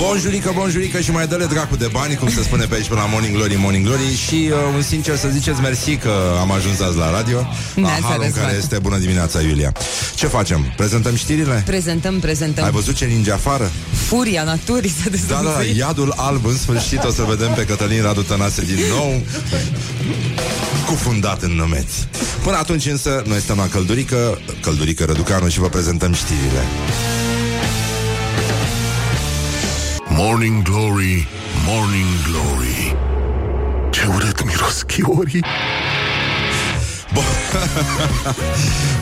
Bonjurică, 0.00 0.52
bonjurică 0.54 1.00
și 1.00 1.10
mai 1.10 1.26
dă-le 1.26 1.44
dracu 1.44 1.76
de 1.76 1.88
bani, 1.92 2.14
cum 2.14 2.30
se 2.30 2.42
spune 2.42 2.64
pe 2.64 2.74
aici 2.74 2.88
pe 2.88 2.94
la 2.94 3.06
Morning 3.06 3.34
Glory, 3.36 3.54
Morning 3.58 3.84
Glory 3.86 4.16
Și 4.26 4.50
uh, 4.50 4.56
un 4.74 4.82
sincer 4.82 5.16
să 5.16 5.28
ziceți 5.32 5.60
mersi 5.60 5.96
că 5.96 6.10
am 6.40 6.50
ajuns 6.50 6.80
azi 6.80 6.96
la 6.96 7.10
radio 7.10 7.38
La 7.74 7.82
Neața, 7.82 8.00
halul 8.02 8.22
în 8.22 8.26
Răzvan. 8.26 8.44
care 8.44 8.56
este 8.56 8.78
Bună 8.78 8.98
dimineața, 8.98 9.40
Iulia 9.40 9.72
Ce 10.14 10.26
facem? 10.26 10.72
Prezentăm 10.76 11.14
știrile? 11.14 11.62
Prezentăm, 11.66 12.18
prezentăm 12.18 12.64
Ai 12.64 12.70
văzut 12.70 12.94
ce 12.94 13.04
ninge 13.04 13.32
afară? 13.32 13.70
Furia 14.06 14.42
naturii 14.42 14.94
să 15.02 15.10
Da, 15.28 15.34
da, 15.34 15.42
da, 15.42 15.62
iadul 15.76 16.12
alb 16.16 16.46
În 16.46 16.56
sfârșit 16.56 17.04
o 17.04 17.10
să 17.10 17.22
vedem 17.28 17.52
pe 17.52 17.64
Cătălin 17.64 18.02
Radu 18.02 18.22
Tănase 18.22 18.62
din 18.64 18.78
nou 18.96 19.22
Cufundat 20.86 21.42
în 21.42 21.52
nămeți 21.56 22.08
Până 22.42 22.56
atunci 22.56 22.86
însă, 22.86 23.22
noi 23.26 23.40
stăm 23.40 23.56
la 23.56 23.68
Căldurică 23.68 24.38
Căldurică 24.60 25.04
Răducanu 25.04 25.48
și 25.48 25.58
vă 25.58 25.68
prezentăm 25.68 26.12
știrile 26.12 26.64
Morning 30.22 30.62
Glory, 30.62 31.26
Morning 31.64 32.10
Glory. 32.26 32.94
Ce 33.90 34.06
urât 34.06 34.44
miros 34.44 34.84
chiorii 34.86 35.40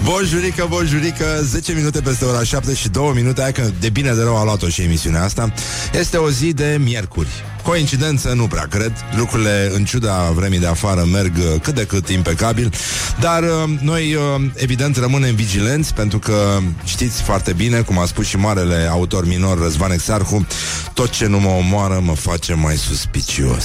Bonjurică, 0.03 0.67
bonjurică 0.71 1.41
10 1.43 1.73
minute 1.73 2.01
peste 2.01 2.25
ora 2.25 2.43
7 2.43 2.75
și 2.75 2.89
2 2.89 3.13
minute. 3.15 3.41
Hai 3.41 3.53
că 3.53 3.71
de 3.81 3.89
bine 3.89 4.13
de 4.13 4.23
rău 4.23 4.37
a 4.37 4.45
luat-o 4.45 4.69
și 4.69 4.83
emisiunea 4.83 5.25
asta. 5.25 5.53
Este 5.93 6.17
o 6.17 6.31
zi 6.31 6.53
de 6.53 6.77
miercuri. 6.85 7.29
Coincidență, 7.63 8.33
nu 8.33 8.47
prea 8.47 8.67
cred. 8.71 8.93
Lucrurile, 9.17 9.71
în 9.75 9.85
ciuda 9.85 10.31
vremii 10.31 10.59
de 10.59 10.67
afară, 10.67 11.05
merg 11.13 11.33
uh, 11.37 11.61
cât 11.63 11.75
de 11.75 11.85
cât 11.85 12.09
impecabil. 12.09 12.73
Dar 13.21 13.43
uh, 13.43 13.49
noi, 13.81 14.15
uh, 14.15 14.51
evident, 14.55 14.97
rămânem 14.97 15.35
vigilenți 15.35 15.95
Pentru 15.95 16.19
că 16.19 16.59
știți 16.85 17.23
foarte 17.23 17.53
bine 17.53 17.81
Cum 17.81 17.99
a 17.99 18.05
spus 18.05 18.27
și 18.27 18.37
marele 18.37 18.89
autor 18.91 19.27
minor 19.27 19.59
Răzvan 19.59 19.91
Exarhu 19.91 20.47
Tot 20.95 21.11
ce 21.11 21.27
nu 21.27 21.41
mă 21.41 21.49
omoară 21.49 22.01
mă 22.05 22.15
face 22.15 22.55
mai 22.55 22.77
suspicios 22.77 23.65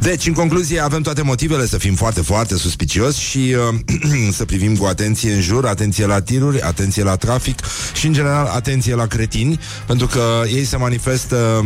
deci, 0.00 0.26
în 0.26 0.32
concluzie, 0.32 0.80
avem 0.80 1.02
toate 1.02 1.22
motivele 1.22 1.66
să 1.66 1.78
fim 1.78 1.94
foarte, 1.94 2.20
foarte 2.20 2.56
suspicios 2.56 3.16
și 3.16 3.38
uh, 3.38 4.30
să 4.36 4.44
privim 4.44 4.76
cu 4.76 4.84
atenție 4.84 5.32
în 5.32 5.40
jur, 5.40 5.66
atenție 5.66 6.06
la 6.06 6.20
tiruri, 6.20 6.60
atenție 6.60 7.02
la 7.02 7.16
trafic 7.16 7.58
și, 7.94 8.06
în 8.06 8.12
general, 8.12 8.46
atenție 8.46 8.94
la 8.94 9.06
cretini, 9.06 9.60
pentru 9.86 10.06
că 10.06 10.42
ei 10.54 10.64
se 10.64 10.76
manifestă 10.76 11.64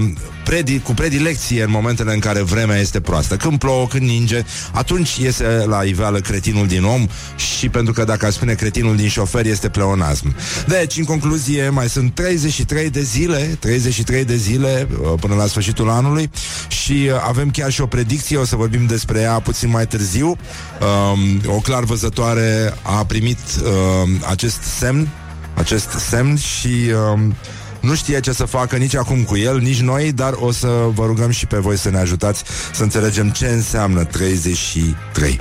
predi- 0.51 0.83
cu 0.83 0.93
predilecție 0.95 1.63
în 1.63 1.71
momentele 1.71 2.13
în 2.13 2.19
care 2.19 2.43
vremea 2.43 2.77
este 2.77 3.01
proastă. 3.01 3.37
Când 3.37 3.59
plouă, 3.59 3.87
când 3.87 4.03
ninge, 4.03 4.43
atunci 4.73 5.17
iese 5.17 5.65
la 5.67 5.83
iveală 5.83 6.19
cretinul 6.19 6.67
din 6.67 6.85
om 6.85 7.07
și 7.37 7.69
pentru 7.69 7.93
că 7.93 8.05
dacă 8.05 8.27
aș 8.27 8.33
spune 8.33 8.55
cretinul 8.55 8.97
din 8.97 9.09
șofer 9.09 9.47
este 9.47 9.69
pleonasm. 9.69 10.35
Deci, 10.67 10.97
în 10.97 11.05
concluzie, 11.05 11.69
mai 11.69 11.89
sunt 11.89 12.15
33 12.15 12.91
de 12.91 13.03
zile, 13.03 13.57
33 13.59 14.25
de 14.25 14.37
zile 14.37 14.89
uh, 14.91 15.13
până 15.21 15.35
la 15.35 15.47
sfârșitul 15.47 15.91
anului 15.91 16.31
și 16.69 16.93
uh, 16.93 17.25
avem 17.29 17.51
chiar 17.51 17.71
și 17.71 17.81
o 17.81 17.87
predicție, 17.87 18.37
o 18.37 18.45
să 18.45 18.57
vorbim 18.57 18.87
despre 18.87 19.21
ea 19.21 19.41
puțin 19.41 19.71
mai 19.71 19.87
târziu. 19.87 20.29
Um, 20.29 21.41
o 21.47 21.59
clar 21.59 21.85
văzătoare 21.85 22.75
a 22.83 23.05
primit 23.05 23.39
um, 23.63 24.25
acest 24.29 24.63
semn, 24.79 25.09
acest 25.55 25.91
semn 25.91 26.37
și 26.37 26.93
um, 27.13 27.35
nu 27.81 27.95
știe 27.95 28.21
ce 28.21 28.33
să 28.33 28.45
facă 28.45 28.77
nici 28.77 28.97
acum 28.97 29.23
cu 29.23 29.37
el, 29.37 29.59
nici 29.59 29.81
noi, 29.81 30.13
dar 30.13 30.33
o 30.37 30.53
să 30.53 30.69
vă 30.95 31.07
rugăm 31.07 31.31
și 31.31 31.47
pe 31.47 31.57
voi 31.57 31.79
să 31.79 31.91
ne 31.91 31.99
ajutați 31.99 32.43
să 32.73 32.83
înțelegem 32.83 33.31
ce 33.31 33.47
înseamnă 33.47 34.05
33. 34.05 35.41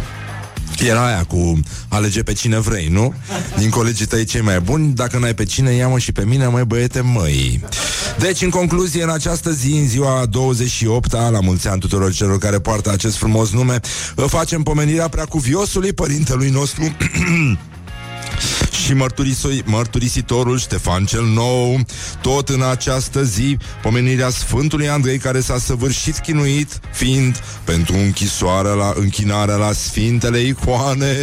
Era 0.88 1.06
aia 1.06 1.23
cu 1.23 1.59
alege 1.88 2.23
pe 2.23 2.34
cine 2.34 2.59
vrei, 2.59 2.88
nu? 2.88 3.14
Din 3.58 3.70
colegii 3.70 4.06
tăi 4.06 4.25
cei 4.25 4.41
mai 4.41 4.59
buni 4.59 4.94
Dacă 4.94 5.18
n-ai 5.18 5.34
pe 5.34 5.44
cine, 5.44 5.72
ia-mă 5.72 6.00
și 6.00 6.12
pe 6.12 6.25
mine, 6.25 6.47
mai 6.47 6.66
băiete, 6.66 7.02
măi 7.02 7.63
Deci, 8.19 8.42
în 8.42 8.50
concluzie, 8.50 9.03
în 9.03 9.09
această 9.09 9.52
zi, 9.52 9.72
în 9.72 9.88
ziua 9.88 10.25
28-a 10.28 11.30
La 11.30 11.40
mulți 11.40 11.68
ani 11.68 11.80
tuturor 11.80 12.13
celor 12.13 12.38
care 12.38 12.59
poartă 12.59 12.92
acest 12.92 13.18
frumos 13.18 13.52
nume 13.52 13.80
Facem 14.28 14.63
pomenirea 14.63 15.08
preacuviosului 15.08 15.94
părintelui 15.94 16.50
nostru 16.50 16.84
și 18.89 18.95
mărturisoi- 18.95 19.63
mărturisitorul 19.66 20.59
Ștefan 20.59 21.05
cel 21.05 21.23
Nou, 21.23 21.79
tot 22.22 22.50
în 22.50 22.61
această 22.61 23.23
zi, 23.23 23.57
pomenirea 23.81 24.29
Sfântului 24.29 24.89
Andrei, 24.89 25.17
care 25.17 25.39
s-a 25.39 25.57
săvârșit 25.57 26.17
chinuit, 26.17 26.79
fiind 26.91 27.39
pentru 27.63 27.95
închisoarea 27.95 28.72
la 28.72 28.94
închinarea 28.95 29.55
la 29.55 29.72
Sfintele 29.72 30.39
Icoane. 30.39 31.16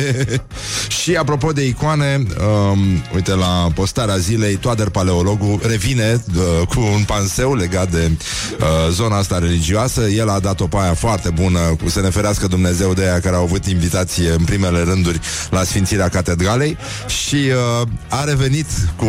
și 1.01 1.15
apropo 1.15 1.53
de 1.53 1.67
icoane, 1.67 2.23
um, 2.71 2.79
uite, 3.15 3.35
la 3.35 3.69
postarea 3.75 4.17
zilei, 4.17 4.57
Toader 4.57 4.89
Paleologul 4.89 5.61
revine 5.63 6.23
uh, 6.37 6.67
cu 6.67 6.81
un 6.81 7.03
panseu 7.07 7.55
legat 7.55 7.91
de 7.91 8.11
uh, 8.11 8.67
zona 8.91 9.17
asta 9.17 9.39
religioasă. 9.39 10.01
El 10.01 10.29
a 10.29 10.39
dat 10.39 10.61
o 10.61 10.67
paia 10.67 10.95
foarte 10.95 11.31
bună 11.31 11.59
cu 11.59 11.89
să 11.89 12.01
ne 12.01 12.11
ferească 12.11 12.47
Dumnezeu 12.47 12.95
de 12.95 13.03
aia 13.03 13.21
care 13.21 13.37
au 13.37 13.43
avut 13.43 13.67
invitație 13.67 14.31
în 14.31 14.45
primele 14.45 14.83
rânduri 14.83 15.21
la 15.51 15.63
Sfințirea 15.63 16.09
Catedralei 16.09 16.77
și 17.07 17.35
uh, 17.35 17.56
a 18.09 18.25
revenit 18.25 18.67
cu 18.97 19.07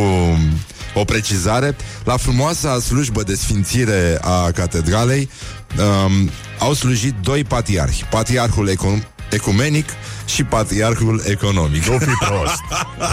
o 0.93 1.03
precizare. 1.05 1.75
La 2.03 2.17
frumoasa 2.17 2.79
slujbă 2.79 3.23
de 3.23 3.35
sfințire 3.35 4.17
a 4.21 4.51
catedralei 4.51 5.29
um, 5.77 6.29
au 6.59 6.73
slujit 6.73 7.15
doi 7.21 7.43
patriarhi, 7.43 8.05
patriarhul 8.09 8.69
econ- 8.69 9.07
ecumenic 9.29 9.89
și 10.27 10.43
patriarhul 10.43 11.21
economic. 11.25 11.85
Nu 11.85 11.97
fi 11.97 12.25
prost 12.27 12.61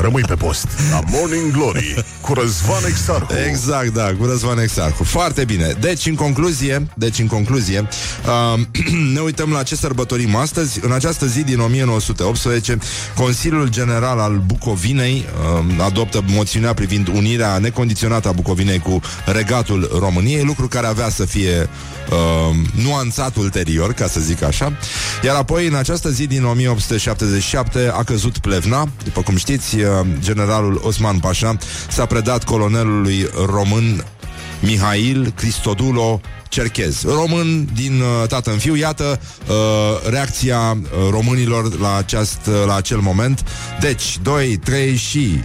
Rămâi 0.01 0.23
pe 0.23 0.35
post 0.35 0.67
La 0.91 1.01
Morning 1.11 1.53
Glory 1.53 2.05
Cu 2.21 2.33
Răzvan 2.33 2.83
Exarhu 2.87 3.35
Exact, 3.49 3.89
da, 3.89 4.15
cu 4.19 4.25
Răzvan 4.25 4.59
Exarhu. 4.59 5.05
Foarte 5.05 5.45
bine. 5.45 5.77
Deci, 5.81 6.07
în 6.07 6.15
concluzie, 6.15 6.89
deci, 6.95 7.19
în 7.19 7.27
concluzie, 7.27 7.89
uh, 8.55 8.61
ne 9.15 9.21
uităm 9.21 9.51
la 9.51 9.63
ce 9.63 9.77
sărbătorim 9.77 10.37
astăzi. 10.37 10.79
În 10.83 10.93
această 10.93 11.27
zi 11.27 11.43
din 11.43 11.61
1918, 11.61 12.79
Consiliul 13.15 13.69
General 13.69 14.19
al 14.19 14.43
Bucovinei 14.47 15.25
uh, 15.59 15.85
adoptă 15.85 16.25
moțiunea 16.27 16.75
privind 16.75 17.09
unirea 17.09 17.59
necondiționată 17.59 18.29
a 18.29 18.33
Bucovinei 18.33 18.79
cu 18.79 19.01
regatul 19.25 19.91
României, 19.99 20.45
lucru 20.45 20.69
care 20.69 20.87
avea 20.87 21.09
să 21.09 21.25
fie 21.25 21.69
uh, 22.11 22.57
nuanțat 22.83 23.37
ulterior, 23.37 23.93
ca 23.93 24.07
să 24.07 24.21
zic 24.21 24.43
așa. 24.43 24.73
Iar 25.23 25.37
apoi, 25.37 25.67
în 25.67 25.75
această 25.75 26.11
zi 26.11 26.27
din 26.27 26.45
1877, 27.05 27.91
a 27.93 28.03
căzut 28.03 28.39
Plevna. 28.39 28.89
După 29.05 29.23
cum 29.23 29.37
știți, 29.37 29.77
uh, 29.77 29.87
generalul 30.19 30.81
Osman 30.85 31.19
Pașa 31.19 31.57
s-a 31.89 32.07
predat 32.07 32.45
colonelului 32.45 33.29
român 33.47 34.05
Mihail 34.61 35.33
Cristodulo 35.37 36.21
Cerchez. 36.49 37.05
Român 37.05 37.69
din 37.75 38.01
uh, 38.01 38.29
tată 38.29 38.51
în 38.51 38.59
fiu. 38.59 38.77
Iată 38.77 39.21
uh, 39.49 39.55
reacția 40.11 40.59
uh, 40.71 41.09
românilor 41.11 41.79
la, 41.79 41.97
aceast, 41.97 42.39
uh, 42.49 42.55
la 42.67 42.75
acel 42.75 42.99
moment. 42.99 43.45
Deci, 43.81 44.19
2, 44.23 44.57
3 44.57 44.97
și... 44.97 45.41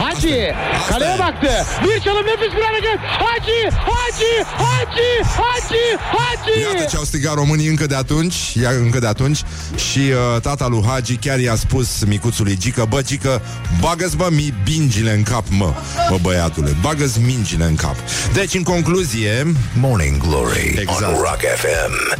Hacı 0.00 0.54
kaleye 0.88 1.18
baktı. 1.18 1.50
Bir 1.84 2.00
çalım 2.00 2.26
nefis 2.26 2.56
bir 2.56 2.62
hareket. 2.62 2.98
Hacı, 3.00 3.76
Hacı, 3.76 4.44
Hacı, 4.44 5.26
Hacı, 5.36 6.60
Iată 6.60 6.78
Hacı. 6.78 6.88
ce 6.90 6.96
au 6.98 7.04
strigat 7.04 7.34
românii 7.34 7.68
încă 7.68 7.86
de 7.86 7.96
atunci, 7.96 8.34
ia, 8.62 8.70
încă 8.70 8.98
de 8.98 9.06
atunci 9.06 9.42
și 9.76 9.98
uh, 9.98 10.40
tata 10.40 10.66
lui 10.66 10.84
Hagi 10.86 11.16
chiar 11.16 11.38
i-a 11.38 11.54
spus 11.54 12.04
micuțului 12.06 12.56
Gică, 12.60 12.86
bă, 12.88 13.02
Gică, 13.02 13.42
bagă-ți, 13.80 14.16
bă, 14.16 14.28
mi 14.30 14.54
bingile 14.64 15.12
în 15.12 15.22
cap, 15.22 15.44
mă, 15.48 15.72
bă, 16.10 16.16
băiatule, 16.22 16.76
bagă-ți 16.80 17.20
mingile 17.20 17.64
în 17.64 17.74
cap. 17.74 17.96
Deci, 18.32 18.54
în 18.54 18.62
concluzie, 18.62 19.52
Morning 19.80 20.16
Glory 20.26 20.74
Exact. 20.80 21.02
On 21.02 21.14
Rock 21.14 21.40
FM 21.56 22.18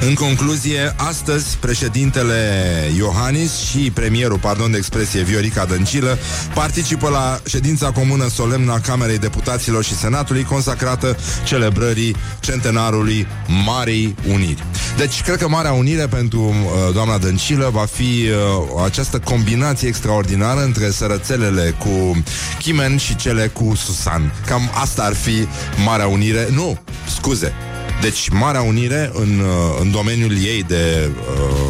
În 0.00 0.14
concluzie, 0.14 0.94
astăzi 0.96 1.56
președintele 1.56 2.62
Iohannis 2.96 3.56
și 3.56 3.90
premierul, 3.90 4.38
pardon 4.38 4.70
de 4.70 4.76
expresie, 4.76 5.22
Viorica 5.22 5.64
Dăncilă 5.64 6.18
participă 6.54 7.08
la 7.08 7.40
ședința 7.46 7.90
comună 7.90 8.28
solemnă 8.28 8.72
a 8.72 8.80
Camerei 8.80 9.18
Deputaților 9.18 9.84
și 9.84 9.96
Senatului 9.96 10.42
consacrată 10.42 11.16
celebrării 11.44 12.16
centenarului 12.40 13.26
Marei 13.66 14.14
Uniri. 14.28 14.64
Deci, 14.96 15.22
cred 15.22 15.36
că 15.36 15.48
Marea 15.48 15.72
Unire 15.72 16.06
pentru 16.06 16.40
uh, 16.40 16.94
doamna 16.94 17.18
Dăncilă 17.18 17.70
va 17.72 17.84
fi 17.84 18.02
uh, 18.02 18.84
această 18.84 19.18
combinație 19.18 19.88
extraordinară 19.88 20.60
între 20.60 20.90
sărățelele 20.90 21.74
cu 21.78 22.22
Chimen 22.58 22.96
și 22.96 23.16
cele 23.16 23.46
cu 23.46 23.74
Susan. 23.74 24.34
Cam 24.46 24.70
asta 24.74 25.02
ar 25.02 25.14
fi 25.14 25.46
Marea 25.84 26.06
Unire. 26.06 26.48
Nu, 26.52 26.78
scuze, 27.16 27.52
deci, 28.00 28.28
Marea 28.28 28.60
Unire, 28.60 29.10
în, 29.14 29.38
uh, 29.38 29.76
în 29.80 29.90
domeniul 29.90 30.36
ei 30.36 30.62
de, 30.62 31.10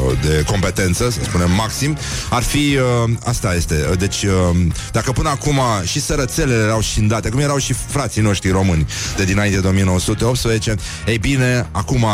uh, 0.08 0.18
de 0.22 0.42
competență, 0.46 1.10
să 1.10 1.18
spunem 1.22 1.50
maxim, 1.50 1.96
ar 2.30 2.42
fi... 2.42 2.78
uh, 3.04 3.10
Asta 3.24 3.54
este. 3.54 3.90
Deci, 3.98 4.22
uh, 4.22 4.56
dacă 4.92 5.12
până 5.12 5.28
acum 5.28 5.60
și 5.84 6.00
sărățelele 6.00 6.62
erau 6.62 6.80
șindate, 6.80 7.28
cum 7.28 7.38
erau 7.38 7.58
și 7.58 7.72
frații 7.72 8.22
noștri 8.22 8.50
români 8.50 8.86
de 9.16 9.24
dinainte 9.24 9.60
de 9.60 9.66
1918, 9.66 10.74
ei 11.06 11.18
bine, 11.18 11.68
acum 11.72 12.06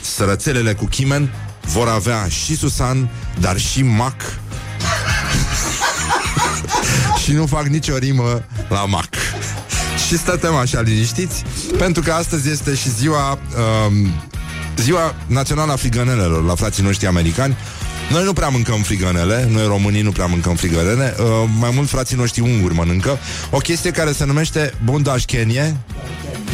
sărățelele 0.00 0.74
cu 0.74 0.84
chimen 0.84 1.32
vor 1.66 1.88
avea 1.88 2.26
și 2.28 2.56
Susan, 2.56 3.10
dar 3.40 3.58
și 3.58 3.82
Mac. 3.82 4.16
și 7.22 7.32
nu 7.32 7.46
fac 7.46 7.66
nicio 7.66 7.96
rimă 7.96 8.44
la 8.68 8.84
Mac. 8.84 9.08
Și 10.06 10.18
stătem 10.18 10.54
așa 10.54 10.80
liniștiți, 10.80 11.44
pentru 11.78 12.02
că 12.02 12.12
astăzi 12.12 12.50
este 12.50 12.74
și 12.74 12.90
ziua 12.90 13.38
um, 13.86 14.12
Ziua 14.76 15.14
Națională 15.26 15.72
a 15.72 15.76
Frigănelelor 15.76 16.44
la 16.44 16.54
frații 16.54 16.82
noștri 16.82 17.06
americani. 17.06 17.56
Noi 18.10 18.24
nu 18.24 18.32
prea 18.32 18.48
mâncăm 18.48 18.82
frigănele, 18.82 19.48
noi 19.50 19.66
românii 19.66 20.02
nu 20.02 20.10
prea 20.10 20.26
mâncăm 20.26 20.54
frigănele, 20.54 21.14
uh, 21.18 21.26
mai 21.58 21.70
mult 21.74 21.88
frații 21.88 22.16
noștri 22.16 22.40
unguri 22.40 22.74
mănâncă. 22.74 23.18
O 23.50 23.58
chestie 23.58 23.90
care 23.90 24.12
se 24.12 24.24
numește 24.24 24.72
bundașchenie, 24.84 25.76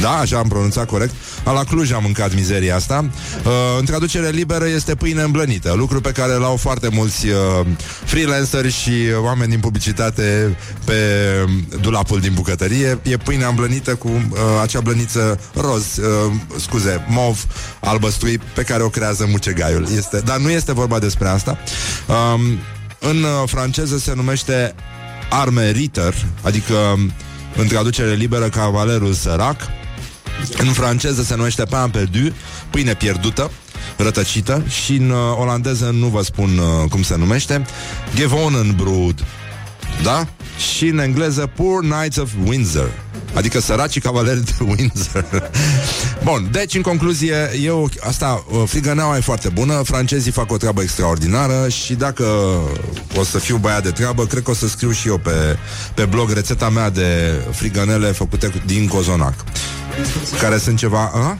da, 0.02 0.10
așa 0.10 0.38
am 0.38 0.48
pronunțat 0.48 0.86
corect. 0.86 1.14
La 1.44 1.64
Cluj 1.64 1.92
am 1.92 2.02
mâncat 2.02 2.34
mizeria 2.34 2.76
asta. 2.76 3.04
Uh, 3.44 3.52
în 3.78 3.84
traducere 3.84 4.28
liberă 4.28 4.68
este 4.68 4.94
pâine 4.94 5.22
îmblănită, 5.22 5.74
lucru 5.76 6.00
pe 6.00 6.10
care 6.10 6.32
l-au 6.32 6.56
foarte 6.56 6.88
mulți 6.92 7.26
uh, 7.26 7.66
freelanceri 8.04 8.70
și 8.70 8.92
oameni 9.22 9.50
din 9.50 9.60
publicitate 9.60 10.56
pe 10.84 10.94
dulapul 11.80 12.20
din 12.20 12.32
bucătărie. 12.34 12.98
E 13.02 13.16
pâine 13.16 13.44
îmblănită 13.44 13.94
cu 13.94 14.08
uh, 14.08 14.38
acea 14.62 14.80
blăniță 14.80 15.40
roz, 15.54 15.96
uh, 15.96 16.32
scuze, 16.58 17.06
mov, 17.08 17.44
albăstrui, 17.80 18.40
pe 18.54 18.62
care 18.62 18.82
o 18.82 18.88
creează 18.88 19.26
mucegaiul. 19.30 19.86
Este, 19.96 20.20
dar 20.24 20.36
nu 20.36 20.50
este 20.50 20.72
vorba 20.72 20.98
despre 20.98 21.28
asta. 21.28 21.58
Um, 22.06 22.40
în 22.98 23.22
uh, 23.22 23.48
franceză 23.48 23.98
se 23.98 24.12
numește 24.14 24.74
arme 25.30 25.70
ritter, 25.70 26.14
adică 26.42 26.74
în 27.56 27.66
traducere 27.66 28.14
liberă 28.14 28.48
cavalerul 28.48 29.12
sărac. 29.12 29.56
În 30.58 30.72
franceză 30.72 31.22
se 31.22 31.34
numește 31.34 31.64
pain 31.64 31.90
perdu, 31.90 32.34
pâine 32.70 32.94
pierdută, 32.94 33.50
rătăcită 33.96 34.62
și 34.68 34.94
în 34.94 35.10
uh, 35.10 35.16
olandeză 35.38 35.90
nu 35.98 36.06
vă 36.06 36.22
spun 36.22 36.58
uh, 36.58 36.90
cum 36.90 37.02
se 37.02 37.16
numește, 37.16 37.66
Gewonnenbrot. 38.14 39.24
Da? 40.02 40.26
Și 40.74 40.86
în 40.86 40.98
engleză 40.98 41.50
Poor 41.56 41.80
Knights 41.80 42.16
of 42.16 42.30
Windsor. 42.46 42.90
Adică 43.34 43.60
săracii 43.60 44.00
cavaleri 44.00 44.44
de 44.44 44.52
Windsor. 44.60 45.24
Bun, 46.24 46.48
deci 46.50 46.74
în 46.74 46.82
concluzie, 46.82 47.50
eu 47.62 47.88
asta 48.00 48.44
uh, 48.50 48.62
frigăneaua 48.66 49.16
e 49.16 49.20
foarte 49.20 49.48
bună, 49.48 49.82
francezii 49.84 50.32
fac 50.32 50.52
o 50.52 50.56
treabă 50.56 50.82
extraordinară 50.82 51.68
și 51.68 51.94
dacă 51.94 52.24
o 53.16 53.24
să 53.24 53.38
fiu 53.38 53.56
băiat 53.56 53.82
de 53.82 53.90
treabă, 53.90 54.26
cred 54.26 54.42
că 54.42 54.50
o 54.50 54.54
să 54.54 54.68
scriu 54.68 54.90
și 54.90 55.08
eu 55.08 55.18
pe, 55.18 55.56
pe 55.94 56.04
blog 56.04 56.30
rețeta 56.30 56.68
mea 56.68 56.90
de 56.90 57.32
frigănele 57.50 58.06
făcute 58.06 58.46
cu- 58.46 58.60
din 58.66 58.88
cozonac. 58.88 59.34
Care 60.40 60.58
sunt 60.58 60.78
ceva, 60.78 61.10
a? 61.14 61.38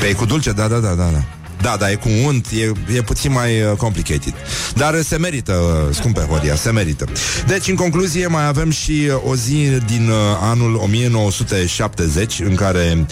Pe 0.00 0.06
e 0.06 0.12
cu 0.12 0.24
dulce, 0.24 0.52
da, 0.52 0.68
da, 0.68 0.78
da, 0.78 0.88
da, 0.94 1.04
da. 1.12 1.24
Da, 1.60 1.76
da, 1.78 1.90
e 1.90 1.94
cu 1.94 2.08
unt, 2.24 2.46
e, 2.52 2.94
e 2.96 3.02
puțin 3.02 3.32
mai 3.32 3.62
uh, 3.62 3.76
complicated. 3.76 4.34
Dar 4.74 5.02
se 5.02 5.16
merită, 5.16 5.52
uh, 5.52 5.94
scumpe 5.94 6.20
Horia, 6.20 6.54
se 6.54 6.70
merită. 6.70 7.06
Deci, 7.46 7.68
în 7.68 7.74
concluzie, 7.74 8.26
mai 8.26 8.46
avem 8.46 8.70
și 8.70 9.08
uh, 9.08 9.30
o 9.30 9.34
zi 9.34 9.68
din 9.86 10.08
uh, 10.08 10.16
anul 10.40 10.74
1970, 10.74 12.40
în 12.40 12.54
care, 12.54 13.06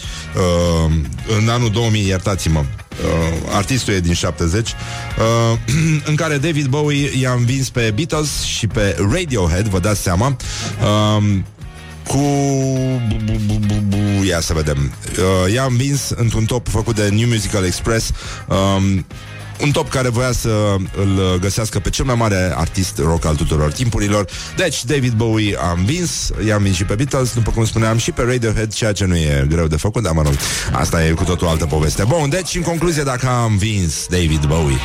uh, 0.86 0.92
în 1.38 1.48
anul 1.48 1.70
2000, 1.70 2.06
iertați-mă, 2.06 2.58
uh, 2.58 3.54
artistul 3.54 3.94
e 3.94 4.00
din 4.00 4.14
70, 4.14 4.68
uh, 4.68 5.58
în 6.10 6.14
care 6.14 6.36
David 6.36 6.66
Bowie 6.66 7.10
i-a 7.20 7.32
învins 7.32 7.70
pe 7.70 7.92
Beatles 7.94 8.42
și 8.42 8.66
pe 8.66 8.96
Radiohead, 9.12 9.66
vă 9.66 9.78
dați 9.78 10.02
seama, 10.02 10.36
uh, 10.82 11.38
cu... 12.06 12.16
bu- 13.08 13.20
bu- 13.24 13.40
bu- 13.46 13.66
bu- 13.66 13.82
bu- 13.88 14.24
Ia 14.24 14.40
să 14.40 14.52
vedem. 14.52 14.92
Uh, 15.46 15.52
i-a 15.52 15.64
învins 15.64 16.10
într-un 16.16 16.44
top 16.44 16.68
făcut 16.68 16.94
de 16.94 17.08
New 17.08 17.28
Musical 17.28 17.64
Express. 17.64 18.10
Um, 18.48 19.06
un 19.60 19.70
top 19.70 19.88
care 19.90 20.08
voia 20.08 20.32
să 20.32 20.76
îl 20.96 21.38
găsească 21.40 21.78
pe 21.78 21.90
cel 21.90 22.04
mai 22.04 22.14
mare 22.14 22.52
artist 22.56 22.98
rock 22.98 23.24
al 23.24 23.34
tuturor 23.34 23.72
timpurilor. 23.72 24.26
Deci, 24.56 24.84
David 24.84 25.12
Bowie 25.12 25.56
a 25.60 25.74
învins, 25.76 26.30
i-a 26.46 26.56
învins 26.56 26.76
și 26.76 26.84
pe 26.84 26.94
Beatles, 26.94 27.32
după 27.32 27.50
cum 27.50 27.64
spuneam, 27.64 27.98
și 27.98 28.10
pe 28.10 28.22
Radiohead, 28.22 28.72
ceea 28.72 28.92
ce 28.92 29.04
nu 29.04 29.16
e 29.16 29.46
greu 29.48 29.66
de 29.66 29.76
făcut, 29.76 30.02
dar 30.02 30.12
mă 30.12 30.22
rog, 30.22 30.32
asta 30.72 31.06
e 31.06 31.10
cu 31.10 31.24
totul 31.24 31.46
altă 31.46 31.66
poveste. 31.66 32.04
Bun, 32.04 32.28
deci, 32.28 32.54
în 32.54 32.62
concluzie, 32.62 33.02
dacă 33.02 33.26
a 33.28 33.44
învins 33.44 34.06
David 34.10 34.44
Bowie, 34.44 34.78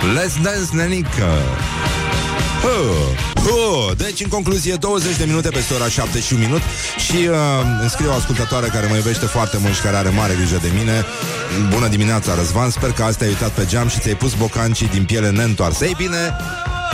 let's 0.00 0.42
dance, 0.42 0.68
nenică! 0.72 1.28
Huh. 2.66 3.16
Huh. 3.34 3.96
Deci, 3.96 4.20
în 4.20 4.28
concluzie, 4.28 4.74
20 4.74 5.16
de 5.16 5.24
minute 5.24 5.48
peste 5.48 5.74
ora 5.74 5.88
7 5.88 6.20
și 6.20 6.32
un 6.32 6.38
minut 6.38 6.60
Și 7.06 7.16
uh, 7.16 7.36
îmi 7.80 7.90
scrie 7.90 8.08
o 8.08 8.12
ascultătoare 8.12 8.66
care 8.66 8.86
mă 8.86 8.96
iubește 8.96 9.26
foarte 9.26 9.58
mult 9.60 9.74
și 9.74 9.80
care 9.80 9.96
are 9.96 10.08
mare 10.08 10.34
grijă 10.34 10.58
de 10.62 10.70
mine. 10.78 11.04
Bună 11.70 11.88
dimineața, 11.88 12.34
Răzvan. 12.34 12.70
Sper 12.70 12.92
că 12.92 13.02
azi 13.02 13.18
te-ai 13.18 13.30
uitat 13.30 13.50
pe 13.50 13.64
geam 13.66 13.88
și 13.88 14.00
ți-ai 14.00 14.16
pus 14.16 14.34
bocancii 14.34 14.88
din 14.88 15.04
piele 15.04 15.30
neîntoarsă 15.30 15.84
Ei 15.84 15.94
bine, 15.96 16.36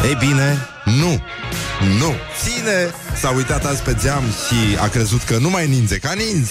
ei 0.08 0.16
bine, 0.18 0.58
nu. 0.84 1.22
Nu, 1.98 2.12
ține. 2.42 2.90
S-a 3.20 3.30
uitat 3.30 3.64
azi 3.64 3.82
pe 3.82 3.96
geam 4.02 4.22
și 4.46 4.78
a 4.78 4.88
crezut 4.88 5.22
că 5.22 5.36
nu 5.38 5.50
mai 5.50 5.68
ninge, 5.68 5.96
ca 5.96 6.12
ninț 6.12 6.48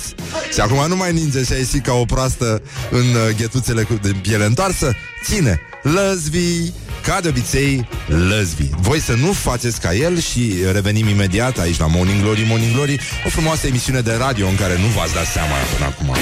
Și 0.53 0.59
acum 0.59 0.87
nu 0.87 0.95
mai 0.95 1.13
ninge 1.13 1.43
și 1.43 1.53
a 1.53 1.55
ieșit 1.55 1.83
ca 1.83 1.93
o 1.93 2.05
proastă 2.05 2.61
În 2.91 2.99
uh, 2.99 3.35
ghetuțele 3.37 3.83
cu 3.83 3.93
de 4.01 4.11
piele 4.21 4.45
întoarsă. 4.45 4.95
Ține, 5.25 5.61
lăzvi 5.83 6.71
ca 7.01 7.21
de 7.21 7.27
obicei, 7.27 7.87
lăzvi. 8.07 8.69
Voi 8.79 8.99
să 8.99 9.13
nu 9.13 9.31
faceți 9.31 9.79
ca 9.79 9.93
el 9.93 10.19
și 10.19 10.53
revenim 10.71 11.07
imediat 11.07 11.57
aici 11.57 11.79
la 11.79 11.87
Morning 11.87 12.21
Glory, 12.21 12.45
Morning 12.47 12.73
Glory, 12.73 12.99
o 13.25 13.29
frumoasă 13.29 13.67
emisiune 13.67 13.99
de 13.99 14.13
radio 14.19 14.47
în 14.47 14.55
care 14.55 14.77
nu 14.77 14.85
v-ați 14.85 15.13
dat 15.13 15.25
seama 15.25 15.55
până 15.73 15.85
acum. 15.85 16.15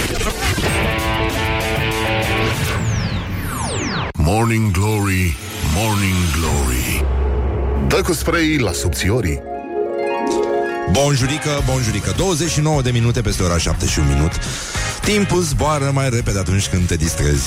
Morning 4.14 4.72
Glory, 4.72 5.38
Morning 5.76 6.16
Glory. 6.40 7.06
Dă 7.88 8.02
cu 8.02 8.14
spray 8.14 8.58
la 8.58 8.72
subțiorii. 8.72 9.42
Bonjurică, 10.92 11.64
bonjurică. 11.66 12.14
29 12.18 12.82
de 12.82 12.92
minute 12.92 13.22
peste 13.22 13.44
ora 13.44 13.58
7 13.58 13.86
și 13.86 14.00
un 14.00 14.08
minut. 14.08 14.32
Timpul 15.02 15.42
zboară 15.42 15.92
mai 15.94 16.10
repede 16.10 16.40
atunci 16.40 16.68
când 16.68 16.88
te 16.88 16.96
distrezi 16.96 17.46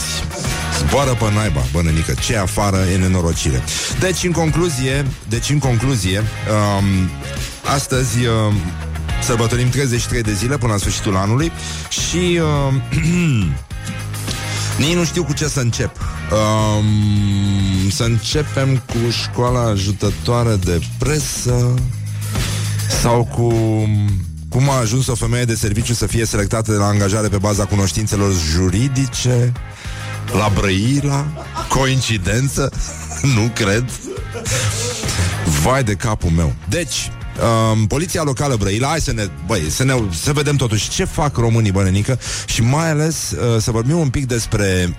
Zboară 0.78 1.10
pe 1.10 1.32
naiba, 1.34 1.64
bănănică 1.72 2.14
Ce 2.20 2.36
afară 2.36 2.76
e 2.92 2.96
nenorocire. 2.96 3.62
Deci, 4.00 4.24
în 4.24 4.30
concluzie 4.30 5.06
Deci, 5.28 5.50
în 5.50 5.58
concluzie 5.58 6.18
um, 6.18 7.10
Astăzi 7.74 8.18
um, 8.26 8.54
Sărbătorim 9.22 9.68
33 9.68 10.22
de 10.22 10.32
zile 10.32 10.58
până 10.58 10.72
la 10.72 10.78
sfârșitul 10.78 11.16
anului 11.16 11.52
Și 11.88 12.40
um, 12.68 12.82
Nici 14.78 14.94
nu 14.94 15.04
știu 15.04 15.24
cu 15.24 15.32
ce 15.32 15.48
să 15.48 15.60
încep. 15.60 15.96
Um, 16.30 17.90
Să 17.90 18.02
începem 18.02 18.76
cu 18.76 19.10
școala 19.10 19.68
ajutătoare 19.68 20.56
de 20.56 20.80
presă 20.98 21.74
sau 23.02 23.24
cu 23.24 23.54
cum 24.48 24.70
a 24.70 24.78
ajuns 24.78 25.06
o 25.06 25.14
femeie 25.14 25.44
de 25.44 25.54
serviciu 25.54 25.92
să 25.92 26.06
fie 26.06 26.24
selectată 26.24 26.70
de 26.70 26.76
la 26.76 26.86
angajare 26.86 27.28
pe 27.28 27.38
baza 27.38 27.64
cunoștințelor 27.64 28.32
juridice 28.52 29.52
la 30.32 30.50
Brăila? 30.54 31.26
Coincidență? 31.68 32.72
nu 33.36 33.50
cred. 33.54 33.84
Vai 35.62 35.84
de 35.84 35.94
capul 35.94 36.30
meu. 36.30 36.54
Deci, 36.68 37.10
um, 37.72 37.86
poliția 37.86 38.22
locală 38.22 38.56
Brăila, 38.56 38.88
hai 38.88 39.00
să 39.00 39.12
ne, 39.12 39.28
băi, 39.46 39.70
să 39.70 39.84
ne, 39.84 39.94
să 40.10 40.32
vedem 40.32 40.56
totuși 40.56 40.90
ce 40.90 41.04
fac 41.04 41.36
românii 41.36 41.72
bănenică 41.72 42.18
și 42.46 42.62
mai 42.62 42.90
ales 42.90 43.30
uh, 43.30 43.60
să 43.60 43.70
vorbim 43.70 43.98
un 43.98 44.08
pic 44.08 44.26
despre 44.26 44.96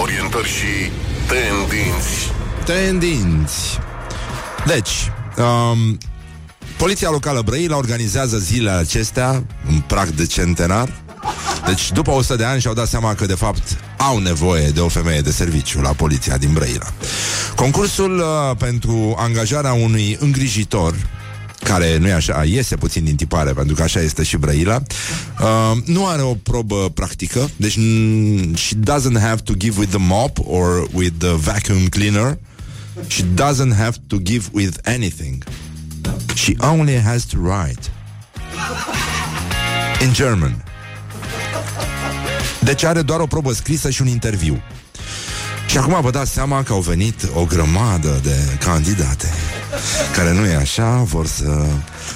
Orientări 0.00 0.48
și 0.48 0.90
tendinți 1.26 2.34
tendinți. 2.66 3.78
Deci, 4.66 5.12
um, 5.36 5.98
Poliția 6.76 7.10
locală 7.10 7.40
Brăila 7.40 7.76
organizează 7.76 8.38
zilele 8.38 8.76
acestea 8.76 9.44
în 9.68 9.80
prag 9.86 10.08
de 10.08 10.26
centenar. 10.26 11.04
Deci, 11.66 11.92
după 11.92 12.10
100 12.10 12.36
de 12.36 12.44
ani 12.44 12.60
și-au 12.60 12.74
dat 12.74 12.88
seama 12.88 13.14
că, 13.14 13.26
de 13.26 13.34
fapt, 13.34 13.62
au 13.96 14.18
nevoie 14.18 14.68
de 14.68 14.80
o 14.80 14.88
femeie 14.88 15.20
de 15.20 15.30
serviciu 15.30 15.80
la 15.80 15.88
poliția 15.92 16.36
din 16.36 16.52
Brăila. 16.52 16.92
Concursul 17.56 18.18
uh, 18.18 18.56
pentru 18.58 19.14
angajarea 19.18 19.72
unui 19.72 20.16
îngrijitor 20.20 20.94
care 21.62 21.96
nu 21.98 22.06
e 22.06 22.12
așa, 22.12 22.44
iese 22.44 22.76
puțin 22.76 23.04
din 23.04 23.16
tipare, 23.16 23.52
pentru 23.52 23.74
că 23.74 23.82
așa 23.82 24.00
este 24.00 24.22
și 24.22 24.36
Brăila, 24.36 24.82
uh, 25.40 25.76
nu 25.84 26.06
are 26.06 26.22
o 26.22 26.34
probă 26.34 26.90
practică, 26.94 27.50
deci 27.56 27.78
n- 27.78 28.54
she 28.56 28.74
doesn't 28.74 29.20
have 29.20 29.40
to 29.44 29.52
give 29.54 29.78
with 29.78 29.90
the 29.90 30.00
mop 30.00 30.38
or 30.44 30.88
with 30.92 31.12
the 31.18 31.32
vacuum 31.34 31.86
cleaner, 31.88 32.38
she 33.06 33.24
doesn't 33.34 33.76
have 33.76 33.96
to 34.06 34.16
give 34.22 34.44
with 34.52 34.76
anything. 34.84 35.44
She 36.34 36.52
only 36.58 37.00
has 37.00 37.24
to 37.24 37.36
write 37.38 37.90
in 40.02 40.12
German. 40.12 40.64
Deci 42.66 42.84
are 42.84 43.02
doar 43.02 43.20
o 43.20 43.26
probă 43.26 43.52
scrisă 43.52 43.90
și 43.90 44.02
un 44.02 44.08
interviu. 44.08 44.62
Și 45.66 45.78
acum 45.78 46.00
vă 46.00 46.10
dați 46.10 46.32
seama 46.32 46.62
că 46.62 46.72
au 46.72 46.80
venit 46.80 47.28
o 47.34 47.44
grămadă 47.44 48.20
de 48.22 48.36
candidate 48.64 49.32
care 50.16 50.32
nu 50.32 50.46
e 50.46 50.54
așa, 50.54 50.96
vor 50.96 51.26
să 51.26 51.66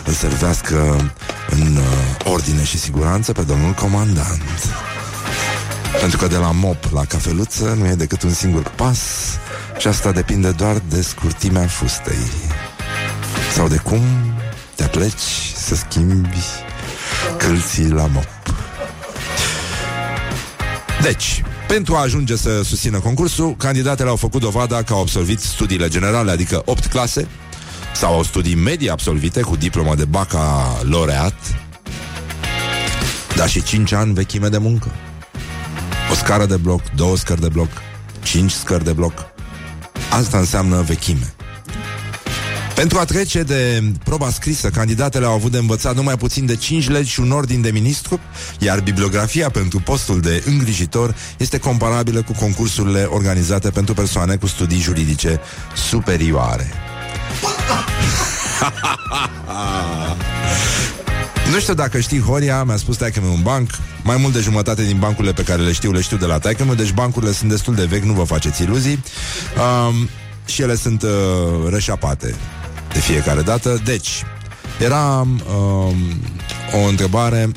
îl 0.04 0.12
servească 0.12 1.12
în 1.50 1.76
uh, 1.76 2.32
ordine 2.32 2.64
și 2.64 2.78
siguranță 2.78 3.32
pe 3.32 3.42
domnul 3.42 3.72
comandant. 3.72 4.42
Pentru 6.00 6.18
că 6.18 6.26
de 6.26 6.36
la 6.36 6.50
mop 6.50 6.92
la 6.92 7.04
cafeluță 7.04 7.76
nu 7.78 7.86
e 7.86 7.94
decât 7.94 8.22
un 8.22 8.32
singur 8.32 8.72
pas 8.76 8.98
și 9.78 9.86
asta 9.86 10.12
depinde 10.12 10.50
doar 10.50 10.82
de 10.88 11.02
scurtimea 11.02 11.66
fustei. 11.66 12.30
Sau 13.54 13.68
de 13.68 13.76
cum 13.76 14.02
te 14.74 14.84
pleci 14.84 15.52
să 15.56 15.74
schimbi 15.74 16.44
câlții 17.38 17.90
la 17.90 18.06
mop. 18.06 18.39
Deci, 21.02 21.42
pentru 21.68 21.94
a 21.94 22.00
ajunge 22.00 22.36
să 22.36 22.62
susțină 22.62 22.98
concursul, 22.98 23.56
candidatele 23.56 24.08
au 24.08 24.16
făcut 24.16 24.40
dovada 24.40 24.82
că 24.82 24.92
au 24.92 25.00
absolvit 25.00 25.40
studiile 25.40 25.88
generale, 25.88 26.30
adică 26.30 26.62
8 26.64 26.86
clase, 26.86 27.28
sau 27.94 28.14
au 28.14 28.22
studii 28.22 28.54
medii 28.54 28.90
absolvite 28.90 29.40
cu 29.40 29.56
diplomă 29.56 29.94
de 29.94 30.04
bacalaureat, 30.04 31.34
dar 33.36 33.48
și 33.48 33.62
5 33.62 33.92
ani 33.92 34.12
vechime 34.12 34.48
de 34.48 34.58
muncă. 34.58 34.90
O 36.10 36.14
scară 36.14 36.46
de 36.46 36.56
bloc, 36.56 36.82
două 36.94 37.16
scări 37.16 37.40
de 37.40 37.48
bloc, 37.48 37.68
5 38.22 38.50
scări 38.50 38.84
de 38.84 38.92
bloc. 38.92 39.26
Asta 40.10 40.38
înseamnă 40.38 40.80
vechime. 40.80 41.34
Pentru 42.80 42.98
a 42.98 43.04
trece 43.04 43.42
de 43.42 43.82
proba 44.04 44.30
scrisă, 44.30 44.68
candidatele 44.68 45.26
au 45.26 45.32
avut 45.32 45.50
de 45.50 45.58
învățat 45.58 45.94
numai 45.94 46.16
puțin 46.16 46.46
de 46.46 46.56
5 46.56 46.88
legi 46.88 47.10
și 47.10 47.20
un 47.20 47.30
ordin 47.30 47.60
de 47.60 47.70
ministru, 47.70 48.20
iar 48.58 48.80
bibliografia 48.80 49.50
pentru 49.50 49.80
postul 49.80 50.20
de 50.20 50.42
îngrijitor 50.46 51.14
este 51.38 51.58
comparabilă 51.58 52.22
cu 52.22 52.32
concursurile 52.32 53.02
organizate 53.02 53.70
pentru 53.70 53.94
persoane 53.94 54.36
cu 54.36 54.46
studii 54.46 54.80
juridice 54.80 55.40
superioare. 55.76 56.72
Nu 61.52 61.60
știu 61.60 61.74
dacă 61.74 62.00
știi, 62.00 62.20
Horia 62.20 62.64
mi-a 62.64 62.76
spus 62.76 62.96
taică 62.96 63.20
un 63.20 63.42
banc. 63.42 63.70
Mai 64.02 64.16
mult 64.16 64.32
de 64.32 64.40
jumătate 64.40 64.84
din 64.84 64.98
bancurile 64.98 65.32
pe 65.32 65.42
care 65.42 65.62
le 65.62 65.72
știu 65.72 65.92
Le 65.92 66.00
știu 66.00 66.16
de 66.16 66.26
la 66.26 66.38
taică 66.38 66.74
Deci 66.76 66.92
bancurile 66.92 67.32
sunt 67.32 67.50
destul 67.50 67.74
de 67.74 67.84
vechi, 67.84 68.04
nu 68.04 68.12
vă 68.12 68.24
faceți 68.24 68.62
iluzii. 68.62 69.04
Um, 69.88 70.08
Și 70.46 70.62
ele 70.62 70.74
sunt 70.74 71.02
uh, 71.02 71.10
rășapate 71.68 72.34
De 72.92 73.00
fiecare 73.00 73.42
dată 73.42 73.80
Deci, 73.84 74.24
era 74.78 75.20
um, 75.20 75.96
o 76.82 76.88
întrebare 76.88 77.48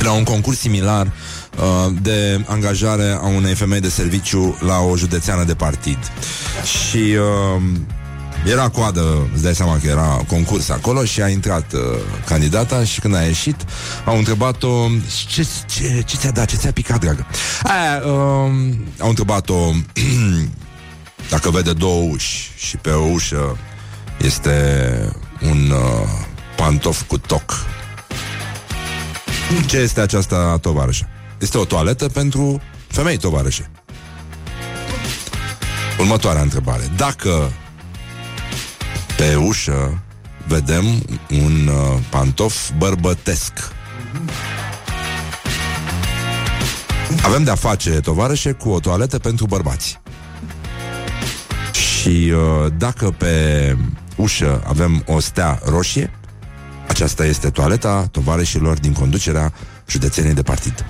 Era 0.00 0.12
un 0.12 0.24
concurs 0.24 0.58
similar 0.58 1.06
uh, 1.06 1.92
de 2.02 2.44
angajare 2.46 3.18
a 3.22 3.26
unei 3.26 3.54
femei 3.54 3.80
de 3.80 3.88
serviciu 3.88 4.58
la 4.60 4.78
o 4.78 4.96
județeană 4.96 5.44
de 5.44 5.54
partid. 5.54 5.98
Și 6.64 6.96
uh, 6.96 7.62
era 8.46 8.68
coadă, 8.68 9.28
îți 9.32 9.42
dai 9.42 9.54
seama 9.54 9.78
că 9.78 9.86
era 9.86 10.24
concurs 10.28 10.68
acolo 10.68 11.04
și 11.04 11.22
a 11.22 11.28
intrat 11.28 11.72
uh, 11.72 11.80
candidata 12.26 12.84
și 12.84 13.00
când 13.00 13.14
a 13.14 13.22
ieșit 13.22 13.56
au 14.04 14.16
întrebat-o 14.16 14.86
ce, 15.28 15.46
ce, 15.66 16.02
ce 16.06 16.16
ți-a 16.16 16.30
dat, 16.30 16.48
ce 16.48 16.56
ți-a 16.56 16.72
picat, 16.72 17.00
dragă? 17.00 17.26
Aia, 17.62 18.02
uh, 18.04 18.74
au 18.98 19.08
întrebat-o 19.08 19.70
dacă 21.30 21.50
vede 21.50 21.72
două 21.72 22.08
uși 22.10 22.50
și 22.56 22.76
pe 22.76 22.90
o 22.90 23.04
ușă 23.04 23.56
este 24.20 24.92
un 25.40 25.70
uh, 25.70 26.08
pantof 26.56 27.02
cu 27.02 27.18
toc. 27.18 27.66
Ce 29.66 29.76
este 29.76 30.00
aceasta 30.00 30.58
tovarășă? 30.60 31.08
Este 31.38 31.58
o 31.58 31.64
toaletă 31.64 32.08
pentru 32.08 32.60
femei 32.86 33.16
tovarășe. 33.16 33.70
Următoarea 35.98 36.42
întrebare. 36.42 36.90
Dacă 36.96 37.52
pe 39.16 39.34
ușă 39.34 40.02
vedem 40.46 40.84
un 41.30 41.66
uh, 41.66 41.98
pantof 42.10 42.70
bărbătesc. 42.78 43.52
Avem 47.22 47.44
de-a 47.44 47.54
face, 47.54 47.90
tovarășe, 47.90 48.52
cu 48.52 48.68
o 48.68 48.80
toaletă 48.80 49.18
pentru 49.18 49.46
bărbați. 49.46 50.00
Și 51.72 52.32
uh, 52.34 52.72
dacă 52.76 53.10
pe 53.10 53.76
ușă 54.20 54.62
avem 54.66 55.02
o 55.06 55.20
stea 55.20 55.60
roșie, 55.64 56.10
aceasta 56.88 57.24
este 57.24 57.50
toaleta 57.50 58.08
tovarășilor 58.10 58.78
din 58.78 58.92
conducerea 58.92 59.52
județenii 59.88 60.34
de 60.34 60.42
partid. 60.42 60.84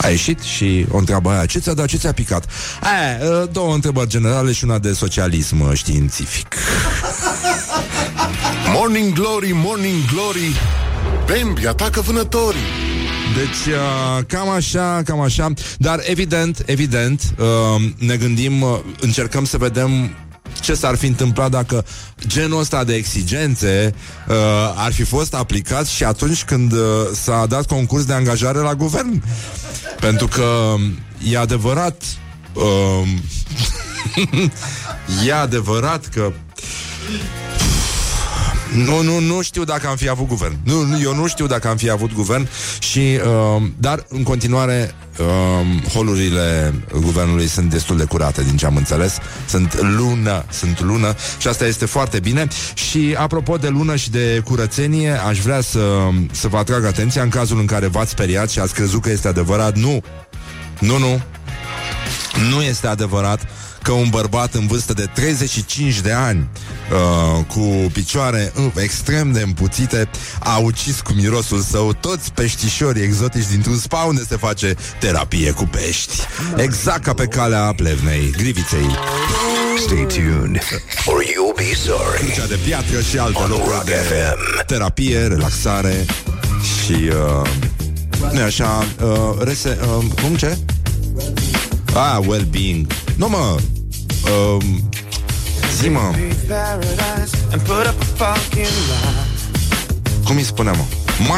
A 0.00 0.08
ieșit 0.08 0.40
și 0.40 0.86
o 0.90 0.96
întreabă 0.96 1.30
aia, 1.30 1.46
ce 1.46 1.58
ți-a 1.58 1.74
dat, 1.74 1.86
ce 1.86 1.96
ți-a 1.96 2.12
picat? 2.12 2.46
Aia, 2.80 3.30
uh, 3.30 3.48
două 3.52 3.74
întrebări 3.74 4.08
generale 4.08 4.52
și 4.52 4.64
una 4.64 4.78
de 4.78 4.92
socialism 4.92 5.60
uh, 5.60 5.72
științific. 5.72 6.54
Morning 8.74 9.12
Glory, 9.12 9.52
Morning 9.54 10.04
Glory 10.12 10.56
Bambi 11.26 11.66
atacă 11.66 12.00
vânătorii 12.00 12.60
Deci, 13.36 13.74
uh, 13.74 14.24
cam 14.26 14.48
așa, 14.48 15.02
cam 15.04 15.20
așa 15.20 15.52
Dar 15.78 16.00
evident, 16.02 16.62
evident 16.66 17.34
uh, 17.38 17.82
Ne 17.98 18.16
gândim, 18.16 18.62
uh, 18.62 18.78
încercăm 19.00 19.44
să 19.44 19.56
vedem 19.56 20.10
ce 20.64 20.74
s-ar 20.74 20.96
fi 20.96 21.06
întâmplat 21.06 21.50
dacă 21.50 21.84
genul 22.26 22.60
ăsta 22.60 22.84
de 22.84 22.94
exigențe 22.94 23.94
uh, 24.28 24.34
ar 24.74 24.92
fi 24.92 25.02
fost 25.02 25.34
aplicat 25.34 25.86
și 25.86 26.04
atunci 26.04 26.44
când 26.44 26.72
uh, 26.72 26.78
s-a 27.12 27.46
dat 27.48 27.66
concurs 27.66 28.04
de 28.04 28.12
angajare 28.12 28.58
la 28.58 28.74
guvern. 28.74 29.22
Pentru 30.00 30.26
că 30.26 30.74
e 31.30 31.38
adevărat 31.38 32.02
uh, 32.52 33.08
e 35.26 35.34
adevărat 35.34 36.06
că 36.06 36.32
nu, 38.74 39.02
nu, 39.02 39.18
nu 39.18 39.42
știu 39.42 39.64
dacă 39.64 39.88
am 39.88 39.96
fi 39.96 40.08
avut 40.08 40.26
guvern. 40.26 40.56
Nu, 40.62 40.82
nu, 40.82 41.00
eu 41.00 41.14
nu 41.14 41.26
știu 41.26 41.46
dacă 41.46 41.68
am 41.68 41.76
fi 41.76 41.90
avut 41.90 42.12
guvern 42.12 42.48
și 42.78 42.98
uh, 42.98 43.62
dar 43.76 44.04
în 44.08 44.22
continuare 44.22 44.94
uh, 45.18 45.90
holurile 45.92 46.74
guvernului 47.00 47.46
sunt 47.46 47.70
destul 47.70 47.96
de 47.96 48.04
curate 48.04 48.42
din 48.42 48.56
ce 48.56 48.66
am 48.66 48.76
înțeles. 48.76 49.18
Sunt 49.48 49.80
lună, 49.80 50.44
sunt 50.50 50.80
lună 50.80 51.14
și 51.38 51.48
asta 51.48 51.66
este 51.66 51.86
foarte 51.86 52.20
bine. 52.20 52.48
Și 52.74 53.14
apropo 53.18 53.56
de 53.56 53.68
lună 53.68 53.96
și 53.96 54.10
de 54.10 54.42
curățenie, 54.44 55.10
aș 55.10 55.38
vrea 55.40 55.60
să, 55.60 56.08
să 56.32 56.48
vă 56.48 56.56
atrag 56.56 56.84
atenția 56.84 57.22
în 57.22 57.28
cazul 57.28 57.58
în 57.58 57.66
care 57.66 57.86
v-ați 57.86 58.10
speriat 58.10 58.50
și 58.50 58.58
ați 58.58 58.74
crezut 58.74 59.02
că 59.02 59.10
este 59.10 59.28
adevărat. 59.28 59.76
Nu. 59.76 60.02
Nu, 60.78 60.98
nu. 60.98 61.22
Nu 62.50 62.62
este 62.62 62.86
adevărat 62.86 63.46
că 63.84 63.92
un 63.92 64.08
bărbat 64.08 64.54
în 64.54 64.66
vârstă 64.66 64.92
de 64.92 65.10
35 65.14 66.00
de 66.00 66.12
ani 66.12 66.48
uh, 66.92 67.44
cu 67.44 67.90
picioare 67.92 68.52
uh, 68.56 68.64
extrem 68.76 69.32
de 69.32 69.40
împuțite 69.40 70.08
a 70.38 70.58
ucis 70.58 71.00
cu 71.00 71.12
mirosul 71.12 71.60
său 71.60 71.92
toți 71.92 72.32
peștișorii 72.32 73.02
exotici 73.02 73.46
dintr-un 73.46 73.76
spa 73.78 73.98
unde 73.98 74.22
se 74.28 74.36
face 74.36 74.74
terapie 75.00 75.50
cu 75.50 75.64
pești. 75.64 76.16
Exact 76.56 77.02
ca 77.02 77.14
pe 77.14 77.26
calea 77.26 77.72
plevnei, 77.76 78.30
griviței. 78.36 78.86
Stay 79.78 80.06
tuned 80.08 80.58
or 81.06 81.22
you'll 81.22 81.56
be 81.56 81.74
sorry. 81.74 82.32
Cea 82.34 82.46
de 82.46 82.58
piatră 82.64 83.00
și 83.00 83.18
alte 83.18 83.38
On 83.38 83.48
locuri 83.48 83.70
Rock 83.72 83.84
de 83.84 83.92
FM. 83.92 84.64
terapie, 84.66 85.26
relaxare 85.26 86.04
și 86.84 86.92
uh, 86.92 87.50
nu 88.32 88.42
așa, 88.42 88.86
uh, 89.02 89.44
rese, 89.44 89.78
uh, 89.98 90.04
cum 90.22 90.34
ce? 90.36 90.58
Ah, 91.94 92.18
well-being. 92.26 92.86
Nu 93.16 93.28
mă, 93.28 93.56
uh, 94.24 94.64
zi 95.80 95.88
mă, 95.88 96.14
cum 100.24 100.36
îi 100.36 100.42
spuneam 100.42 100.76
mă? 100.76 100.84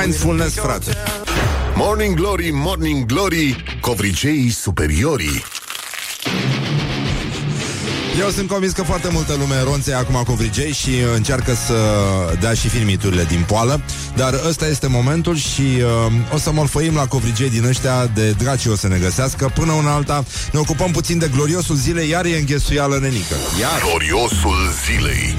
Mindfulness, 0.01 0.55
frate. 0.55 0.93
Morning 1.75 2.15
Glory, 2.17 2.51
Morning 2.53 3.07
Glory 3.07 3.65
Covriceii 3.81 4.51
superiorii 4.51 5.43
Eu 8.19 8.31
sunt 8.31 8.49
convins 8.49 8.73
că 8.73 8.83
foarte 8.83 9.09
multă 9.13 9.35
lume 9.39 9.63
ronțe 9.63 9.93
acum 9.93 10.23
cu 10.27 10.33
vrigei 10.33 10.73
și 10.73 10.91
încearcă 11.15 11.55
să 11.67 11.75
dea 12.41 12.55
și 12.55 12.69
filmiturile 12.69 13.25
din 13.25 13.45
poală, 13.47 13.81
dar 14.15 14.35
ăsta 14.49 14.67
este 14.67 14.87
momentul 14.87 15.37
și 15.37 15.61
uh, 16.07 16.13
o 16.35 16.39
să 16.39 16.53
morfăim 16.53 16.95
la 16.95 17.07
covrigei 17.07 17.51
din 17.51 17.65
ăștia 17.65 18.07
de 18.07 18.31
draci 18.31 18.67
o 18.67 18.77
să 18.77 18.89
ne 18.89 18.99
găsească. 18.99 19.51
Până 19.55 19.73
una 19.73 19.95
alta 19.95 20.25
ne 20.53 20.59
ocupăm 20.59 20.91
puțin 20.91 21.19
de 21.19 21.31
gloriosul 21.35 21.77
zilei, 21.77 22.09
iar 22.09 22.25
e 22.25 22.39
înghesuială 22.39 22.99
nenică. 22.99 23.37
Iar, 23.61 23.81
Gloriosul 23.83 24.73
zilei 24.87 25.35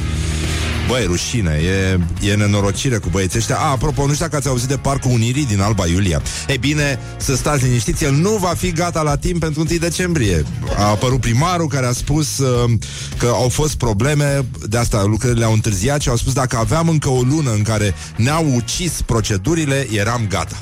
băi, 0.88 1.06
rușine, 1.06 1.60
e, 1.63 2.00
e 2.29 2.36
nenorocire 2.36 2.98
cu 2.98 3.10
băieții 3.10 3.39
ăștia. 3.39 3.58
A, 3.58 3.70
apropo, 3.70 4.06
nu 4.06 4.13
știu 4.13 4.25
dacă 4.25 4.38
ați 4.38 4.48
auzit 4.48 4.67
de 4.67 4.77
Parcul 4.77 5.12
Unirii 5.12 5.46
din 5.46 5.62
Alba 5.62 5.88
Iulia. 5.88 6.22
E 6.48 6.58
bine, 6.58 7.00
să 7.17 7.36
stați 7.36 7.63
liniștiți, 7.63 8.03
el 8.03 8.13
nu 8.13 8.29
va 8.29 8.53
fi 8.58 8.72
gata 8.72 9.01
la 9.01 9.17
timp 9.17 9.39
pentru 9.39 9.65
1 9.70 9.79
decembrie. 9.79 10.46
A 10.77 10.84
apărut 10.84 11.20
primarul 11.20 11.67
care 11.67 11.86
a 11.86 11.91
spus 11.91 12.38
uh, 12.38 12.72
că 13.17 13.25
au 13.25 13.50
fost 13.50 13.75
probleme, 13.75 14.46
de 14.67 14.77
asta 14.77 15.03
lucrările 15.03 15.46
au 15.46 15.53
întârziat 15.53 16.01
și 16.01 16.10
au 16.10 16.15
spus 16.15 16.34
dacă 16.34 16.58
aveam 16.58 16.89
încă 16.89 17.10
o 17.10 17.22
lună 17.22 17.51
în 17.51 17.62
care 17.62 17.94
ne-au 18.15 18.46
ucis 18.56 19.01
procedurile, 19.06 19.88
eram 19.91 20.25
gata. 20.29 20.56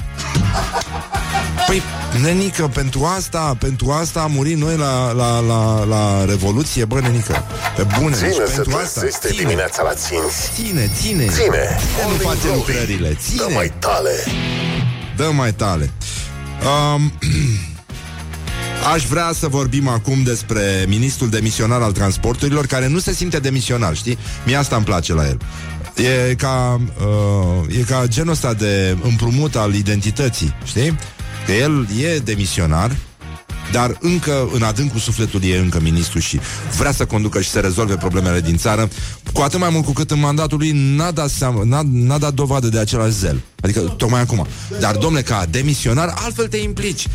Păi, 1.68 1.82
nenică, 2.22 2.72
pentru 2.74 3.04
asta, 3.18 3.56
pentru 3.60 3.92
asta 3.92 4.20
am 4.20 4.32
murit 4.32 4.58
noi 4.58 4.78
la, 4.78 5.12
la, 5.12 5.40
la, 5.40 5.84
la 5.84 6.26
Revoluție, 6.26 6.86
bă, 6.86 7.00
nenică. 7.00 7.44
Pe 7.76 7.86
bune, 8.00 8.18
deci 8.20 8.32
Ține 8.32 8.46
să 8.46 8.52
pentru 8.52 8.78
asta. 8.78 9.00
trezește 9.00 9.28
Ține, 9.28 9.42
dimineața 9.42 9.84
la 9.84 9.94
ținți. 10.20 10.52
ține, 10.56 10.90
ține. 11.02 11.26
Ține. 11.26 11.80
Nu 11.96 12.04
Morning 12.04 12.22
face 12.22 12.42
Glory. 12.42 12.58
lucrările, 12.58 13.18
ține. 13.22 13.38
Dă 13.38 13.54
mai 13.54 13.74
tale. 13.80 14.12
Dă 15.16 15.30
mai 15.34 15.54
tale. 15.54 15.90
Um, 16.96 17.12
Aș 18.94 19.06
vrea 19.06 19.32
să 19.34 19.48
vorbim 19.48 19.88
acum 19.88 20.24
despre 20.24 20.86
ministrul 20.88 21.30
demisionar 21.30 21.82
al 21.82 21.92
transporturilor, 21.92 22.66
care 22.66 22.88
nu 22.88 23.00
se 23.00 23.14
simte 23.14 23.40
demisionar, 23.40 23.96
știi? 23.96 24.18
Mie 24.46 24.56
asta 24.56 24.76
îmi 24.76 24.86
place 24.86 25.14
la 25.14 25.28
el. 25.28 25.38
E 26.30 26.36
ca, 26.36 26.82
uh, 27.00 27.78
e 27.78 27.82
ca 27.82 28.04
genul 28.08 28.32
ăsta 28.32 28.54
de 28.54 28.98
împrumut 29.02 29.56
al 29.56 29.74
identității, 29.74 30.56
știi? 30.64 30.98
Că 31.46 31.52
el 31.52 31.88
e 32.02 32.18
demisionar, 32.18 32.96
dar 33.76 33.98
încă 34.00 34.50
în 34.54 34.64
adâncul 34.64 35.00
sufletului 35.00 35.50
e 35.50 35.58
încă 35.58 35.80
ministru 35.82 36.20
și 36.20 36.40
vrea 36.78 36.92
să 36.92 37.06
conducă 37.06 37.42
și 37.42 37.50
să 37.50 37.60
rezolve 37.60 37.96
problemele 37.96 38.42
din 38.42 38.58
țară, 38.58 38.90
cu 39.34 39.42
atât 39.42 39.60
mai 39.60 39.70
mult 39.70 39.86
cu 39.86 39.92
cât 39.92 40.12
în 40.12 40.20
mandatul 40.20 40.58
lui 40.58 40.72
n-a 40.96 41.12
dat, 41.12 41.30
seama, 41.30 41.64
n-a, 41.64 41.82
n-a 41.92 42.18
dat 42.18 42.34
dovadă 42.34 42.68
de 42.68 42.80
același 42.80 43.14
zel. 43.14 43.42
Adică 43.62 43.80
tocmai 43.80 44.22
acum. 44.22 44.48
Dar, 44.80 44.96
domnule, 44.96 45.24
ca 45.24 45.46
demisionar, 45.50 46.14
altfel 46.16 46.48
te 46.48 46.58
implici. 46.58 47.08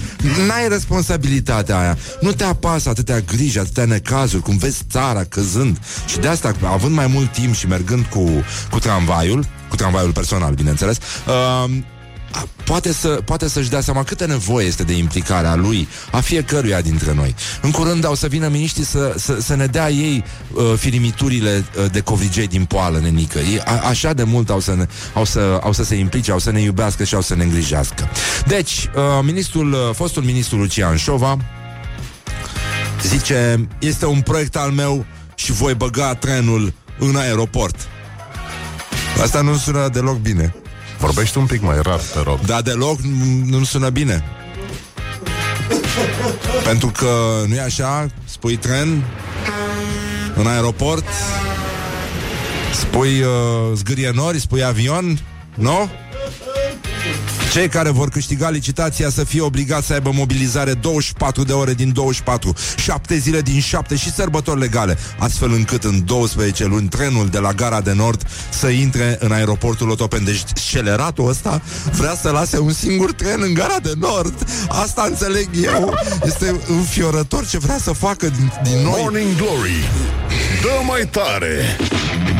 N-ai 0.47 0.69
responsabilitatea 0.69 1.79
aia. 1.79 1.99
Nu 2.21 2.33
te 2.33 2.45
apasă 2.45 2.88
atâtea 2.88 3.21
griji, 3.21 3.59
atâtea 3.59 3.85
necazuri, 3.85 4.43
cum 4.43 4.57
vezi 4.57 4.83
țara 4.90 5.25
căzând. 5.25 5.79
Și 6.07 6.19
de 6.19 6.29
asta, 6.29 6.55
având 6.64 6.95
mai 6.95 7.07
mult 7.07 7.33
timp 7.33 7.55
și 7.55 7.67
mergând 7.67 8.05
cu, 8.05 8.31
cu 8.71 8.79
tramvaiul, 8.79 9.47
cu 9.69 9.76
tramvaiul 9.76 10.12
personal, 10.12 10.55
bineînțeles, 10.55 10.97
uh, 10.97 11.35
a, 11.35 11.71
poate, 12.65 12.93
să, 12.93 13.09
poate 13.09 13.49
să-și 13.49 13.69
dea 13.69 13.81
seama 13.81 14.03
câtă 14.03 14.27
nevoie 14.27 14.67
este 14.67 14.83
de 14.83 14.97
implicarea 14.97 15.55
lui, 15.55 15.89
a 16.11 16.21
fiecăruia 16.21 16.81
dintre 16.81 17.15
noi. 17.15 17.35
În 17.61 17.71
curând 17.71 18.05
au 18.05 18.15
să 18.15 18.27
vină 18.27 18.49
miniștrii 18.49 18.85
să, 18.85 19.15
să, 19.17 19.41
să 19.41 19.55
ne 19.55 19.67
dea 19.67 19.91
ei 19.91 20.25
uh, 20.53 20.73
firimiturile 20.77 21.65
uh, 21.79 21.91
de 21.93 22.01
covrigei 22.01 22.47
din 22.47 22.65
poală, 22.65 22.99
nenică. 22.99 23.39
Ei, 23.39 23.61
a, 23.65 23.81
așa 23.89 24.13
de 24.13 24.23
mult 24.23 24.51
au 24.51 24.61
să, 24.61 24.75
ne, 24.75 24.87
au, 25.15 25.25
să, 25.25 25.61
au 25.63 25.73
să 25.73 25.85
se 25.85 25.95
implice, 25.95 26.31
au 26.31 26.39
să 26.39 26.51
ne 26.51 26.61
iubească 26.61 27.05
și 27.05 27.15
au 27.15 27.21
să 27.21 27.35
ne 27.35 27.43
îngrijească. 27.43 28.09
Deci, 28.47 28.89
uh, 28.95 29.03
ministrul, 29.23 29.73
uh, 29.73 29.79
fostul 29.95 30.23
ministru 30.23 30.57
Lucian 30.57 30.97
Șova 30.97 31.39
zice, 33.03 33.69
este 33.79 34.07
un 34.07 34.21
proiect 34.21 34.57
al 34.57 34.71
meu 34.71 35.07
și 35.35 35.53
voi 35.53 35.75
băga 35.75 36.15
trenul 36.15 36.73
în 36.99 37.17
aeroport. 37.17 37.77
Asta 39.23 39.41
nu 39.41 39.57
sună 39.57 39.89
deloc 39.93 40.17
bine. 40.17 40.55
Vorbește 41.00 41.38
un 41.38 41.47
pic 41.47 41.62
mai 41.62 41.76
rar, 41.83 41.99
te 42.00 42.21
rog. 42.23 42.40
Dar 42.40 42.61
deloc 42.62 42.99
n- 43.00 43.45
nu 43.45 43.64
sună 43.64 43.88
bine. 43.90 44.25
Pentru 46.64 46.87
că 46.88 47.45
nu 47.47 47.54
e 47.54 47.61
așa, 47.61 48.07
spui 48.25 48.57
tren 48.57 49.04
în 50.35 50.47
aeroport, 50.47 51.04
spui 52.75 53.21
uh, 53.23 53.28
zgârie 53.75 54.11
nori, 54.14 54.40
spui 54.40 54.64
avion, 54.64 55.19
nu? 55.54 55.88
Cei 57.52 57.69
care 57.69 57.90
vor 57.90 58.09
câștiga 58.09 58.50
licitația 58.50 59.11
să 59.11 59.25
fie 59.25 59.40
obligați 59.40 59.87
să 59.87 59.92
aibă 59.92 60.11
mobilizare 60.14 60.73
24 60.73 61.45
de 61.45 61.52
ore 61.52 61.75
din 61.75 61.92
24, 61.92 62.54
7 62.76 63.16
zile 63.16 63.40
din 63.40 63.61
7 63.61 63.97
și 63.97 64.12
sărbători 64.12 64.61
legale, 64.61 64.99
astfel 65.19 65.52
încât 65.52 65.85
în 65.85 66.04
12 66.04 66.64
luni 66.64 66.88
trenul 66.88 67.28
de 67.28 67.38
la 67.38 67.52
gara 67.52 67.80
de 67.80 67.92
nord 67.92 68.26
să 68.50 68.69
intre 68.69 69.16
în 69.21 69.33
aeroportul 69.33 69.90
Otopen. 69.90 70.25
Deci 70.25 70.42
sceleratul 70.54 71.28
ăsta 71.28 71.62
vrea 71.92 72.14
să 72.14 72.30
lase 72.30 72.59
un 72.59 72.73
singur 72.73 73.12
tren 73.12 73.40
în 73.42 73.54
gara 73.54 73.78
de 73.83 73.92
nord. 73.99 74.49
Asta 74.69 75.04
înțeleg 75.09 75.49
eu. 75.62 75.95
Este 76.25 76.61
înfiorător 76.69 77.47
ce 77.47 77.59
vrea 77.59 77.78
să 77.78 77.92
facă 77.92 78.26
din, 78.26 78.52
din 78.62 78.83
noi. 78.83 79.00
Morning 79.00 79.37
Glory 79.37 79.88
Dă 80.62 80.80
mai 80.87 81.09
tare 81.11 81.76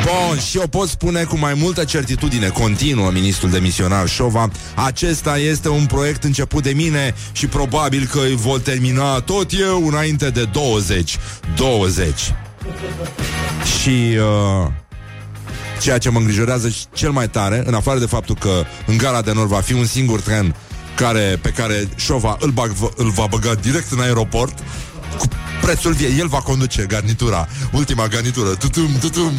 Bun, 0.04 0.38
și 0.38 0.59
eu 0.59 0.66
pot 0.66 0.88
spune 0.88 1.25
cu 1.25 1.38
mai 1.38 1.54
multă 1.54 1.85
certitudine, 1.85 2.49
continuă 2.49 3.11
ministrul 3.11 3.50
demisionar 3.50 4.09
Șova, 4.09 4.50
acesta 4.75 5.38
este 5.38 5.69
un 5.69 5.87
proiect 5.87 6.25
început 6.25 6.62
de 6.62 6.71
mine 6.71 7.14
și 7.33 7.47
probabil 7.47 8.09
că 8.11 8.19
îi 8.19 8.37
voi 8.37 8.61
termina 8.61 9.21
tot 9.21 9.50
eu 9.61 9.87
înainte 9.87 10.30
de 10.30 10.45
20. 10.45 11.19
20. 11.57 12.34
Și 13.80 14.17
uh, 14.17 14.67
ceea 15.80 15.99
ce 15.99 16.10
mă 16.10 16.19
îngrijorează 16.19 16.76
cel 16.93 17.10
mai 17.10 17.28
tare, 17.28 17.63
în 17.67 17.75
afară 17.75 17.99
de 17.99 18.06
faptul 18.06 18.34
că 18.34 18.65
în 18.86 18.97
gara 18.97 19.23
de 19.23 19.32
nord 19.32 19.49
va 19.49 19.60
fi 19.60 19.73
un 19.73 19.86
singur 19.86 20.21
tren 20.21 20.54
care, 20.95 21.39
pe 21.43 21.49
care 21.49 21.89
Șova 21.97 22.36
îl, 22.41 22.50
bag, 22.50 22.73
îl 22.97 23.10
va 23.10 23.26
băga 23.30 23.54
direct 23.54 23.93
în 23.93 24.00
aeroport, 24.00 24.58
cu 25.18 25.28
prețul 25.60 25.92
vie. 25.92 26.08
El 26.18 26.26
va 26.26 26.40
conduce 26.40 26.84
garnitura, 26.88 27.49
ultima 27.73 28.06
garnitură. 28.06 28.49
Tutum, 28.49 28.99
tutum, 29.00 29.32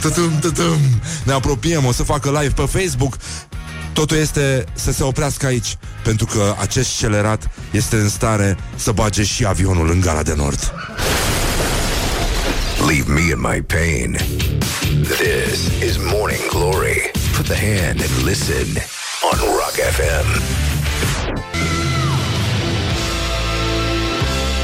tutum, 0.00 0.38
tutum. 0.38 0.78
Ne 1.22 1.32
apropiem, 1.32 1.84
o 1.84 1.92
să 1.92 2.02
facă 2.02 2.30
live 2.30 2.52
pe 2.54 2.78
Facebook. 2.78 3.16
Totul 3.92 4.16
este 4.16 4.64
să 4.74 4.92
se 4.92 5.02
oprească 5.02 5.46
aici, 5.46 5.76
pentru 6.02 6.26
că 6.26 6.54
acest 6.60 6.90
scelerat 6.90 7.50
este 7.70 7.96
în 7.96 8.08
stare 8.08 8.56
să 8.76 8.92
bage 8.92 9.22
și 9.22 9.46
avionul 9.46 9.90
în 9.90 10.00
gara 10.00 10.22
de 10.22 10.34
nord. 10.36 10.72
Leave 12.88 13.12
me 13.12 13.20
in 13.20 13.40
my 13.40 13.62
pain. 13.62 14.18
This 15.02 15.58
is 15.88 15.96
Morning 16.12 16.46
Glory. 16.50 17.10
Put 17.36 17.46
the 17.46 17.56
hand 17.56 18.00
and 18.00 18.24
listen 18.24 18.66
on 19.30 19.38
Rock 19.38 19.76
FM. 19.96 20.26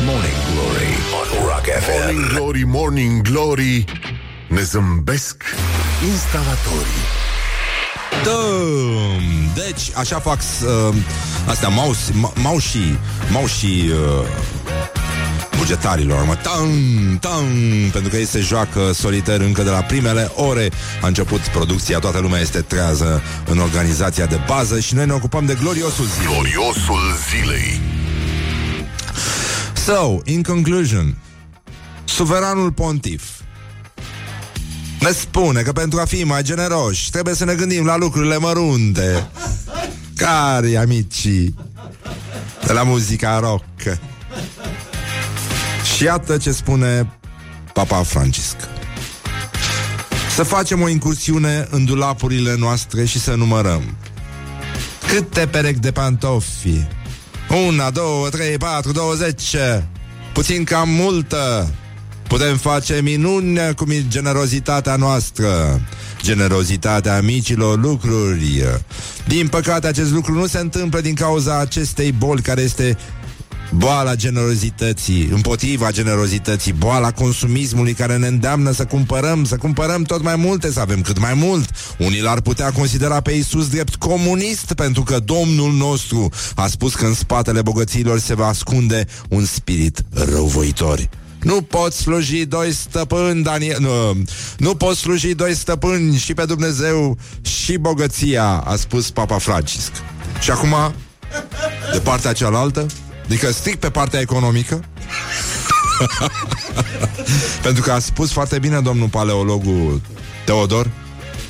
Morning 0.04 0.37
Glory 1.28 1.40
on 1.40 1.46
Rock 1.46 1.66
Morning 1.66 2.24
FM. 2.24 2.34
Glory, 2.34 2.64
Morning 2.66 3.22
Glory 3.22 3.84
Ne 4.48 4.62
zâmbesc 4.62 5.44
instalatorii 6.10 7.04
Dăm! 8.24 9.22
Deci, 9.54 9.90
așa 9.94 10.20
fac 10.20 10.38
uh, 10.38 10.94
astea, 11.46 11.68
mouse, 11.68 12.12
ma, 12.12 12.32
maușii, 12.42 12.98
maușii 13.32 13.90
uh, 13.90 14.26
bugetarilor, 15.56 16.24
mă, 16.24 16.34
tam, 16.34 16.68
tam, 17.20 17.44
pentru 17.92 18.10
că 18.10 18.16
ei 18.16 18.26
se 18.26 18.40
joacă 18.40 18.92
solitar 18.92 19.40
încă 19.40 19.62
de 19.62 19.70
la 19.70 19.82
primele 19.82 20.30
ore. 20.34 20.70
A 21.02 21.06
început 21.06 21.40
producția, 21.40 21.98
toată 21.98 22.18
lumea 22.18 22.40
este 22.40 22.60
trează 22.60 23.22
în 23.44 23.58
organizația 23.58 24.26
de 24.26 24.40
bază 24.46 24.80
și 24.80 24.94
noi 24.94 25.06
ne 25.06 25.12
ocupăm 25.12 25.46
de 25.46 25.56
gloriosul 25.60 26.04
zilei. 26.04 26.32
Gloriosul 26.32 27.00
zilei 27.30 27.80
So, 29.88 30.20
in 30.24 30.42
conclusion, 30.42 31.16
suveranul 32.04 32.72
pontif 32.72 33.22
ne 35.00 35.10
spune 35.10 35.62
că 35.62 35.72
pentru 35.72 36.00
a 36.00 36.04
fi 36.04 36.24
mai 36.24 36.42
generoși 36.42 37.10
trebuie 37.10 37.34
să 37.34 37.44
ne 37.44 37.54
gândim 37.54 37.84
la 37.84 37.96
lucrurile 37.96 38.36
mărunte. 38.36 39.28
Cari 40.16 40.76
amicii 40.76 41.54
de 42.66 42.72
la 42.72 42.82
muzica 42.82 43.38
rock. 43.38 43.64
Și 45.94 46.04
iată 46.04 46.36
ce 46.36 46.52
spune 46.52 47.12
Papa 47.72 48.02
Francisc. 48.02 48.56
Să 50.34 50.42
facem 50.42 50.82
o 50.82 50.88
incursiune 50.88 51.66
în 51.70 51.84
dulapurile 51.84 52.56
noastre 52.56 53.04
și 53.04 53.20
să 53.20 53.34
numărăm. 53.34 53.96
Câte 55.06 55.46
perechi 55.46 55.78
de 55.78 55.92
pantofi? 55.92 56.97
Una, 57.50 57.90
două, 57.90 58.28
trei, 58.28 58.56
patru, 58.56 58.92
douăzeci. 58.92 59.56
Puțin 60.32 60.64
cam 60.64 60.88
multă. 60.88 61.70
Putem 62.28 62.56
face 62.56 63.00
minuni 63.02 63.58
cu 63.76 63.84
generozitatea 64.08 64.96
noastră. 64.96 65.80
Generozitatea 66.22 67.20
micilor 67.20 67.80
lucruri. 67.80 68.64
Din 69.26 69.48
păcate, 69.48 69.86
acest 69.86 70.12
lucru 70.12 70.32
nu 70.32 70.46
se 70.46 70.58
întâmplă 70.58 71.00
din 71.00 71.14
cauza 71.14 71.58
acestei 71.58 72.12
boli 72.12 72.42
care 72.42 72.60
este 72.60 72.98
boala 73.70 74.14
generozității, 74.14 75.28
împotriva 75.32 75.90
generozității, 75.90 76.72
boala 76.72 77.10
consumismului 77.10 77.92
care 77.92 78.16
ne 78.16 78.26
îndeamnă 78.26 78.70
să 78.70 78.84
cumpărăm, 78.84 79.44
să 79.44 79.56
cumpărăm 79.56 80.02
tot 80.02 80.22
mai 80.22 80.36
multe, 80.36 80.72
să 80.72 80.80
avem 80.80 81.00
cât 81.00 81.18
mai 81.18 81.34
mult. 81.34 81.70
Unii 81.98 82.20
l-ar 82.20 82.40
putea 82.40 82.72
considera 82.72 83.20
pe 83.20 83.32
Isus 83.32 83.68
drept 83.68 83.94
comunist, 83.94 84.72
pentru 84.72 85.02
că 85.02 85.18
Domnul 85.18 85.72
nostru 85.72 86.28
a 86.54 86.66
spus 86.66 86.94
că 86.94 87.06
în 87.06 87.14
spatele 87.14 87.62
bogăților 87.62 88.18
se 88.18 88.34
va 88.34 88.46
ascunde 88.46 89.06
un 89.28 89.44
spirit 89.44 90.02
răuvoitor. 90.10 91.08
Nu 91.42 91.62
poți 91.62 91.98
sluji 91.98 92.44
doi 92.44 92.72
stăpâni, 92.72 93.42
Daniel. 93.42 93.76
Nu, 93.80 94.22
nu 94.58 94.74
poți 94.74 95.00
sluji 95.00 95.34
doi 95.34 95.54
stăpâni 95.54 96.16
și 96.16 96.34
pe 96.34 96.44
Dumnezeu 96.44 97.18
și 97.40 97.76
bogăția, 97.76 98.44
a 98.44 98.76
spus 98.76 99.10
Papa 99.10 99.38
Francisc. 99.38 99.92
Și 100.40 100.50
acum, 100.50 100.74
de 101.92 101.98
partea 101.98 102.32
cealaltă, 102.32 102.86
adică 103.28 103.50
strict 103.50 103.80
pe 103.80 103.90
partea 103.90 104.20
economică, 104.20 104.84
pentru 107.62 107.82
că 107.82 107.92
a 107.92 107.98
spus 107.98 108.32
foarte 108.32 108.58
bine 108.58 108.80
domnul 108.80 109.08
paleologul 109.08 110.00
Teodor, 110.44 110.90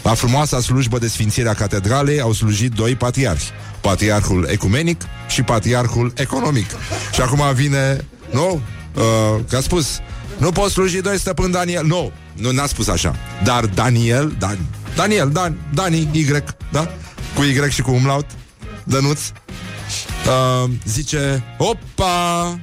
la 0.03 0.14
frumoasa 0.14 0.61
slujbă 0.61 0.99
de 0.99 1.09
sfințire 1.09 1.49
a 1.49 1.55
catedralei 1.55 2.21
au 2.21 2.33
slujit 2.33 2.73
doi 2.73 2.95
patriarhi. 2.95 3.51
Patriarhul 3.81 4.47
ecumenic 4.51 5.03
și 5.29 5.43
patriarhul 5.43 6.12
economic. 6.17 6.71
Și 7.12 7.21
acum 7.21 7.55
vine, 7.55 8.05
nu? 8.31 8.61
Uh, 8.95 9.03
că 9.49 9.57
a 9.57 9.61
spus, 9.61 9.99
nu 10.37 10.53
poți 10.53 10.73
sluji 10.73 11.01
doi 11.01 11.19
stăpâni 11.19 11.53
Daniel. 11.53 11.87
Nu, 11.87 12.12
nu 12.33 12.51
n-a 12.51 12.67
spus 12.67 12.88
așa. 12.88 13.17
Dar 13.45 13.67
Daniel, 13.67 14.35
Dan, 14.38 14.59
Daniel, 14.97 15.31
Dan, 15.31 15.57
Dani, 15.75 16.09
Y, 16.12 16.27
da? 16.73 16.91
Cu 17.35 17.43
Y 17.43 17.71
și 17.71 17.83
cu 17.83 17.91
umlaut, 17.91 18.27
Dănuț. 18.85 19.21
Uh, 20.27 20.70
zice, 20.85 21.44
opa, 21.59 22.59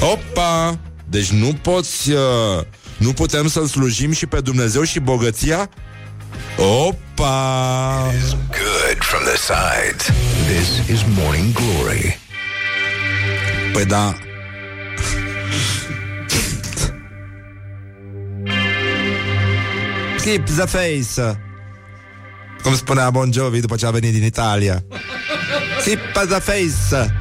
opa, 0.00 0.78
deci 1.08 1.28
nu 1.28 1.58
poți, 1.62 2.10
uh, 2.10 2.64
nu 2.96 3.12
putem 3.12 3.48
să-L 3.48 3.66
slujim 3.66 4.12
și 4.12 4.26
pe 4.26 4.40
Dumnezeu 4.40 4.82
și 4.82 5.00
bogăția? 5.00 5.70
Opa! 6.56 8.10
Good 8.50 8.98
from 8.98 9.22
the 9.24 9.36
sides. 9.36 10.10
This 10.46 10.96
is 10.96 11.04
Morning 11.18 11.52
Glory. 11.52 12.18
Păi 13.72 13.84
da, 13.84 14.14
Keep 20.26 20.46
the 20.46 20.66
face 20.66 21.45
Cum 22.66 22.76
spunea 22.76 23.10
Bon 23.10 23.32
Jovi 23.32 23.60
după 23.60 23.76
ce 23.76 23.86
a 23.86 23.90
venit 23.90 24.12
din 24.12 24.24
Italia 24.24 24.84
Keep 25.84 26.28
the 26.28 26.40
face 26.40 27.20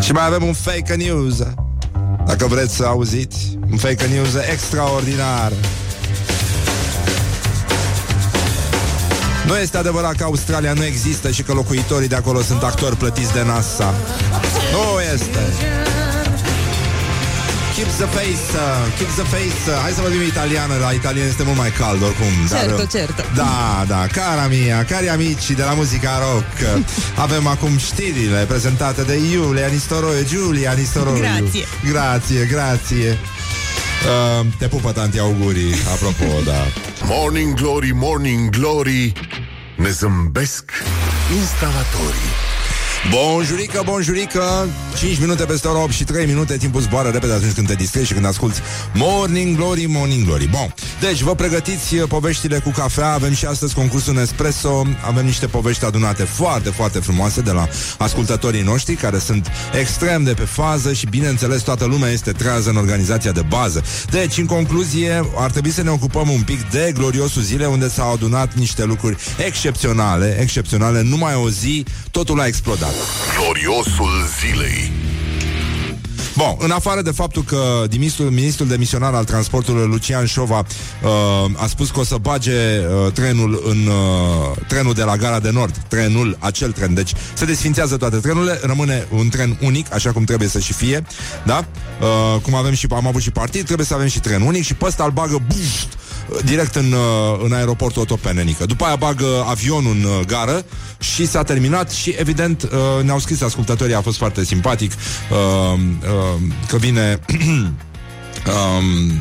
Și 0.00 0.12
mai 0.12 0.26
avem 0.26 0.42
un 0.42 0.52
fake 0.52 0.94
news 0.94 1.38
Dacă 2.26 2.46
vreți 2.46 2.76
să 2.76 2.84
auziți 2.84 3.58
Un 3.70 3.76
fake 3.76 4.06
news 4.06 4.34
extraordinar 4.50 5.52
Nu 9.46 9.56
este 9.56 9.76
adevărat 9.76 10.14
că 10.14 10.24
Australia 10.24 10.72
nu 10.72 10.84
există 10.84 11.30
și 11.30 11.42
că 11.42 11.52
locuitorii 11.52 12.08
de 12.08 12.14
acolo 12.14 12.40
sunt 12.40 12.62
actori 12.62 12.96
plătiți 12.96 13.32
de 13.32 13.42
NASA. 13.42 13.94
Nu 14.72 15.00
este. 15.14 15.38
Keep 18.02 18.10
the 18.10 18.18
face, 18.18 18.54
uh, 18.56 18.90
keep 18.98 19.08
the 19.08 19.24
face. 19.24 19.70
Uh, 19.70 19.78
hai 19.82 19.90
să 19.90 20.00
vorbim 20.00 20.20
italiană, 20.20 20.74
la 20.80 20.90
italian 20.90 21.26
este 21.26 21.42
mult 21.42 21.56
mai 21.56 21.70
cald 21.70 22.02
oricum. 22.02 22.32
Certo, 22.48 22.82
uh, 22.82 22.88
certo. 22.90 23.22
Da, 23.34 23.84
da, 23.88 24.06
cara 24.12 24.46
mia, 24.46 24.84
cari 24.84 25.08
amici 25.08 25.50
de 25.50 25.62
la 25.62 25.72
muzica 25.72 26.18
rock. 26.18 26.84
Avem 27.24 27.46
acum 27.46 27.78
știrile 27.78 28.44
prezentate 28.48 29.02
de 29.02 29.18
Iulia 29.32 29.66
Nistoroiu. 29.66 30.24
Giulia 30.24 30.72
Nistoroiu. 30.72 31.22
Grazie. 31.22 31.64
Grazie, 31.90 32.44
grazie. 32.44 33.18
Uh, 34.40 34.46
te 34.58 34.66
pupă 34.68 34.92
tanti 34.92 35.18
augurii, 35.18 35.74
apropo, 35.94 36.40
da. 36.50 36.66
Morning 37.04 37.54
Glory, 37.54 37.90
Morning 37.94 38.50
Glory 38.50 39.12
Ne 39.76 39.90
zâmbesc 39.90 40.72
instalatorii 41.38 42.41
Bonjurică, 43.10 43.82
bonjurică. 43.84 44.68
5 44.96 45.18
minute 45.18 45.44
peste 45.44 45.68
ora 45.68 45.82
8 45.82 45.92
și 45.92 46.04
3 46.04 46.26
minute. 46.26 46.56
Timpul 46.56 46.80
zboară 46.80 47.08
repede 47.08 47.32
atunci 47.32 47.52
când 47.52 47.66
te 47.66 47.74
distrezi 47.74 48.06
și 48.06 48.12
când 48.12 48.26
asculti 48.26 48.60
Morning 48.94 49.56
Glory, 49.56 49.84
Morning 49.84 50.24
Glory. 50.24 50.48
Bun, 50.48 50.74
deci 51.00 51.20
vă 51.20 51.34
pregătiți 51.34 51.94
uh, 51.94 52.08
poveștile 52.08 52.58
cu 52.58 52.70
cafea. 52.70 53.12
Avem 53.12 53.34
și 53.34 53.44
astăzi 53.44 53.74
concursul 53.74 54.14
Nespresso. 54.14 54.86
Avem 55.06 55.24
niște 55.24 55.46
povești 55.46 55.84
adunate 55.84 56.22
foarte, 56.22 56.70
foarte 56.70 56.98
frumoase 56.98 57.40
De 57.40 57.50
la 57.50 57.68
ascultătorii 57.98 58.62
noștri 58.62 58.94
Care 58.94 59.18
sunt 59.18 59.50
extrem 59.78 60.24
de 60.24 60.32
pe 60.32 60.44
fază 60.44 60.92
Și 60.92 61.06
bineînțeles 61.06 61.62
toată 61.62 61.84
lumea 61.84 62.10
este 62.10 62.32
trează 62.32 62.70
în 62.70 62.76
organizația 62.76 63.32
de 63.32 63.42
bază. 63.48 63.82
Deci, 64.10 64.38
în 64.38 64.46
concluzie 64.46 65.30
Ar 65.36 65.50
trebui 65.50 65.70
să 65.70 65.82
ne 65.82 65.90
ocupăm 65.90 66.30
un 66.30 66.42
pic 66.42 66.70
de 66.70 66.92
gloriosul 66.94 67.42
zile 67.42 67.66
Unde 67.66 67.88
s-au 67.88 68.12
adunat 68.12 68.54
niște 68.54 68.84
lucruri 68.84 69.16
excepționale 69.46 70.36
Excepționale, 70.40 71.02
numai 71.02 71.34
o 71.34 71.50
zi 71.50 71.84
Totul 72.10 72.40
a 72.40 72.46
explodat 72.46 72.91
Gloriosul 73.36 74.10
zilei. 74.40 75.02
Bun, 76.36 76.56
în 76.58 76.70
afară 76.70 77.02
de 77.02 77.10
faptul 77.10 77.44
că 77.44 77.84
ministrul, 77.90 78.30
ministrul 78.30 78.68
de 78.68 78.76
misionar 78.76 79.14
al 79.14 79.24
transportului 79.24 79.86
Lucian 79.86 80.26
Șova 80.26 80.58
uh, 80.58 81.10
a 81.56 81.66
spus 81.66 81.90
că 81.90 82.00
o 82.00 82.04
să 82.04 82.16
bage 82.20 82.50
uh, 82.50 83.12
trenul 83.12 83.62
în 83.64 83.86
uh, 83.86 84.56
trenul 84.68 84.94
de 84.94 85.02
la 85.02 85.16
gara 85.16 85.40
de 85.40 85.50
nord, 85.50 85.76
trenul, 85.88 86.36
acel 86.38 86.72
tren, 86.72 86.94
deci 86.94 87.12
se 87.34 87.44
desfințează 87.44 87.96
toate 87.96 88.16
trenurile, 88.16 88.60
rămâne 88.62 89.06
un 89.10 89.28
tren 89.28 89.58
unic, 89.62 89.94
așa 89.94 90.12
cum 90.12 90.24
trebuie 90.24 90.48
să 90.48 90.58
și 90.58 90.72
fie, 90.72 91.06
da? 91.44 91.64
Uh, 92.00 92.40
cum 92.40 92.54
avem 92.54 92.72
și 92.72 92.86
am 92.90 93.06
avut 93.06 93.22
și 93.22 93.30
partid, 93.30 93.64
trebuie 93.64 93.86
să 93.86 93.94
avem 93.94 94.08
și 94.08 94.20
tren 94.20 94.40
unic 94.40 94.64
și 94.64 94.74
pe 94.74 94.84
ăsta 94.84 95.04
îl 95.04 95.10
bagă 95.10 95.42
buf, 95.46 95.84
direct 96.44 96.74
în, 96.74 96.92
uh, 96.92 97.40
în 97.44 97.52
aeroportul 97.52 98.02
Otopenenică. 98.02 98.66
După 98.66 98.84
aia 98.84 98.96
bagă 98.96 99.44
avionul 99.46 99.92
în 99.92 100.04
uh, 100.04 100.26
gară 100.26 100.64
și 100.98 101.26
s-a 101.26 101.42
terminat 101.42 101.90
și 101.90 102.14
evident 102.18 102.62
uh, 102.62 103.04
ne-au 103.04 103.18
scris 103.18 103.42
ascultătorii, 103.42 103.94
a 103.94 104.00
fost 104.00 104.16
foarte 104.16 104.44
simpatic 104.44 104.92
uh, 104.92 105.78
uh, 105.78 106.40
că 106.68 106.76
vine 106.76 107.18
um, 108.46 109.12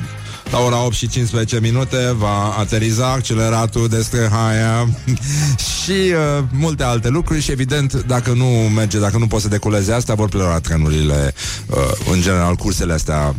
la 0.52 0.60
ora 0.60 0.86
8 0.86 0.94
și 0.94 1.08
15 1.08 1.60
minute 1.60 2.14
va 2.18 2.56
ateriza 2.60 3.12
acceleratul 3.12 3.88
de 3.88 4.02
Strehaia 4.02 4.88
și 5.84 5.92
uh, 5.92 6.44
multe 6.52 6.84
alte 6.84 7.10
lucruri 7.10 7.42
și 7.42 7.52
evident 7.52 8.04
dacă 8.04 8.34
nu 8.34 8.46
merge, 8.46 9.00
dacă 9.00 9.18
nu 9.18 9.28
poți 9.28 9.44
să 9.44 9.50
deculeze 9.50 9.94
asta, 9.94 10.14
vor 10.14 10.30
plăra 10.30 10.60
trenurile 10.60 11.34
uh, 11.68 11.78
în 12.12 12.22
general 12.22 12.56
cursele 12.56 12.94
astea 12.94 13.36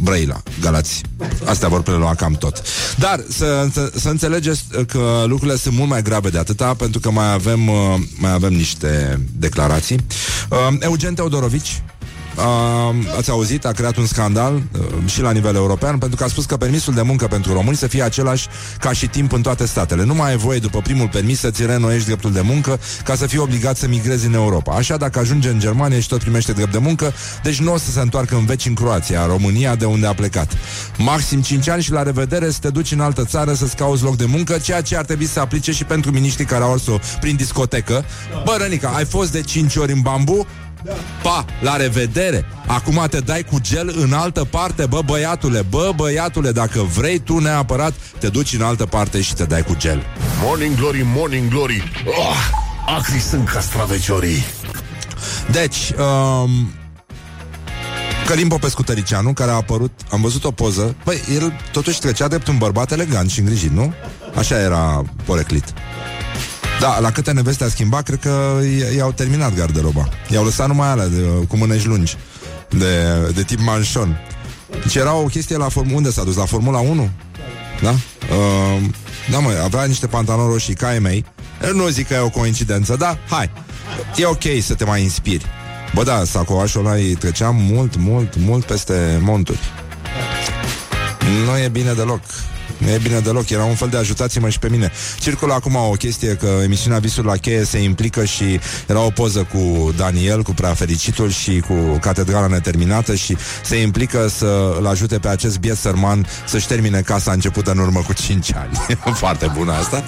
Brăila, 0.00 0.42
Galați. 0.60 1.00
Astea 1.44 1.68
vor 1.68 1.82
prelua 1.82 2.14
cam 2.14 2.32
tot. 2.32 2.62
Dar 2.98 3.24
să, 3.28 3.68
să, 3.72 3.92
să 3.94 4.08
înțelegeți 4.08 4.64
că 4.86 5.24
lucrurile 5.26 5.56
sunt 5.56 5.74
mult 5.74 5.88
mai 5.88 6.02
grave 6.02 6.28
de 6.28 6.38
atâta, 6.38 6.74
pentru 6.74 7.00
că 7.00 7.10
mai 7.10 7.32
avem, 7.32 7.68
uh, 7.68 7.94
mai 8.18 8.32
avem 8.32 8.52
niște 8.52 9.20
declarații. 9.32 9.96
Uh, 10.50 10.76
Eugen 10.80 11.14
Teodorovici, 11.14 11.82
Uh, 12.36 12.94
ați 13.16 13.30
auzit, 13.30 13.64
a 13.64 13.72
creat 13.72 13.96
un 13.96 14.06
scandal 14.06 14.54
uh, 14.54 14.86
și 15.04 15.20
la 15.20 15.30
nivel 15.30 15.54
european 15.54 15.98
pentru 15.98 16.16
că 16.16 16.24
a 16.24 16.28
spus 16.28 16.44
că 16.44 16.56
permisul 16.56 16.94
de 16.94 17.02
muncă 17.02 17.26
pentru 17.26 17.52
români 17.52 17.76
să 17.76 17.86
fie 17.86 18.02
același 18.02 18.48
ca 18.78 18.92
și 18.92 19.06
timp 19.06 19.32
în 19.32 19.42
toate 19.42 19.66
statele. 19.66 20.04
Nu 20.04 20.14
mai 20.14 20.30
ai 20.30 20.36
voie 20.36 20.58
după 20.58 20.80
primul 20.80 21.08
permis 21.08 21.38
să-ți 21.38 21.66
reînnoiești 21.66 22.06
dreptul 22.06 22.32
de 22.32 22.40
muncă 22.40 22.80
ca 23.04 23.14
să 23.14 23.26
fii 23.26 23.38
obligat 23.38 23.76
să 23.76 23.88
migrezi 23.88 24.26
în 24.26 24.34
Europa. 24.34 24.74
Așa, 24.74 24.96
dacă 24.96 25.18
ajunge 25.18 25.48
în 25.48 25.58
Germania 25.58 26.00
și 26.00 26.08
tot 26.08 26.18
primește 26.18 26.52
drept 26.52 26.72
de 26.72 26.78
muncă, 26.78 27.12
deci 27.42 27.60
nu 27.60 27.72
o 27.72 27.78
să 27.78 27.90
se 27.90 28.00
întoarcă 28.00 28.36
în 28.36 28.44
veci 28.44 28.66
în 28.66 28.74
Croația, 28.74 29.22
în 29.22 29.28
România, 29.28 29.74
de 29.74 29.84
unde 29.84 30.06
a 30.06 30.14
plecat. 30.14 30.52
Maxim 30.98 31.42
5 31.42 31.68
ani 31.68 31.82
și 31.82 31.92
la 31.92 32.02
revedere 32.02 32.50
să 32.50 32.58
te 32.60 32.70
duci 32.70 32.92
în 32.92 33.00
altă 33.00 33.24
țară 33.24 33.52
să-ți 33.52 33.76
cauți 33.76 34.02
loc 34.02 34.16
de 34.16 34.24
muncă, 34.24 34.58
ceea 34.58 34.80
ce 34.80 34.96
ar 34.96 35.04
trebui 35.04 35.26
să 35.26 35.40
aplice 35.40 35.72
și 35.72 35.84
pentru 35.84 36.10
miniștrii 36.10 36.46
care 36.46 36.64
au 36.64 36.72
ars-o 36.72 36.98
prin 37.20 37.36
discotecă. 37.36 38.04
Bă, 38.44 38.56
Rănica, 38.58 38.88
ai 38.88 39.04
fost 39.04 39.32
de 39.32 39.40
5 39.40 39.76
ori 39.76 39.92
în 39.92 40.00
bambu? 40.00 40.46
Pa, 41.22 41.44
la 41.60 41.76
revedere. 41.76 42.44
Acum 42.66 43.06
te 43.10 43.20
dai 43.20 43.42
cu 43.42 43.58
gel 43.60 43.94
în 43.98 44.12
altă 44.12 44.44
parte 44.44 44.86
Bă, 44.86 45.00
băiatule, 45.04 45.62
bă, 45.62 45.92
băiatule 45.96 46.52
Dacă 46.52 46.82
vrei 46.82 47.18
tu 47.18 47.38
neapărat 47.38 47.92
Te 48.18 48.28
duci 48.28 48.52
în 48.52 48.62
altă 48.62 48.86
parte 48.86 49.20
și 49.20 49.34
te 49.34 49.44
dai 49.44 49.62
cu 49.62 49.76
gel. 49.76 50.02
Morning 50.42 50.76
Glory, 50.76 51.02
Morning 51.14 51.48
Glory. 51.48 51.92
Oh, 52.06 52.36
Acri 52.96 53.18
sunt 53.18 53.48
castraveciorii. 53.48 54.44
Deci, 55.50 55.92
um, 55.98 56.70
Călim 58.26 58.48
Popescu 58.48 58.82
Tăricianu 58.82 59.32
Care 59.32 59.50
a 59.50 59.54
apărut, 59.54 59.92
am 60.10 60.20
văzut 60.20 60.44
o 60.44 60.50
poză. 60.50 60.94
Băi, 61.04 61.20
el 61.34 61.60
totuși 61.72 62.00
trecea 62.00 62.28
drept 62.28 62.46
un 62.46 62.58
bărbat 62.58 62.92
elegant 62.92 63.30
și 63.30 63.40
îngrijit, 63.40 63.70
nu? 63.70 63.92
Așa 64.34 64.60
era 64.60 65.04
poreclit 65.24 65.64
da, 66.80 66.98
la 67.00 67.10
câte 67.12 67.32
neveste 67.32 67.64
a 67.64 67.68
schimbat, 67.68 68.02
cred 68.02 68.18
că 68.18 68.58
i- 68.62 68.96
i-au 68.96 69.12
terminat 69.12 69.54
garderoba. 69.54 70.08
I-au 70.30 70.44
lăsat 70.44 70.66
numai 70.66 70.88
alea 70.88 71.06
de, 71.06 71.20
cu 71.48 71.56
mânești 71.56 71.86
lungi, 71.86 72.16
de, 72.70 73.02
de 73.34 73.42
tip 73.42 73.60
manșon. 73.60 74.18
Deci 74.82 74.94
era 74.94 75.14
o 75.14 75.22
chestie 75.24 75.56
la 75.56 75.68
Formula... 75.68 75.96
Unde 75.96 76.10
s-a 76.10 76.24
dus? 76.24 76.36
La 76.36 76.44
Formula 76.44 76.78
1? 76.78 77.10
Da? 77.82 77.90
Uh, 77.90 78.82
da, 79.30 79.38
mă, 79.38 79.60
avea 79.64 79.84
niște 79.84 80.06
pantaloni 80.06 80.50
roșii 80.52 80.74
ca 80.74 80.86
ai 80.88 80.98
mei. 80.98 81.24
Nu 81.72 81.88
zic 81.88 82.06
că 82.08 82.14
e 82.14 82.18
o 82.18 82.28
coincidență, 82.28 82.96
da? 82.98 83.18
Hai. 83.30 83.50
E 84.16 84.24
ok 84.26 84.42
să 84.62 84.74
te 84.74 84.84
mai 84.84 85.02
inspiri. 85.02 85.44
Bă, 85.94 86.02
da, 86.02 86.22
sacoașul 86.24 86.86
ăla 86.86 86.94
îi 86.94 87.14
trecea 87.14 87.50
mult, 87.50 87.96
mult, 87.96 88.36
mult 88.36 88.64
peste 88.64 89.18
monturi. 89.22 89.58
Nu 91.46 91.58
e 91.58 91.68
bine 91.68 91.92
deloc. 91.92 92.20
Nu 92.78 92.90
e 92.90 92.98
bine 93.02 93.18
deloc, 93.18 93.50
era 93.50 93.64
un 93.64 93.74
fel 93.74 93.88
de 93.88 93.96
ajutați-mă 93.96 94.48
și 94.48 94.58
pe 94.58 94.68
mine. 94.68 94.92
Circulă 95.18 95.52
acum 95.52 95.74
o 95.74 95.90
chestie 95.90 96.34
că 96.34 96.46
emisiunea 96.62 96.98
Visul 96.98 97.24
la 97.24 97.36
cheie 97.36 97.64
se 97.64 97.78
implică 97.78 98.24
și 98.24 98.60
era 98.86 99.00
o 99.00 99.10
poză 99.10 99.46
cu 99.52 99.92
Daniel, 99.96 100.42
cu 100.42 100.52
prea 100.52 100.74
fericitul 100.74 101.30
și 101.30 101.60
cu 101.68 101.74
catedrala 102.00 102.46
neterminată 102.46 103.14
și 103.14 103.36
se 103.64 103.80
implică 103.80 104.28
să-l 104.28 104.86
ajute 104.90 105.18
pe 105.18 105.28
acest 105.28 105.58
biet 105.58 105.76
sărman 105.76 106.26
să-și 106.46 106.66
termine 106.66 107.00
casa 107.00 107.32
începută 107.32 107.70
în 107.70 107.78
urmă 107.78 108.00
cu 108.06 108.12
5 108.12 108.54
ani. 108.54 108.70
Foarte 109.22 109.52
bună 109.56 109.72
asta. 109.72 110.04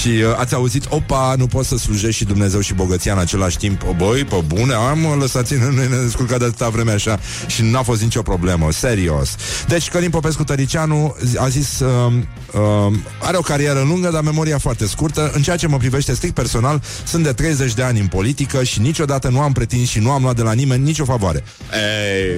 Și 0.00 0.08
uh, 0.08 0.38
ați 0.38 0.54
auzit, 0.54 0.84
opa, 0.88 1.34
nu 1.36 1.46
poți 1.46 1.68
să 1.68 1.76
slujești 1.76 2.16
și 2.16 2.24
Dumnezeu 2.24 2.60
și 2.60 2.74
bogăția 2.74 3.12
în 3.12 3.18
același 3.18 3.56
timp. 3.56 3.82
O, 3.88 3.92
băi, 3.92 4.24
pe 4.24 4.42
bune, 4.46 4.74
am 4.74 5.16
lăsați-ne, 5.18 5.68
noi 5.76 5.88
ne 5.88 5.96
descurcat 5.96 6.38
de 6.38 6.44
atâta 6.44 6.68
vreme 6.68 6.92
așa 6.92 7.18
și 7.46 7.62
n-a 7.62 7.82
fost 7.82 8.02
nicio 8.02 8.22
problemă, 8.22 8.72
serios. 8.72 9.34
Deci, 9.68 9.88
Călin 9.88 10.10
Popescu 10.10 10.44
Tăricianu 10.44 11.16
a 11.36 11.48
zis, 11.48 11.80
uh, 11.80 12.01
uh, 12.06 12.92
are 13.18 13.36
o 13.36 13.40
carieră 13.40 13.80
lungă, 13.86 14.10
dar 14.10 14.22
memoria 14.22 14.58
foarte 14.58 14.86
scurtă. 14.86 15.30
În 15.34 15.42
ceea 15.42 15.56
ce 15.56 15.66
mă 15.66 15.76
privește 15.76 16.14
strict 16.14 16.34
personal, 16.34 16.82
sunt 17.04 17.24
de 17.24 17.32
30 17.32 17.74
de 17.74 17.82
ani 17.82 18.00
în 18.00 18.06
politică 18.06 18.62
și 18.62 18.80
niciodată 18.80 19.28
nu 19.28 19.40
am 19.40 19.52
pretins 19.52 19.88
și 19.88 19.98
nu 19.98 20.10
am 20.10 20.22
luat 20.22 20.36
de 20.36 20.42
la 20.42 20.52
nimeni 20.52 20.84
nicio 20.84 21.04
favoare. 21.04 21.44
Ei, 21.72 22.34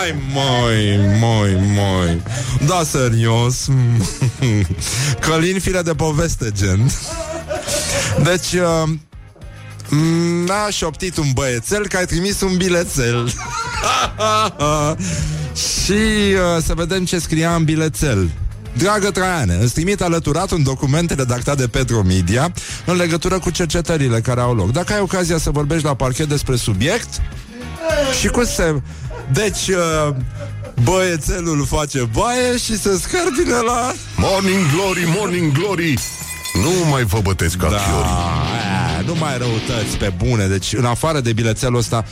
ai, 0.00 0.14
moi, 0.32 0.98
moi, 1.20 1.56
moi. 1.74 2.22
Da, 2.66 2.82
serios. 2.90 3.68
Călin, 5.20 5.60
fire 5.60 5.82
de 5.82 5.92
poveste, 5.94 6.50
gen. 6.56 6.90
Deci, 8.22 8.52
uh, 8.52 8.82
m- 9.88 10.66
aș 10.66 10.76
șoptit 10.76 11.16
un 11.16 11.30
băiețel 11.34 11.86
că 11.88 11.96
ai 11.96 12.06
trimis 12.06 12.40
un 12.40 12.56
bilețel. 12.56 13.32
Și 15.82 15.92
uh, 15.92 16.62
să 16.66 16.74
vedem 16.74 17.04
ce 17.04 17.18
scria 17.18 17.54
în 17.54 17.64
bilețel. 17.64 18.30
Dragă 18.76 19.10
Traiane, 19.10 19.58
îți 19.60 19.74
trimit 19.74 20.00
alăturat 20.00 20.50
un 20.50 20.62
document 20.62 21.10
redactat 21.10 21.56
de 21.56 21.68
Petro 21.68 22.02
Media 22.02 22.52
în 22.86 22.96
legătură 22.96 23.38
cu 23.38 23.50
cercetările 23.50 24.20
care 24.20 24.40
au 24.40 24.54
loc. 24.54 24.72
Dacă 24.72 24.92
ai 24.92 25.00
ocazia 25.00 25.38
să 25.38 25.50
vorbești 25.50 25.84
la 25.84 25.94
parchet 25.94 26.28
despre 26.28 26.56
subiect 26.56 27.08
și 28.20 28.28
cum 28.28 28.44
se... 28.44 28.80
Deci, 29.32 29.68
uh, 29.68 30.14
băiețelul 30.82 31.66
face 31.66 32.08
baie 32.12 32.56
și 32.56 32.78
se 32.78 32.98
scărbine 32.98 33.56
la... 33.66 33.92
Morning 34.16 34.60
Glory, 34.74 35.16
Morning 35.16 35.52
Glory. 35.52 35.98
Nu 36.54 36.88
mai 36.90 37.04
vă 37.04 37.18
bătesc 37.22 37.56
ca 37.56 37.68
Da, 37.68 37.76
fiorii 37.76 38.10
aia, 38.52 39.00
nu 39.06 39.14
mai 39.14 39.38
răutăți 39.38 39.96
pe 39.96 40.12
bune. 40.24 40.46
Deci 40.46 40.72
în 40.72 40.84
afară 40.84 41.20
de 41.20 41.32
bilețelul 41.32 41.78
ăsta 41.78 42.04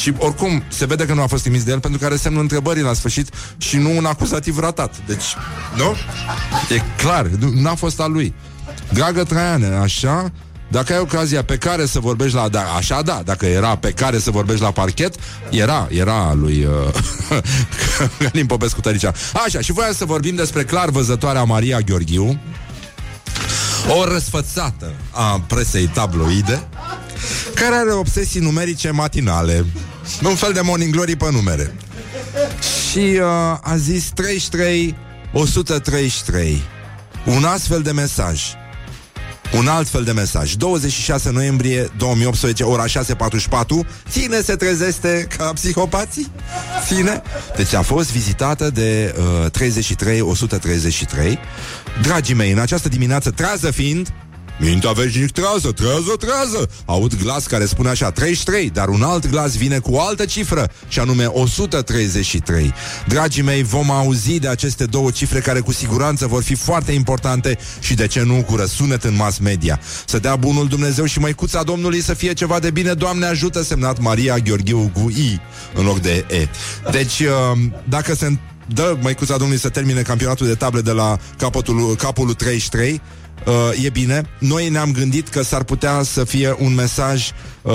și 0.00 0.14
oricum 0.18 0.62
se 0.68 0.86
vede 0.86 1.06
că 1.06 1.14
nu 1.14 1.22
a 1.22 1.26
fost 1.26 1.42
trimis 1.42 1.62
de 1.64 1.70
el 1.70 1.80
Pentru 1.80 2.00
că 2.00 2.06
are 2.06 2.16
semnul 2.16 2.42
întrebării 2.42 2.82
la 2.82 2.92
sfârșit 2.92 3.28
Și 3.58 3.76
nu 3.76 3.96
un 3.96 4.04
acuzativ 4.04 4.58
ratat 4.58 4.94
Deci, 5.06 5.24
nu? 5.76 5.94
E 6.76 6.82
clar, 6.96 7.26
nu- 7.26 7.52
n-a 7.54 7.74
fost 7.74 8.00
al 8.00 8.12
lui 8.12 8.34
Dragă 8.92 9.24
Traiane, 9.24 9.66
așa 9.66 10.32
dacă 10.70 10.92
ai 10.92 10.98
ocazia 10.98 11.44
pe 11.44 11.56
care 11.56 11.86
să 11.86 12.00
vorbești 12.00 12.36
la... 12.36 12.48
Da, 12.48 12.62
așa 12.76 13.02
da, 13.02 13.20
dacă 13.24 13.46
era 13.46 13.76
pe 13.76 13.90
care 13.90 14.18
să 14.18 14.30
vorbești 14.30 14.62
la 14.62 14.70
parchet, 14.70 15.14
era, 15.50 15.88
era 15.90 16.14
a 16.14 16.32
lui 16.32 16.64
uh, 16.64 17.40
Călin 18.18 18.46
Popescu 18.46 18.80
Tăricea. 18.80 19.12
Așa, 19.46 19.60
și 19.60 19.72
voiam 19.72 19.92
să 19.92 20.04
vorbim 20.04 20.34
despre 20.34 20.64
clar 20.64 20.90
văzătoarea 20.90 21.42
Maria 21.44 21.80
Gheorghiu, 21.80 22.40
o 23.98 24.04
răsfățată 24.04 24.92
a 25.10 25.40
presei 25.46 25.86
tabloide, 25.86 26.68
care 27.54 27.74
are 27.74 27.92
obsesii 27.92 28.40
numerice 28.40 28.90
matinale. 28.90 29.64
Un 30.22 30.34
fel 30.34 30.52
de 30.52 30.60
morning 30.60 30.92
glory 30.92 31.16
pe 31.16 31.30
numere. 31.30 31.74
Și 32.90 32.98
uh, 32.98 33.26
a 33.62 33.76
zis 33.76 34.04
33 34.14 34.96
133. 35.32 36.62
Un 37.24 37.44
astfel 37.44 37.82
de 37.82 37.92
mesaj. 37.92 38.42
Un 39.56 39.66
alt 39.66 39.88
fel 39.88 40.04
de 40.04 40.12
mesaj 40.12 40.54
26 40.54 41.30
noiembrie 41.30 41.90
2018 41.96 42.62
Ora 42.62 42.84
6.44 42.84 42.88
Ține 44.10 44.40
se 44.40 44.54
trezește 44.56 45.26
ca 45.36 45.52
psihopații 45.52 46.30
Ține 46.86 47.22
Deci 47.56 47.74
a 47.74 47.82
fost 47.82 48.12
vizitată 48.12 48.70
de 48.70 49.14
uh, 49.44 49.50
33 49.50 50.20
133 50.20 51.38
Dragii 52.02 52.34
mei, 52.34 52.52
în 52.52 52.58
această 52.58 52.88
dimineață 52.88 53.30
Trează 53.30 53.70
fiind 53.70 54.12
Mintea 54.60 54.90
veșnic 54.90 55.30
trează, 55.30 55.72
trează, 55.72 56.16
trează. 56.18 56.68
Aud 56.84 57.22
glas 57.22 57.46
care 57.46 57.66
spune 57.66 57.88
așa 57.88 58.10
33, 58.10 58.70
dar 58.70 58.88
un 58.88 59.02
alt 59.02 59.30
glas 59.30 59.56
vine 59.56 59.78
cu 59.78 59.92
o 59.92 60.00
altă 60.00 60.24
cifră 60.24 60.70
Și 60.88 60.98
anume 60.98 61.24
133 61.24 62.74
Dragii 63.06 63.42
mei, 63.42 63.62
vom 63.62 63.90
auzi 63.90 64.38
de 64.38 64.48
aceste 64.48 64.84
două 64.84 65.10
cifre 65.10 65.40
Care 65.40 65.60
cu 65.60 65.72
siguranță 65.72 66.26
vor 66.26 66.42
fi 66.42 66.54
foarte 66.54 66.92
importante 66.92 67.58
Și 67.80 67.94
de 67.94 68.06
ce 68.06 68.22
nu 68.22 68.42
cu 68.46 68.56
răsunet 68.56 69.04
în 69.04 69.14
mass 69.14 69.38
media. 69.38 69.80
Să 70.06 70.18
dea 70.18 70.36
bunul 70.36 70.68
Dumnezeu 70.68 71.04
și 71.04 71.18
măicuța 71.18 71.62
Domnului 71.62 72.00
Să 72.02 72.14
fie 72.14 72.32
ceva 72.32 72.58
de 72.58 72.70
bine, 72.70 72.92
Doamne 72.92 73.26
ajută 73.26 73.62
Semnat 73.62 73.98
Maria 74.00 74.36
Gheorghiu 74.38 74.90
cu 74.92 75.08
I 75.10 75.40
În 75.74 75.84
loc 75.84 75.98
de 76.00 76.24
E. 76.30 76.48
Deci, 76.90 77.20
uh, 77.20 77.58
dacă 77.88 78.14
se 78.14 78.38
dă 78.66 78.96
măicuța 79.00 79.36
Domnului 79.36 79.60
să 79.60 79.68
termine 79.68 80.02
campionatul 80.02 80.46
de 80.46 80.54
table 80.54 80.80
de 80.80 80.90
la 80.90 81.18
capătul, 81.36 81.94
capul 81.96 82.34
33 82.34 83.00
uh, 83.46 83.84
e 83.84 83.88
bine. 83.88 84.22
Noi 84.38 84.68
ne-am 84.68 84.92
gândit 84.92 85.28
că 85.28 85.42
s-ar 85.42 85.62
putea 85.62 86.02
să 86.02 86.24
fie 86.24 86.56
un 86.58 86.74
mesaj 86.74 87.30
uh, 87.62 87.72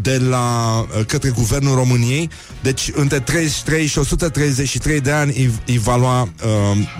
de 0.00 0.18
la 0.28 0.78
uh, 0.80 1.04
către 1.06 1.28
Guvernul 1.28 1.74
României. 1.74 2.30
Deci 2.62 2.90
între 2.94 3.20
33 3.20 3.86
și 3.86 3.98
133 3.98 5.00
de 5.00 5.10
ani 5.10 5.32
îi, 5.36 5.50
îi 5.66 5.78
va 5.78 5.96
lua 5.96 6.22
uh, 6.22 6.28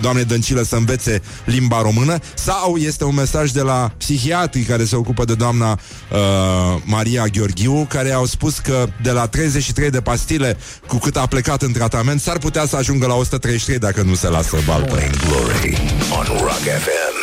doamne 0.01 0.21
Dăncilă 0.21 0.61
să 0.61 0.75
învețe 0.75 1.21
limba 1.45 1.81
română 1.81 2.17
sau 2.33 2.77
este 2.77 3.03
un 3.03 3.15
mesaj 3.15 3.51
de 3.51 3.61
la 3.61 3.91
psihiatrii 3.97 4.63
care 4.63 4.85
se 4.85 4.95
ocupă 4.95 5.25
de 5.25 5.35
doamna 5.35 5.71
uh, 5.71 6.81
Maria 6.83 7.25
Gheorghiu 7.25 7.85
care 7.89 8.11
au 8.11 8.25
spus 8.25 8.57
că 8.57 8.87
de 9.01 9.11
la 9.11 9.27
33 9.27 9.89
de 9.89 10.01
pastile 10.01 10.57
cu 10.87 10.97
cât 10.97 11.17
a 11.17 11.25
plecat 11.25 11.61
în 11.61 11.71
tratament 11.71 12.21
s-ar 12.21 12.37
putea 12.37 12.65
să 12.65 12.75
ajungă 12.75 13.05
la 13.07 13.13
133 13.13 13.79
dacă 13.79 14.01
nu 14.01 14.15
se 14.15 14.27
lasă 14.27 14.57
baltă. 14.65 14.87
Morning 14.89 15.15
Glory 15.17 15.77
on 16.11 16.25
Rock 16.37 16.59
FM. 16.59 17.18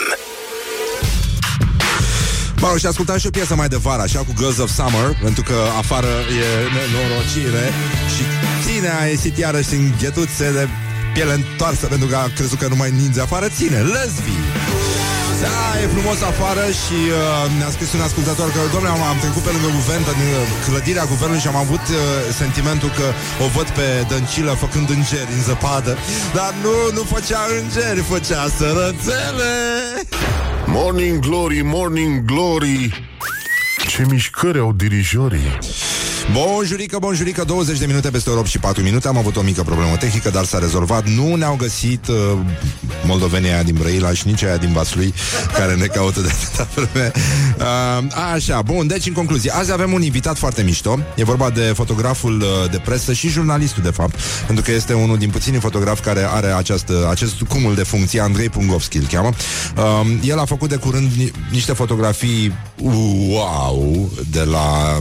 Mă 2.67 2.73
rog, 2.73 2.81
și 2.81 2.87
ascultam 2.87 3.19
și 3.19 3.27
o 3.27 3.31
piesă 3.31 3.55
mai 3.55 3.69
de 3.69 3.77
vară, 3.77 4.03
așa, 4.03 4.19
cu 4.19 4.33
Girls 4.39 4.59
of 4.59 4.71
Summer, 4.71 5.19
pentru 5.23 5.43
că 5.43 5.55
afară 5.79 6.07
e 6.43 6.49
nenorocire 6.77 7.73
și 8.15 8.23
ține 8.65 8.91
a 9.01 9.05
ieșit 9.07 9.37
iarăși 9.39 9.75
în 9.75 9.93
ghetuțe 10.01 10.53
de 10.53 10.69
piele 11.15 11.33
întoarsă, 11.33 11.87
pentru 11.87 12.09
că 12.09 12.17
a 12.17 12.31
crezut 12.35 12.59
că 12.59 12.69
nu 12.69 12.77
mai 12.77 12.91
ninge 12.91 13.21
afară, 13.21 13.49
ține, 13.49 13.79
lesbi! 13.81 14.33
Da, 15.47 15.81
e 15.83 15.87
frumos 15.97 16.19
afară 16.33 16.65
și 16.83 16.99
uh, 17.11 17.17
ne-a 17.59 17.71
scris 17.77 17.91
un 17.93 18.03
ascultător 18.09 18.49
că, 18.55 18.61
domnule, 18.73 18.93
am, 18.97 19.03
am 19.13 19.19
trecut 19.25 19.43
pe 19.47 19.53
lângă 19.55 19.71
guvern, 19.79 20.03
în 20.15 20.21
uh, 20.27 20.41
clădirea 20.67 21.05
guvernului 21.13 21.43
și 21.45 21.51
am 21.53 21.61
avut 21.65 21.85
uh, 21.91 21.99
sentimentul 22.41 22.91
că 22.99 23.07
o 23.45 23.47
văd 23.57 23.69
pe 23.79 23.87
Dăncilă 24.11 24.53
făcând 24.65 24.89
îngeri 24.97 25.35
în 25.37 25.43
zăpadă, 25.49 25.93
dar 26.39 26.53
nu, 26.65 26.75
nu 26.97 27.03
făcea 27.15 27.43
îngeri, 27.61 28.01
făcea 28.13 28.43
sărățele! 28.59 29.53
Morning 30.67 31.19
Glory, 31.27 31.61
Morning 31.75 32.15
Glory. 32.31 32.81
Ce 33.91 34.03
mișcări 34.11 34.59
au 34.59 34.73
dirijorii 34.73 35.59
Bonjurică, 36.33 36.99
bonjurică, 36.99 37.45
20 37.45 37.79
de 37.79 37.87
minute 37.87 38.11
peste 38.11 38.31
8 38.31 38.47
și 38.47 38.59
4 38.59 38.83
minute. 38.83 39.09
Am 39.09 39.17
avut 39.17 39.37
o 39.37 39.43
mică 39.43 39.63
problemă 39.63 39.97
tehnică, 39.97 40.31
dar 40.31 40.45
s-a 40.45 40.59
rezolvat. 40.59 41.09
Nu 41.09 41.35
ne-au 41.35 41.57
găsit 41.57 42.07
uh, 42.09 42.17
moldovenii 43.05 43.51
aia 43.51 43.63
din 43.63 43.75
Brăila 43.79 44.13
și 44.13 44.27
nici 44.27 44.43
aia 44.43 44.57
din 44.57 44.73
Vaslui 44.73 45.15
Care 45.59 45.75
ne 45.75 45.87
caută 45.87 46.21
de 46.21 46.29
atâta 46.29 46.69
vreme. 46.75 47.13
Uh, 47.59 48.13
Așa, 48.35 48.63
bun, 48.63 48.87
deci 48.87 49.07
în 49.07 49.13
concluzie 49.13 49.51
Azi 49.55 49.73
avem 49.73 49.93
un 49.93 50.03
invitat 50.03 50.39
foarte 50.39 50.63
mișto. 50.63 50.99
E 51.15 51.25
vorba 51.25 51.51
de 51.51 51.61
fotograful 51.61 52.41
uh, 52.41 52.71
de 52.71 52.79
presă 52.85 53.13
și 53.13 53.29
jurnalistul 53.29 53.83
de 53.83 53.91
fapt. 53.91 54.15
Pentru 54.47 54.65
că 54.65 54.73
este 54.73 54.93
unul 54.93 55.19
din 55.19 55.31
puținii 55.31 55.61
fotografi 55.61 56.03
Care 56.03 56.27
are 56.31 56.47
această, 56.47 57.07
acest 57.11 57.43
cumul 57.49 57.75
de 57.75 57.83
funcție 57.83 58.21
Andrei 58.21 58.49
Pungovski 58.49 58.97
îl 58.97 59.07
cheamă. 59.07 59.31
Uh, 59.77 60.07
El 60.23 60.39
a 60.39 60.45
făcut 60.45 60.69
de 60.69 60.77
curând 60.77 61.11
ni- 61.13 61.33
niște 61.51 61.73
fotografii 61.73 62.53
Wow 63.29 64.11
De 64.31 64.41
la 64.43 64.99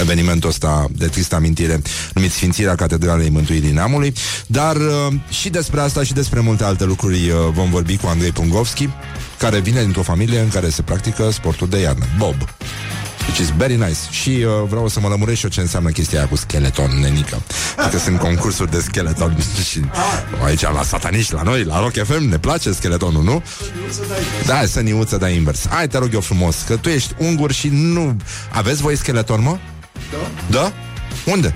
evenimentul 0.00 0.48
ăsta 0.48 0.86
de 0.90 1.06
tristă 1.06 1.34
amintire 1.34 1.82
numit 2.14 2.32
Sfințirea 2.32 2.74
Catedralei 2.74 3.28
Mântuirii 3.28 3.72
Neamului, 3.72 4.12
dar 4.46 4.76
uh, 4.76 5.12
și 5.28 5.50
despre 5.50 5.80
asta 5.80 6.02
și 6.02 6.12
despre 6.12 6.40
multe 6.40 6.64
alte 6.64 6.84
lucruri 6.84 7.30
uh, 7.30 7.36
vom 7.52 7.70
vorbi 7.70 7.96
cu 7.96 8.06
Andrei 8.06 8.32
Pungovski, 8.32 8.88
care 9.38 9.58
vine 9.58 9.80
dintr-o 9.80 10.02
familie 10.02 10.40
în 10.40 10.48
care 10.48 10.68
se 10.68 10.82
practică 10.82 11.30
sportul 11.30 11.68
de 11.68 11.78
iarnă, 11.78 12.04
bob. 12.18 12.36
Which 13.26 13.38
is 13.38 13.50
very 13.56 13.76
nice. 13.76 13.98
Și 14.10 14.28
uh, 14.28 14.68
vreau 14.68 14.88
să 14.88 15.00
mă 15.00 15.08
lămuresc 15.08 15.38
și 15.38 15.44
eu 15.44 15.50
ce 15.50 15.60
înseamnă 15.60 15.90
chestia 15.90 16.18
aia 16.18 16.28
cu 16.28 16.36
skeleton, 16.36 16.98
nenică. 17.00 17.42
Că 17.90 17.98
sunt 17.98 18.18
concursuri 18.18 18.70
de 18.70 18.80
skeleton 18.80 19.36
și 19.70 19.80
aici 20.44 20.60
la 20.60 20.82
sataniști, 20.82 21.34
la 21.34 21.42
noi, 21.42 21.64
la 21.64 21.80
Rock 21.80 22.04
FM, 22.04 22.28
ne 22.28 22.38
place 22.38 22.72
skeletonul, 22.72 23.22
nu? 23.22 23.42
Da, 24.46 24.64
să 24.66 24.80
niuță, 24.80 25.16
da 25.16 25.28
invers. 25.28 25.66
Hai, 25.68 25.88
te 25.88 25.98
rog 25.98 26.10
eu 26.12 26.20
frumos, 26.20 26.56
că 26.66 26.76
tu 26.76 26.88
ești 26.88 27.14
ungur 27.18 27.52
și 27.52 27.68
nu... 27.68 28.16
Aveți 28.52 28.82
voi 28.82 28.96
skeleton, 28.96 29.42
mă? 29.42 29.58
Da? 30.12 30.30
Da? 30.50 30.72
Unde? 31.26 31.54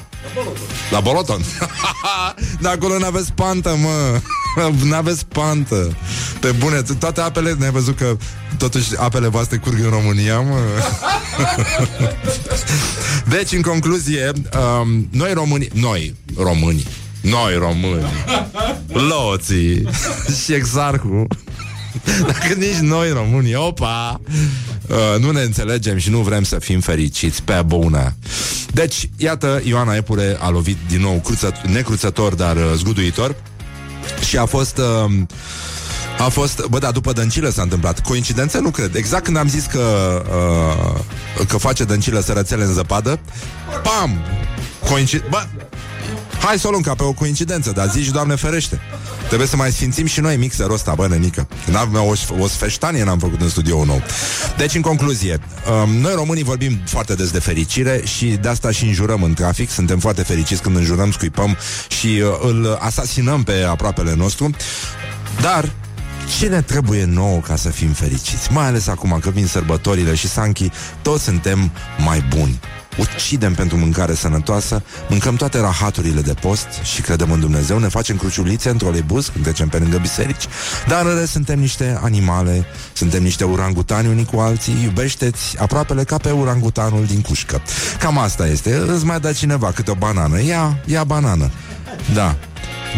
La 0.90 1.00
Boloton. 1.00 1.40
Dar 2.60 2.72
acolo 2.72 2.98
n-aveți 2.98 3.32
pantă, 3.32 3.76
mă. 3.76 4.20
N-aveți 4.90 5.26
pantă. 5.26 5.96
Pe 6.40 6.50
bune, 6.50 6.82
t- 6.82 6.98
toate 6.98 7.20
apele, 7.20 7.54
ne-ai 7.58 7.70
văzut 7.70 7.96
că 7.96 8.16
totuși 8.58 8.96
apele 8.96 9.28
voastre 9.28 9.56
curg 9.56 9.78
în 9.84 9.90
România, 9.90 10.40
mă. 10.40 10.58
deci, 13.36 13.52
în 13.52 13.62
concluzie, 13.62 14.32
um, 14.80 15.08
noi 15.10 15.32
români, 15.32 15.68
noi 15.72 16.14
români, 16.36 16.86
noi 17.20 17.54
români, 17.58 18.06
loții 18.86 19.88
și 20.44 20.52
exarhul, 20.52 21.26
dacă 22.32 22.54
nici 22.56 22.76
noi 22.76 23.10
români, 23.10 23.54
opa, 23.54 24.20
uh, 24.86 25.20
nu 25.20 25.30
ne 25.30 25.40
înțelegem 25.40 25.98
și 25.98 26.10
nu 26.10 26.18
vrem 26.18 26.42
să 26.42 26.58
fim 26.58 26.80
fericiți 26.80 27.42
pe 27.42 27.62
bună. 27.66 28.14
Deci, 28.72 29.10
iată, 29.16 29.62
Ioana 29.64 29.94
Epure 29.94 30.36
a 30.40 30.50
lovit 30.50 30.76
din 30.88 31.00
nou 31.00 31.20
cruță, 31.24 31.52
necruțător, 31.72 32.34
dar 32.34 32.56
uh, 32.56 32.62
zguduitor 32.76 33.36
și 34.28 34.36
a 34.36 34.44
fost... 34.44 34.78
Uh, 34.78 35.12
a 36.18 36.28
fost, 36.28 36.66
bă, 36.66 36.78
da, 36.78 36.90
după 36.90 37.12
Dăncilă 37.12 37.48
s-a 37.48 37.62
întâmplat 37.62 38.00
Coincidență? 38.00 38.58
Nu 38.58 38.70
cred 38.70 38.94
Exact 38.94 39.24
când 39.24 39.36
am 39.36 39.48
zis 39.48 39.64
că 39.64 39.80
uh, 41.36 41.46
Că 41.46 41.56
face 41.56 41.84
Dăncilă 41.84 42.20
sărățele 42.20 42.64
în 42.64 42.72
zăpadă 42.72 43.18
Pam! 43.82 44.20
Coincid... 44.88 45.24
Bă, 45.30 45.46
Hai 46.40 46.58
să 46.58 46.66
o 46.66 46.70
luăm 46.70 46.82
ca 46.82 46.94
pe 46.94 47.02
o 47.02 47.12
coincidență, 47.12 47.70
dar 47.70 47.90
zici, 47.90 48.08
Doamne 48.08 48.34
ferește. 48.34 48.80
Trebuie 49.26 49.48
să 49.48 49.56
mai 49.56 49.72
sfințim 49.72 50.06
și 50.06 50.20
noi 50.20 50.36
mixerul 50.36 50.72
ăsta, 50.72 50.94
bă, 50.94 51.08
nenică. 51.08 51.48
N-am, 51.70 51.94
o, 51.94 52.42
o 52.42 52.48
sfeștanie 52.48 53.04
n-am 53.04 53.18
făcut 53.18 53.40
în 53.40 53.48
studio 53.48 53.84
nou. 53.84 54.02
Deci, 54.56 54.74
în 54.74 54.80
concluzie, 54.80 55.38
um, 55.82 55.90
noi 55.90 56.12
românii 56.14 56.42
vorbim 56.42 56.78
foarte 56.84 57.14
des 57.14 57.30
de 57.30 57.38
fericire 57.38 58.00
și 58.04 58.26
de 58.26 58.48
asta 58.48 58.70
și 58.70 58.84
înjurăm 58.84 59.22
în 59.22 59.34
trafic. 59.34 59.70
Suntem 59.70 59.98
foarte 59.98 60.22
fericiți 60.22 60.62
când 60.62 60.76
înjurăm, 60.76 61.10
scuipăm 61.10 61.56
și 61.88 62.06
uh, 62.06 62.38
îl 62.42 62.78
asasinăm 62.80 63.42
pe 63.42 63.66
aproapele 63.68 64.14
nostru. 64.14 64.50
Dar 65.40 65.72
ce 66.38 66.46
ne 66.46 66.62
trebuie 66.62 67.04
nouă 67.04 67.40
ca 67.40 67.56
să 67.56 67.68
fim 67.68 67.92
fericiți? 67.92 68.52
Mai 68.52 68.66
ales 68.66 68.86
acum 68.86 69.18
că 69.22 69.30
vin 69.30 69.46
sărbătorile 69.46 70.14
și 70.14 70.28
Sanchi, 70.28 70.70
toți 71.02 71.24
suntem 71.24 71.70
mai 71.98 72.24
buni. 72.28 72.60
Ucidem 72.98 73.54
pentru 73.54 73.76
mâncare 73.76 74.14
sănătoasă, 74.14 74.82
mâncăm 75.08 75.34
toate 75.34 75.60
rahaturile 75.60 76.20
de 76.20 76.34
post 76.34 76.66
și 76.82 77.00
credem 77.00 77.30
în 77.30 77.40
Dumnezeu, 77.40 77.78
ne 77.78 77.88
facem 77.88 78.16
cruciulițe 78.16 78.68
într-o 78.68 78.90
lebuz 78.90 79.28
când 79.28 79.44
trecem 79.44 79.68
pe 79.68 79.78
lângă 79.78 79.98
biserici, 79.98 80.46
dar 80.88 81.06
în 81.06 81.18
rest 81.18 81.30
suntem 81.30 81.58
niște 81.58 81.98
animale, 82.02 82.66
suntem 82.92 83.22
niște 83.22 83.44
urangutani 83.44 84.08
unii 84.08 84.24
cu 84.24 84.38
alții, 84.38 84.82
iubește-ți 84.82 85.58
aproapele 85.58 86.04
ca 86.04 86.16
pe 86.16 86.30
urangutanul 86.30 87.04
din 87.04 87.20
cușcă. 87.20 87.62
Cam 87.98 88.18
asta 88.18 88.46
este. 88.46 88.76
Îți 88.76 89.04
mai 89.04 89.20
da 89.20 89.32
cineva 89.32 89.72
câte 89.72 89.90
o 89.90 89.94
banană. 89.94 90.42
Ia, 90.42 90.78
ia 90.84 91.04
banană. 91.04 91.50
Da. 92.14 92.36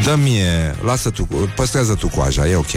Dă 0.05 0.17
mie, 0.17 0.77
lasă 0.85 1.11
tu, 1.11 1.29
păstrează 1.57 1.95
tu 1.95 2.09
coaja, 2.09 2.49
e 2.49 2.57
ok. 2.57 2.73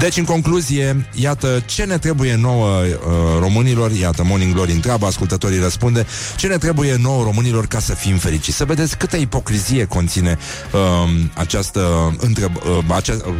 Deci, 0.00 0.16
în 0.16 0.24
concluzie, 0.24 1.08
iată 1.14 1.62
ce 1.66 1.84
ne 1.84 1.98
trebuie 1.98 2.34
nouă 2.34 2.80
uh, 2.80 2.92
românilor, 3.38 3.90
iată, 3.90 4.24
Morning 4.24 4.54
Glory 4.54 4.72
întreabă, 4.72 5.06
ascultătorii 5.06 5.58
răspunde, 5.58 6.06
ce 6.36 6.46
ne 6.46 6.58
trebuie 6.58 6.96
nouă 6.96 7.22
românilor 7.22 7.66
ca 7.66 7.78
să 7.78 7.94
fim 7.94 8.16
fericiți. 8.16 8.56
Să 8.56 8.64
vedeți 8.64 8.96
câtă 8.96 9.16
ipocrizie 9.16 9.84
conține 9.84 10.38
uh, 10.72 11.10
această, 11.34 12.14
întreb, 12.18 12.56
uh, 12.56 12.84
acea, 12.94 13.16
uh, 13.26 13.34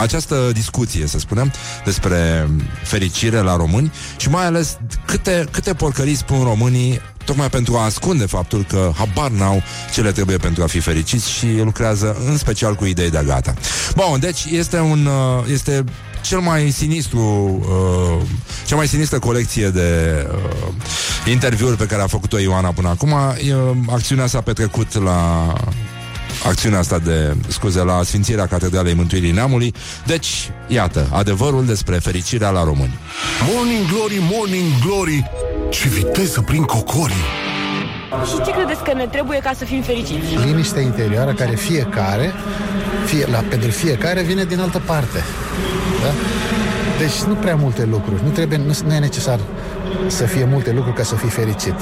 această 0.00 0.50
discuție, 0.52 1.06
să 1.06 1.18
spunem, 1.18 1.52
despre 1.84 2.48
fericire 2.82 3.38
la 3.40 3.56
români 3.56 3.92
și 4.16 4.28
mai 4.28 4.44
ales 4.44 4.78
câte, 5.04 5.44
câte 5.50 5.74
porcării 5.74 6.14
spun 6.14 6.42
românii 6.42 7.00
tocmai 7.26 7.48
pentru 7.48 7.76
a 7.76 7.84
ascunde 7.84 8.26
faptul 8.26 8.64
că 8.68 8.92
habar 8.96 9.30
n-au 9.30 9.62
ce 9.92 10.00
le 10.00 10.12
trebuie 10.12 10.36
pentru 10.36 10.62
a 10.62 10.66
fi 10.66 10.78
fericiți 10.78 11.30
și 11.30 11.46
lucrează 11.64 12.16
în 12.26 12.36
special 12.36 12.74
cu 12.74 12.84
idei 12.84 13.10
de 13.10 13.22
gata. 13.26 13.54
Bun, 13.94 14.20
deci 14.20 14.44
este 14.50 14.78
un 14.78 15.06
uh, 15.06 15.44
este 15.52 15.84
cel 16.20 16.38
mai 16.38 16.70
sinistru 16.70 17.20
uh, 17.20 18.26
cea 18.66 18.76
mai 18.76 18.88
sinistră 18.88 19.18
colecție 19.18 19.68
de 19.68 19.90
uh, 20.30 20.72
interviuri 21.30 21.76
pe 21.76 21.86
care 21.86 22.02
a 22.02 22.06
făcut-o 22.06 22.38
Ioana 22.38 22.68
până 22.68 22.88
acum. 22.88 23.12
Uh, 23.12 23.76
acțiunea 23.88 24.26
s-a 24.26 24.40
petrecut 24.40 25.02
la 25.02 25.52
acțiunea 26.44 26.78
asta 26.78 26.98
de, 26.98 27.36
scuze, 27.48 27.82
la 27.82 28.02
Sfințirea 28.02 28.46
Catedralei 28.46 28.94
Mântuirii 28.94 29.30
Neamului. 29.30 29.74
Deci, 30.06 30.50
iată, 30.68 31.08
adevărul 31.12 31.66
despre 31.66 31.96
fericirea 31.96 32.50
la 32.50 32.64
români. 32.64 32.98
Morning 33.52 33.86
Glory, 33.92 34.18
Morning 34.32 34.72
Glory 34.84 35.30
Ce 35.70 35.88
viteză 35.88 36.40
prin 36.40 36.62
cocorii 36.62 37.26
Și 38.24 38.42
ce 38.44 38.50
credeți 38.50 38.82
că 38.82 38.92
ne 38.94 39.06
trebuie 39.06 39.38
ca 39.38 39.52
să 39.56 39.64
fim 39.64 39.82
fericiți? 39.82 40.36
liniștea 40.44 40.82
interioară 40.82 41.32
care 41.32 41.54
fiecare, 41.54 42.32
fie, 43.04 43.26
la, 43.30 43.38
pentru 43.48 43.70
fiecare 43.70 44.22
vine 44.22 44.44
din 44.44 44.60
altă 44.60 44.82
parte. 44.86 45.18
Da? 46.02 46.10
Deci 46.98 47.22
nu 47.28 47.34
prea 47.34 47.54
multe 47.54 47.84
lucruri. 47.84 48.20
Nu, 48.24 48.30
trebuie, 48.30 48.58
nu, 48.58 48.72
nu 48.86 48.94
e 48.94 48.98
necesar 48.98 49.38
să 50.06 50.24
fie 50.24 50.44
multe 50.50 50.72
lucruri 50.72 50.96
ca 50.96 51.02
să 51.02 51.14
fii 51.14 51.28
fericit. 51.28 51.74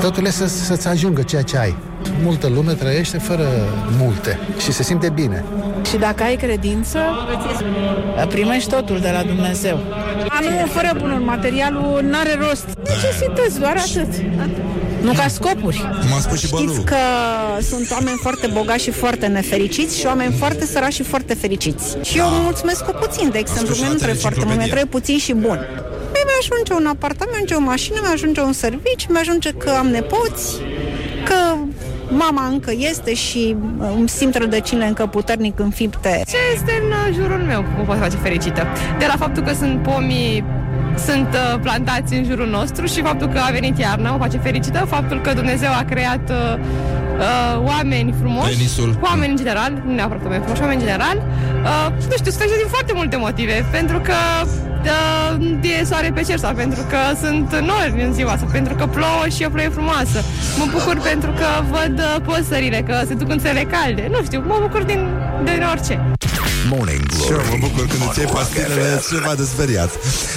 Totul 0.00 0.24
e 0.24 0.30
să, 0.30 0.46
să-ți 0.46 0.88
ajungă 0.88 1.22
ceea 1.22 1.42
ce 1.42 1.58
ai. 1.58 1.76
Multă 2.22 2.48
lume 2.48 2.72
trăiește 2.72 3.18
fără 3.18 3.48
multe 3.98 4.38
și 4.58 4.72
se 4.72 4.82
simte 4.82 5.08
bine. 5.08 5.44
Și 5.88 5.96
dacă 5.96 6.22
ai 6.22 6.36
credință, 6.36 6.98
primești 8.28 8.70
totul 8.70 9.00
de 9.00 9.10
la 9.10 9.22
Dumnezeu. 9.22 9.78
Nu, 10.40 10.66
fără 10.66 10.90
bunuri, 10.98 11.22
materialul 11.24 12.00
n-are 12.10 12.38
rost. 12.48 12.66
Necesități, 12.84 13.60
doar 13.60 13.76
atât. 13.76 14.14
Nu 15.02 15.12
ca 15.12 15.28
scopuri. 15.28 15.78
Cum 16.00 16.12
a 16.16 16.20
spus 16.20 16.38
și 16.38 16.48
Bălu. 16.50 16.72
Știți 16.72 16.84
că 16.84 16.96
sunt 17.62 17.90
oameni 17.90 18.18
foarte 18.20 18.46
bogați 18.52 18.82
și 18.82 18.90
foarte 18.90 19.26
nefericiți 19.26 19.98
și 19.98 20.06
oameni 20.06 20.34
foarte 20.38 20.64
săraci 20.66 20.92
și 20.92 21.02
foarte 21.02 21.34
fericiți. 21.34 21.96
Și 22.02 22.18
eu 22.18 22.26
mulțumesc 22.28 22.84
cu 22.84 22.92
puțin, 23.00 23.28
de 23.30 23.38
exemplu, 23.38 23.74
spus 23.74 23.76
și 23.76 23.82
mie 23.82 23.92
nu 23.92 23.96
la 23.98 23.98
trebuie 23.98 24.20
foarte 24.20 24.44
mult, 24.44 24.58
mi 24.58 24.64
teleenciclopedia. 24.64 24.74
trebuie 24.74 25.00
puțin 25.00 25.18
și 25.18 25.32
bun. 25.32 25.58
Mie 26.38 26.48
mi-ajunge 26.48 26.72
un 26.82 26.86
apartament, 26.96 27.30
mi-ajunge 27.30 27.54
o 27.54 27.60
mașină, 27.60 27.98
mi-ajunge 28.02 28.40
un 28.40 28.52
serviciu, 28.52 29.12
mi-ajunge 29.12 29.50
că 29.52 29.70
am 29.70 29.86
nepoți, 29.86 30.60
că 31.24 31.56
mama 32.08 32.46
încă 32.46 32.72
este 32.76 33.14
și 33.14 33.56
uh, 33.80 33.88
îmi 33.96 34.08
simt 34.08 34.36
rădăcinile 34.36 34.86
încă 34.86 35.06
puternic 35.06 35.58
înfipte. 35.58 36.22
Ce 36.28 36.36
este 36.54 36.72
în 36.82 36.88
uh, 36.90 37.14
jurul 37.14 37.42
meu 37.46 37.64
mă 37.76 37.82
poate 37.86 38.00
face 38.00 38.16
fericită? 38.16 38.66
De 38.98 39.06
la 39.06 39.16
faptul 39.18 39.42
că 39.42 39.52
sunt 39.54 39.82
pomii 39.82 40.44
sunt 41.06 41.28
uh, 41.32 41.60
plantați 41.62 42.14
în 42.14 42.24
jurul 42.24 42.48
nostru 42.48 42.86
și 42.86 43.02
faptul 43.02 43.28
că 43.28 43.38
a 43.38 43.50
venit 43.50 43.78
iarna 43.78 44.10
mă 44.10 44.18
face 44.18 44.38
fericită, 44.38 44.86
faptul 44.88 45.20
că 45.20 45.32
Dumnezeu 45.32 45.70
a 45.70 45.84
creat 45.84 46.30
uh, 46.30 46.58
uh, 47.18 47.66
oameni 47.66 48.14
frumoși, 48.18 48.56
Penisul. 48.56 48.98
oameni 49.02 49.30
în 49.30 49.36
general, 49.36 49.82
nu 49.86 49.94
neapărat 49.94 50.22
oameni 50.22 50.40
frumoși, 50.40 50.62
oameni 50.62 50.80
în 50.80 50.86
general, 50.86 51.16
uh, 51.16 51.92
nu 51.94 52.00
știu, 52.00 52.30
sunt 52.30 52.34
fericită 52.34 52.60
din 52.62 52.68
foarte 52.68 52.92
multe 52.94 53.16
motive, 53.16 53.66
pentru 53.70 53.98
că 54.00 54.14
uh, 54.44 54.65
e 55.62 55.84
soare 55.84 56.10
pe 56.14 56.22
cer 56.22 56.38
sau 56.38 56.54
pentru 56.54 56.82
că 56.88 56.96
sunt 57.26 57.50
nori 57.50 58.02
în 58.06 58.12
ziua 58.14 58.36
sau 58.38 58.48
pentru 58.52 58.74
că 58.74 58.86
plouă 58.86 59.24
și 59.36 59.42
e 59.42 59.46
o 59.46 59.48
ploaie 59.48 59.68
frumoasă. 59.68 60.22
Mă 60.58 60.64
bucur 60.72 61.00
pentru 61.02 61.30
că 61.30 61.46
văd 61.70 61.98
uh, 61.98 62.16
păsările, 62.26 62.82
că 62.86 63.04
se 63.06 63.14
duc 63.14 63.30
în 63.30 63.38
țele 63.38 63.62
calde. 63.70 64.08
Nu 64.10 64.24
știu, 64.24 64.44
mă 64.46 64.58
bucur 64.60 64.82
din, 64.82 65.08
din 65.44 65.62
orice. 65.70 66.00
Morning 66.70 67.10
Și 67.10 67.30
eu 67.30 67.36
Glory 67.36 67.48
mă 67.50 67.56
bucur 67.68 67.86
când 67.86 68.02
on 68.02 68.08
îți 68.08 68.18
iei 68.18 68.26
Rock 68.28 68.38
pastilele 68.38 68.80
FM. 68.82 69.14
ceva 69.14 69.34
de 69.34 69.42
speriat. 69.44 69.90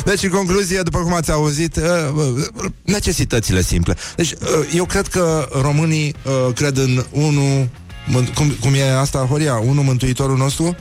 Deci, 0.05 0.23
în 0.23 0.29
concluzie, 0.29 0.81
după 0.81 0.99
cum 0.99 1.13
ați 1.13 1.31
auzit, 1.31 1.75
uh, 1.75 1.83
uh, 2.15 2.43
necesitățile 2.83 3.61
simple. 3.61 3.95
Deci, 4.15 4.31
uh, 4.31 4.37
eu 4.75 4.85
cred 4.85 5.07
că 5.07 5.47
românii 5.61 6.15
uh, 6.25 6.53
cred 6.53 6.77
în 6.77 7.03
unul... 7.11 7.67
mân- 8.07 8.33
Cum, 8.33 8.55
cum 8.61 8.73
e 8.73 8.97
asta, 8.99 9.19
Horia? 9.29 9.53
Unul 9.55 9.83
mântuitorul 9.83 10.37
nostru? 10.37 10.75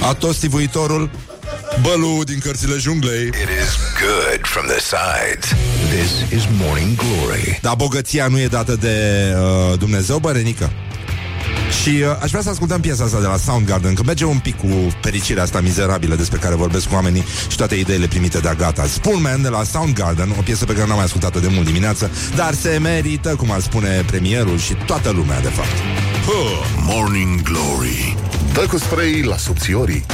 Atostivuitorul 0.00 1.10
Bălu 1.82 2.24
din 2.24 2.38
cărțile 2.38 2.76
junglei. 2.78 3.26
It 3.26 3.34
is 3.34 3.76
good 4.00 4.46
from 4.46 4.66
the 4.66 4.80
sides. 4.80 5.48
This 5.88 6.40
is 6.40 6.48
Morning 6.60 6.96
Glory. 6.96 7.58
Dar 7.62 7.74
bogăția 7.74 8.26
nu 8.26 8.40
e 8.40 8.46
dată 8.46 8.76
de 8.76 8.98
uh, 9.36 9.78
Dumnezeu, 9.78 10.18
bărenică. 10.18 10.70
Și 11.82 11.88
uh, 11.88 12.16
aș 12.22 12.30
vrea 12.30 12.42
să 12.42 12.48
ascultăm 12.48 12.80
piesa 12.80 13.04
asta 13.04 13.20
de 13.20 13.26
la 13.26 13.36
Soundgarden 13.36 13.94
Că 13.94 14.02
merge 14.06 14.24
un 14.24 14.38
pic 14.38 14.56
cu 14.56 14.68
fericirea 15.00 15.42
asta 15.42 15.60
mizerabilă 15.60 16.14
Despre 16.14 16.38
care 16.38 16.54
vorbesc 16.54 16.88
cu 16.88 16.94
oamenii 16.94 17.24
Și 17.48 17.56
toate 17.56 17.74
ideile 17.74 18.06
primite 18.06 18.38
de-a 18.38 18.54
gata 18.54 18.86
Spoonman 18.86 19.42
de 19.42 19.48
la 19.48 19.62
Soundgarden 19.62 20.34
O 20.38 20.42
piesă 20.42 20.64
pe 20.64 20.72
care 20.72 20.86
n-am 20.86 20.96
mai 20.96 21.04
ascultat-o 21.04 21.38
de 21.38 21.48
mult 21.50 21.66
dimineață 21.66 22.10
Dar 22.36 22.54
se 22.54 22.78
merită, 22.82 23.34
cum 23.34 23.50
ar 23.50 23.60
spune 23.60 24.04
premierul 24.06 24.58
Și 24.58 24.74
toată 24.86 25.10
lumea, 25.10 25.40
de 25.40 25.48
fapt 25.48 25.76
huh. 26.26 26.66
Morning 26.86 27.42
Glory 27.42 28.16
Dă 28.54 28.66
cu 28.70 28.76
spray 28.76 29.22
la 29.22 29.36
subțiorii 29.36 30.04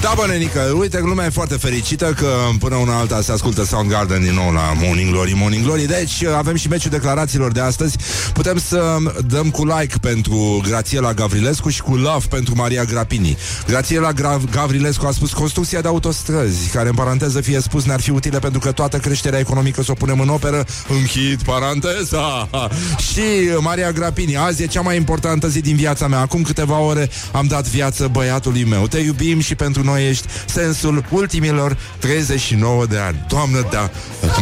Da, 0.00 0.12
bă, 0.16 0.24
nenică, 0.26 0.60
uite, 0.78 0.98
lumea 0.98 1.26
e 1.26 1.30
foarte 1.30 1.54
fericită 1.54 2.14
că 2.16 2.36
până 2.58 2.74
una 2.74 2.98
alta 2.98 3.20
se 3.20 3.32
ascultă 3.32 3.64
Soundgarden 3.64 4.22
din 4.22 4.34
nou 4.34 4.52
la 4.52 4.72
Morning 4.82 5.10
Glory, 5.10 5.32
Morning 5.36 5.64
Glory. 5.64 5.86
Deci 5.86 6.24
avem 6.24 6.56
și 6.56 6.68
meciul 6.68 6.90
declarațiilor 6.90 7.52
de 7.52 7.60
astăzi. 7.60 7.96
Putem 8.32 8.58
să 8.58 8.96
dăm 9.26 9.50
cu 9.50 9.64
like 9.64 9.98
pentru 10.00 10.60
Grațiela 10.68 11.12
Gavrilescu 11.12 11.68
și 11.68 11.80
cu 11.82 11.94
love 11.94 12.26
pentru 12.30 12.54
Maria 12.56 12.84
Grapini. 12.84 13.36
Grațiela 13.66 14.12
Gra- 14.12 14.50
Gavrilescu 14.50 15.06
a 15.06 15.10
spus 15.10 15.32
construcția 15.32 15.80
de 15.80 15.88
autostrăzi, 15.88 16.68
care 16.68 16.88
în 16.88 16.94
paranteză 16.94 17.40
fie 17.40 17.60
spus 17.60 17.84
ne-ar 17.84 18.00
fi 18.00 18.10
utile 18.10 18.38
pentru 18.38 18.60
că 18.60 18.72
toată 18.72 18.98
creșterea 18.98 19.38
economică 19.38 19.82
să 19.82 19.90
o 19.90 19.94
punem 19.94 20.20
în 20.20 20.28
operă. 20.28 20.64
Închid 20.88 21.42
paranteza. 21.42 22.48
și 23.12 23.22
Maria 23.58 23.92
Grapini, 23.92 24.36
azi 24.36 24.62
e 24.62 24.66
cea 24.66 24.80
mai 24.80 24.96
importantă 24.96 25.48
zi 25.48 25.60
din 25.60 25.76
viața 25.76 26.06
mea. 26.06 26.20
Acum 26.20 26.42
câteva 26.42 26.78
ore 26.78 27.10
am 27.32 27.46
dat 27.46 27.68
viață 27.68 28.08
băiatului 28.08 28.64
meu. 28.64 28.86
Te 28.86 28.98
iubim 28.98 29.40
și 29.40 29.54
pentru 29.54 29.79
noi 29.82 30.08
ești 30.08 30.26
sensul 30.46 31.04
ultimilor 31.10 31.76
39 31.98 32.86
de 32.86 32.98
ani. 32.98 33.24
Doamnă, 33.28 33.68
da, 33.70 33.90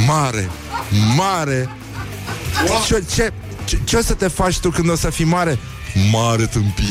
mare, 0.07 0.51
mare. 1.17 1.69
Ce, 2.87 3.05
ce, 3.15 3.33
ce, 3.65 3.79
ce 3.85 3.97
o 3.97 4.01
să 4.01 4.15
te 4.15 4.29
faci 4.29 4.59
tu 4.59 4.71
când 4.71 4.91
o 4.91 4.97
să 4.97 5.11
fii 5.11 5.25
mare? 5.25 5.59
Mare 6.13 6.47
tâmpit. 6.47 6.87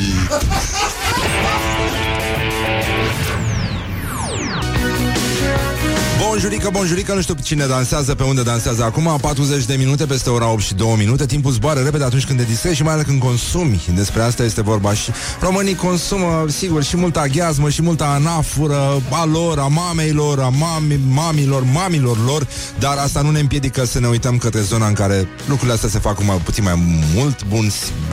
Bonjurică, 6.28 6.68
bonjurică, 6.72 7.14
nu 7.14 7.20
știu 7.20 7.34
cine 7.42 7.66
dansează, 7.66 8.14
pe 8.14 8.22
unde 8.22 8.42
dansează 8.42 8.84
acum. 8.84 9.18
40 9.20 9.64
de 9.64 9.74
minute, 9.74 10.06
peste 10.06 10.30
ora 10.30 10.50
8 10.50 10.62
și 10.62 10.74
2 10.74 10.94
minute. 10.98 11.26
Timpul 11.26 11.52
zboară 11.52 11.80
repede 11.80 12.04
atunci 12.04 12.24
când 12.24 12.38
te 12.38 12.44
distrezi 12.44 12.76
și 12.76 12.82
mai 12.82 12.92
ales 12.92 13.04
când 13.04 13.20
consumi. 13.20 13.84
Despre 13.94 14.22
asta 14.22 14.42
este 14.42 14.62
vorba. 14.62 14.94
Și 14.94 15.10
românii 15.40 15.74
consumă, 15.74 16.44
sigur, 16.48 16.82
și 16.82 16.96
multă 16.96 17.20
aghiazmă 17.20 17.70
și 17.70 17.82
multă 17.82 18.04
anafură 18.04 19.02
A 19.10 19.24
lor, 19.24 19.58
a 19.58 19.66
mamei 19.66 20.12
lor, 20.12 20.40
a 20.40 20.48
mami, 20.48 21.00
mamilor, 21.08 21.62
mamilor 21.72 22.24
lor. 22.24 22.46
Dar 22.78 22.96
asta 22.96 23.20
nu 23.20 23.30
ne 23.30 23.40
împiedică 23.40 23.84
să 23.84 24.00
ne 24.00 24.06
uităm 24.06 24.38
către 24.38 24.60
zona 24.60 24.86
în 24.86 24.94
care 24.94 25.28
lucrurile 25.46 25.72
astea 25.72 25.88
se 25.88 25.98
fac 25.98 26.14
cu 26.14 26.24
mai 26.24 26.40
puțin 26.44 26.64
mai 26.64 27.00
mult 27.14 27.44
bun 27.44 27.72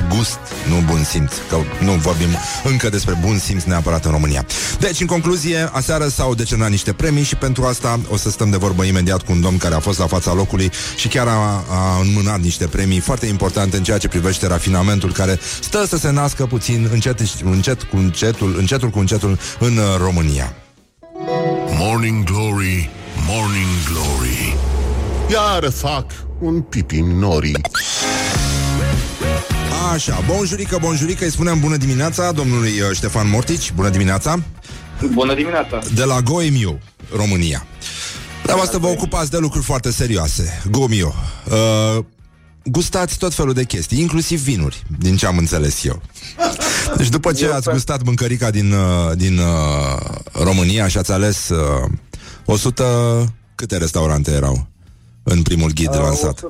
gust, 0.09 0.39
nu 0.69 0.83
bun 0.85 1.03
simț. 1.03 1.31
Că 1.49 1.57
nu 1.83 1.91
vorbim 1.91 2.29
încă 2.63 2.89
despre 2.89 3.17
bun 3.21 3.37
simț 3.37 3.63
neapărat 3.63 4.05
în 4.05 4.11
România. 4.11 4.45
Deci, 4.79 5.01
în 5.01 5.07
concluzie, 5.07 5.69
aseară 5.71 6.07
s-au 6.07 6.35
decernat 6.35 6.69
niște 6.69 6.93
premii 6.93 7.23
și 7.23 7.35
pentru 7.35 7.63
asta 7.63 7.99
o 8.09 8.17
să 8.17 8.29
stăm 8.29 8.49
de 8.49 8.57
vorbă 8.57 8.83
imediat 8.83 9.21
cu 9.21 9.31
un 9.31 9.41
domn 9.41 9.57
care 9.57 9.75
a 9.75 9.79
fost 9.79 9.99
la 9.99 10.07
fața 10.07 10.33
locului 10.33 10.71
și 10.95 11.07
chiar 11.07 11.27
a, 11.27 11.63
a 11.69 11.99
înmânat 12.01 12.39
niște 12.39 12.67
premii 12.67 12.99
foarte 12.99 13.25
importante 13.25 13.77
în 13.77 13.83
ceea 13.83 13.97
ce 13.97 14.07
privește 14.07 14.47
rafinamentul 14.47 15.11
care 15.11 15.39
stă 15.61 15.85
să 15.87 15.97
se 15.97 16.11
nască 16.11 16.45
puțin 16.45 16.89
încet, 16.91 17.19
încet 17.43 17.83
cu 17.83 17.97
încetul, 17.97 18.55
încetul 18.57 18.89
cu 18.89 18.99
încetul 18.99 19.39
în 19.59 19.77
uh, 19.77 19.83
România. 19.97 20.55
Morning 21.77 22.23
Glory, 22.23 22.89
Morning 23.27 23.73
Glory. 23.91 24.57
Iar 25.31 25.71
fac 25.71 26.05
un 26.39 26.61
pipi 26.61 26.97
în 26.97 27.19
norii 27.19 27.61
Așa, 29.93 30.23
bonjurică, 30.27 30.77
bonjurică, 30.81 31.23
îi 31.23 31.31
spunem 31.31 31.59
bună 31.59 31.75
dimineața 31.75 32.31
domnului 32.31 32.69
uh, 32.69 32.95
Ștefan 32.95 33.29
Mortici, 33.29 33.71
bună 33.75 33.89
dimineața, 33.89 34.39
Bună 35.13 35.33
dimineața! 35.33 35.79
de 35.93 36.03
la 36.03 36.19
Goemiu, 36.19 36.79
România. 37.15 37.65
Dar 38.45 38.57
asta 38.57 38.77
vă 38.77 38.87
ocupați 38.87 39.31
de 39.31 39.37
lucruri 39.37 39.65
foarte 39.65 39.91
serioase. 39.91 40.61
Gomio. 40.71 41.13
Uh, 41.51 42.03
gustați 42.63 43.17
tot 43.17 43.33
felul 43.33 43.53
de 43.53 43.63
chestii, 43.63 43.99
inclusiv 43.99 44.41
vinuri, 44.41 44.83
din 44.99 45.15
ce 45.15 45.25
am 45.25 45.37
înțeles 45.37 45.83
eu. 45.83 46.01
Deci 46.97 47.09
după 47.09 47.33
ce 47.33 47.47
ați 47.47 47.69
gustat 47.69 48.03
mâncărica 48.03 48.49
din, 48.49 48.71
uh, 48.71 49.11
din 49.15 49.37
uh, 49.37 49.99
România 50.43 50.87
și 50.87 50.97
ați 50.97 51.11
ales 51.11 51.49
uh, 51.49 51.89
100... 52.45 53.33
Câte 53.55 53.77
restaurante 53.77 54.31
erau 54.31 54.67
în 55.23 55.41
primul 55.41 55.71
ghid 55.73 55.93
Uh, 55.93 55.99
lansat? 56.01 56.43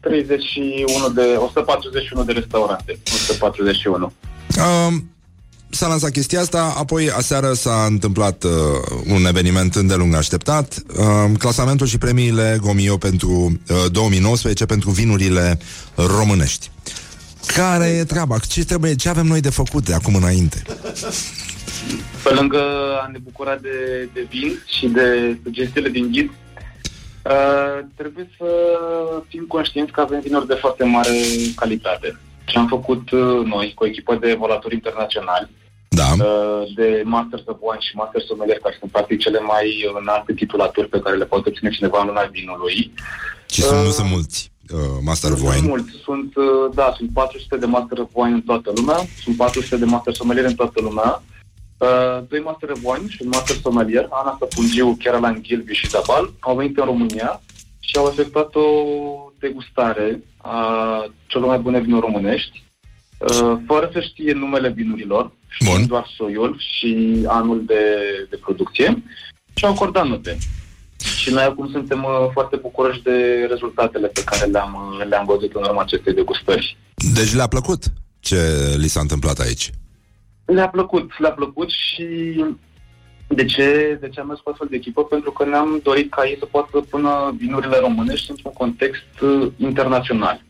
131 0.00 1.08
de, 1.08 1.36
141 1.38 2.24
de 2.24 2.32
restaurante. 2.32 2.98
141. 3.12 4.12
Uh, 4.56 4.94
s-a 5.70 5.86
lansat 5.86 6.10
chestia 6.10 6.40
asta, 6.40 6.74
apoi 6.76 7.10
aseară 7.10 7.52
s-a 7.52 7.84
întâmplat 7.88 8.44
uh, 8.44 8.50
un 9.06 9.24
eveniment 9.26 9.74
îndelung 9.74 10.14
așteptat, 10.14 10.82
uh, 10.98 11.38
clasamentul 11.38 11.86
și 11.86 11.98
premiile 11.98 12.58
Gomio 12.60 12.96
pentru 12.96 13.30
uh, 13.30 13.90
2019 13.92 14.66
pentru 14.66 14.90
vinurile 14.90 15.58
românești. 15.94 16.70
Care 17.46 17.86
e 17.86 18.04
treaba? 18.04 18.38
Ce, 18.38 18.64
trebuie, 18.64 18.94
ce 18.94 19.08
avem 19.08 19.26
noi 19.26 19.40
de 19.40 19.50
făcut 19.50 19.84
de 19.84 19.94
acum 19.94 20.14
înainte? 20.14 20.62
Pe 22.22 22.34
lângă 22.34 22.60
a 23.02 23.08
ne 23.12 23.18
bucura 23.18 23.56
de, 23.56 24.08
de 24.12 24.26
vin 24.30 24.62
și 24.78 24.86
de 24.86 25.38
sugestiile 25.42 25.88
din 25.88 26.08
ghid, 26.10 26.30
uh, 26.30 27.86
trebuie 27.96 28.30
să 28.38 28.46
fim 29.28 29.44
conștienți 29.48 29.92
că 29.92 30.00
avem 30.00 30.20
vinuri 30.20 30.46
de 30.46 30.54
foarte 30.54 30.84
mare 30.84 31.10
calitate. 31.54 32.18
Ce 32.50 32.58
am 32.58 32.66
făcut 32.66 33.10
uh, 33.10 33.44
noi 33.44 33.72
cu 33.74 33.84
o 33.84 33.86
echipă 33.86 34.14
de 34.14 34.28
evaluatori 34.28 34.74
internaționali, 34.74 35.48
da. 35.88 36.08
uh, 36.12 36.62
de 36.74 37.02
Masters 37.04 37.42
of 37.46 37.56
Wine 37.60 37.80
și 37.86 37.96
Masters 37.96 38.26
Sommelier, 38.26 38.58
care 38.58 38.76
sunt 38.78 38.90
practic 38.90 39.18
cele 39.18 39.40
mai 39.52 39.66
înalte 40.00 40.32
titulaturi 40.32 40.88
pe 40.88 41.00
care 41.00 41.16
le 41.16 41.24
poate 41.24 41.48
obține 41.48 41.70
cineva 41.70 42.00
în 42.00 42.06
luna 42.06 42.24
vinului. 42.36 42.92
Și 43.50 43.62
sunt, 43.62 43.84
nu 43.84 43.90
sunt 43.90 44.10
mulți 44.10 44.52
uh, 44.72 44.78
Master 45.04 45.30
of 45.32 45.38
Sunt 45.38 45.50
Wine. 45.50 45.66
mulți. 45.66 45.90
Sunt, 46.04 46.36
uh, 46.36 46.74
da, 46.74 46.92
sunt 46.96 47.10
400 47.12 47.56
de 47.56 47.66
Master 47.66 47.98
of 47.98 48.10
Wine 48.12 48.34
în 48.34 48.42
toată 48.42 48.72
lumea, 48.74 48.98
sunt 49.22 49.36
400 49.36 49.76
de 49.76 49.84
Master 49.84 50.14
Sommelier 50.14 50.44
în 50.44 50.54
toată 50.54 50.80
lumea, 50.80 51.22
uh, 51.78 52.18
doi 52.28 52.40
Master 52.40 52.70
of 52.70 52.80
Wine 52.82 53.08
și 53.08 53.18
un 53.22 53.28
Master 53.32 53.56
Sommelier, 53.62 54.06
Ana 54.10 54.36
Săpungiu, 54.38 54.96
Caroline 55.02 55.40
Gilby 55.40 55.74
și 55.74 55.90
Dabal, 55.90 56.32
au 56.40 56.56
venit 56.56 56.78
în 56.78 56.84
România 56.84 57.40
și 57.80 57.96
au 57.96 58.08
efectuat 58.12 58.54
o 58.54 58.66
degustare 59.38 60.22
a 60.36 61.04
celor 61.26 61.46
mai 61.46 61.58
bune 61.58 61.80
vinuri 61.80 62.06
românești, 62.06 62.62
uh, 63.18 63.56
fără 63.66 63.90
să 63.92 64.00
știe 64.00 64.32
numele 64.32 64.68
vinurilor, 64.68 65.32
știind 65.48 65.86
doar 65.86 66.06
soiul 66.16 66.56
și 66.58 67.22
anul 67.26 67.64
de, 67.66 67.84
de 68.30 68.36
producție 68.36 69.02
și 69.54 69.64
au 69.64 69.72
acordat 69.72 70.06
note. 70.08 70.38
Și 71.16 71.30
noi 71.30 71.42
acum 71.42 71.70
suntem 71.70 72.04
uh, 72.04 72.28
foarte 72.32 72.56
bucuroși 72.56 73.02
de 73.02 73.46
rezultatele 73.48 74.06
pe 74.06 74.24
care 74.24 74.50
le-am, 74.50 74.96
uh, 74.98 75.06
le-am 75.08 75.26
văzut 75.26 75.54
în 75.54 75.62
urma 75.62 75.82
acestei 75.82 76.14
degustări. 76.14 76.76
Deci 77.14 77.34
le-a 77.34 77.46
plăcut 77.46 77.84
ce 78.20 78.36
li 78.76 78.88
s-a 78.88 79.00
întâmplat 79.00 79.38
aici. 79.38 79.70
Le-a 80.44 80.68
plăcut, 80.68 81.10
le-a 81.18 81.32
plăcut 81.32 81.70
și 81.70 82.04
de 83.34 83.44
ce, 83.44 83.98
de 84.00 84.08
ce 84.08 84.20
am 84.20 84.26
mers 84.26 84.40
cu 84.40 84.48
astfel 84.50 84.66
de 84.70 84.76
echipă? 84.76 85.04
Pentru 85.04 85.30
că 85.30 85.44
ne-am 85.44 85.80
dorit 85.82 86.10
ca 86.10 86.26
ei 86.26 86.36
să 86.38 86.44
poată 86.44 86.68
să 86.72 86.80
pună 86.90 87.34
vinurile 87.38 87.78
românești 87.78 88.30
într-un 88.30 88.52
context 88.52 89.20
uh, 89.22 89.46
internațional. 89.56 90.42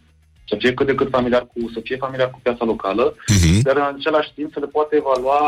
Să 0.49 0.57
fie 0.59 0.75
cât 0.75 0.87
de 0.87 0.95
cât 0.95 1.09
familiar 1.11 1.41
cu, 1.47 1.71
să 1.75 1.81
fie 1.83 1.97
familiar 1.97 2.31
cu 2.31 2.39
piața 2.43 2.65
locală, 2.65 3.15
Mhm. 3.29 3.63
dar 3.63 3.77
în 3.77 3.95
același 3.97 4.33
timp 4.35 4.53
să 4.53 4.61
le 4.61 4.67
poată 4.67 4.97
evalua 4.97 5.41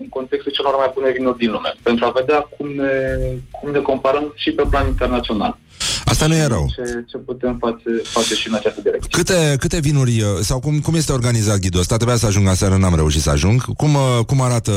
în 0.00 0.08
contextul 0.08 0.52
celor 0.52 0.74
mai 0.76 0.90
bune 0.94 1.10
vinuri 1.10 1.38
din 1.38 1.50
lume, 1.50 1.74
pentru 1.82 2.04
a 2.04 2.10
vedea 2.10 2.38
cum 2.40 2.68
ne, 2.74 3.16
cum 3.50 3.70
ne 3.70 3.78
comparăm 3.78 4.32
și 4.36 4.50
pe 4.52 4.64
plan 4.70 4.86
internațional. 4.86 5.58
Asta 6.04 6.26
nu 6.26 6.34
e 6.34 6.46
rău. 6.46 6.66
Ce, 6.74 7.04
ce 7.06 7.16
putem 7.16 7.56
face, 7.60 8.02
face 8.02 8.34
și 8.34 8.48
în 8.48 8.54
această 8.54 8.80
direcție. 8.80 9.08
Câte, 9.10 9.56
câte 9.58 9.80
vinuri, 9.80 10.20
uh, 10.20 10.26
sau 10.40 10.60
cum, 10.60 10.80
cum 10.80 10.94
este 10.94 11.12
organizat 11.12 11.58
ghidul 11.58 11.80
ăsta? 11.80 11.96
Trebuia 11.96 12.16
să 12.16 12.26
ajung 12.26 12.48
aseară, 12.48 12.76
n-am 12.76 12.94
reușit 12.94 13.20
să 13.20 13.30
ajung. 13.30 13.74
Cum, 13.76 13.94
uh, 13.94 14.24
cum 14.26 14.40
arată 14.40 14.72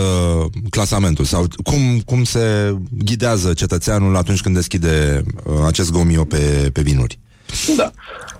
clasamentul? 0.69 1.25
Sau 1.25 1.47
cum, 1.63 1.99
cum 2.05 2.23
se 2.23 2.75
ghidează 3.03 3.53
cetățeanul 3.53 4.15
atunci 4.15 4.41
când 4.41 4.55
deschide 4.55 5.23
uh, 5.45 5.53
acest 5.65 5.91
gomio 5.91 6.23
pe, 6.23 6.69
pe 6.73 6.81
vinuri? 6.81 7.19
Da. 7.77 7.91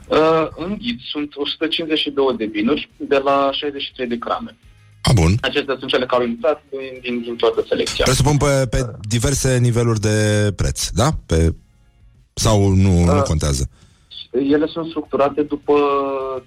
Uh, 0.07 0.47
în 0.55 0.75
ghid 0.79 0.99
sunt 1.11 1.31
152 1.35 2.25
de 2.37 2.45
vinuri 2.45 2.89
de 2.97 3.21
la 3.23 3.49
63 3.51 4.07
de 4.07 4.17
crame. 4.17 4.57
A, 5.01 5.11
bun. 5.13 5.37
Acestea 5.41 5.75
sunt 5.79 5.89
cele 5.89 6.05
care 6.05 6.23
au 6.23 6.29
intrat 6.29 6.63
din, 6.69 6.99
din, 7.01 7.21
din 7.21 7.35
toată 7.35 7.65
selecția. 7.67 8.03
Presupun 8.03 8.37
pe, 8.37 8.67
pe 8.69 8.85
diverse 9.01 9.57
niveluri 9.57 9.99
de 9.99 10.17
preț, 10.55 10.89
da? 10.89 11.09
Pe, 11.25 11.53
sau 12.33 12.69
nu, 12.69 13.03
nu 13.03 13.15
Uh. 13.17 13.21
contează? 13.21 13.69
Ele 14.31 14.65
sunt 14.65 14.87
structurate 14.89 15.41
după 15.41 15.73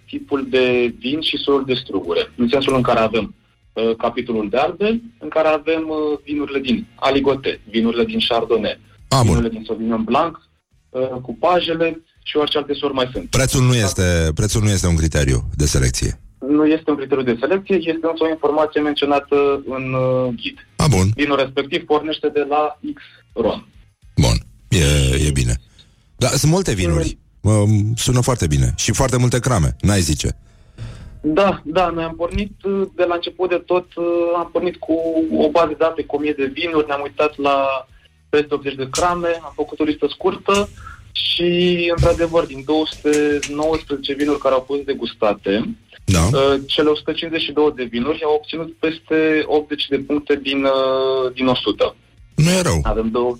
tipul 0.06 0.46
de 0.50 0.94
vin 0.98 1.20
și 1.20 1.36
soiul 1.36 1.64
de 1.64 1.74
strugure. 1.74 2.32
În 2.36 2.48
sensul 2.48 2.74
în 2.74 2.82
care 2.82 2.98
avem 2.98 3.34
uh, 3.72 3.96
capitolul 3.96 4.48
de 4.48 4.56
albe, 4.56 5.00
în 5.18 5.28
care 5.28 5.48
avem 5.48 5.88
uh, 5.88 6.18
vinurile 6.24 6.58
din 6.58 6.86
aligote, 6.94 7.60
vinurile 7.70 8.04
din 8.04 8.18
chardonnay, 8.28 8.80
A, 9.08 9.22
vinurile 9.22 9.48
din 9.48 9.64
sauvignon 9.66 10.04
blanc, 10.04 10.48
uh, 10.90 11.08
cupajele 11.22 12.02
și 12.22 12.36
orice 12.36 12.58
alte 12.58 12.74
sori 12.74 12.92
mai 12.92 13.08
sunt. 13.12 13.30
Prețul 13.30 13.62
nu 13.62 13.74
este, 13.74 14.30
prețul 14.34 14.62
nu 14.62 14.70
este 14.70 14.86
un 14.86 14.96
criteriu 14.96 15.48
de 15.54 15.66
selecție. 15.66 16.20
Nu 16.48 16.66
este 16.66 16.90
un 16.90 16.96
criteriu 16.96 17.24
de 17.24 17.36
selecție, 17.40 17.76
este 17.76 18.06
însă 18.10 18.22
o 18.24 18.28
informație 18.28 18.80
menționată 18.80 19.62
în 19.66 19.92
uh, 19.92 20.34
ghid. 20.36 20.66
A, 20.76 20.86
bun. 20.86 21.06
Vinul 21.14 21.36
respectiv 21.36 21.84
pornește 21.84 22.28
de 22.28 22.46
la 22.48 22.78
X 22.94 23.02
ron. 23.32 23.66
Bun, 24.16 24.36
e, 24.68 24.84
e 25.26 25.30
bine. 25.30 25.54
Dar 26.16 26.30
sunt 26.30 26.52
multe 26.52 26.74
vinuri. 26.74 27.18
Um, 27.40 27.94
sună 27.96 28.20
foarte 28.20 28.46
bine. 28.46 28.72
Și 28.76 28.92
foarte 28.92 29.16
multe 29.16 29.38
crame, 29.38 29.76
n-ai 29.80 30.00
zice. 30.00 30.36
Da, 31.20 31.62
da, 31.64 31.88
noi 31.88 32.04
am 32.04 32.14
pornit 32.16 32.52
uh, 32.64 32.86
de 32.94 33.04
la 33.04 33.14
început 33.14 33.48
de 33.48 33.62
tot, 33.66 33.94
uh, 33.94 34.04
am 34.36 34.48
pornit 34.52 34.76
cu 34.76 34.92
o 35.38 35.50
bază 35.50 35.66
de 35.68 35.74
date 35.78 36.02
cu 36.02 36.16
1000 36.16 36.32
de 36.32 36.50
vinuri, 36.54 36.86
ne-am 36.86 37.00
uitat 37.02 37.36
la 37.36 37.86
peste 38.28 38.54
80 38.54 38.74
de 38.74 38.88
crame, 38.90 39.28
am 39.42 39.52
făcut 39.54 39.80
o 39.80 39.84
listă 39.84 40.06
scurtă 40.10 40.68
și, 41.12 41.92
într-adevăr, 41.96 42.44
din 42.44 42.62
219 42.64 44.14
vinuri 44.14 44.38
care 44.38 44.54
au 44.54 44.64
fost 44.66 44.80
degustate, 44.80 45.76
da. 46.04 46.24
uh, 46.32 46.60
cele 46.66 46.88
152 46.88 47.72
de 47.76 47.84
vinuri 47.84 48.22
au 48.24 48.34
obținut 48.34 48.72
peste 48.78 49.44
80 49.46 49.86
de 49.88 49.98
puncte 49.98 50.40
din, 50.42 50.64
uh, 50.64 51.32
din 51.34 51.46
100. 51.46 51.96
Nu 52.34 52.50
e 52.50 52.60
rău. 52.60 52.80
Avem 52.82 53.10
două. 53.10 53.36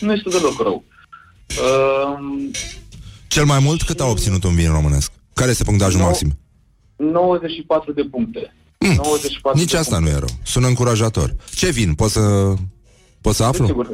Nu 0.00 0.12
este 0.12 0.28
deloc 0.28 0.62
rău. 0.62 0.84
Uh, 1.58 2.48
Cel 3.28 3.44
mai 3.44 3.58
mult 3.58 3.82
cât 3.82 4.00
a 4.00 4.06
obținut 4.06 4.44
un 4.44 4.54
vin 4.54 4.70
românesc? 4.70 5.12
Care 5.34 5.50
este 5.50 5.64
punctajul 5.64 5.98
Nou- 5.98 6.08
maxim? 6.08 6.38
94 6.96 7.92
de 7.92 8.02
puncte. 8.10 8.54
94 8.78 9.58
Nici 9.60 9.70
de 9.70 9.76
asta 9.76 9.98
nu 9.98 10.08
e 10.08 10.12
rău. 10.18 10.28
Sună 10.42 10.66
încurajator. 10.66 11.34
Ce 11.54 11.70
vin? 11.70 11.94
Poți 11.94 12.12
să, 12.12 12.54
poți 13.20 13.36
să 13.36 13.44
aflu? 13.44 13.66
Sigur, 13.66 13.86
uh, 13.86 13.92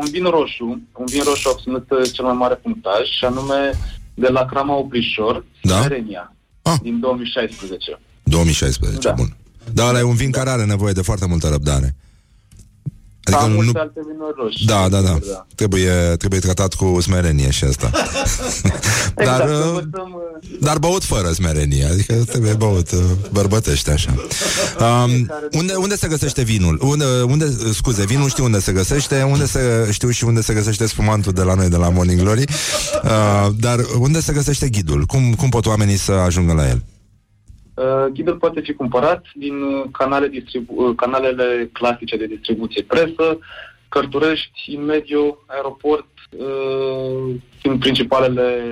un 0.00 0.06
vin 0.10 0.24
roșu, 0.24 0.64
un 0.98 1.04
vin 1.06 1.22
roșu 1.24 1.48
a 1.48 1.50
obținut 1.50 1.90
uh, 1.90 2.10
cel 2.12 2.24
mai 2.24 2.34
mare 2.34 2.54
punctaj 2.54 3.06
și 3.18 3.24
anume 3.24 3.70
de 4.14 4.28
la 4.28 4.44
Crama 4.44 4.74
Oprișor, 4.76 5.44
Da? 5.62 5.80
Serenia, 5.82 6.34
din 6.82 7.00
2016. 7.00 8.00
2016, 8.22 9.08
Da. 9.08 9.12
bun. 9.14 9.36
Dar 9.72 9.88
ăla 9.88 9.98
e 9.98 10.02
un 10.02 10.14
vin 10.14 10.30
care 10.30 10.50
are 10.50 10.64
nevoie 10.64 10.92
de 10.92 11.02
foarte 11.02 11.26
multă 11.26 11.48
răbdare. 11.48 11.96
Adică 13.24 13.42
Ca 13.42 13.48
nu, 13.48 13.54
multe 13.54 13.70
nu... 13.74 13.80
alte 13.80 14.00
vinuri 14.10 14.34
roșii. 14.36 14.66
Da, 14.66 14.88
da, 14.88 15.00
da. 15.00 15.18
da. 15.32 15.46
Trebuie, 15.54 15.90
trebuie 16.18 16.40
tratat 16.40 16.74
cu 16.74 17.00
smerenie 17.00 17.50
și 17.50 17.64
asta. 17.64 17.90
dar, 19.14 19.40
Exact, 19.40 19.50
uh, 19.50 19.66
învățăm, 19.66 20.22
uh, 20.42 20.58
dar 20.60 20.78
băut 20.78 21.04
fără 21.04 21.30
smerenie, 21.32 21.84
adică 21.84 22.14
trebuie 22.14 22.52
băut 22.52 22.90
uh, 22.90 23.00
bărbătește 23.30 23.90
așa. 23.90 24.14
Um, 24.80 25.30
unde, 25.52 25.74
unde 25.74 25.96
se 25.96 26.08
găsește 26.08 26.42
vinul? 26.42 26.78
Unde, 26.82 27.04
unde, 27.26 27.56
scuze, 27.72 28.04
vinul 28.04 28.28
știu 28.28 28.44
unde 28.44 28.60
se 28.60 28.72
găsește, 28.72 29.22
unde 29.22 29.46
se, 29.46 29.88
știu 29.90 30.10
și 30.10 30.24
unde 30.24 30.42
se 30.42 30.54
găsește 30.54 30.86
spumantul 30.86 31.32
de 31.32 31.42
la 31.42 31.54
noi, 31.54 31.68
de 31.68 31.76
la 31.76 31.88
Morning 31.88 32.20
Glory, 32.20 32.44
uh, 33.02 33.48
dar 33.58 33.78
unde 33.98 34.20
se 34.20 34.32
găsește 34.32 34.68
ghidul? 34.68 35.04
Cum, 35.04 35.34
cum 35.34 35.48
pot 35.48 35.66
oamenii 35.66 35.96
să 35.96 36.12
ajungă 36.12 36.52
la 36.52 36.68
el? 36.68 36.82
Uh, 37.74 38.06
ghidul 38.12 38.36
poate 38.36 38.60
fi 38.60 38.72
cumpărat 38.72 39.24
din 39.34 39.62
uh, 39.62 39.84
canale 39.92 40.28
distribu- 40.28 40.74
uh, 40.76 40.94
canalele 40.96 41.70
clasice 41.72 42.16
de 42.16 42.26
distribuție. 42.26 42.82
Presă, 42.82 43.38
Cărturești, 43.88 44.76
Mediu, 44.76 45.38
Aeroport, 45.46 46.08
uh, 46.30 47.34
sunt 47.62 47.80
principalele, 47.80 48.62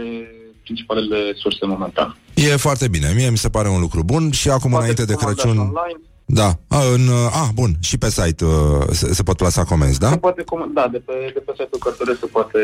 principalele 0.62 1.32
surse 1.34 1.66
momentan. 1.66 2.16
E 2.34 2.57
foarte 2.57 2.88
bine, 2.88 3.12
mie 3.14 3.30
mi 3.30 3.36
se 3.36 3.48
pare 3.48 3.68
un 3.68 3.80
lucru 3.80 4.03
bun. 4.03 4.30
Și 4.30 4.48
acum 4.48 4.70
Poate 4.70 4.76
înainte 4.76 5.05
de 5.05 5.12
fi 5.12 5.18
comandat 5.18 5.44
Crăciun... 5.44 5.59
Online, 5.59 6.01
Da, 6.33 6.59
a, 6.68 6.83
în, 6.95 7.09
a, 7.31 7.51
bun, 7.55 7.76
și 7.81 7.99
pe 7.99 8.11
site 8.11 8.45
uh, 8.45 8.53
se, 8.91 9.14
se 9.14 9.22
pot 9.22 9.37
plasa 9.37 9.64
comenzi, 9.64 9.93
se 9.93 9.99
da? 9.99 10.16
poate 10.16 10.43
com- 10.43 10.74
da, 10.74 10.89
de 10.93 10.99
pe, 10.99 11.12
de 11.35 11.41
pe 11.47 11.53
site-ul 11.53 11.81
Cărturești 11.81 12.20
se 12.20 12.26
poate... 12.26 12.59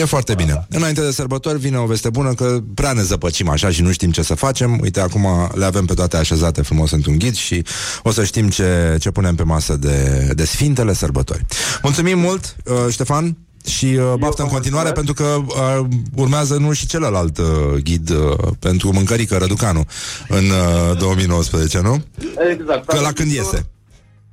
E 0.00 0.04
foarte 0.04 0.34
bine. 0.34 0.66
Înainte 0.70 1.00
de 1.00 1.10
sărbători 1.10 1.58
vine 1.58 1.78
o 1.78 1.86
veste 1.86 2.10
bună 2.10 2.34
că 2.34 2.58
prea 2.74 2.92
ne 2.92 3.02
zăpăcim 3.02 3.48
așa 3.48 3.70
și 3.70 3.82
nu 3.82 3.92
știm 3.92 4.10
ce 4.10 4.22
să 4.22 4.34
facem. 4.34 4.78
Uite, 4.80 5.00
acum 5.00 5.26
le 5.54 5.64
avem 5.64 5.84
pe 5.84 5.94
toate 5.94 6.16
așezate 6.16 6.62
frumos 6.62 6.90
într-un 6.90 7.18
ghid 7.18 7.34
și 7.34 7.64
o 8.02 8.10
să 8.10 8.24
știm 8.24 8.48
ce, 8.48 8.96
ce 9.00 9.10
punem 9.10 9.34
pe 9.34 9.42
masă 9.42 9.76
de, 9.76 10.28
de 10.34 10.44
sfintele 10.44 10.92
sărbători. 10.92 11.44
Mulțumim 11.82 12.18
mult, 12.18 12.56
uh, 12.64 12.74
Ștefan, 12.90 13.36
și 13.66 13.84
uh, 13.84 14.14
baftă 14.18 14.42
în 14.42 14.48
continuare 14.48 14.92
pentru 14.92 15.14
că 15.14 15.24
uh, 15.24 15.86
urmează 16.16 16.56
nu 16.56 16.72
și 16.72 16.86
celălalt 16.86 17.38
uh, 17.38 17.44
ghid 17.82 18.10
uh, 18.10 18.36
pentru 18.58 18.92
mâncărică 18.92 19.36
Răducanu 19.36 19.84
în 20.28 20.44
uh, 20.44 20.98
2019, 20.98 21.80
nu? 21.80 22.02
Exact. 22.50 22.86
Că 22.86 23.00
la 23.00 23.12
când 23.12 23.30
iese? 23.30 23.66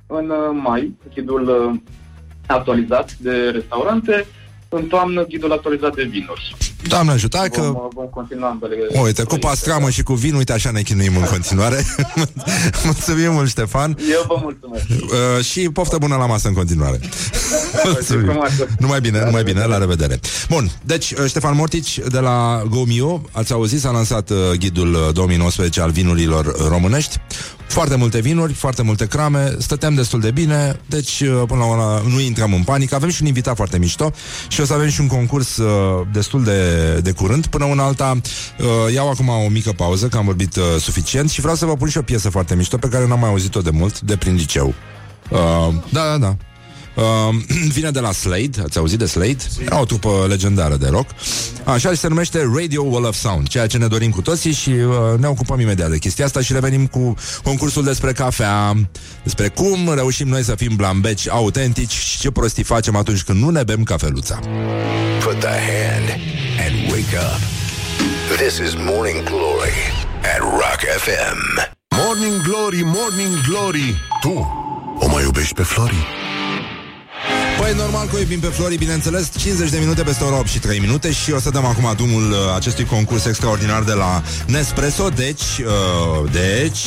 În 0.06 0.30
uh, 0.30 0.60
mai, 0.62 0.96
ghidul 1.14 1.48
uh, 1.48 1.80
actualizat 2.46 3.16
de 3.20 3.50
restaurante, 3.52 4.26
în 4.72 4.86
toamnă 4.86 5.24
ghidul 5.24 5.52
actualizat 5.52 5.94
de 5.94 6.02
vinuri. 6.02 6.56
Doamne 6.88 7.12
ajută, 7.12 7.36
hai 7.36 7.50
că 7.50 7.60
Vom, 7.60 7.74
uh, 7.74 7.88
vom 7.94 8.06
continua 8.06 8.48
ambele. 8.48 8.76
Uite, 9.02 9.22
cu 9.22 9.36
pastramă 9.36 9.90
și 9.90 10.02
cu 10.02 10.14
vin, 10.14 10.34
uite 10.34 10.52
așa 10.52 10.70
ne 10.70 10.82
chinuim 10.82 11.16
în 11.16 11.24
continuare. 11.24 11.84
Mulțumim 12.84 13.32
mult, 13.32 13.48
Ștefan. 13.48 13.96
Eu 14.10 14.24
vă 14.28 14.38
mulțumesc. 14.42 14.84
Uh, 14.88 15.44
și 15.44 15.60
poftă 15.60 15.96
bună 15.98 16.16
la 16.16 16.26
masă 16.26 16.48
în 16.48 16.54
continuare. 16.54 17.00
Mulțumim. 17.84 18.24
frumoasă. 18.24 18.66
numai 18.78 19.00
bine, 19.00 19.24
numai 19.24 19.42
bine, 19.42 19.64
la 19.64 19.78
revedere. 19.78 20.20
Bun, 20.48 20.70
deci 20.84 21.10
uh, 21.10 21.24
Ștefan 21.26 21.56
Mortici 21.56 21.98
de 21.98 22.18
la 22.18 22.62
GoMio, 22.68 23.22
ați 23.32 23.52
auzit, 23.52 23.80
s-a 23.80 23.90
lansat 23.90 24.30
uh, 24.30 24.36
ghidul 24.58 24.94
uh, 24.94 25.12
2019 25.12 25.80
al 25.80 25.90
vinurilor 25.90 26.68
românești. 26.68 27.20
Foarte 27.70 27.96
multe 27.96 28.20
vinuri, 28.20 28.52
foarte 28.52 28.82
multe 28.82 29.06
crame, 29.06 29.54
stăteam 29.58 29.94
destul 29.94 30.20
de 30.20 30.30
bine, 30.30 30.80
deci 30.86 31.20
uh, 31.20 31.42
până 31.46 31.60
la 31.60 31.66
urmă 31.66 32.02
nu 32.08 32.20
intrăm 32.20 32.52
în 32.52 32.62
panică. 32.62 32.94
Avem 32.94 33.08
și 33.08 33.22
un 33.22 33.26
invitat 33.26 33.56
foarte 33.56 33.78
mișto 33.78 34.12
și 34.48 34.60
o 34.60 34.64
să 34.64 34.72
avem 34.72 34.88
și 34.88 35.00
un 35.00 35.06
concurs 35.06 35.56
uh, 35.56 36.06
destul 36.12 36.44
de, 36.44 36.92
de 37.02 37.12
curând. 37.12 37.46
Până 37.46 37.64
una 37.64 37.84
alta, 37.84 38.20
uh, 38.58 38.92
iau 38.94 39.10
acum 39.10 39.28
o 39.28 39.48
mică 39.48 39.72
pauză, 39.72 40.08
că 40.08 40.16
am 40.16 40.24
vorbit 40.24 40.56
uh, 40.56 40.62
suficient 40.78 41.30
și 41.30 41.40
vreau 41.40 41.56
să 41.56 41.66
vă 41.66 41.76
pun 41.76 41.88
și 41.88 41.98
o 41.98 42.02
piesă 42.02 42.30
foarte 42.30 42.54
mișto 42.54 42.76
pe 42.76 42.88
care 42.88 43.06
n-am 43.06 43.20
mai 43.20 43.28
auzit-o 43.28 43.60
de 43.60 43.70
mult, 43.70 44.00
de 44.00 44.16
prin 44.16 44.34
liceu. 44.34 44.74
Uh, 45.30 45.38
da, 45.90 46.04
da, 46.04 46.18
da. 46.18 46.36
Uh, 47.00 47.34
vine 47.76 47.90
de 47.90 48.00
la 48.00 48.12
Slade, 48.12 48.50
ați 48.64 48.78
auzit 48.78 48.98
de 48.98 49.06
Slade? 49.06 49.36
Era 49.64 49.80
o 49.80 49.84
trupă 49.84 50.26
legendară 50.28 50.76
de 50.76 50.88
rock. 50.88 51.10
Așa 51.64 51.94
se 51.94 52.08
numește 52.08 52.50
Radio 52.54 52.82
Wall 52.82 53.04
of 53.04 53.14
Sound, 53.14 53.48
ceea 53.48 53.66
ce 53.66 53.78
ne 53.78 53.86
dorim 53.86 54.10
cu 54.10 54.22
toții 54.22 54.52
și 54.52 54.70
uh, 54.70 55.18
ne 55.18 55.26
ocupăm 55.26 55.60
imediat 55.60 55.90
de 55.90 55.98
chestia 55.98 56.24
asta 56.24 56.40
și 56.40 56.52
revenim 56.52 56.86
cu 56.86 57.14
concursul 57.42 57.84
despre 57.84 58.12
cafea, 58.12 58.74
despre 59.22 59.48
cum 59.48 59.92
reușim 59.94 60.28
noi 60.28 60.42
să 60.42 60.54
fim 60.54 60.76
blambeci 60.76 61.28
autentici 61.28 61.92
și 61.92 62.18
ce 62.18 62.30
prostii 62.30 62.62
facem 62.62 62.96
atunci 62.96 63.22
când 63.22 63.42
nu 63.42 63.50
ne 63.50 63.62
bem 63.62 63.82
cafeluța. 63.82 64.38
Put 65.24 65.38
the 65.38 65.48
hand 65.48 66.08
and 66.66 66.90
wake 66.90 67.16
up. 67.16 67.40
This 68.36 68.58
is 68.68 68.74
Morning 68.74 69.22
Glory 69.24 69.78
at 70.34 70.40
Rock 70.40 70.80
FM. 70.96 71.68
Morning 71.96 72.42
Glory, 72.42 72.82
Morning 72.84 73.34
Glory 73.48 73.94
Tu 74.20 74.58
o 74.98 75.08
mai 75.08 75.22
iubești 75.22 75.54
pe 75.54 75.62
Flori? 75.62 76.19
Păi 77.70 77.78
normal 77.78 78.06
că 78.06 78.16
o 78.16 78.18
iubim 78.18 78.40
pe 78.40 78.46
Flori, 78.46 78.76
bineînțeles. 78.76 79.30
50 79.36 79.70
de 79.70 79.78
minute 79.78 80.02
peste 80.02 80.24
ora 80.24 80.38
8 80.38 80.46
și 80.48 80.58
3 80.58 80.78
minute 80.78 81.12
Și 81.12 81.32
o 81.32 81.38
să 81.38 81.50
dăm 81.50 81.64
acum 81.64 81.92
drumul 81.96 82.30
uh, 82.30 82.36
acestui 82.56 82.84
concurs 82.84 83.24
extraordinar 83.24 83.82
de 83.82 83.92
la 83.92 84.22
Nespresso. 84.46 85.08
Deci, 85.08 85.42
uh, 85.42 86.30
deci 86.32 86.78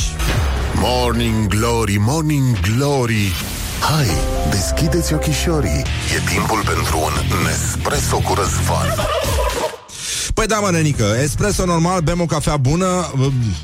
Morning 0.74 1.46
Glory, 1.46 1.96
Morning 1.98 2.60
Glory. 2.60 3.32
Hai, 3.80 4.06
deschideți 4.50 5.14
ochișorii 5.14 5.84
E 6.16 6.30
timpul 6.34 6.62
pentru 6.64 6.98
un 6.98 7.12
Nespresso 7.44 8.16
cu 8.16 8.34
răzvan 8.34 8.94
Păi 10.34 10.46
da, 10.46 10.58
mă, 10.58 10.70
nenică, 10.70 11.16
espresso 11.22 11.64
normal, 11.64 12.00
bem 12.00 12.20
o 12.20 12.26
cafea 12.26 12.56
bună. 12.56 13.12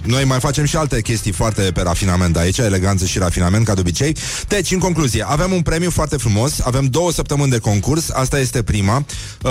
Noi 0.05 0.25
mai 0.25 0.39
facem 0.39 0.65
și 0.65 0.77
alte 0.77 1.01
chestii 1.01 1.33
foarte 1.33 1.63
pe 1.63 1.83
rafinament 1.83 2.37
aici 2.37 2.59
Eleganță 2.59 3.05
și 3.05 3.19
rafinament, 3.19 3.65
ca 3.65 3.75
de 3.75 3.81
obicei. 3.81 4.17
Deci, 4.49 4.71
în 4.71 4.79
concluzie, 4.79 5.25
avem 5.27 5.53
un 5.53 5.63
premiu 5.63 5.91
foarte 5.91 6.17
frumos. 6.17 6.61
Avem 6.61 6.87
două 6.87 7.13
săptămâni 7.13 7.51
de 7.51 7.59
concurs. 7.59 8.11
Asta 8.11 8.39
este 8.39 8.63
prima. 8.63 9.05
Uh, 9.43 9.51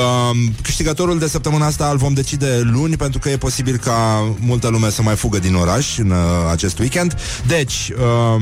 Câștigătorul 0.62 1.20
de 1.20 1.28
săptămâna 1.28 1.66
asta 1.66 1.90
îl 1.90 1.98
vom 1.98 2.14
decide 2.14 2.60
luni 2.64 2.96
Pentru 2.96 3.20
că 3.20 3.30
e 3.30 3.38
posibil 3.38 3.78
ca 3.78 4.28
multă 4.40 4.68
lume 4.68 4.90
să 4.90 5.02
mai 5.02 5.16
fugă 5.16 5.40
din 5.40 5.56
oraș 5.56 5.98
În 5.98 6.10
uh, 6.10 6.18
acest 6.52 6.80
weekend. 6.80 7.16
Deci, 7.48 7.92
uh, 7.98 8.42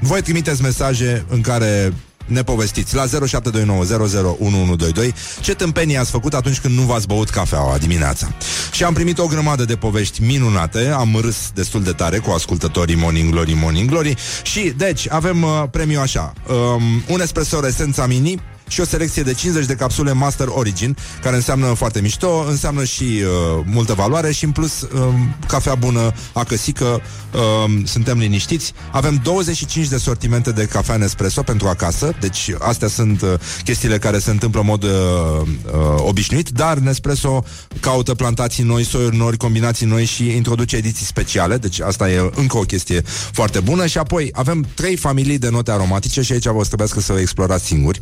voi 0.00 0.22
trimiteți 0.22 0.62
mesaje 0.62 1.24
în 1.28 1.40
care 1.40 1.92
ne 2.26 2.42
povestiți 2.42 2.94
la 2.94 3.04
0729001122 3.06 3.08
ce 5.40 5.54
tâmpenii 5.54 5.96
ați 5.96 6.10
făcut 6.10 6.34
atunci 6.34 6.60
când 6.60 6.78
nu 6.78 6.82
v-ați 6.82 7.06
băut 7.06 7.30
cafeaua 7.30 7.78
dimineața. 7.78 8.34
Și 8.72 8.84
am 8.84 8.94
primit 8.94 9.18
o 9.18 9.26
grămadă 9.26 9.64
de 9.64 9.76
povești 9.76 10.22
minunate, 10.22 10.88
am 10.88 11.18
râs 11.20 11.50
destul 11.54 11.82
de 11.82 11.92
tare 11.92 12.18
cu 12.18 12.30
ascultătorii 12.30 12.96
Morning 12.96 13.30
Glory, 13.30 13.52
Morning 13.52 13.90
Glory. 13.90 14.14
Și, 14.42 14.72
deci, 14.76 15.10
avem 15.10 15.42
uh, 15.42 15.62
premiu 15.70 16.00
așa, 16.00 16.32
um, 16.48 17.02
un 17.08 17.20
espresso 17.20 17.66
Esența 17.66 18.06
Mini, 18.06 18.40
și 18.68 18.80
o 18.80 18.84
selecție 18.84 19.22
de 19.22 19.32
50 19.34 19.66
de 19.66 19.74
capsule 19.74 20.12
Master 20.12 20.46
Origin, 20.50 20.96
care 21.22 21.36
înseamnă 21.36 21.66
foarte 21.66 22.00
mișto, 22.00 22.44
înseamnă 22.48 22.84
și 22.84 23.02
uh, 23.02 23.64
multă 23.64 23.92
valoare 23.92 24.32
și 24.32 24.44
în 24.44 24.50
plus 24.50 24.80
uh, 24.80 24.88
cafea 25.46 25.74
bună, 25.74 26.12
acăsică, 26.32 26.84
uh, 26.84 27.82
suntem 27.84 28.18
liniștiți. 28.18 28.72
Avem 28.90 29.20
25 29.22 29.88
de 29.88 29.96
sortimente 29.96 30.50
de 30.50 30.64
cafea 30.64 30.96
Nespresso 30.96 31.42
pentru 31.42 31.68
acasă, 31.68 32.12
deci 32.20 32.50
astea 32.58 32.88
sunt 32.88 33.22
uh, 33.22 33.28
chestiile 33.64 33.98
care 33.98 34.18
se 34.18 34.30
întâmplă 34.30 34.60
în 34.60 34.66
mod 34.66 34.82
uh, 34.82 34.90
uh, 34.90 35.80
obișnuit, 35.96 36.48
dar 36.48 36.78
Nespresso 36.78 37.44
caută 37.80 38.14
plantații 38.14 38.64
noi, 38.64 38.84
soiuri 38.84 39.16
noi, 39.16 39.36
combinații 39.36 39.86
noi 39.86 40.04
și 40.04 40.36
introduce 40.36 40.76
ediții 40.76 41.06
speciale, 41.06 41.56
deci 41.56 41.80
asta 41.80 42.10
e 42.10 42.30
încă 42.34 42.56
o 42.56 42.60
chestie 42.60 43.02
foarte 43.32 43.60
bună 43.60 43.86
și 43.86 43.98
apoi 43.98 44.30
avem 44.32 44.66
trei 44.74 44.96
familii 44.96 45.38
de 45.38 45.48
note 45.48 45.70
aromatice 45.70 46.22
și 46.22 46.32
aici 46.32 46.44
vă 46.44 46.56
o 46.56 46.60
să 46.60 46.66
trebuiască 46.66 47.00
să 47.00 47.12
o 47.12 47.18
explorați 47.18 47.64
singuri. 47.64 48.00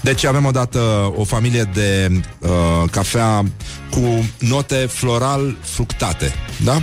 Deci 0.00 0.24
avem 0.24 0.44
odată 0.44 1.12
o 1.16 1.24
familie 1.24 1.62
de 1.74 2.20
uh, 2.38 2.48
cafea 2.90 3.44
cu 3.90 4.28
note 4.38 4.74
floral 4.74 5.56
fructate, 5.60 6.32
da? 6.64 6.82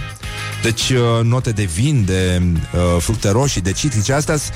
Deci 0.63 0.89
uh, 0.89 1.23
note 1.23 1.51
de 1.51 1.63
vin, 1.63 2.03
de 2.05 2.41
uh, 2.73 3.01
fructe 3.01 3.29
roșii, 3.29 3.61
de 3.61 3.71
citrice 3.71 4.13
Astea, 4.13 4.37
s- 4.37 4.49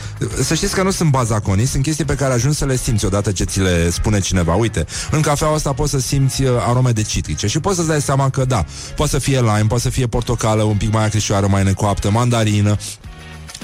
să 0.44 0.54
știți 0.56 0.74
că 0.74 0.84
nu 0.84 0.92
sunt 0.92 1.10
bazaconii 1.12 1.66
Sunt 1.66 1.84
chestii 1.84 2.06
pe 2.06 2.16
care 2.16 2.34
ajungi 2.34 2.58
să 2.58 2.66
le 2.66 2.76
simți 2.76 3.06
odată 3.06 3.32
ce 3.32 3.44
ți 3.44 3.60
le 3.60 3.90
spune 3.90 4.20
cineva 4.20 4.54
Uite, 4.56 4.86
în 5.12 5.22
cafeaua 5.22 5.56
asta 5.56 5.74
poți 5.74 5.92
să 5.92 6.00
simți 6.00 6.44
uh, 6.44 6.50
arome 6.68 6.92
de 6.92 7.02
citrice 7.02 7.48
Și 7.48 7.60
poți 7.60 7.76
să-ți 7.76 7.88
dai 7.88 8.02
seama 8.02 8.30
că 8.30 8.46
da, 8.46 8.66
poate 8.96 9.12
să 9.12 9.20
fie 9.20 9.40
lime 9.40 9.66
Poate 9.68 9.84
să 9.84 9.90
fie 9.90 10.08
portocală, 10.08 10.64
un 10.64 10.76
pic 10.78 10.94
mai 10.94 11.06
acrișoară, 11.06 11.48
mai 11.48 11.64
necoaptă 11.64 12.12
Mandarină 12.12 12.78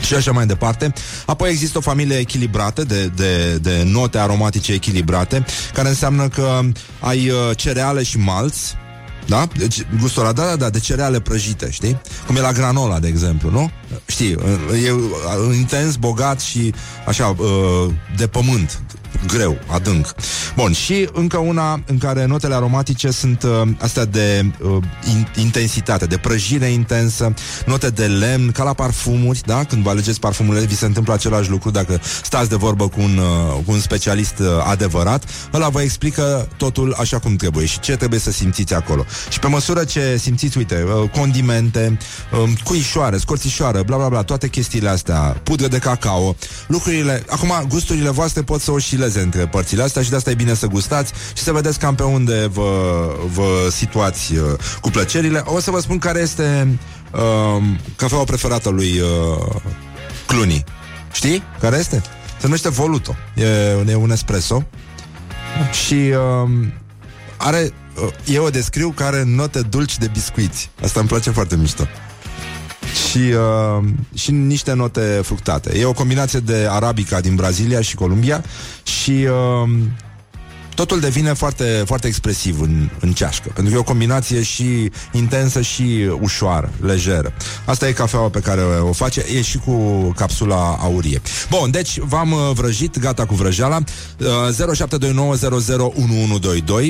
și 0.01 0.13
așa 0.13 0.31
mai 0.31 0.45
departe. 0.45 0.93
Apoi 1.25 1.49
există 1.49 1.77
o 1.77 1.81
familie 1.81 2.17
echilibrată 2.17 2.83
de, 2.83 3.11
de, 3.15 3.57
de 3.61 3.83
note 3.85 4.17
aromatice 4.17 4.73
echilibrate, 4.73 5.45
care 5.73 5.87
înseamnă 5.87 6.27
că 6.27 6.59
ai 6.99 7.29
uh, 7.29 7.37
cereale 7.55 8.03
și 8.03 8.17
malți, 8.17 8.75
da? 9.27 9.47
Deci, 9.57 9.85
gustul 9.99 10.21
ăla, 10.21 10.31
da, 10.31 10.43
da, 10.43 10.55
da, 10.55 10.69
de 10.69 10.79
cereale 10.79 11.19
prăjite, 11.19 11.71
știi? 11.71 12.01
Cum 12.25 12.35
e 12.35 12.39
la 12.39 12.51
granola, 12.51 12.99
de 12.99 13.07
exemplu, 13.07 13.49
nu? 13.49 13.71
Știi, 14.05 14.31
e 14.85 14.91
uh, 14.91 15.55
intens, 15.55 15.95
bogat 15.95 16.39
și 16.39 16.73
așa, 17.07 17.35
uh, 17.37 17.93
de 18.17 18.27
pământ. 18.27 18.81
Greu, 19.27 19.57
adânc. 19.67 20.15
Bun, 20.55 20.73
și 20.73 21.09
încă 21.13 21.37
una 21.37 21.81
în 21.85 21.97
care 21.97 22.25
notele 22.25 22.55
aromatice 22.55 23.11
sunt 23.11 23.43
uh, 23.43 23.61
astea 23.79 24.05
de 24.05 24.51
uh, 24.61 24.83
in, 25.09 25.27
intensitate, 25.35 26.05
de 26.05 26.17
prăjire 26.17 26.65
intensă, 26.65 27.33
note 27.65 27.89
de 27.89 28.05
lemn, 28.05 28.51
ca 28.51 28.63
la 28.63 28.73
parfumuri, 28.73 29.41
da? 29.45 29.63
Când 29.63 29.83
vă 29.83 29.89
alegeți 29.89 30.19
parfumurile, 30.19 30.65
vi 30.65 30.75
se 30.75 30.85
întâmplă 30.85 31.13
același 31.13 31.49
lucru 31.49 31.71
dacă 31.71 32.01
stați 32.23 32.49
de 32.49 32.55
vorbă 32.55 32.87
cu 32.87 32.99
un, 33.01 33.17
uh, 33.17 33.63
cu 33.65 33.71
un 33.71 33.79
specialist 33.79 34.39
uh, 34.39 34.47
adevărat, 34.63 35.23
ăla 35.53 35.69
vă 35.69 35.81
explică 35.81 36.47
totul 36.57 36.95
așa 36.99 37.19
cum 37.19 37.35
trebuie 37.35 37.65
și 37.65 37.79
ce 37.79 37.95
trebuie 37.95 38.19
să 38.19 38.31
simțiți 38.31 38.73
acolo. 38.73 39.05
Și 39.29 39.39
pe 39.39 39.47
măsură 39.47 39.83
ce 39.83 40.17
simțiți, 40.17 40.57
uite, 40.57 40.85
uh, 41.01 41.09
condimente, 41.09 41.97
uh, 42.43 42.49
cuișoare, 42.63 43.17
scorțișoară, 43.17 43.81
bla 43.85 43.97
bla 43.97 44.07
bla, 44.09 44.23
toate 44.23 44.47
chestiile 44.47 44.89
astea, 44.89 45.19
pudră 45.43 45.67
de 45.67 45.77
cacao, 45.77 46.35
lucrurile, 46.67 47.23
acum 47.29 47.65
gusturile 47.67 48.09
voastre 48.09 48.41
pot 48.41 48.61
să 48.61 48.71
oscileze 49.07 49.19
între 49.25 49.47
părțile 49.47 49.83
astea 49.83 50.01
și 50.01 50.09
de 50.09 50.15
asta 50.15 50.29
e 50.29 50.33
bine 50.33 50.53
să 50.53 50.67
gustați 50.67 51.13
și 51.33 51.43
să 51.43 51.51
vedeți 51.51 51.79
cam 51.79 51.95
pe 51.95 52.03
unde 52.03 52.47
vă, 52.47 52.69
vă 53.33 53.67
situați 53.71 54.35
uh, 54.35 54.41
cu 54.81 54.89
plăcerile. 54.89 55.41
O 55.45 55.59
să 55.59 55.71
vă 55.71 55.79
spun 55.79 55.97
care 55.97 56.19
este 56.19 56.77
uh, 57.11 57.63
cafeaua 57.95 58.23
preferată 58.23 58.69
lui 58.69 58.99
uh, 58.99 59.55
Cluny. 60.27 60.63
Știi 61.11 61.43
care 61.59 61.77
este? 61.77 62.01
Se 62.39 62.43
numește 62.43 62.69
Voluto. 62.69 63.15
E, 63.35 63.91
e 63.91 63.95
un 63.95 64.11
espresso 64.11 64.63
și 65.85 65.93
uh, 65.93 66.67
are 67.37 67.71
uh, 68.03 68.09
eu 68.25 68.43
o 68.43 68.49
descriu 68.49 68.89
care 68.89 69.15
are 69.15 69.25
note 69.25 69.61
dulci 69.61 69.97
de 69.97 70.09
biscuiți. 70.13 70.69
Asta 70.83 70.99
îmi 70.99 71.09
place 71.09 71.29
foarte 71.29 71.55
mișto. 71.55 71.87
Și, 73.05 73.17
uh, 73.17 73.83
și 74.13 74.31
niște 74.31 74.73
note 74.73 75.19
fructate. 75.23 75.77
E 75.79 75.85
o 75.85 75.93
combinație 75.93 76.39
de 76.39 76.67
arabica 76.69 77.19
din 77.19 77.35
Brazilia 77.35 77.81
și 77.81 77.95
Columbia 77.95 78.43
și 78.83 79.11
uh, 79.11 79.69
totul 80.77 80.99
devine 80.99 81.33
foarte, 81.33 81.83
foarte 81.85 82.07
expresiv 82.07 82.61
în, 82.61 82.89
în 82.99 83.11
ceașcă. 83.11 83.49
Pentru 83.53 83.71
că 83.71 83.77
e 83.77 83.79
o 83.79 83.83
combinație 83.83 84.43
și 84.43 84.91
intensă 85.11 85.61
și 85.61 86.09
ușoară, 86.19 86.69
lejeră. 86.81 87.33
Asta 87.65 87.87
e 87.87 87.91
cafeaua 87.91 88.29
pe 88.29 88.39
care 88.39 88.61
o 88.61 88.91
face, 88.91 89.25
e 89.35 89.41
și 89.41 89.57
cu 89.57 89.73
capsula 90.15 90.77
aurie. 90.81 91.21
Bun, 91.49 91.71
deci 91.71 91.99
v-am 91.99 92.31
uh, 92.31 92.39
vrăjit, 92.53 92.99
gata 92.99 93.25
cu 93.25 93.35
vrăjeala. 93.35 93.79
Uh, 94.17 94.25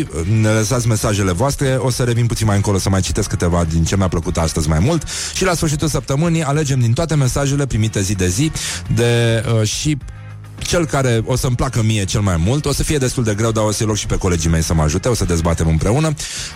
0729001122. 0.03 0.07
Ne 0.41 0.49
lăsați 0.49 0.87
mesajele 0.87 1.31
voastre, 1.31 1.77
o 1.79 1.89
să 1.89 2.03
revin 2.03 2.25
puțin 2.25 2.47
mai 2.47 2.55
încolo 2.55 2.77
să 2.77 2.89
mai 2.89 3.01
citesc 3.01 3.29
câteva 3.29 3.63
din 3.63 3.83
ce 3.83 3.97
mi-a 3.97 4.07
plăcut 4.07 4.37
astăzi 4.37 4.69
mai 4.69 4.79
mult. 4.79 5.03
Și 5.33 5.43
la 5.43 5.53
sfârșitul 5.53 5.87
săptămânii 5.87 6.43
alegem 6.43 6.79
din 6.79 6.93
toate 6.93 7.15
mesajele 7.15 7.65
primite 7.65 8.01
zi 8.01 8.15
de 8.15 8.27
zi 8.27 8.51
de 8.95 9.43
uh, 9.59 9.67
și 9.67 9.97
cel 10.57 10.85
care 10.85 11.21
o 11.25 11.35
să-mi 11.35 11.55
placă 11.55 11.83
mie 11.83 12.05
cel 12.05 12.21
mai 12.21 12.37
mult, 12.37 12.65
o 12.65 12.73
să 12.73 12.83
fie 12.83 12.97
destul 12.97 13.23
de 13.23 13.33
greu, 13.33 13.51
dar 13.51 13.63
o 13.63 13.71
să-i 13.71 13.85
loc 13.85 13.95
și 13.95 14.05
pe 14.05 14.17
colegii 14.17 14.49
mei 14.49 14.61
să 14.61 14.73
mă 14.73 14.81
ajute, 14.81 15.07
o 15.07 15.13
să 15.13 15.25
dezbatem 15.25 15.67
împreună. 15.67 16.07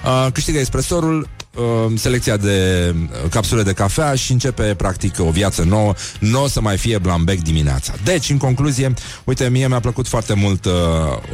Uh, 0.05 0.27
câștigă 0.33 0.59
espresorul, 0.59 1.27
uh, 1.55 1.63
selecția 1.95 2.37
de 2.37 2.89
uh, 2.95 3.29
capsule 3.29 3.63
de 3.63 3.73
cafea 3.73 4.15
și 4.15 4.31
începe 4.31 4.63
practic 4.63 5.15
o 5.19 5.29
viață 5.29 5.63
nouă. 5.63 5.93
Nu 6.19 6.43
o 6.43 6.47
să 6.47 6.61
mai 6.61 6.77
fie 6.77 6.97
blambec 6.97 7.39
dimineața. 7.39 7.93
Deci, 8.03 8.29
în 8.29 8.37
concluzie, 8.37 8.93
uite, 9.23 9.49
mie 9.49 9.67
mi-a 9.67 9.79
plăcut 9.79 10.07
foarte 10.07 10.33
mult 10.33 10.65
uh, 10.65 10.71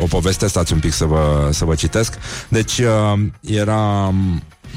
o 0.02 0.06
poveste, 0.10 0.48
stați 0.48 0.74
un 0.74 0.80
pic 0.80 0.94
să 0.94 1.06
vă, 1.06 1.50
să 1.52 1.66
vă 1.66 1.76
citesc. 1.76 2.14
Deci, 2.48 2.78
uh, 2.78 3.20
era... 3.42 4.14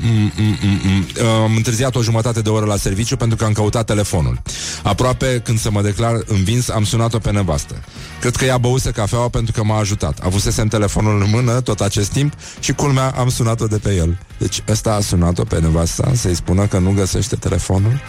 Mm, 0.02 0.32
mm, 0.36 0.56
mm, 0.62 0.80
mm. 0.84 1.26
Am 1.42 1.56
întârziat 1.56 1.94
o 1.96 2.02
jumătate 2.02 2.40
de 2.40 2.48
oră 2.48 2.66
la 2.66 2.76
serviciu 2.76 3.16
pentru 3.16 3.36
că 3.36 3.44
am 3.44 3.52
căutat 3.52 3.86
telefonul. 3.86 4.42
Aproape 4.82 5.40
când 5.44 5.58
să 5.58 5.70
mă 5.70 5.82
declar 5.82 6.20
învins, 6.26 6.68
am 6.68 6.84
sunat-o 6.84 7.18
pe 7.18 7.30
nevastă. 7.30 7.74
Cred 8.20 8.36
că 8.36 8.44
ea 8.44 8.58
băuse 8.58 8.90
cafeaua 8.90 9.28
pentru 9.28 9.52
că 9.52 9.64
m-a 9.64 9.78
ajutat. 9.78 10.18
Avusesem 10.18 10.68
telefonul 10.68 11.22
în 11.22 11.30
mână 11.30 11.60
tot 11.60 11.80
acest 11.80 12.10
timp 12.10 12.32
și 12.60 12.72
culmea 12.72 13.14
am 13.16 13.28
sunat-o 13.28 13.66
de 13.66 13.78
pe 13.78 13.94
el. 13.94 14.18
Deci 14.38 14.62
ăsta 14.68 14.92
a 14.92 15.00
sunat-o 15.00 15.44
pe 15.44 15.60
nevasta 15.60 16.12
să-i 16.14 16.34
spună 16.34 16.66
că 16.66 16.78
nu 16.78 16.92
găsește 16.92 17.36
telefonul. 17.36 18.00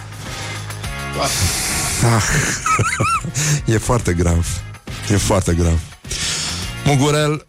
Ah. 1.21 2.23
e 3.73 3.77
foarte 3.77 4.13
grav. 4.13 4.47
E 5.11 5.17
foarte 5.17 5.53
grav. 5.53 5.79
Mugurel, 6.85 7.45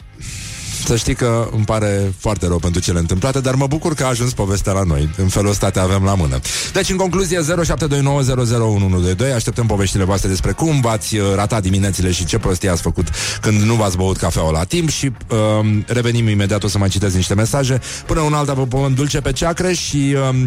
să 0.86 0.96
știi 0.96 1.14
că 1.14 1.48
îmi 1.52 1.64
pare 1.64 2.12
foarte 2.18 2.46
rău 2.46 2.58
pentru 2.58 2.80
cele 2.80 2.98
întâmplate, 2.98 3.40
dar 3.40 3.54
mă 3.54 3.66
bucur 3.66 3.94
că 3.94 4.04
a 4.04 4.08
ajuns 4.08 4.32
povestea 4.32 4.72
la 4.72 4.82
noi. 4.82 5.10
În 5.16 5.28
felul 5.28 5.50
ăsta 5.50 5.70
te 5.70 5.78
avem 5.78 6.04
la 6.04 6.14
mână. 6.14 6.40
Deci, 6.72 6.90
în 6.90 6.96
concluzie, 6.96 7.38
0729001122, 7.38 9.34
așteptăm 9.34 9.66
poveștile 9.66 10.04
voastre 10.04 10.28
despre 10.28 10.52
cum 10.52 10.80
v-ați 10.80 11.16
uh, 11.16 11.26
ratat 11.34 11.62
diminețile 11.62 12.10
și 12.10 12.24
ce 12.24 12.38
prostie 12.38 12.68
ați 12.68 12.82
făcut 12.82 13.08
când 13.40 13.60
nu 13.60 13.74
v-ați 13.74 13.96
băut 13.96 14.16
cafeaua 14.16 14.50
la 14.50 14.64
timp 14.64 14.88
și 14.88 15.12
uh, 15.28 15.38
revenim 15.86 16.28
imediat, 16.28 16.62
o 16.62 16.68
să 16.68 16.78
mai 16.78 16.88
citesc 16.88 17.14
niște 17.14 17.34
mesaje. 17.34 17.80
Până 18.06 18.20
un 18.20 18.32
alta 18.32 18.52
vă 18.52 18.66
pun 18.66 18.94
dulce 18.94 19.20
pe 19.20 19.32
ceacre 19.32 19.72
și 19.72 20.16
uh, 20.30 20.44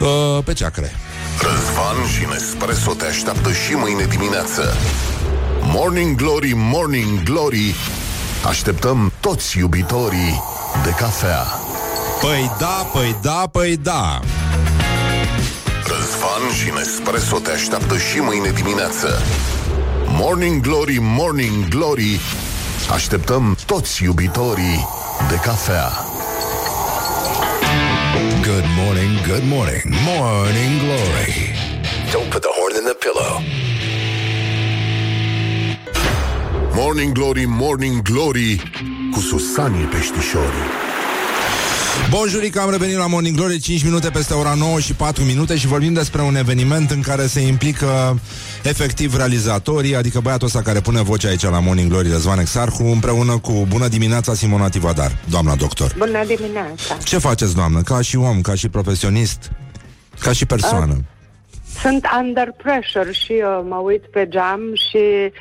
uh, 0.00 0.44
pe 0.44 0.52
ceacre. 0.52 0.92
Răzvan 1.40 2.08
și 2.14 2.26
Nespresso 2.30 2.92
te 2.92 3.04
așteaptă 3.04 3.52
și 3.52 3.72
mâine 3.74 4.06
dimineață. 4.10 4.74
Morning 5.62 6.16
Glory, 6.16 6.52
Morning 6.54 7.22
Glory, 7.22 7.74
așteptăm 8.46 9.12
toți 9.20 9.58
iubitorii 9.58 10.42
de 10.84 10.90
cafea. 10.90 11.42
Păi 12.20 12.50
da, 12.58 12.90
păi 12.92 13.16
da, 13.22 13.48
păi 13.52 13.76
da. 13.76 14.20
Răzvan 15.86 16.54
și 16.58 16.70
Nespresso 16.74 17.38
te 17.38 17.50
așteaptă 17.50 17.96
și 17.96 18.18
mâine 18.18 18.50
dimineață. 18.50 19.22
Morning 20.06 20.60
Glory, 20.60 20.98
Morning 21.00 21.68
Glory, 21.68 22.20
așteptăm 22.92 23.56
toți 23.66 24.02
iubitorii 24.02 24.88
de 25.28 25.34
cafea. 25.34 25.90
Good 28.42 28.64
morning, 28.84 29.26
good 29.26 29.44
morning, 29.44 29.84
morning 30.06 30.80
glory. 30.84 31.54
Don't 32.12 32.30
put 32.30 32.42
the 32.42 32.52
horn 32.58 32.74
in 32.80 32.84
the 32.84 32.96
pillow. 33.04 33.71
Morning 36.74 37.12
Glory, 37.12 37.44
Morning 37.46 38.02
Glory, 38.02 38.62
cu 39.12 39.20
Susanii 39.20 39.84
Peștișorii. 39.84 40.68
Bun, 42.10 42.62
am 42.62 42.70
revenit 42.70 42.96
la 42.96 43.06
Morning 43.06 43.36
Glory 43.36 43.58
5 43.58 43.84
minute 43.84 44.10
peste 44.10 44.34
ora 44.34 44.54
9 44.54 44.80
și 44.80 44.94
4 44.94 45.24
minute 45.24 45.56
și 45.56 45.66
vorbim 45.66 45.92
despre 45.92 46.22
un 46.22 46.36
eveniment 46.36 46.90
în 46.90 47.00
care 47.00 47.26
se 47.26 47.40
implică 47.40 48.20
efectiv 48.62 49.16
realizatorii, 49.16 49.96
adică 49.96 50.20
băiatul 50.20 50.46
ăsta 50.46 50.62
care 50.62 50.80
pune 50.80 51.02
vocea 51.02 51.28
aici 51.28 51.42
la 51.42 51.60
Morning 51.60 51.90
Glory, 51.90 52.10
Răzvan 52.10 52.38
Exarhu, 52.38 52.84
împreună 52.84 53.38
cu 53.38 53.66
Bună 53.68 53.88
dimineața 53.88 54.34
Simona 54.34 54.68
Tivadar, 54.68 55.12
doamna 55.30 55.54
doctor. 55.54 55.94
Bună 55.98 56.24
dimineața! 56.24 56.96
Ce 57.04 57.18
faceți, 57.18 57.54
doamnă, 57.54 57.80
ca 57.82 58.00
și 58.00 58.16
om, 58.16 58.40
ca 58.40 58.54
și 58.54 58.68
profesionist, 58.68 59.50
ca 60.20 60.32
și 60.32 60.46
persoană? 60.46 61.04
Sunt 61.80 62.06
under 62.20 62.54
pressure 62.62 63.12
și 63.12 63.32
eu 63.32 63.66
mă 63.68 63.76
uit 63.76 64.02
pe 64.02 64.26
geam 64.28 64.60
și 64.74 64.96
uh, 64.96 65.32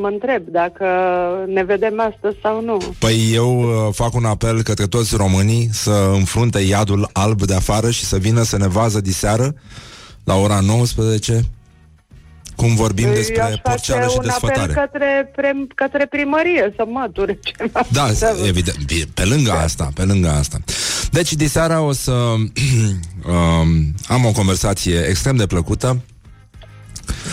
mă 0.00 0.08
întreb 0.08 0.42
dacă 0.48 0.86
ne 1.46 1.64
vedem 1.64 2.00
astăzi 2.00 2.36
sau 2.42 2.62
nu. 2.62 2.78
Păi 2.98 3.30
eu 3.32 3.60
uh, 3.60 3.94
fac 3.94 4.14
un 4.14 4.24
apel 4.24 4.62
către 4.62 4.86
toți 4.86 5.16
românii 5.16 5.68
să 5.72 6.10
înfrunte 6.12 6.60
iadul 6.60 7.08
alb 7.12 7.42
de 7.42 7.54
afară 7.54 7.90
și 7.90 8.04
să 8.04 8.16
vină 8.16 8.42
să 8.42 8.56
ne 8.56 8.68
vază 8.68 9.00
diseară 9.00 9.54
la 10.24 10.34
ora 10.34 10.60
19 10.60 11.40
cum 12.56 12.74
vorbim 12.74 13.04
Eu 13.04 13.10
aș 13.10 13.16
despre 13.16 13.40
face 13.40 13.60
porceală 13.62 14.08
și 14.08 14.16
un 14.18 14.28
apel 14.28 14.50
desfătare. 14.50 14.72
către, 14.72 15.30
pre, 15.36 15.66
către 15.74 16.06
primărie 16.06 16.72
să 16.76 16.84
măture 16.88 17.38
ceva. 17.42 17.80
Da, 17.92 18.06
evident, 18.46 18.84
bine, 18.84 19.04
pe 19.14 19.24
lângă 19.24 19.52
asta, 19.52 19.90
pe 19.94 20.02
lângă 20.02 20.28
asta. 20.28 20.58
Deci, 21.10 21.32
diseara 21.32 21.80
o 21.80 21.92
să 21.92 22.12
um, 22.12 23.94
am 24.06 24.24
o 24.24 24.32
conversație 24.32 25.06
extrem 25.08 25.36
de 25.36 25.46
plăcută. 25.46 26.00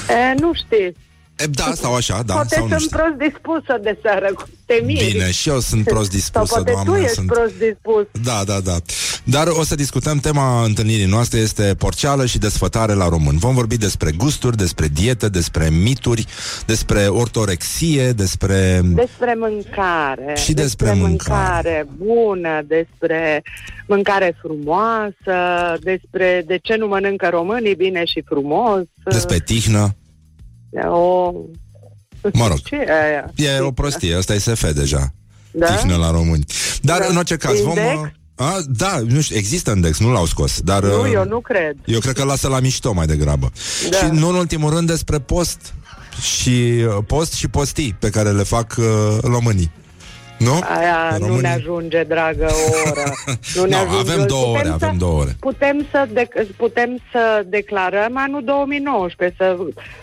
E, 0.10 0.40
nu 0.40 0.52
știți. 0.54 1.11
E, 1.36 1.46
da, 1.48 1.72
sau 1.76 1.96
așa, 1.96 2.22
da, 2.26 2.34
poate 2.34 2.56
sau 2.56 2.64
nu 2.68 2.70
sunt 2.70 2.82
știu. 2.82 2.98
prost 2.98 3.14
dispusă 3.32 3.80
de 3.84 3.98
seară, 4.02 4.34
cu- 4.34 4.50
te 4.66 4.82
miri. 4.86 5.12
Bine, 5.12 5.32
și 5.32 5.50
eu 5.50 5.60
sunt 5.60 5.84
prost 5.84 6.10
dispusă, 6.10 6.46
Sau 6.46 6.56
poate 6.64 6.72
doamnă, 6.72 6.92
tu 6.94 6.98
ești 7.04 7.14
sunt- 7.16 7.28
prost 7.28 7.54
dispus. 7.58 8.06
Da, 8.24 8.42
da, 8.46 8.60
da. 8.60 8.76
Dar 9.24 9.48
o 9.48 9.64
să 9.64 9.76
discutăm 9.76 10.18
tema 10.18 10.64
întâlnirii 10.64 11.06
noastre 11.06 11.40
este 11.40 11.76
porceală 11.78 12.26
și 12.26 12.38
desfătare 12.38 12.94
la 12.94 13.08
român. 13.10 13.38
Vom 13.38 13.54
vorbi 13.56 13.78
despre 13.78 14.12
gusturi, 14.12 14.58
despre 14.58 14.88
dietă, 14.88 15.30
despre 15.30 15.70
mituri, 15.70 16.26
despre 16.66 17.08
ortorexie, 17.08 18.12
despre... 18.12 18.82
Despre 18.84 19.36
mâncare. 19.38 20.36
Și 20.36 20.54
despre 20.54 20.94
mâncare 20.94 21.88
bună, 21.98 22.62
despre 22.68 23.42
mâncare 23.88 24.38
frumoasă, 24.42 25.78
despre 25.82 26.44
de 26.48 26.58
ce 26.62 26.76
nu 26.76 26.88
mănâncă 26.88 27.28
românii 27.32 27.76
bine 27.76 28.06
și 28.06 28.24
frumos. 28.26 28.82
despre 29.04 29.40
tihnă. 29.40 29.96
O... 30.90 31.32
Mă 32.34 32.48
rog. 32.48 32.60
Ce 32.62 32.76
e 32.76 32.92
aia? 33.04 33.32
E 33.36 33.60
o 33.60 33.72
prostie, 33.72 34.16
asta 34.16 34.34
e 34.34 34.38
SF 34.38 34.72
deja. 34.74 35.14
Da? 35.52 35.66
Tihnă 35.76 35.96
la 35.96 36.12
români. 36.12 36.46
Dar, 36.82 37.00
Da. 37.00 37.06
în 37.10 37.16
orice 37.18 37.36
caz, 37.36 37.60
vom... 37.62 37.78
Index? 37.78 38.16
A, 38.36 38.58
da, 38.68 39.02
nu 39.08 39.22
știu, 39.22 39.36
există 39.36 39.72
index, 39.76 40.00
nu 40.00 40.12
l-au 40.12 40.26
scos, 40.26 40.60
dar... 40.62 40.84
Nu, 40.84 41.02
uh, 41.02 41.12
eu 41.14 41.26
nu 41.26 41.40
cred. 41.40 41.76
Eu 41.86 42.00
cred 42.00 42.14
că 42.16 42.24
lasă 42.24 42.48
la 42.48 42.60
mișto 42.60 42.94
mai 42.94 43.06
degrabă. 43.06 43.52
Da. 43.90 43.98
Și 43.98 44.06
nu 44.12 44.28
în 44.30 44.36
ultimul 44.36 44.74
rând 44.74 44.88
despre 44.88 45.20
post. 45.20 45.74
și 46.22 46.50
uh, 46.50 47.04
post 47.08 47.34
și 47.34 47.48
postii 47.48 47.96
pe 48.00 48.10
care 48.10 48.32
le 48.32 48.44
fac 48.44 48.76
uh, 48.78 49.18
românii. 49.22 49.72
Nu? 50.44 50.60
Aia 50.78 51.10
În 51.12 51.18
nu 51.20 51.26
România? 51.28 51.50
ne 51.50 51.56
ajunge, 51.56 52.04
dragă, 52.04 52.48
o 52.52 52.90
oră. 52.90 53.04
Nu 53.56 53.64
ne 53.64 53.70
Nu, 53.76 53.78
ajunge. 53.78 54.12
avem 54.12 54.26
două 54.28 54.46
Putem 54.46 54.60
ore, 54.60 54.68
să- 54.80 54.86
avem 54.86 54.98
două 54.98 55.20
ore. 55.20 55.36
Putem 55.40 55.86
să, 55.92 56.08
dec- 56.14 56.56
putem 56.58 57.00
să 57.12 57.44
declarăm 57.46 58.12
anul 58.18 58.44
2019, 58.44 59.36
să 59.38 59.56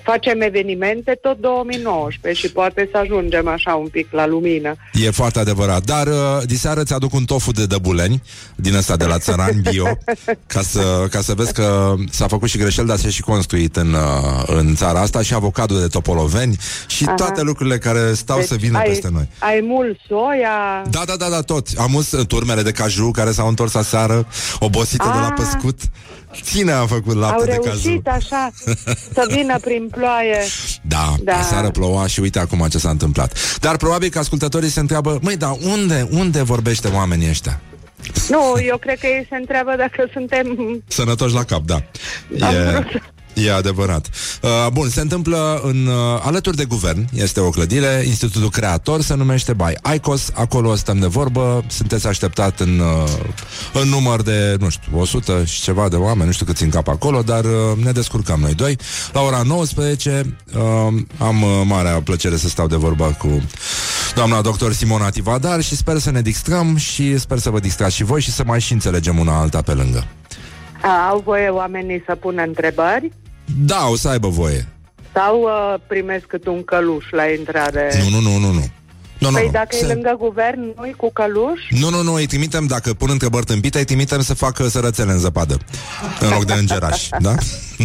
facem 0.03 0.41
evenimente 0.41 1.19
tot 1.23 1.39
2019 1.39 2.47
și 2.47 2.53
poate 2.53 2.89
să 2.93 2.99
ajungem 2.99 3.49
așa 3.49 3.75
un 3.75 3.87
pic 3.89 4.09
la 4.11 4.27
lumină. 4.27 4.75
E 4.93 5.11
foarte 5.11 5.39
adevărat. 5.39 5.85
Dar 5.85 6.07
uh, 6.07 6.15
diseară 6.47 6.83
ți 6.83 6.93
aduc 6.93 7.15
un 7.15 7.25
tofu 7.25 7.51
de 7.53 7.67
dăbuleni 7.67 8.23
din 8.55 8.75
ăsta 8.75 8.97
de 8.97 9.05
la 9.05 9.19
țărani 9.19 9.61
bio 9.71 9.85
ca 10.55 10.61
să, 10.63 11.07
ca 11.11 11.21
să 11.21 11.33
vezi 11.35 11.53
că 11.53 11.95
s-a 12.11 12.27
făcut 12.27 12.49
și 12.49 12.59
greșel, 12.59 12.87
dar 12.87 12.97
s-a 12.97 13.09
și 13.09 13.23
construit 13.23 13.77
în, 13.77 13.93
uh, 13.93 14.43
în 14.47 14.75
țara 14.75 15.01
asta 15.01 15.23
și 15.23 15.35
avocado 15.35 15.79
de 15.79 15.87
topoloveni 15.87 16.57
și 16.87 17.05
Aha. 17.05 17.15
toate 17.15 17.43
lucrurile 17.43 17.79
care 17.79 18.13
stau 18.15 18.41
să 18.41 18.55
vină 18.55 18.79
ai, 18.79 18.87
peste 18.89 19.09
noi. 19.13 19.29
Ai 19.39 19.61
mult 19.63 19.99
soia. 20.29 20.83
Da, 20.91 21.03
da, 21.07 21.17
da, 21.17 21.29
da, 21.29 21.41
tot. 21.41 21.69
Am 21.79 21.95
us 21.95 22.13
uh, 22.13 22.27
turmele 22.27 22.63
de 22.63 22.73
caju 22.73 23.11
care 23.11 23.33
s-au 23.33 23.49
întors 23.49 23.75
aseară, 23.75 24.27
obosite 24.59 25.05
de 25.13 25.19
la 25.19 25.27
Ah. 25.27 25.33
păscut. 25.37 25.81
Cine 26.45 26.73
a 26.73 26.87
făcut 26.87 27.13
Au 27.15 27.19
lapte 27.21 27.45
de 27.45 27.51
caju? 27.65 27.81
reușit 27.83 28.07
așa 28.07 28.51
să 29.13 29.27
vină 29.31 29.59
prin 29.59 29.89
ploaie. 29.91 30.39
Da, 30.83 31.15
da, 31.23 31.33
Da. 31.33 31.39
aseară 31.39 31.71
ploua 31.71 32.07
și 32.07 32.21
uite 32.21 32.39
acum 32.39 32.67
ce 32.71 32.79
s-a 32.79 32.91
întâmplat. 32.91 33.39
Dar 33.61 33.77
probabil 33.77 34.09
că 34.09 34.19
ascultătorii 34.19 34.71
se 34.71 34.81
întreabă, 34.81 35.19
măi, 35.23 35.37
dar 35.37 35.57
unde, 35.63 36.09
unde 36.11 36.43
vorbește 36.43 36.89
oamenii 36.89 37.29
ăștia? 37.29 37.61
Nu, 38.29 38.55
eu 38.67 38.77
cred 38.77 38.99
că 38.99 39.07
ei 39.07 39.27
se 39.31 39.37
întreabă 39.37 39.75
dacă 39.77 40.09
suntem... 40.13 40.47
Sănătoși 40.87 41.35
la 41.35 41.45
cap, 41.45 41.63
da. 41.63 41.75
Am 42.47 42.55
E, 42.55 42.71
vrut. 42.71 43.03
E 43.45 43.53
adevărat. 43.53 44.09
Uh, 44.43 44.67
bun, 44.73 44.89
se 44.89 45.01
întâmplă 45.01 45.61
în, 45.65 45.87
uh, 45.87 45.95
alături 46.23 46.57
de 46.57 46.65
guvern, 46.65 47.09
este 47.15 47.41
o 47.41 47.51
clădire, 47.51 48.03
Institutul 48.07 48.51
Creator 48.51 49.01
se 49.01 49.15
numește 49.15 49.53
by 49.53 49.95
ICOS, 49.95 50.31
acolo 50.35 50.75
stăm 50.75 50.99
de 50.99 51.07
vorbă, 51.07 51.65
sunteți 51.67 52.07
așteptat 52.07 52.61
în, 52.61 52.79
uh, 52.79 53.81
în 53.83 53.89
număr 53.89 54.23
de, 54.23 54.57
nu 54.59 54.69
știu, 54.69 54.99
100 54.99 55.45
și 55.45 55.63
ceva 55.63 55.89
de 55.89 55.97
oameni, 55.97 56.27
nu 56.27 56.33
știu 56.33 56.47
câți 56.47 56.63
în 56.63 56.71
cap 56.71 56.89
acolo, 56.89 57.23
dar 57.23 57.45
uh, 57.45 57.85
ne 57.85 57.93
descurcăm 57.93 58.41
noi 58.41 58.55
doi. 58.55 58.77
La 59.13 59.21
ora 59.21 59.43
19 59.43 60.37
uh, 60.55 60.63
am 61.19 61.43
uh, 61.43 61.63
marea 61.65 62.01
plăcere 62.03 62.37
să 62.37 62.49
stau 62.49 62.67
de 62.67 62.77
vorbă 62.77 63.17
cu 63.19 63.43
doamna 64.15 64.41
doctor 64.41 64.73
Simona 64.73 65.11
Tivadar 65.11 65.61
și 65.63 65.77
sper 65.77 65.99
să 65.99 66.11
ne 66.11 66.21
distrăm 66.21 66.77
și 66.77 67.19
sper 67.19 67.39
să 67.39 67.51
vă 67.51 67.61
distrați 67.61 67.95
și 67.95 68.05
voi 68.05 68.21
și 68.21 68.31
să 68.31 68.43
mai 68.47 68.61
și 68.61 68.73
înțelegem 68.73 69.19
una 69.19 69.41
alta 69.41 69.63
pe 69.63 69.73
lângă. 69.73 70.07
A, 70.83 71.09
au 71.09 71.23
voie 71.25 71.49
oamenii 71.49 72.03
să 72.07 72.15
pună 72.15 72.43
întrebări 72.43 73.13
Da, 73.57 73.87
o 73.89 73.97
să 73.97 74.09
aibă 74.09 74.29
voie. 74.29 74.69
sau 75.15 75.41
uh, 75.43 75.81
primesc 75.87 76.25
cât 76.25 76.47
un 76.47 76.65
căluș 76.65 77.05
la 77.11 77.25
intrare? 77.39 78.03
Nu, 78.03 78.21
nu, 78.21 78.31
nu, 78.31 78.39
nu, 78.39 78.53
nu. 78.53 78.65
Nu, 79.19 79.31
păi 79.31 79.41
nu, 79.41 79.47
nu. 79.47 79.51
dacă 79.53 79.77
e 79.77 79.79
Se- 79.79 79.87
lângă 79.93 80.17
guvern, 80.19 80.61
nu 80.61 80.91
cu 80.97 81.11
căluș? 81.13 81.61
Nu, 81.71 81.91
nu, 81.91 82.03
nu, 82.03 82.13
îi 82.15 82.27
trimitem, 82.27 82.67
dacă 82.67 82.95
pun 82.95 83.09
întrebări 83.11 83.45
tâmpite, 83.45 83.79
îi 83.79 83.85
trimitem 83.85 84.23
să 84.23 84.35
facă 84.35 84.69
sărățele 84.69 85.13
în 85.13 85.19
zăpadă. 85.19 85.59
În 86.21 86.29
loc 86.29 86.45
de 86.45 86.53
îngerași, 86.53 87.09
da? 87.21 87.35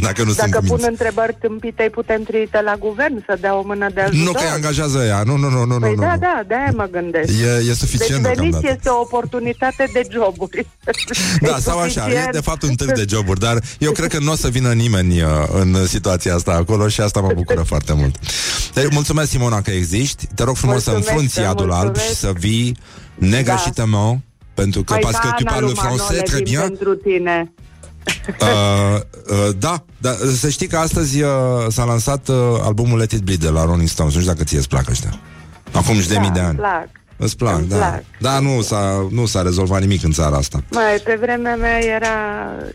Dacă 0.01 0.23
nu 0.23 0.31
sunt 0.31 0.37
Dacă 0.49 0.57
pun 0.57 0.67
cuminți. 0.67 0.89
întrebări 0.89 1.35
tâmpite, 1.39 1.83
îi 1.83 1.89
putem 1.89 2.23
trimite 2.23 2.61
la 2.61 2.75
guvern 2.79 3.23
să 3.27 3.37
dea 3.41 3.55
o 3.57 3.61
mână 3.65 3.87
de 3.93 4.01
ajutor? 4.01 4.25
Nu 4.25 4.31
că 4.31 4.39
îi 4.43 4.49
angajează 4.53 4.97
ea, 5.03 5.23
nu, 5.25 5.35
nu, 5.37 5.49
nu, 5.49 5.65
nu, 5.65 5.79
Păi 5.79 5.93
nu, 5.95 6.01
da, 6.01 6.13
nu. 6.13 6.19
da, 6.19 6.41
de-aia 6.47 6.71
mă 6.75 6.87
gândesc. 6.91 7.31
E, 7.41 7.69
e 7.69 7.73
suficient 7.73 8.23
deci 8.23 8.35
veniți 8.35 8.41
deocamdată. 8.51 8.73
este 8.77 8.89
o 8.89 8.99
oportunitate 8.99 9.89
de 9.93 10.01
joburi. 10.11 10.67
Da, 11.41 11.55
E 11.57 11.59
sau 11.59 11.79
așa, 11.79 11.99
e 12.01 12.03
suficient. 12.03 12.31
de 12.31 12.39
fapt 12.39 12.61
un 12.63 12.75
târg 12.75 12.91
de 12.91 13.05
joburi, 13.09 13.39
dar 13.39 13.57
eu 13.79 13.91
cred 13.91 14.09
că 14.09 14.19
nu 14.19 14.31
o 14.31 14.35
să 14.35 14.47
vină 14.47 14.71
nimeni 14.73 15.21
uh, 15.21 15.29
în 15.53 15.85
situația 15.87 16.35
asta 16.35 16.51
acolo 16.51 16.87
și 16.87 17.01
asta 17.01 17.19
mă 17.19 17.31
bucură 17.35 17.61
foarte 17.61 17.93
mult. 17.93 18.15
Deci, 18.73 18.91
mulțumesc, 18.91 19.29
Simona, 19.29 19.61
că 19.61 19.71
existi. 19.71 20.27
Te 20.35 20.43
rog 20.43 20.55
frumos 20.55 20.83
să 20.83 20.89
Mulțumesc, 20.91 21.09
înfrunți 21.21 21.39
iadul 21.39 21.71
alb 21.71 21.83
mulțumesc. 21.85 22.13
și 22.13 22.19
să 22.19 22.31
vii 22.37 22.77
negășitement, 23.15 24.21
pentru 24.53 24.83
că 24.83 24.93
Păi 24.93 25.01
parce 25.01 25.19
que 25.21 25.29
da, 25.29 25.35
tu 25.35 25.43
Ana 25.47 25.51
parles 25.53 25.69
le 25.71 25.79
lui 25.81 25.89
français 25.89 26.07
Manole 26.07 26.23
très 26.23 26.35
vin 26.35 26.43
bien. 26.43 26.61
pentru 26.61 26.95
tine. 26.95 27.51
Uh, 28.41 28.99
uh, 29.29 29.49
da, 29.59 29.83
da, 29.97 30.11
să 30.35 30.49
știi 30.49 30.67
că 30.67 30.77
astăzi 30.77 31.21
uh, 31.21 31.29
s-a 31.67 31.83
lansat 31.83 32.27
uh, 32.27 32.35
albumul 32.61 32.97
Let 32.97 33.11
It 33.11 33.21
Bleed 33.21 33.39
de 33.39 33.49
la 33.49 33.65
Rolling 33.65 33.87
Stones. 33.87 34.13
Nu 34.13 34.19
știu 34.19 34.31
dacă 34.33 34.43
ție 34.45 34.57
îți 34.57 34.67
plac 34.67 34.89
ăștia. 34.89 35.19
Acum 35.71 35.99
și 35.99 36.07
de 36.07 36.17
mii 36.19 36.29
de 36.29 36.39
îmi 36.39 36.47
ani. 36.47 36.57
plac. 36.57 36.87
Îți 37.17 37.37
plac, 37.37 37.57
Îmi 37.57 37.67
da. 37.67 37.75
plac. 37.75 38.03
Da, 38.19 38.39
nu 38.39 38.61
s-a, 38.61 39.07
nu 39.11 39.25
s-a 39.25 39.41
rezolvat 39.41 39.79
nimic 39.81 40.03
în 40.03 40.11
țara 40.11 40.35
asta. 40.37 40.63
Mai, 40.71 40.99
pe 41.03 41.17
vremea 41.21 41.55
mea 41.55 41.79
era, 41.85 42.15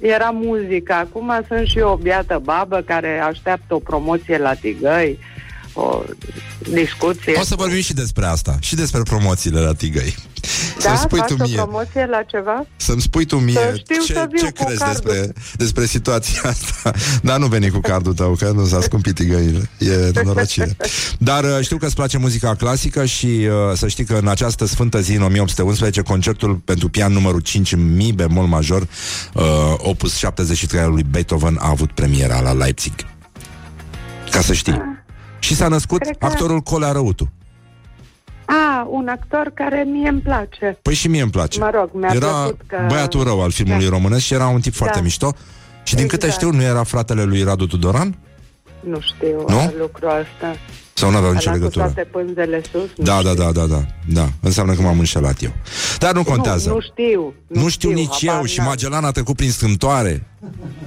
era 0.01 0.31
muzică. 0.31 0.93
Acum 0.93 1.45
sunt 1.49 1.66
și 1.66 1.79
eu 1.79 1.89
o 1.89 1.97
biată 1.97 2.41
babă 2.45 2.83
care 2.87 3.18
așteaptă 3.18 3.74
o 3.74 3.79
promoție 3.79 4.39
la 4.39 4.55
Tigăi, 4.55 5.18
o 5.81 6.03
discuție. 6.72 7.33
O 7.41 7.43
să 7.43 7.55
vorbim 7.55 7.81
și 7.81 7.95
despre 7.95 8.24
asta, 8.26 8.57
și 8.61 8.74
despre 8.74 9.03
promoțiile 9.03 9.61
la 9.61 9.72
Tigăi. 9.74 10.14
da, 10.74 10.81
Să-mi 10.81 10.99
spui 10.99 11.18
faci 11.18 11.29
tu 11.29 11.37
o 11.41 11.45
mie, 11.45 11.55
promoție 11.55 12.07
la 12.11 12.22
ceva? 12.22 12.66
să-mi 12.76 13.01
spui 13.01 13.24
tu 13.24 13.37
mie 13.39 13.55
Să 13.55 13.74
știu 13.76 14.03
ce, 14.05 14.12
să 14.12 14.26
viu 14.31 14.39
ce 14.47 14.53
cu 14.53 14.64
crezi 14.64 14.79
cardul. 14.79 15.03
despre, 15.12 15.33
despre 15.57 15.87
situația 15.87 16.41
asta. 16.55 16.93
Dar 17.22 17.39
nu 17.39 17.47
veni 17.47 17.70
cu 17.70 17.79
cardul 17.81 18.14
tău, 18.14 18.35
că 18.39 18.51
nu 18.51 18.64
s-a 18.66 18.81
scumpit 18.81 19.14
tigăile. 19.14 19.70
E 19.79 20.11
nenorocire. 20.14 20.76
Dar 21.18 21.45
uh, 21.45 21.59
știu 21.61 21.76
că 21.76 21.87
îți 21.87 21.95
place 21.95 22.18
muzica 22.18 22.55
clasică 22.55 23.05
și 23.05 23.26
uh, 23.26 23.76
să 23.76 23.89
știi 23.89 24.05
că 24.05 24.14
în 24.14 24.29
această 24.29 24.66
sfântă 24.66 25.01
zi, 25.01 25.12
în 25.14 25.22
1811, 25.22 26.03
concertul 26.03 26.55
pentru 26.55 26.89
pian 26.89 27.12
numărul 27.12 27.41
5 27.41 27.72
în 27.72 27.95
mi 27.95 28.12
bemol 28.12 28.47
major, 28.47 28.83
uh, 29.35 29.43
opus 29.76 30.16
73 30.16 30.81
al 30.83 30.91
lui 30.91 31.05
Beethoven, 31.11 31.57
a 31.61 31.68
avut 31.68 31.91
premiera 31.93 32.41
la 32.41 32.53
Leipzig. 32.53 32.93
Ca 34.31 34.41
să 34.41 34.53
știi. 34.53 34.81
Și 35.49 35.55
s-a 35.55 35.68
născut 35.68 36.01
Cred 36.01 36.16
că- 36.18 36.26
actorul 36.26 36.61
Colea 36.61 36.92
Răutu. 36.92 37.30
A, 38.44 38.86
un 38.90 39.09
actor 39.09 39.51
care 39.55 39.84
mie 39.92 40.09
îmi 40.09 40.20
place. 40.20 40.78
Păi 40.82 40.94
și 40.94 41.09
mie 41.09 41.22
îmi 41.22 41.30
place. 41.30 41.59
Mă 41.61 41.70
rog, 41.74 41.90
mi-a 41.92 42.11
era 42.14 42.26
plăcut 42.26 42.61
că- 42.66 42.84
băiatul 42.88 43.22
rău 43.24 43.42
al 43.42 43.51
filmului 43.51 43.84
Da. 43.84 43.90
românesc 43.90 44.24
și 44.24 44.34
era 44.34 44.46
un 44.46 44.61
tip 44.61 44.74
foarte 44.74 44.96
Da. 44.99 45.03
mișto. 45.05 45.34
Și 45.82 45.94
din 45.94 46.07
câte 46.07 46.26
Exact. 46.26 46.42
știu, 46.44 46.57
nu 46.57 46.62
era 46.62 46.82
fratele 46.82 47.22
lui 47.22 47.42
Radu 47.42 47.66
Tudoran? 47.66 48.18
Nu 48.80 48.99
știu 49.01 49.44
Nu? 49.49 49.55
nu? 49.55 49.72
lucrul 49.78 50.09
ăsta. 50.09 50.57
Sau 50.94 51.11
nu 51.11 51.16
aveau 51.16 51.32
nicio 51.32 51.49
Ăla 51.51 51.59
cu 51.59 51.62
legătură? 51.64 51.84
toate 51.92 52.09
pânzele 52.12 52.61
sus? 52.72 52.88
Nu 52.96 53.05
Da, 53.05 53.22
da, 53.22 53.30
știu. 53.30 53.42
da, 53.44 53.51
da, 53.53 53.66
da, 53.66 53.82
da. 54.07 54.28
Înseamnă 54.40 54.74
că 54.74 54.82
m-am 54.82 54.99
înșelat 54.99 55.42
eu. 55.42 55.53
Dar 55.99 56.12
nu 56.14 56.22
contează. 56.24 56.68
Nu, 56.68 56.74
nu 56.74 56.80
știu. 56.80 57.34
Nu 57.46 57.68
știu 57.68 57.90
nici 57.90 58.26
habar 58.26 58.40
eu 58.40 58.44
și 58.46 58.59
n-am. 58.59 58.66
Magellan 58.68 59.05
a 59.05 59.11
trecut 59.11 59.36
prin 59.36 59.51
strâmtoare 59.51 60.26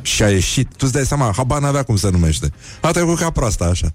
și 0.02 0.24
a 0.24 0.30
ieșit. 0.30 0.68
Tu 0.68 0.78
îți 0.80 0.94
dai 0.94 1.06
seama, 1.06 1.32
habar 1.36 1.62
n-avea 1.62 1.84
cum 1.84 1.96
se 1.96 2.10
numește. 2.10 2.50
A 2.82 2.92
trecut 2.92 3.18
ca 3.18 3.30
proasta 3.30 3.66
așa. 3.66 3.88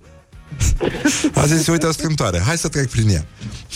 A 1.35 1.47
zis, 1.47 1.67
uite 1.67 1.87
o 1.87 1.91
strâmtoare, 1.91 2.43
hai 2.47 2.57
să 2.57 2.69
trec 2.69 2.89
prin 2.89 3.09
ea. 3.09 3.25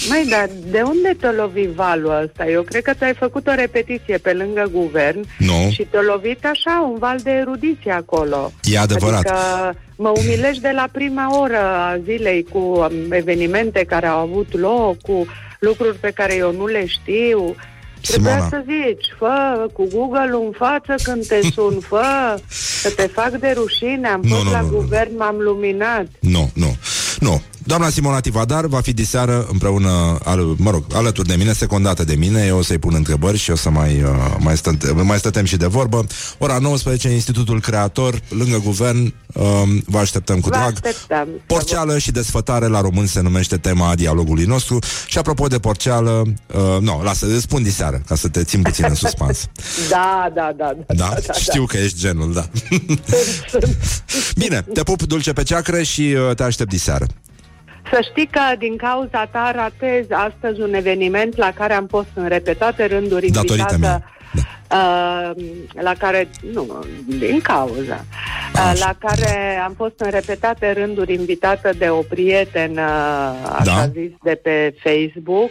Măi, 0.09 0.27
dar 0.31 0.49
de 0.71 0.81
unde 0.81 1.16
te 1.21 1.27
lovi 1.27 1.66
valul 1.75 2.23
ăsta? 2.23 2.47
Eu 2.51 2.62
cred 2.62 2.83
că 2.83 2.93
ți-ai 2.95 3.14
făcut 3.14 3.47
o 3.47 3.55
repetiție 3.55 4.18
pe 4.18 4.33
lângă 4.33 4.68
guvern 4.73 5.25
Nu. 5.39 5.71
și 5.71 5.83
te-a 5.83 6.01
lovit 6.01 6.45
așa 6.45 6.89
un 6.93 6.99
val 6.99 7.18
de 7.23 7.31
erudiție 7.31 7.93
acolo. 7.93 8.53
E 8.62 8.79
adevărat. 8.79 9.27
Adică 9.27 9.79
mă 9.97 10.12
umilești 10.16 10.62
de 10.62 10.73
la 10.75 10.89
prima 10.93 11.41
oră 11.41 11.59
a 11.59 11.99
zilei 12.05 12.47
cu 12.53 12.59
um, 12.59 12.91
evenimente 13.11 13.85
care 13.85 14.07
au 14.07 14.18
avut 14.18 14.59
loc, 14.59 15.01
cu 15.01 15.27
lucruri 15.59 15.97
pe 15.97 16.11
care 16.11 16.35
eu 16.35 16.53
nu 16.53 16.66
le 16.66 16.87
știu. 16.87 17.39
Trebuia 17.39 17.57
Simona. 18.03 18.49
să 18.49 18.63
zici, 18.65 19.07
fă 19.19 19.67
cu 19.73 19.89
Google 19.95 20.31
în 20.47 20.53
față 20.57 20.95
când 21.03 21.27
te 21.27 21.41
sun, 21.55 21.81
fă, 21.81 22.39
că 22.83 22.89
te 22.97 23.07
fac 23.07 23.31
de 23.31 23.53
rușine, 23.57 24.09
am 24.09 24.21
Nu, 24.23 24.35
fost 24.35 24.45
nu, 24.45 24.51
la 24.51 24.61
nu, 24.61 24.67
nu. 24.71 24.77
guvern, 24.77 25.17
m-am 25.17 25.37
luminat. 25.39 26.07
Nu, 26.21 26.51
nu, 26.55 26.77
nu. 27.19 27.43
Doamna 27.71 27.91
Simona 27.91 28.21
Tivadar 28.21 28.66
va 28.66 28.81
fi 28.81 28.93
diseară 28.93 29.47
împreună, 29.51 30.18
al, 30.25 30.55
mă 30.57 30.71
rog, 30.71 30.85
alături 30.95 31.29
de 31.29 31.35
mine, 31.35 31.53
secundată 31.53 32.05
de 32.05 32.14
mine. 32.14 32.45
Eu 32.47 32.59
o 32.59 32.62
să-i 32.62 32.79
pun 32.79 32.95
întrebări 32.95 33.39
și 33.39 33.51
o 33.51 33.57
să 33.57 33.71
mai, 33.71 34.03
uh, 34.03 34.11
mai, 34.39 34.57
stăm, 34.57 34.79
mai 35.03 35.18
stătem 35.18 35.45
și 35.45 35.57
de 35.57 35.66
vorbă. 35.66 36.07
Ora 36.39 36.59
19, 36.59 37.09
Institutul 37.09 37.61
Creator, 37.61 38.21
lângă 38.29 38.59
guvern, 38.64 39.14
um, 39.35 39.83
vă 39.87 39.99
așteptăm 39.99 40.41
cu 40.41 40.49
Vă 40.49 40.55
drag. 40.55 40.73
așteptăm. 40.73 41.29
Porceală 41.47 41.99
și 41.99 42.11
desfătare 42.11 42.66
la 42.66 42.81
român 42.81 43.07
se 43.07 43.21
numește 43.21 43.57
tema 43.57 43.95
dialogului 43.95 44.45
nostru. 44.45 44.79
Și 45.07 45.18
apropo 45.18 45.47
de 45.47 45.59
porceală, 45.59 46.23
uh, 46.47 46.81
nu, 46.81 47.01
lasă, 47.03 47.27
îți 47.27 47.43
spun 47.43 47.62
diseară, 47.62 48.03
ca 48.07 48.14
să 48.14 48.29
te 48.29 48.45
țin 48.45 48.62
puțin 48.62 48.85
în 48.89 48.95
suspans. 49.05 49.47
Da, 49.91 50.31
da, 50.35 50.53
da. 50.57 50.73
da, 50.87 50.95
Da? 50.95 51.33
Știu 51.41 51.64
că 51.66 51.77
ești 51.77 51.99
genul, 51.99 52.33
da. 52.33 52.49
Bine, 54.37 54.64
te 54.75 54.83
pup 54.83 55.03
dulce 55.03 55.33
pe 55.33 55.43
ceacră 55.43 55.83
și 55.83 56.16
uh, 56.29 56.35
te 56.35 56.43
aștept 56.43 56.71
diseară. 56.71 57.07
Să 57.93 57.99
știi 58.11 58.26
că 58.26 58.41
din 58.59 58.76
cauza 58.76 59.24
ta 59.24 59.51
ratez 59.55 60.07
astăzi 60.11 60.61
un 60.61 60.74
eveniment 60.74 61.37
la 61.37 61.53
care 61.55 61.72
am 61.72 61.87
fost 61.87 62.09
în 62.14 62.28
repetate 62.28 62.85
rânduri 62.85 63.31
Datorită 63.31 63.66
invitată. 63.70 64.05
Uh, 64.70 65.31
la 65.72 65.93
care, 65.99 66.28
nu, 66.53 66.85
din 67.07 67.41
cauza, 67.41 68.05
uh, 68.55 68.72
la 68.74 68.95
care 68.99 69.61
am 69.64 69.72
fost 69.76 69.95
în 69.97 70.11
repetate 70.11 70.72
rânduri 70.72 71.12
invitată 71.14 71.70
de 71.78 71.89
o 71.89 72.01
prietenă, 72.01 72.83
așa 73.59 73.64
Da. 73.64 73.87
zis, 73.87 74.11
de 74.22 74.41
pe 74.43 74.74
Facebook, 74.83 75.51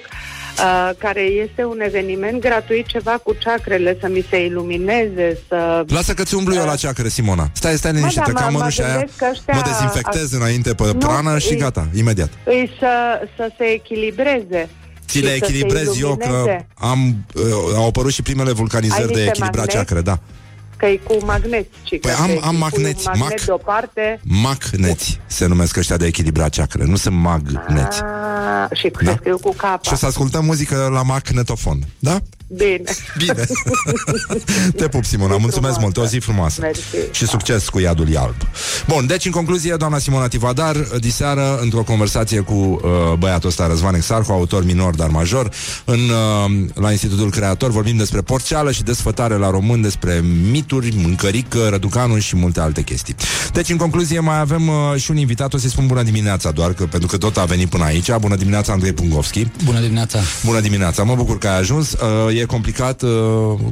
uh, 0.64 0.90
care 0.98 1.22
este 1.22 1.64
un 1.64 1.80
eveniment 1.82 2.40
gratuit, 2.42 2.86
ceva 2.86 3.12
cu 3.12 3.36
ceacrele, 3.40 3.98
să 4.02 4.08
mi 4.08 4.26
se 4.30 4.46
ilumineze, 4.46 5.38
să... 5.48 5.84
Lasă 5.88 6.14
că 6.14 6.24
ți 6.24 6.36
umblu 6.36 6.54
eu 6.56 6.66
la 6.66 6.76
ceacră, 6.76 7.08
Simona. 7.08 7.50
Stai, 7.54 7.78
stai 7.78 7.92
liniștită, 7.92 8.32
da, 8.32 8.40
că 8.40 8.44
am 8.46 8.52
mă- 8.52 8.52
mă 8.52 8.58
mănușa 8.58 8.84
aia, 8.84 8.94
gândesc 8.96 9.18
că 9.18 9.26
ăștia- 9.32 9.54
mă 9.56 9.62
dezinfectez 9.66 10.32
înainte 10.32 10.74
pe 10.74 10.84
Nu, 10.86 10.94
prană 10.94 11.38
și 11.38 11.52
îi- 11.54 11.60
gata, 11.60 11.88
imediat. 11.96 12.30
Îi 12.44 12.72
să, 12.80 13.20
să 13.36 13.50
se 13.58 13.64
echilibreze. 13.64 14.70
Ți 15.08 15.20
le 15.20 15.34
și 15.34 15.40
să 15.40 15.46
se 15.46 15.52
echilibrez 15.52 16.00
eu 16.02 16.16
că 16.16 16.26
ilumineze. 16.26 16.68
am, 16.76 17.26
uh, 17.36 17.44
au 17.76 17.88
apărut 17.88 18.12
și 18.12 18.22
primele 18.22 18.48
Ai 18.50 18.54
vulcanizări 18.56 19.02
de 19.02 19.08
niște 19.08 19.20
echilibrat 19.30 19.56
magneti? 19.66 19.76
ceacre, 19.78 20.02
da. 20.02 20.20
Că 20.80 20.86
e 20.86 20.96
cu 20.98 21.18
magneți. 21.26 21.68
Ci 21.84 21.90
Păi 21.90 22.00
că 22.00 22.12
am- 22.22 22.28
se- 22.28 22.40
am 22.44 22.54
cu 22.54 22.58
magneți, 22.60 23.08
Un 23.08 23.14
magnet 23.20 23.30
mac. 23.38 23.46
deoparte. 23.46 24.20
Magneți 24.24 25.20
se 25.28 25.46
numesc 25.46 25.78
ăștia 25.78 25.98
de 25.98 26.06
echilibrat 26.06 26.50
ceacre, 26.50 26.86
nu 26.86 26.96
sunt 26.96 27.16
magneți. 27.16 28.02
A, 28.02 28.68
și 28.74 28.92
Da. 29.04 29.12
se 29.12 29.16
scriu 29.18 29.38
cu 29.38 29.54
capa. 29.54 29.80
Și 29.82 29.94
o 29.94 29.96
să 29.96 30.06
ascultăm 30.06 30.46
muzică 30.46 30.90
la 30.94 31.02
magnetofon, 31.04 31.80
da? 32.00 32.18
Bine. 32.52 32.82
Bine. 33.18 33.46
Te 34.78 34.88
pup, 34.88 35.06
Simona, 35.06 35.38
mulțumesc 35.38 35.80
mult, 35.80 35.98
o 35.98 36.06
zi 36.06 36.18
frumoasă. 36.18 36.62
Mersi. 36.62 36.82
Și 37.12 37.26
succes 37.28 37.70
cu 37.70 37.80
iadul 37.80 38.18
alb. 38.18 38.36
Bun, 38.88 39.06
deci 39.08 39.26
în 39.26 39.32
concluzie, 39.32 39.76
doamna 39.76 39.98
Simona 39.98 40.28
Tivadar, 40.28 40.76
diseară, 41.00 41.60
într-o 41.62 41.84
conversație 41.84 42.40
cu 42.40 42.54
uh, 42.54 43.14
băiatul 43.18 43.50
ăsta, 43.50 43.68
Răzvan 43.68 43.96
Exarhu, 43.96 44.32
autor 44.32 44.66
minor, 44.66 44.96
dar 44.96 45.10
major, 45.10 45.50
în, 45.86 46.00
uh, 46.00 46.68
la 46.74 46.92
Institutul 46.92 47.32
Creator, 47.32 47.72
vorbim 47.72 47.98
despre 47.98 48.22
porceală 48.22 48.72
și 48.72 48.84
desfătare 48.84 49.36
la 49.36 49.50
român, 49.50 49.82
despre 49.82 50.24
mituri, 50.52 50.94
mâncărică, 50.96 51.68
răducanul 51.70 52.20
și 52.20 52.36
multe 52.36 52.60
alte 52.60 52.82
chestii. 52.82 53.16
Deci, 53.54 53.70
în 53.70 53.78
concluzie, 53.78 54.20
mai 54.20 54.40
avem 54.40 54.68
uh, 54.68 54.76
și 54.96 55.12
un 55.12 55.18
invitat, 55.18 55.54
o 55.54 55.58
să-i 55.58 55.70
spun 55.70 55.88
bună 55.88 56.04
dimineața 56.04 56.52
doar, 56.52 56.74
că, 56.74 56.86
pentru 56.86 57.08
că 57.08 57.18
tot 57.18 57.38
a 57.38 57.44
venit 57.44 57.70
până 57.70 57.84
aici. 57.84 58.16
Bună 58.16 58.36
dimineața, 58.36 58.74
Andrei 58.74 58.94
Pungovski. 58.94 59.48
Bună 59.64 59.80
dimineața! 59.80 60.20
Bună 60.46 60.60
dimineața, 60.60 61.04
mă 61.04 61.16
bucur 61.16 61.38
că 61.38 61.48
ai 61.48 61.58
ajuns. 61.58 61.92
Uh, 61.92 62.39
e 62.40 62.46
complicat 62.46 63.02
uh, 63.02 63.10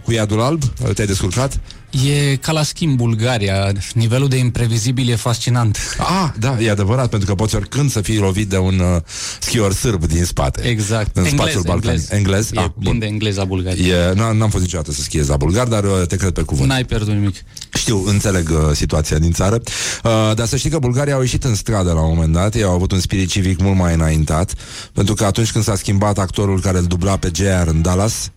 cu 0.03 0.11
iadul 0.11 0.41
alb? 0.41 0.61
Uh, 0.63 0.93
Te-ai 0.93 1.07
descurcat? 1.07 1.59
E 2.05 2.36
ca 2.36 2.51
la 2.51 2.63
schimb 2.63 2.97
Bulgaria. 2.97 3.72
Nivelul 3.93 4.28
de 4.28 4.38
imprevizibil 4.38 5.09
e 5.09 5.15
fascinant. 5.15 5.78
Ah, 5.97 6.30
da, 6.39 6.57
e 6.61 6.70
adevărat, 6.70 7.09
pentru 7.09 7.28
că 7.28 7.36
poți 7.36 7.55
oricând 7.55 7.91
să 7.91 8.01
fii 8.01 8.18
lovit 8.18 8.47
de 8.49 8.57
un 8.57 8.80
uh, 8.80 9.01
schior 9.39 9.74
sârb 9.74 10.05
din 10.05 10.24
spate. 10.24 10.61
Exact. 10.68 11.18
În 11.18 11.24
Englez, 11.26 11.39
spațiul 11.39 11.63
Balcani. 11.65 11.91
englez. 11.93 12.11
Englez? 12.11 12.51
E 12.51 12.59
Ah, 12.59 12.65
plin 12.80 12.91
bun. 12.91 12.99
de 12.99 13.05
engleza 13.05 13.43
Bulgaria. 13.45 13.95
E, 13.95 14.11
n- 14.13 14.15
n-am 14.38 14.49
fost 14.49 14.63
niciodată 14.63 14.91
să 14.91 15.01
schiez 15.01 15.28
la 15.28 15.38
bulgar, 15.38 15.68
dar 15.68 15.84
uh, 15.84 15.91
te 16.07 16.15
cred 16.15 16.32
pe 16.32 16.41
cuvânt. 16.41 16.68
N-ai 16.70 16.86
pierdut 16.86 17.07
nimic. 17.13 17.36
Știu, 17.74 18.03
înțeleg 18.07 18.49
uh, 18.49 18.57
situația 18.74 19.18
din 19.18 19.32
țară. 19.32 19.55
Uh, 20.03 20.32
dar 20.36 20.47
să 20.47 20.57
știi 20.57 20.70
că 20.70 20.80
Bulgaria 20.80 21.13
au 21.13 21.22
ieșit 21.22 21.43
în 21.43 21.55
stradă 21.55 21.91
la 21.91 22.01
un 22.01 22.15
moment 22.15 22.34
dat. 22.34 22.55
Ei 22.55 22.63
au 22.63 22.74
avut 22.74 22.91
un 22.91 22.99
spirit 22.99 23.30
civic 23.30 23.59
mult 23.59 23.78
mai 23.78 23.93
înaintat. 23.93 24.53
Pentru 24.93 25.13
că 25.13 25.26
atunci 25.26 25.51
când 25.51 25.63
s-a 25.63 25.76
schimbat 25.76 26.18
actorul 26.18 26.61
care 26.61 26.78
îl 26.78 26.86
dubla 26.86 27.18
pe 27.18 27.32
JR 27.36 27.68
în 27.68 27.82
Dallas, 27.82 28.32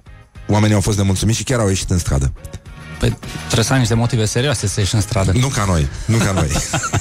oamenii 0.50 0.74
au 0.74 0.80
fost 0.80 0.98
nemulțumiți 0.98 1.38
și 1.38 1.44
chiar 1.44 1.58
au 1.58 1.68
ieșit 1.68 1.90
în 1.90 1.98
stradă. 1.98 2.32
Păi, 2.98 3.16
trebuie 3.44 3.64
să 3.64 3.72
ai 3.72 3.78
niște 3.78 3.94
motive 3.94 4.24
serioase 4.24 4.66
să 4.66 4.80
ieși 4.80 4.94
în 4.94 5.00
stradă. 5.00 5.32
Nu 5.34 5.46
ca 5.46 5.64
noi, 5.64 5.88
nu 6.04 6.16
ca 6.16 6.32
noi. 6.32 6.48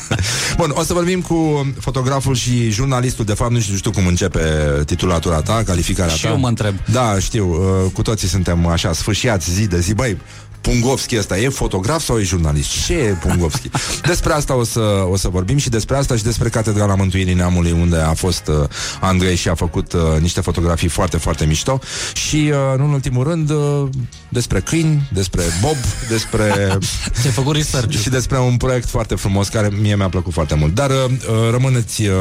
Bun, 0.58 0.72
o 0.74 0.84
să 0.84 0.94
vorbim 0.94 1.22
cu 1.22 1.68
fotograful 1.80 2.36
și 2.36 2.70
jurnalistul, 2.70 3.26
de 3.26 3.34
fapt 3.34 3.52
nu 3.52 3.60
știu, 3.60 3.76
știu 3.76 3.92
cum 3.92 4.08
începe 4.08 4.40
titulatura 4.86 5.42
ta, 5.42 5.64
calificarea 5.66 6.14
Și 6.16 6.22
ta. 6.22 6.30
eu 6.30 6.38
mă 6.40 6.48
întreb. 6.48 6.76
Da, 6.92 7.20
știu, 7.20 7.50
uh, 7.50 7.92
cu 7.94 8.02
toții 8.02 8.28
suntem 8.28 8.68
așa 8.68 8.94
sfârșiați 8.94 9.52
zi 9.52 9.68
de 9.68 9.80
zi, 9.80 9.94
băi, 9.94 10.18
Pungovski 10.62 11.18
ăsta 11.18 11.38
e 11.38 11.50
fotograf 11.50 12.04
sau 12.04 12.20
e 12.20 12.24
jurnalist? 12.24 12.86
Ce 12.86 12.94
e 12.94 13.12
Pungovski? 13.12 13.70
Despre 14.06 14.34
asta 14.34 14.56
o 14.56 14.64
să, 14.64 15.06
o 15.10 15.16
să 15.16 15.28
vorbim 15.28 15.58
și 15.58 15.70
despre 15.70 15.96
asta 15.96 16.16
și 16.16 16.24
despre 16.24 16.50
Catedrala 16.50 16.96
Mântuirii 16.96 17.34
Neamului 17.34 17.72
unde 17.72 17.98
a 17.98 18.14
fost 18.14 18.48
uh, 18.48 18.56
Andrei 19.00 19.36
și 19.36 19.50
a 19.50 19.56
făcut 19.56 19.94
uh, 19.94 20.02
niște 20.20 20.42
fotografii 20.42 20.88
foarte, 20.88 21.18
foarte 21.18 21.46
mișto 21.46 21.80
și, 22.14 22.52
uh, 22.52 22.78
nu 22.78 22.84
în 22.84 22.92
ultimul 22.92 23.24
rând, 23.24 23.50
uh, 23.50 23.88
despre 24.30 24.60
câini, 24.60 25.10
despre 25.14 25.44
Bob, 25.62 25.78
despre... 26.10 26.78
Ți-ai 27.20 27.34
făcut 27.34 27.56
research 27.56 27.98
și 27.98 28.10
despre 28.10 28.40
un 28.40 28.58
proiect 28.58 28.88
foarte 28.88 29.16
frumos 29.16 29.48
care 29.48 29.70
mie 29.82 29.96
mi-a 29.96 30.10
plăcut 30.10 30.34
foarte 30.34 30.56
mult. 30.56 30.74
Dar 30.74 30.90
uh, 30.90 30.96
uh, 31.10 31.52
rămâneți, 31.52 32.02
uh, 32.02 32.14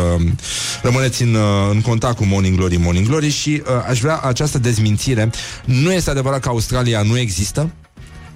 rămâneți 0.82 1.22
în, 1.22 1.34
uh, 1.34 1.70
în 1.70 1.80
contact 1.80 2.16
cu 2.16 2.24
Morning 2.24 2.56
Glory, 2.56 2.76
Morning 2.76 3.06
Glory 3.06 3.28
și 3.28 3.62
uh, 3.62 3.84
aș 3.88 4.00
vrea 4.00 4.16
această 4.18 4.58
dezmințire. 4.58 5.30
Nu 5.64 5.92
este 5.92 6.10
adevărat 6.10 6.40
că 6.40 6.48
Australia 6.48 7.02
nu 7.02 7.18
există 7.18 7.70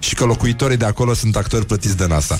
și 0.03 0.15
că 0.15 0.25
locuitorii 0.25 0.77
de 0.77 0.85
acolo 0.85 1.13
sunt 1.13 1.35
actori 1.35 1.65
plătiți 1.65 1.97
de 1.97 2.05
NASA. 2.07 2.39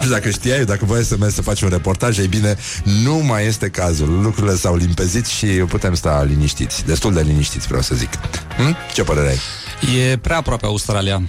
deci 0.00 0.08
dacă 0.16 0.30
știai, 0.30 0.64
dacă 0.64 0.84
voiai 0.84 1.04
să 1.04 1.16
mergi 1.18 1.34
să 1.34 1.42
faci 1.42 1.62
un 1.62 1.68
reportaj, 1.68 2.18
ei 2.18 2.26
bine, 2.26 2.56
nu 3.02 3.14
mai 3.16 3.46
este 3.46 3.68
cazul. 3.68 4.20
Lucrurile 4.22 4.56
s-au 4.56 4.76
limpezit 4.76 5.26
și 5.26 5.46
putem 5.46 5.94
sta 5.94 6.24
liniștiți. 6.28 6.84
Destul 6.86 7.12
de 7.12 7.20
liniștiți, 7.20 7.66
vreau 7.66 7.82
să 7.82 7.94
zic. 7.94 8.10
Hm? 8.56 8.76
Ce 8.94 9.02
părere 9.02 9.28
ai? 9.28 9.38
E 10.10 10.16
prea 10.16 10.36
aproape 10.36 10.66
Australia 10.66 11.22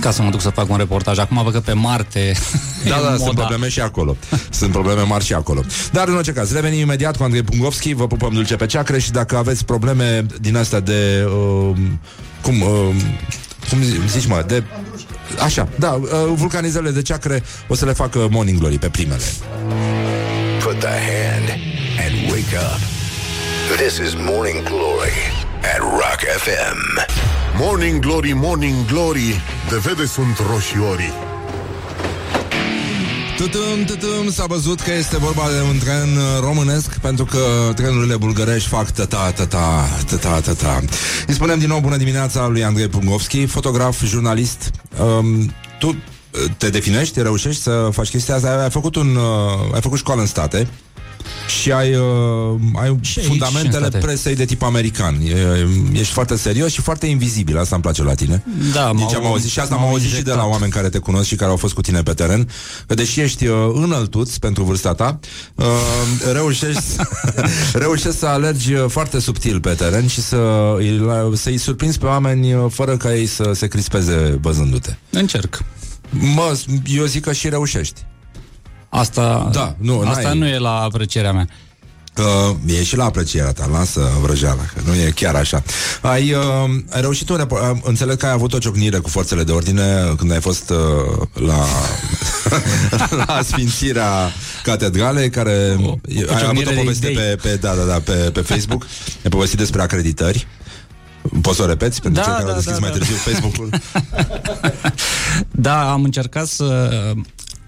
ca 0.00 0.10
să 0.10 0.22
mă 0.22 0.30
duc 0.30 0.40
să 0.40 0.48
fac 0.48 0.70
un 0.70 0.76
reportaj. 0.76 1.18
Acum 1.18 1.42
văd 1.42 1.52
că 1.52 1.60
pe 1.60 1.72
Marte 1.72 2.32
Da, 2.88 2.96
e 2.96 3.02
da, 3.02 3.06
sunt 3.08 3.18
moda. 3.18 3.40
probleme 3.40 3.68
și 3.68 3.80
acolo. 3.80 4.16
Sunt 4.50 4.72
probleme 4.72 5.02
mari 5.02 5.24
și 5.24 5.32
acolo. 5.34 5.64
Dar 5.92 6.08
în 6.08 6.14
orice 6.14 6.32
caz, 6.32 6.52
revenim 6.52 6.78
imediat 6.78 7.16
cu 7.16 7.22
Andrei 7.22 7.42
Pungovski, 7.42 7.92
vă 7.92 8.06
pupăm 8.06 8.32
dulce 8.32 8.56
pe 8.56 8.66
ceacre 8.66 8.98
și 8.98 9.10
dacă 9.10 9.36
aveți 9.36 9.64
probleme 9.64 10.26
din 10.40 10.56
astea 10.56 10.80
de... 10.80 11.26
Uh, 11.26 11.76
cum... 12.42 12.60
Uh, 12.60 12.94
cum 13.70 13.82
zi- 13.82 14.00
zici, 14.08 14.26
mă, 14.26 14.44
de... 14.46 14.62
Așa, 15.44 15.68
da, 15.78 15.90
uh, 15.90 16.08
vulcanizările 16.34 16.90
de 16.90 17.02
ceacre 17.02 17.42
o 17.68 17.74
să 17.74 17.84
le 17.84 17.92
facă 17.92 18.28
Morning 18.30 18.58
Glory 18.58 18.78
pe 18.78 18.88
primele. 18.88 19.22
Put 20.62 20.78
the 20.78 20.88
hand 20.88 21.48
and 22.04 22.30
wake 22.30 22.56
up. 22.56 22.80
This 23.76 23.96
is 24.08 24.14
Morning 24.14 24.62
Glory 24.62 25.18
at 25.74 25.78
Rock 25.78 26.20
FM. 26.38 27.06
Morning 27.58 28.00
Glory, 28.00 28.32
Morning 28.32 28.74
Glory 28.86 29.40
De 29.68 29.76
vede 29.84 30.06
sunt 30.06 30.38
roșiorii 30.52 31.12
Tutum, 33.40 33.84
tutum, 33.84 34.30
s-a 34.30 34.44
văzut 34.46 34.80
că 34.80 34.92
este 34.92 35.16
vorba 35.18 35.42
de 35.42 35.60
un 35.60 35.78
tren 35.78 36.16
uh, 36.16 36.40
românesc 36.40 36.98
Pentru 36.98 37.24
că 37.24 37.72
trenurile 37.74 38.16
bulgărești 38.16 38.68
fac 38.68 38.90
tata, 38.90 39.30
tata, 39.30 39.88
tata, 40.06 40.40
tata 40.40 40.80
Îi 41.26 41.34
spunem 41.34 41.58
din 41.58 41.68
nou 41.68 41.80
bună 41.80 41.96
dimineața 41.96 42.46
lui 42.46 42.64
Andrei 42.64 42.88
Pungovski 42.88 43.46
Fotograf, 43.46 44.04
jurnalist. 44.04 44.70
Um, 44.98 45.52
Tu 45.78 45.86
uh, 45.88 45.96
te 46.56 46.70
definești, 46.70 47.22
reușești 47.22 47.62
să 47.62 47.88
faci 47.92 48.08
chestia 48.08 48.34
asta? 48.34 48.62
Ai 48.62 48.70
făcut, 48.70 48.96
un, 48.96 49.16
uh, 49.16 49.74
ai 49.74 49.80
făcut 49.80 49.98
școală 49.98 50.20
în 50.20 50.26
state 50.26 50.68
și 51.50 51.72
ai, 51.72 51.94
uh, 51.94 52.02
ai 52.74 52.86
aici, 52.88 53.06
și 53.06 53.20
fundamentele 53.20 53.84
în 53.84 53.90
state. 53.90 53.98
presei 54.06 54.34
de 54.34 54.44
tip 54.44 54.62
american 54.62 55.20
e, 55.24 55.66
Ești 55.98 56.12
foarte 56.12 56.36
serios 56.36 56.72
și 56.72 56.80
foarte 56.80 57.06
invizibil 57.06 57.58
Asta 57.58 57.74
îmi 57.74 57.82
place 57.84 58.02
la 58.02 58.14
tine 58.14 58.44
Da, 58.74 58.86
Din 58.88 58.98
m-au- 58.98 59.08
ce 59.10 59.16
am 59.16 59.26
auzit 59.26 59.50
și 59.50 59.60
asta 59.60 59.74
am 59.74 59.80
m-au 59.80 59.90
auzit 59.90 60.08
și 60.08 60.14
de 60.14 60.16
la 60.22 60.30
injectat. 60.30 60.52
oameni 60.52 60.72
care 60.72 60.88
te 60.88 60.98
cunosc 60.98 61.26
și 61.26 61.34
care 61.34 61.50
au 61.50 61.56
fost 61.56 61.74
cu 61.74 61.80
tine 61.80 62.02
pe 62.02 62.12
teren 62.12 62.48
Că 62.86 62.94
deși 62.94 63.20
ești 63.20 63.46
uh, 63.46 63.70
înăltuț 63.74 64.36
pentru 64.36 64.62
vârsta 64.64 64.92
ta 64.94 65.18
uh, 65.54 65.64
reușești, 66.32 66.82
reușești 67.72 68.18
să 68.18 68.26
alergi 68.26 68.72
uh, 68.72 68.84
foarte 68.88 69.18
subtil 69.20 69.60
pe 69.60 69.70
teren 69.70 70.06
Și 70.06 70.20
să, 70.22 70.36
îi- 70.78 71.32
să-i 71.34 71.58
surprinzi 71.58 71.98
pe 71.98 72.06
oameni 72.06 72.54
uh, 72.54 72.64
fără 72.70 72.96
ca 72.96 73.14
ei 73.14 73.26
să 73.26 73.50
se 73.54 73.66
crispeze 73.66 74.38
văzându-te 74.40 74.94
Încerc. 75.10 75.62
Mă, 76.10 76.58
eu 76.96 77.04
zic 77.04 77.22
că 77.24 77.32
și 77.32 77.48
reușești 77.48 78.00
Asta, 78.92 79.48
Da, 79.52 79.74
nu, 79.78 80.00
asta 80.00 80.22
n-ai- 80.22 80.38
nu 80.38 80.46
e 80.46 80.58
la 80.58 80.80
aprecierea 80.80 81.32
mea. 81.32 81.46
Uh, 82.18 82.56
e 82.78 82.82
și 82.84 82.96
la 82.96 83.04
aprecierea 83.04 83.52
ta, 83.52 83.66
lasă 83.72 84.08
vrăjeala, 84.22 84.62
că 84.74 84.80
nu 84.86 84.94
e 84.94 85.12
chiar 85.14 85.34
așa. 85.34 85.62
Ai, 86.00 86.32
uh, 86.32 86.70
ai 86.90 87.00
reușit 87.00 87.28
un 87.28 87.36
repo- 87.46 87.70
uh, 87.72 87.78
înțeleg 87.82 88.16
că 88.16 88.26
ai 88.26 88.32
avut 88.32 88.52
o 88.52 88.58
ciocnire 88.58 88.98
cu 88.98 89.08
forțele 89.08 89.42
de 89.44 89.52
ordine 89.52 90.14
când 90.18 90.32
ai 90.32 90.40
fost 90.40 90.70
uh, 90.70 90.76
la, 91.32 91.64
la 93.26 93.40
sfințirea 93.42 94.32
catedralei, 94.62 95.30
care 95.30 95.76
O- 95.82 95.88
o 95.88 95.96
ai 96.06 96.24
avut 96.24 96.38
ciocnire 96.38 96.68
o 96.68 96.72
de 96.72 96.76
poveste 96.78 97.10
idei. 97.10 97.24
pe, 97.24 97.48
pe, 97.48 97.56
da, 97.56 97.74
da, 97.74 97.82
da, 97.84 98.00
pe, 98.04 98.12
pe 98.12 98.40
Facebook, 98.40 98.82
ai 99.24 99.30
povestit 99.30 99.58
despre 99.58 99.82
acreditări. 99.82 100.46
Poți 101.42 101.56
să 101.56 101.62
o 101.62 101.66
repeți 101.66 102.00
pentru 102.02 102.22
Da, 102.22 102.26
cei 102.26 102.32
care 102.36 102.44
da, 102.44 102.50
au 102.50 102.56
deschis 102.56 102.72
da, 102.78 102.78
mai 102.80 102.90
da. 102.90 102.96
târziu 102.96 103.14
Facebook-ul? 103.16 103.70
Da, 105.50 105.92
am 105.92 106.02
încercat 106.04 106.46
să, 106.46 106.90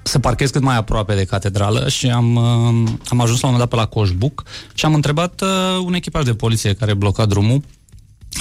să 0.03 0.18
parchez 0.18 0.50
cât 0.50 0.62
mai 0.62 0.76
aproape 0.76 1.14
de 1.14 1.24
catedrală 1.24 1.88
și 1.88 2.11
am, 2.11 2.34
uh, 2.34 2.90
am 3.09 3.20
ajuns 3.20 3.40
la 3.40 3.48
un 3.48 3.53
moment 3.55 3.59
dat 3.59 3.68
pe 3.68 3.76
la 3.76 3.86
Coșbuc 3.86 4.42
și 4.74 4.84
am 4.84 4.94
întrebat 4.94 5.40
uh, 5.40 5.48
un 5.84 5.94
echipaj 5.94 6.24
de 6.24 6.34
poliție 6.34 6.74
care 6.74 6.94
bloca 6.94 7.26
drumul 7.26 7.62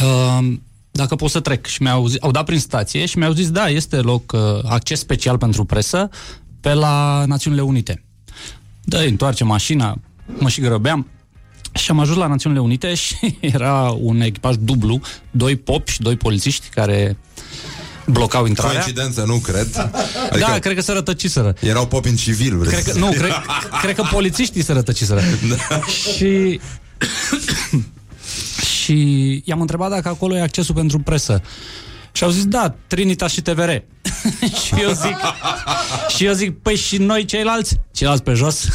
uh, 0.01 0.53
dacă 0.91 1.16
pot 1.16 1.30
să 1.30 1.39
trec. 1.39 1.66
Și 1.66 1.82
mi-au 1.82 2.07
zis, 2.07 2.18
au 2.22 2.32
dat 2.32 2.45
prin 2.45 2.59
stație 2.59 3.05
și 3.05 3.18
mi-au 3.18 3.32
zis, 3.32 3.51
da, 3.51 3.70
este 3.70 3.95
loc, 3.95 4.32
uh, 4.32 4.39
acces 4.64 4.99
special 4.99 5.38
pentru 5.38 5.66
presă 5.66 6.09
pe 6.59 6.74
la 6.74 7.26
Națiunile 7.28 7.62
Unite. 7.62 8.03
Da, 8.84 8.99
întoarce 8.99 9.43
mașina, 9.43 9.97
mă 10.39 10.49
și 10.49 10.62
grăbeam. 10.62 11.07
Și 11.74 11.91
am 11.91 11.99
ajuns 11.99 12.18
la 12.18 12.28
Națiunile 12.28 12.62
Unite 12.62 12.93
și 13.03 13.38
era 13.39 13.89
un 13.89 14.22
echipaj 14.22 14.55
dublu, 14.59 15.01
doi 15.32 15.55
popi 15.55 15.91
și 15.91 16.01
doi 16.01 16.16
polițiști 16.16 16.70
care 16.70 17.18
blocau 18.06 18.45
intrarea. 18.45 18.82
Coincidență, 18.82 19.24
nu 19.28 19.36
cred. 19.38 19.76
Adică 20.32 20.47
da, 20.49 20.60
cred 20.60 20.76
că 20.76 20.82
se 20.82 20.91
rătăciseră. 20.91 21.54
Erau 21.60 21.88
popi 21.88 22.08
în 22.10 22.16
civil, 22.16 22.58
vrei 22.58 22.72
Cred 22.72 22.84
că, 22.84 22.91
să- 22.91 22.97
nu, 22.99 23.10
cred, 23.12 23.32
cred 23.82 23.95
că 23.95 24.04
polițiștii 24.12 24.64
se 24.64 24.74
rătăciseră. 24.74 25.22
Da. 25.70 25.80
Și 25.86 26.60
și 28.82 29.41
i-am 29.45 29.62
întrebat 29.62 29.89
dacă 29.89 30.08
acolo 30.08 30.36
e 30.36 30.41
accesul 30.41 30.76
pentru 30.76 30.99
presă. 30.99 31.41
Și 32.12 32.24
au 32.24 32.30
zis, 32.30 32.45
da, 32.45 32.76
Trinitas 32.88 33.32
și 33.32 33.41
TVR. 33.41 33.70
și 34.66 34.74
eu 34.82 34.91
zic, 34.91 35.18
și 36.16 36.26
eu 36.26 36.34
zic, 36.34 36.60
păi 36.62 36.76
și 36.76 36.97
noi 36.97 37.26
ceilalți? 37.26 37.80
Ceilalți 37.91 38.24
pe 38.24 38.34
jos? 38.34 38.68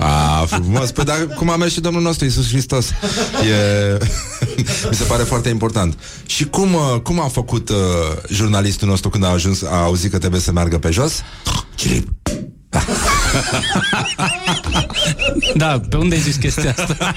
A, 0.00 0.44
frumos. 0.46 0.90
Păi 0.90 1.04
dar 1.04 1.26
cum 1.36 1.50
a 1.50 1.56
mers 1.56 1.72
și 1.72 1.80
Domnul 1.80 2.02
nostru 2.02 2.24
Iisus 2.24 2.48
Hristos. 2.48 2.88
E... 2.88 3.98
Mi 4.90 4.96
se 4.96 5.04
pare 5.04 5.22
foarte 5.22 5.48
important. 5.48 5.98
Și 6.26 6.44
cum, 6.44 6.74
uh, 6.74 7.00
cum 7.02 7.20
a 7.20 7.28
făcut 7.28 7.68
uh, 7.68 7.76
jurnalistul 8.28 8.88
nostru 8.88 9.10
când 9.10 9.24
a 9.24 9.28
ajuns, 9.28 9.62
a 9.62 9.82
auzit 9.82 10.10
că 10.10 10.18
trebuie 10.18 10.40
să 10.40 10.52
meargă 10.52 10.78
pe 10.78 10.90
jos? 10.90 11.22
Chilip. 11.76 12.08
da, 15.54 15.80
pe 15.88 15.96
unde 15.96 16.14
ai 16.14 16.20
zis 16.20 16.36
chestia 16.36 16.74
asta? 16.78 17.14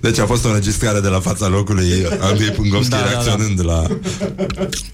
Deci 0.00 0.18
a 0.18 0.26
fost 0.26 0.44
o 0.44 0.48
înregistrare 0.48 1.00
de 1.00 1.08
la 1.08 1.20
fața 1.20 1.46
locului 1.48 2.06
Andrei 2.20 2.50
Pungovski 2.50 2.90
Da, 2.90 2.96
da, 2.96 3.02
da, 3.02 3.08
reacționând 3.08 3.60
da, 3.60 3.72
la... 3.72 3.86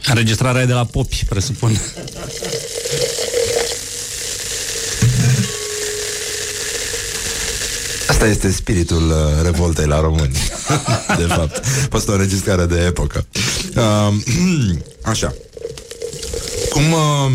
Înregistrarea 0.07 0.63
e 0.63 0.67
de 0.67 0.73
la 0.73 0.85
Popi, 0.85 1.25
presupun. 1.29 1.81
Asta 8.23 8.35
este 8.35 8.51
spiritul 8.51 9.11
uh, 9.11 9.43
revoltei 9.43 9.87
la 9.87 10.01
români. 10.01 10.33
de 11.21 11.25
fapt. 11.29 11.57
A 11.57 11.87
fost 11.91 12.09
o 12.09 12.13
înregistrare 12.13 12.67
de 12.67 12.85
epocă. 12.87 13.27
Uh, 13.77 14.15
așa. 15.13 15.35
Cum... 16.71 16.83
Uh, 16.93 17.33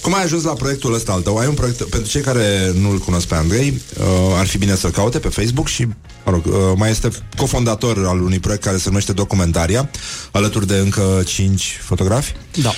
cum 0.00 0.14
ai 0.14 0.22
ajuns 0.22 0.42
la 0.42 0.52
proiectul 0.52 0.94
ăsta 0.94 1.12
al 1.12 1.20
tău? 1.20 1.36
Ai 1.36 1.46
un 1.46 1.54
proiect, 1.54 1.82
pentru 1.82 2.10
cei 2.10 2.20
care 2.20 2.72
nu-l 2.80 2.98
cunosc 2.98 3.26
pe 3.26 3.34
Andrei, 3.34 3.80
uh, 3.98 4.04
ar 4.38 4.46
fi 4.46 4.58
bine 4.58 4.74
să-l 4.74 4.90
caute 4.90 5.18
pe 5.18 5.28
Facebook 5.28 5.68
și, 5.68 5.86
mă 6.24 6.32
rog, 6.32 6.46
uh, 6.46 6.52
mai 6.76 6.90
este 6.90 7.08
cofondator 7.36 8.06
al 8.06 8.20
unui 8.20 8.38
proiect 8.38 8.62
care 8.64 8.76
se 8.76 8.88
numește 8.88 9.12
Documentaria, 9.12 9.90
alături 10.30 10.66
de 10.66 10.76
încă 10.76 11.22
cinci 11.26 11.80
fotografi. 11.82 12.34
Da. 12.62 12.72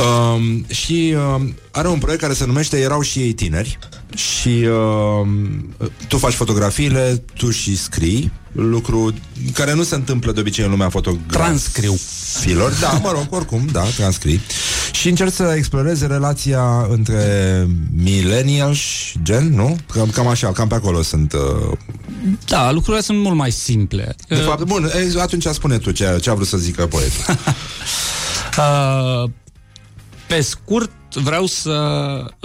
Um, 0.00 0.64
și 0.68 1.14
uh, 1.16 1.48
are 1.70 1.88
un 1.88 1.98
proiect 1.98 2.22
care 2.22 2.34
se 2.34 2.46
numește 2.46 2.78
Erau 2.78 3.00
și 3.00 3.18
ei 3.18 3.32
tineri 3.32 3.78
și 4.14 4.48
uh, 4.48 5.88
tu 6.08 6.18
faci 6.18 6.32
fotografiile, 6.32 7.22
tu 7.34 7.50
și 7.50 7.76
scrii, 7.76 8.32
lucru 8.52 9.14
care 9.52 9.74
nu 9.74 9.82
se 9.82 9.94
întâmplă 9.94 10.32
de 10.32 10.40
obicei 10.40 10.64
în 10.64 10.70
lumea 10.70 10.88
fotografiilor. 10.88 11.36
Transcriu. 11.36 11.98
Filor, 12.40 12.72
da, 12.80 13.00
mă 13.02 13.10
rog, 13.10 13.26
oricum, 13.30 13.68
da, 13.72 13.82
transcrii. 13.82 14.40
Și 14.92 15.08
încerci 15.08 15.32
să 15.32 15.52
explorezi 15.56 16.06
relația 16.06 16.86
între 16.90 17.66
millennials 17.92 18.76
și 18.76 19.18
gen, 19.22 19.54
nu? 19.54 19.76
Cam, 19.92 20.10
cam 20.10 20.26
așa, 20.26 20.52
cam 20.52 20.68
pe 20.68 20.74
acolo 20.74 21.02
sunt... 21.02 21.32
Uh... 21.32 21.76
Da, 22.46 22.72
lucrurile 22.72 23.02
sunt 23.02 23.18
mult 23.18 23.36
mai 23.36 23.50
simple. 23.50 24.14
De 24.28 24.34
fapt, 24.34 24.62
bun, 24.62 24.84
e, 24.84 25.20
atunci 25.20 25.46
spune 25.46 25.78
tu 25.78 25.90
ce, 25.90 26.18
ce 26.20 26.30
a 26.30 26.34
vrut 26.34 26.46
să 26.46 26.56
zică 26.56 26.86
poetul. 26.86 27.24
Uh, 28.58 29.30
pe 30.30 30.40
scurt, 30.40 31.14
vreau 31.14 31.46
să... 31.46 31.74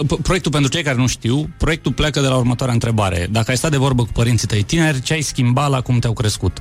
P- 0.04 0.22
Proiectul, 0.22 0.52
pentru 0.52 0.70
cei 0.70 0.82
care 0.82 0.96
nu 0.96 1.06
știu, 1.06 1.50
proiectul 1.58 1.92
pleacă 1.92 2.20
de 2.20 2.26
la 2.26 2.36
următoarea 2.36 2.74
întrebare. 2.74 3.28
Dacă 3.30 3.50
ai 3.50 3.56
stat 3.56 3.70
de 3.70 3.76
vorbă 3.76 4.02
cu 4.02 4.12
părinții 4.12 4.48
tăi 4.48 4.62
tineri, 4.62 5.02
ce 5.02 5.12
ai 5.12 5.20
schimbat 5.20 5.70
la 5.70 5.80
cum 5.80 5.98
te-au 5.98 6.12
crescut? 6.12 6.60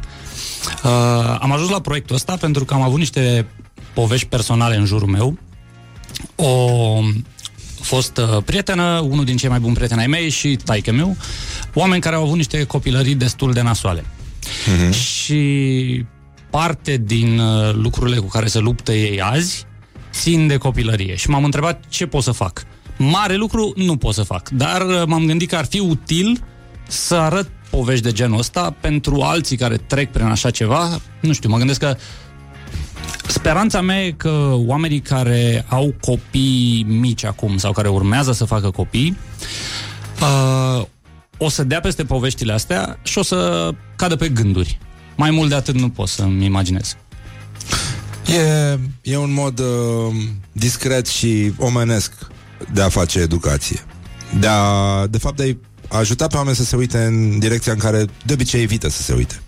Uh, 0.83 1.37
am 1.39 1.51
ajuns 1.51 1.69
la 1.69 1.81
proiectul 1.81 2.15
ăsta 2.15 2.35
pentru 2.35 2.65
că 2.65 2.73
am 2.73 2.81
avut 2.81 2.97
niște 2.97 3.45
povești 3.93 4.27
personale 4.27 4.75
în 4.75 4.85
jurul 4.85 5.07
meu. 5.07 5.37
O 6.35 6.99
fost 7.81 8.17
uh, 8.17 8.43
prietenă, 8.45 8.99
unul 9.09 9.25
din 9.25 9.37
cei 9.37 9.49
mai 9.49 9.59
buni 9.59 9.73
prieteni 9.73 10.01
ai 10.01 10.07
mei 10.07 10.29
și 10.29 10.59
taică 10.65 10.91
meu, 10.91 11.17
oameni 11.73 12.01
care 12.01 12.15
au 12.15 12.23
avut 12.23 12.35
niște 12.35 12.63
copilării 12.63 13.15
destul 13.15 13.53
de 13.53 13.61
nasoale. 13.61 14.05
Mhm. 14.77 14.91
Și 14.91 16.05
parte 16.49 16.97
din 16.97 17.39
uh, 17.39 17.73
lucrurile 17.73 18.17
cu 18.17 18.27
care 18.27 18.47
se 18.47 18.59
luptă 18.59 18.93
ei 18.93 19.21
azi 19.21 19.65
țin 20.15 20.47
de 20.47 20.57
copilărie 20.57 21.15
și 21.15 21.29
m-am 21.29 21.43
întrebat 21.43 21.83
ce 21.87 22.05
pot 22.05 22.23
să 22.23 22.31
fac. 22.31 22.63
Mare 22.97 23.35
lucru 23.35 23.73
nu 23.75 23.97
pot 23.97 24.13
să 24.13 24.23
fac, 24.23 24.49
dar 24.49 24.81
uh, 24.81 25.03
m-am 25.05 25.25
gândit 25.25 25.49
că 25.49 25.55
ar 25.55 25.65
fi 25.65 25.79
util 25.79 26.43
să 26.87 27.15
arăt 27.15 27.49
povești 27.69 28.03
de 28.03 28.11
genul 28.11 28.39
ăsta 28.39 28.75
pentru 28.81 29.21
alții 29.21 29.57
care 29.57 29.77
trec 29.77 30.11
prin 30.11 30.25
așa 30.25 30.49
ceva. 30.49 30.99
Nu 31.19 31.33
știu, 31.33 31.49
mă 31.49 31.57
gândesc 31.57 31.79
că 31.79 31.97
Speranța 33.27 33.81
mea 33.81 34.05
e 34.05 34.11
că 34.11 34.53
oamenii 34.53 34.99
care 34.99 35.65
au 35.69 35.93
copii 36.01 36.85
mici 36.87 37.23
acum 37.23 37.57
sau 37.57 37.71
care 37.71 37.87
urmează 37.87 38.31
să 38.31 38.45
facă 38.45 38.69
copii 38.69 39.17
uh, 40.21 40.85
o 41.37 41.49
să 41.49 41.63
dea 41.63 41.79
peste 41.79 42.03
poveștile 42.03 42.53
astea 42.53 42.99
și 43.03 43.17
o 43.17 43.21
să 43.21 43.69
cadă 43.95 44.15
pe 44.15 44.29
gânduri. 44.29 44.77
Mai 45.15 45.31
mult 45.31 45.49
de 45.49 45.55
atât 45.55 45.75
nu 45.75 45.89
pot 45.89 46.07
să-mi 46.07 46.45
imaginez. 46.45 46.97
E, 48.27 48.79
e 49.01 49.17
un 49.17 49.33
mod 49.33 49.59
uh, 49.59 50.15
discret 50.51 51.07
și 51.07 51.53
omenesc 51.57 52.11
de 52.73 52.81
a 52.81 52.89
face 52.89 53.19
educație. 53.19 53.85
De, 54.39 54.47
a, 54.47 55.07
de 55.07 55.17
fapt, 55.17 55.37
de 55.37 55.57
a 55.89 55.97
ajuta 55.97 56.27
pe 56.27 56.37
oameni 56.37 56.55
să 56.55 56.63
se 56.63 56.75
uite 56.75 56.97
în 57.03 57.39
direcția 57.39 57.71
în 57.71 57.77
care 57.77 58.05
de 58.25 58.33
obicei 58.33 58.61
evită 58.61 58.89
să 58.89 59.01
se 59.01 59.13
uite. 59.13 59.41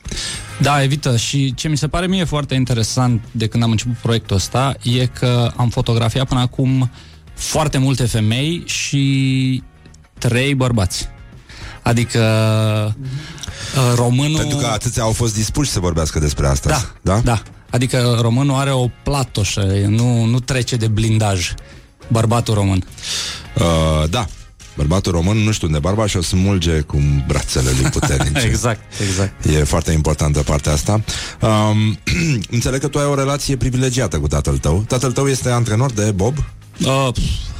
Da, 0.62 0.84
evită. 0.84 1.18
Și 1.18 1.54
ce 1.54 1.68
mi 1.68 1.78
se 1.78 1.88
pare 1.88 2.08
mie 2.08 2.24
foarte 2.24 2.56
interesant 2.56 3.24
de 3.32 3.48
când 3.48 3.64
am 3.64 3.72
început 3.72 3.96
proiectul 3.96 4.36
ăsta 4.36 4.76
e 4.84 5.06
că 5.06 5.52
am 5.56 5.70
fotografiat 5.70 6.28
până 6.28 6.40
acum 6.40 6.92
foarte 7.34 7.78
multe 7.78 8.06
femei 8.06 8.64
și 8.66 9.64
trei 10.18 10.56
bărbați. 10.56 11.08
Adică 11.82 12.20
uh, 13.76 13.94
românul... 13.96 14.38
Pentru 14.38 14.58
că 14.58 14.66
atâția 14.66 15.04
au 15.04 15.12
fost 15.12 15.34
dispuși 15.34 15.70
să 15.70 15.80
vorbească 15.80 16.20
despre 16.20 16.48
asta. 16.48 16.70
Da, 16.70 17.14
da? 17.14 17.20
da. 17.20 17.42
Adică 17.70 18.18
românul 18.22 18.56
are 18.56 18.72
o 18.72 18.88
platoșă, 19.04 19.62
nu, 19.88 20.24
nu 20.24 20.40
trece 20.40 20.76
de 20.76 20.88
blindaj. 20.88 21.54
Bărbatul 22.08 22.54
român. 22.54 22.84
Uh, 23.56 24.10
da. 24.10 24.26
Bărbatul 24.76 25.12
român 25.12 25.38
nu 25.38 25.52
știu 25.52 25.68
unde 25.68 25.80
barba 25.80 26.06
și 26.06 26.18
o 26.18 26.22
smulge 26.22 26.80
cu 26.80 26.98
brațele 27.28 27.70
lui 27.82 27.90
puternice. 27.90 28.46
exact, 28.52 28.82
exact. 29.02 29.46
E 29.46 29.64
foarte 29.64 29.92
importantă 29.92 30.40
partea 30.40 30.72
asta. 30.72 31.04
Um, 31.42 31.98
înțeleg 32.50 32.80
că 32.80 32.88
tu 32.88 33.00
ai 33.00 33.06
o 33.06 33.16
relație 33.16 33.58
privilegiată 33.58 34.20
cu 34.20 34.28
tatăl 34.28 34.58
tău. 34.58 34.84
Tatăl 34.88 35.12
tău 35.12 35.28
este 35.28 35.50
antrenor 35.50 35.92
de 35.92 36.12
bob? 36.12 36.38
Uh, 36.86 37.08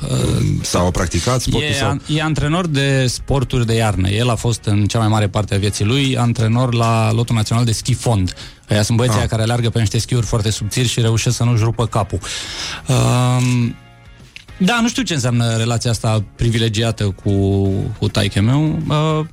uh, 0.10 0.46
sau 0.62 0.86
a 0.86 0.92
practicat 0.92 1.42
sportul? 1.42 1.70
E, 1.70 1.74
sau? 1.74 1.90
an, 1.90 2.00
e 2.08 2.22
antrenor 2.22 2.68
de 2.68 3.06
sporturi 3.08 3.66
de 3.66 3.74
iarnă. 3.74 4.10
El 4.10 4.30
a 4.30 4.36
fost 4.36 4.64
în 4.66 4.86
cea 4.86 5.00
mai 5.00 5.08
mare 5.08 5.28
parte 5.28 5.56
a 5.56 5.58
vieții 5.58 5.86
lui 5.86 6.18
antrenor 6.18 6.74
la 6.74 7.12
lotul 7.12 7.36
național 7.36 7.66
de 7.66 7.72
schi 7.72 7.94
fond. 7.94 8.34
Aia 8.70 8.82
sunt 8.82 8.98
băieții 8.98 9.20
Ah. 9.22 9.28
care 9.28 9.42
alergă 9.42 9.70
pe 9.70 9.80
niște 9.80 9.98
schiuri 10.00 10.26
foarte 10.26 10.50
subțiri 10.50 10.88
și 10.88 11.02
reușesc 11.02 11.36
să 11.36 11.44
nu-și 11.44 11.64
rupă 11.64 11.86
capul. 11.88 12.20
Um, 12.88 13.76
da, 14.60 14.80
nu 14.82 14.90
știu 14.90 15.04
ce 15.04 15.14
înseamnă 15.14 15.56
relația 15.58 15.92
asta 15.92 16.24
privilegiată 16.36 17.04
cu, 17.24 17.68
cu 18.00 18.08
taică 18.08 18.42
meu. 18.42 18.80
Uh, 18.88 19.26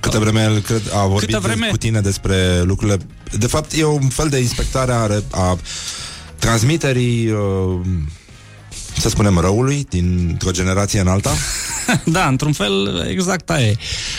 Câtă 0.00 0.18
vreme 0.18 0.42
el 0.42 0.58
cred, 0.58 0.82
a 0.94 1.06
vorbit 1.06 1.28
Câtă 1.28 1.38
vreme? 1.40 1.66
cu 1.70 1.76
tine 1.76 2.00
despre 2.00 2.62
lucrurile... 2.62 2.96
De 3.38 3.46
fapt, 3.46 3.72
e 3.72 3.84
un 3.84 4.08
fel 4.08 4.28
de 4.28 4.38
inspectare 4.38 4.92
a, 4.92 5.06
re- 5.06 5.24
a 5.30 5.58
transmiterii, 6.38 7.30
uh, 7.30 7.80
să 8.96 9.08
spunem, 9.08 9.38
răului 9.38 9.86
dintr-o 9.88 10.50
generație 10.50 11.00
în 11.00 11.08
alta. 11.08 11.30
da, 12.04 12.26
într-un 12.26 12.52
fel, 12.52 13.06
exact 13.10 13.50
aia 13.50 13.66
e. 13.66 13.76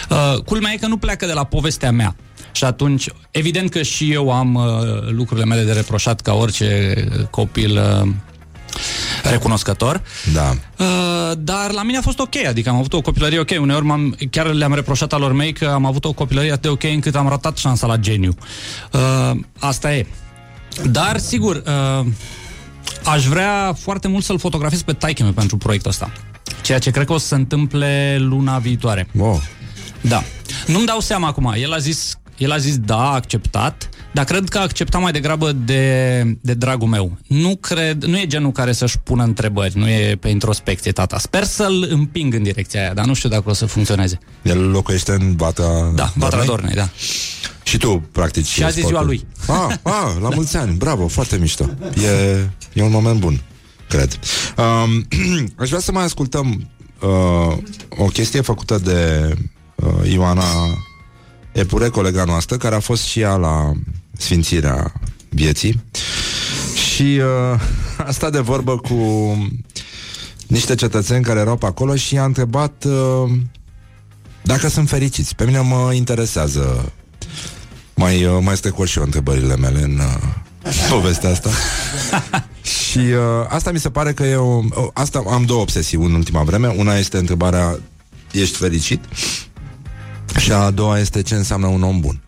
Uh, 0.10 0.44
culmea 0.44 0.72
e 0.72 0.78
că 0.78 0.88
nu 0.88 0.98
pleacă 0.98 1.26
de 1.26 1.34
la 1.34 1.44
povestea 1.44 1.92
mea. 1.92 2.16
Și 2.52 2.64
atunci, 2.64 3.08
evident 3.32 3.70
că 3.70 3.82
și 3.82 4.12
eu 4.12 4.32
am 4.32 4.56
uh, 4.56 4.64
lucrurile 5.10 5.46
mele 5.46 5.64
de 5.64 5.72
reproșat 5.72 6.22
ca 6.22 6.34
orice 6.34 6.94
copil 7.30 7.78
uh, 7.78 8.10
recunoscător. 9.24 10.02
Da. 10.34 10.50
Uh, 10.78 11.32
dar 11.38 11.72
la 11.72 11.84
mine 11.84 11.98
a 11.98 12.02
fost 12.02 12.20
ok, 12.20 12.36
adică 12.48 12.70
am 12.70 12.76
avut 12.76 12.94
o 12.94 13.02
copilărie 13.02 13.40
ok. 13.40 13.50
Uneori 13.60 13.86
m-am, 13.86 14.18
chiar 14.30 14.54
le-am 14.54 14.74
reproșat 14.74 15.14
alor 15.14 15.34
mei 15.34 15.54
că 15.54 15.66
am 15.66 15.86
avut 15.86 16.06
o 16.06 16.14
copilărie 16.14 16.52
atât 16.52 16.62
de 16.62 16.68
ok 16.68 16.84
încât 16.84 17.16
am 17.16 17.28
ratat 17.28 17.58
șansa 17.58 17.88
la 17.88 17.98
geniu. 17.98 18.36
Uh, 18.92 19.40
asta 19.60 19.96
e. 19.96 20.06
Dar, 20.84 21.18
sigur, 21.18 21.64
uh, 21.66 22.06
aș 23.06 23.26
vrea 23.26 23.74
foarte 23.80 24.08
mult 24.08 24.24
să-l 24.24 24.40
fotografiez 24.40 24.82
pe 24.82 24.94
taică 24.94 25.24
meu 25.24 25.32
pentru 25.32 25.58
proiectul 25.58 25.90
ăsta. 25.90 26.12
Ceea 26.62 26.80
ce 26.80 26.92
cred 26.92 27.06
că 27.06 27.14
o 27.14 27.18
să 27.18 27.28
se 27.28 27.36
întâmple 27.36 28.18
luna 28.20 28.58
viitoare. 28.58 29.08
Wow. 29.14 29.42
Da. 30.02 30.24
Nu-mi 30.68 30.86
dau 30.86 31.00
seama 31.00 31.28
acum. 31.28 31.54
El 31.56 31.74
a 31.74 31.78
zis, 31.78 32.20
el 32.38 32.52
a 32.52 32.58
zis 32.58 32.78
da, 32.78 32.98
a 32.98 33.14
acceptat, 33.14 33.90
dar 34.12 34.26
cred 34.26 34.49
că 34.49 34.57
a 34.57 34.62
acceptat 34.62 35.01
mai 35.01 35.12
degrabă 35.12 35.51
de, 35.51 36.24
de 36.41 36.53
dragul 36.53 36.88
meu. 36.88 37.18
Nu 37.28 37.55
cred, 37.55 38.03
nu 38.03 38.18
e 38.18 38.26
genul 38.26 38.51
care 38.51 38.72
să-și 38.72 38.99
pună 38.99 39.24
întrebări, 39.24 39.78
nu 39.78 39.89
e 39.89 40.18
pe 40.20 40.30
introspecție 40.30 40.91
tata. 40.91 41.18
Sper 41.18 41.43
să-l 41.43 41.88
împing 41.89 42.34
în 42.34 42.43
direcția 42.43 42.82
aia, 42.82 42.93
dar 42.93 43.05
nu 43.05 43.14
știu 43.14 43.30
dacă 43.30 43.49
o 43.49 43.53
să 43.53 43.66
funcționeze. 43.66 44.20
El 44.41 44.70
locuiește 44.70 45.12
în 45.12 45.36
Batra 45.36 45.91
Da, 45.95 46.14
Batra 46.18 46.43
Dornei, 46.43 46.76
da. 46.76 46.89
Și 47.64 47.78
tu, 47.78 48.09
practic. 48.12 48.45
Și 48.45 48.64
azi 48.64 48.80
e 48.80 48.84
ziua 48.86 49.01
lui. 49.01 49.26
Ah, 49.47 49.76
ah, 49.82 50.16
la 50.22 50.30
mulți 50.30 50.57
ani, 50.57 50.76
bravo, 50.76 51.07
foarte 51.07 51.38
mișto. 51.38 51.70
E, 52.03 52.49
e 52.74 52.84
un 52.84 52.91
moment 52.91 53.20
bun, 53.20 53.41
cred. 53.89 54.20
Um, 54.57 55.07
aș 55.62 55.68
vrea 55.68 55.80
să 55.80 55.91
mai 55.91 56.03
ascultăm 56.03 56.70
uh, 57.01 57.57
o 57.89 58.05
chestie 58.05 58.41
făcută 58.41 58.78
de 58.78 59.34
uh, 59.76 60.12
Ioana 60.12 60.43
Epure, 61.51 61.89
colega 61.89 62.24
noastră, 62.24 62.57
care 62.57 62.76
a 62.76 62.80
fost 62.80 63.03
și 63.03 63.20
ea 63.20 63.36
la 63.36 63.72
sfințirea 64.22 64.94
vieții. 65.30 65.84
Și 66.94 67.20
uh, 67.54 67.62
a 68.08 68.12
stat 68.12 68.32
de 68.32 68.40
vorbă 68.40 68.78
cu 68.78 68.96
niște 70.48 70.76
cetățeni 70.76 71.24
care 71.24 71.40
erau 71.40 71.56
pe 71.56 71.66
acolo 71.66 71.96
și 71.96 72.14
i-a 72.14 72.24
întrebat 72.24 72.84
uh, 72.88 73.32
dacă 74.42 74.68
sunt 74.68 74.90
fericiți. 74.90 75.36
Pe 75.36 75.46
mine 75.46 75.60
mă 75.60 75.92
interesează 75.94 76.92
mai, 77.96 78.26
uh, 78.26 78.38
mai 78.42 78.56
strecor 78.58 78.88
și 78.88 78.98
eu 78.98 79.04
întrebările 79.04 79.56
mele 79.56 79.82
în 79.82 80.00
uh, 80.00 80.72
povestea 80.90 81.30
asta. 81.30 81.50
și 82.90 82.98
uh, 82.98 83.46
asta 83.48 83.72
mi 83.72 83.80
se 83.80 83.90
pare 83.90 84.14
că 84.14 84.24
e 84.24 84.36
o... 84.36 84.58
uh, 84.58 84.88
Asta 84.94 85.24
am 85.30 85.46
două 85.46 85.62
obsesii 85.62 85.98
în 85.98 86.14
ultima 86.14 86.44
vreme. 86.44 86.68
Una 86.68 86.96
este 86.96 87.18
întrebarea 87.18 87.80
ești 88.32 88.58
fericit? 88.58 89.04
Și 90.38 90.52
a 90.52 90.72
doua 90.72 91.00
este 91.00 91.22
ce 91.22 91.36
înseamnă 91.36 91.68
un 91.68 91.84
om 91.84 92.00
bun. 92.00 92.22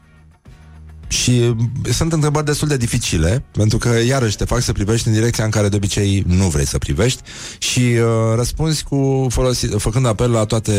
Și 1.08 1.30
uh, 1.30 1.56
sunt 1.94 2.14
întrebări 2.14 2.46
destul 2.46 2.68
de 2.68 2.78
dificile, 2.78 3.44
pentru 3.52 3.78
că 3.78 3.90
iarăși 4.08 4.36
te 4.36 4.46
fac 4.46 4.62
să 4.62 4.72
privești 4.72 5.08
în 5.08 5.14
direcția 5.14 5.44
în 5.44 5.50
care 5.50 5.70
de 5.70 5.76
obicei 5.76 6.24
nu 6.28 6.48
vrei 6.48 6.66
să 6.68 6.78
privești 6.78 7.22
și 7.58 7.80
uh, 7.80 8.06
răspunzi 8.36 8.84
cu 8.84 9.28
folosi, 9.30 9.68
făcând 9.68 10.06
apel 10.06 10.32
la 10.32 10.46
toate 10.46 10.72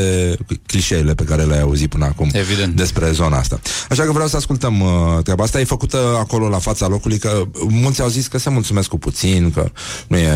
clișeile 0.66 1.14
pe 1.14 1.24
care 1.24 1.42
le-ai 1.42 1.60
auzit 1.60 1.88
până 1.88 2.04
acum 2.04 2.30
Evident. 2.32 2.76
despre 2.76 3.10
zona 3.10 3.36
asta. 3.38 3.60
Așa 3.88 4.02
că 4.02 4.12
vreau 4.12 4.28
să 4.28 4.36
ascultăm 4.36 4.80
uh, 4.80 5.22
treaba 5.22 5.44
asta. 5.44 5.60
E 5.60 5.64
făcută 5.64 6.16
acolo 6.18 6.48
la 6.48 6.58
fața 6.58 6.86
locului, 6.86 7.18
că 7.18 7.42
mulți 7.68 8.00
au 8.02 8.08
zis 8.08 8.26
că 8.26 8.38
se 8.38 8.50
mulțumesc 8.50 8.88
cu 8.88 8.98
puțin, 8.98 9.50
că 9.50 9.70
nu 10.06 10.16
e, 10.16 10.30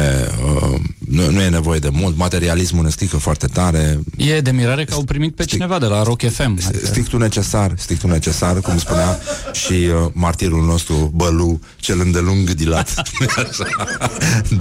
uh, 0.54 0.80
nu, 0.98 1.30
nu 1.30 1.40
e 1.40 1.48
nevoie 1.48 1.78
de 1.78 1.88
mult, 1.92 2.16
materialismul 2.16 2.84
ne 2.84 2.90
strică 2.90 3.16
foarte 3.16 3.46
tare, 3.46 3.98
E 4.16 4.40
de 4.40 4.50
mirare 4.50 4.84
că 4.84 4.94
au 4.94 5.02
primit 5.02 5.34
pe 5.34 5.44
cineva 5.44 5.78
de 5.78 5.86
la 5.86 6.02
Rock 6.02 6.22
FM. 6.30 6.58
strictul 6.84 7.18
necesar, 7.18 7.72
strictul 7.76 8.10
necesar, 8.10 8.60
cum 8.60 8.78
spunea 8.78 9.18
și 9.52 9.87
uh, 9.88 10.10
martirul 10.12 10.64
nostru 10.64 11.12
Bălu, 11.14 11.60
cel 11.76 12.00
îndelung 12.00 12.50
dilat 12.50 12.94
așa, 13.36 13.66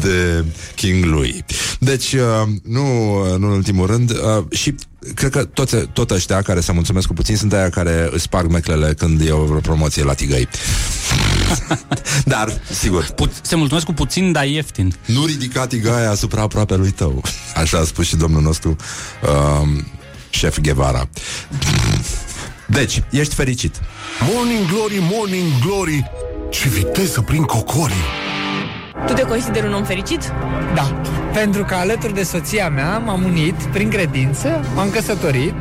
de 0.01 0.45
King 0.75 1.03
Louis. 1.05 1.35
Deci, 1.79 2.13
uh, 2.13 2.21
nu, 2.63 3.15
uh, 3.21 3.37
nu 3.37 3.47
în 3.47 3.51
ultimul 3.51 3.85
rând, 3.87 4.11
uh, 4.11 4.43
și 4.51 4.75
cred 5.13 5.31
că 5.31 5.43
toți, 5.45 5.75
tot 5.75 6.11
ăștia 6.11 6.41
care 6.41 6.59
se 6.59 6.71
mulțumesc 6.71 7.07
cu 7.07 7.13
puțin 7.13 7.35
sunt 7.37 7.53
aia 7.53 7.69
care 7.69 8.09
îți 8.11 8.23
sparg 8.23 8.51
meclele 8.51 8.93
când 8.93 9.21
e 9.21 9.31
o 9.31 9.43
promoție 9.43 10.03
la 10.03 10.13
tigăi. 10.13 10.47
Dar, 12.25 12.61
sigur, 12.79 13.03
Pu- 13.15 13.31
se 13.41 13.55
mulțumesc 13.55 13.85
cu 13.85 13.93
puțin, 13.93 14.31
dar 14.31 14.45
ieftin. 14.47 14.93
nu 15.05 15.25
ridica 15.25 15.67
tigaia 15.67 16.09
asupra 16.09 16.41
aproape 16.41 16.75
lui 16.75 16.91
tău. 16.91 17.23
Așa 17.55 17.77
a 17.77 17.83
spus 17.83 18.07
și 18.07 18.15
domnul 18.15 18.41
nostru 18.41 18.75
um, 19.61 19.85
șef 20.29 20.59
Guevara. 20.59 21.09
Deci, 22.69 23.03
ești 23.09 23.35
fericit. 23.35 23.75
Morning 24.33 24.65
Glory, 24.71 24.99
Morning 25.11 25.51
Glory 25.65 26.11
Ce 26.49 26.69
viteză 26.69 27.21
prin 27.21 27.43
cocorii 27.43 28.05
Tu 29.05 29.13
te 29.13 29.21
consideri 29.21 29.65
un 29.65 29.73
om 29.73 29.83
fericit? 29.83 30.31
Da, 30.73 31.01
pentru 31.33 31.63
că 31.63 31.73
alături 31.75 32.13
de 32.13 32.23
soția 32.23 32.69
mea 32.69 32.97
m-am 32.97 33.23
unit 33.23 33.53
prin 33.53 33.89
credință, 33.89 34.65
m-am 34.75 34.89
căsătorit 34.89 35.53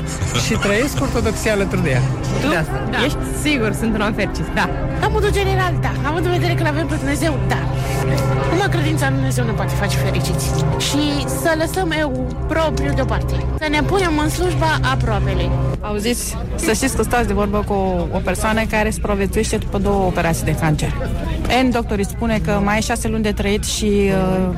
și 0.47 0.53
trăiesc 0.53 1.01
ortodoxia 1.01 1.53
alături 1.53 1.83
de 1.83 1.91
ea. 1.91 2.03
Tu? 2.41 2.49
Da. 2.91 3.05
Ești 3.05 3.19
sigur, 3.43 3.73
sunt 3.73 3.95
un 3.95 4.01
om 4.01 4.13
fericit, 4.13 4.47
da. 4.55 4.69
La 5.01 5.09
modul 5.09 5.33
general, 5.33 5.75
da. 5.81 5.93
Având 6.09 6.25
în 6.27 6.33
vedere 6.33 6.55
că 6.55 6.63
l-avem 6.63 6.87
pe 6.87 6.95
Dumnezeu, 6.95 7.39
da. 7.49 7.59
Numai 8.51 8.69
credința 8.71 9.07
în 9.07 9.15
Dumnezeu 9.15 9.45
ne 9.45 9.51
poate 9.51 9.75
face 9.75 9.97
fericiți. 9.97 10.47
Și 10.79 11.27
să 11.27 11.55
lăsăm 11.59 11.91
eu 11.99 12.27
propriu 12.49 12.93
deoparte. 12.95 13.35
Să 13.59 13.67
ne 13.71 13.83
punem 13.83 14.19
în 14.19 14.29
slujba 14.29 14.79
aproapelui. 14.93 15.51
Auziți, 15.81 16.37
să 16.55 16.73
știți 16.73 16.97
că 16.97 17.03
stați 17.03 17.27
de 17.27 17.33
vorbă 17.33 17.65
cu 17.67 17.73
o, 17.73 18.17
o 18.17 18.19
persoană 18.25 18.65
care 18.71 18.91
supraviețuiește 18.91 19.57
după 19.57 19.79
două 19.79 20.05
operații 20.05 20.45
de 20.45 20.55
cancer. 20.55 20.93
N 21.65 21.71
doctorii 21.71 22.05
spune 22.05 22.41
că 22.45 22.61
mai 22.65 22.75
ai 22.75 22.83
șase 22.83 23.09
luni 23.09 23.23
de 23.23 23.33
trăit 23.33 23.65
și 23.65 23.85
uh, 23.85 24.49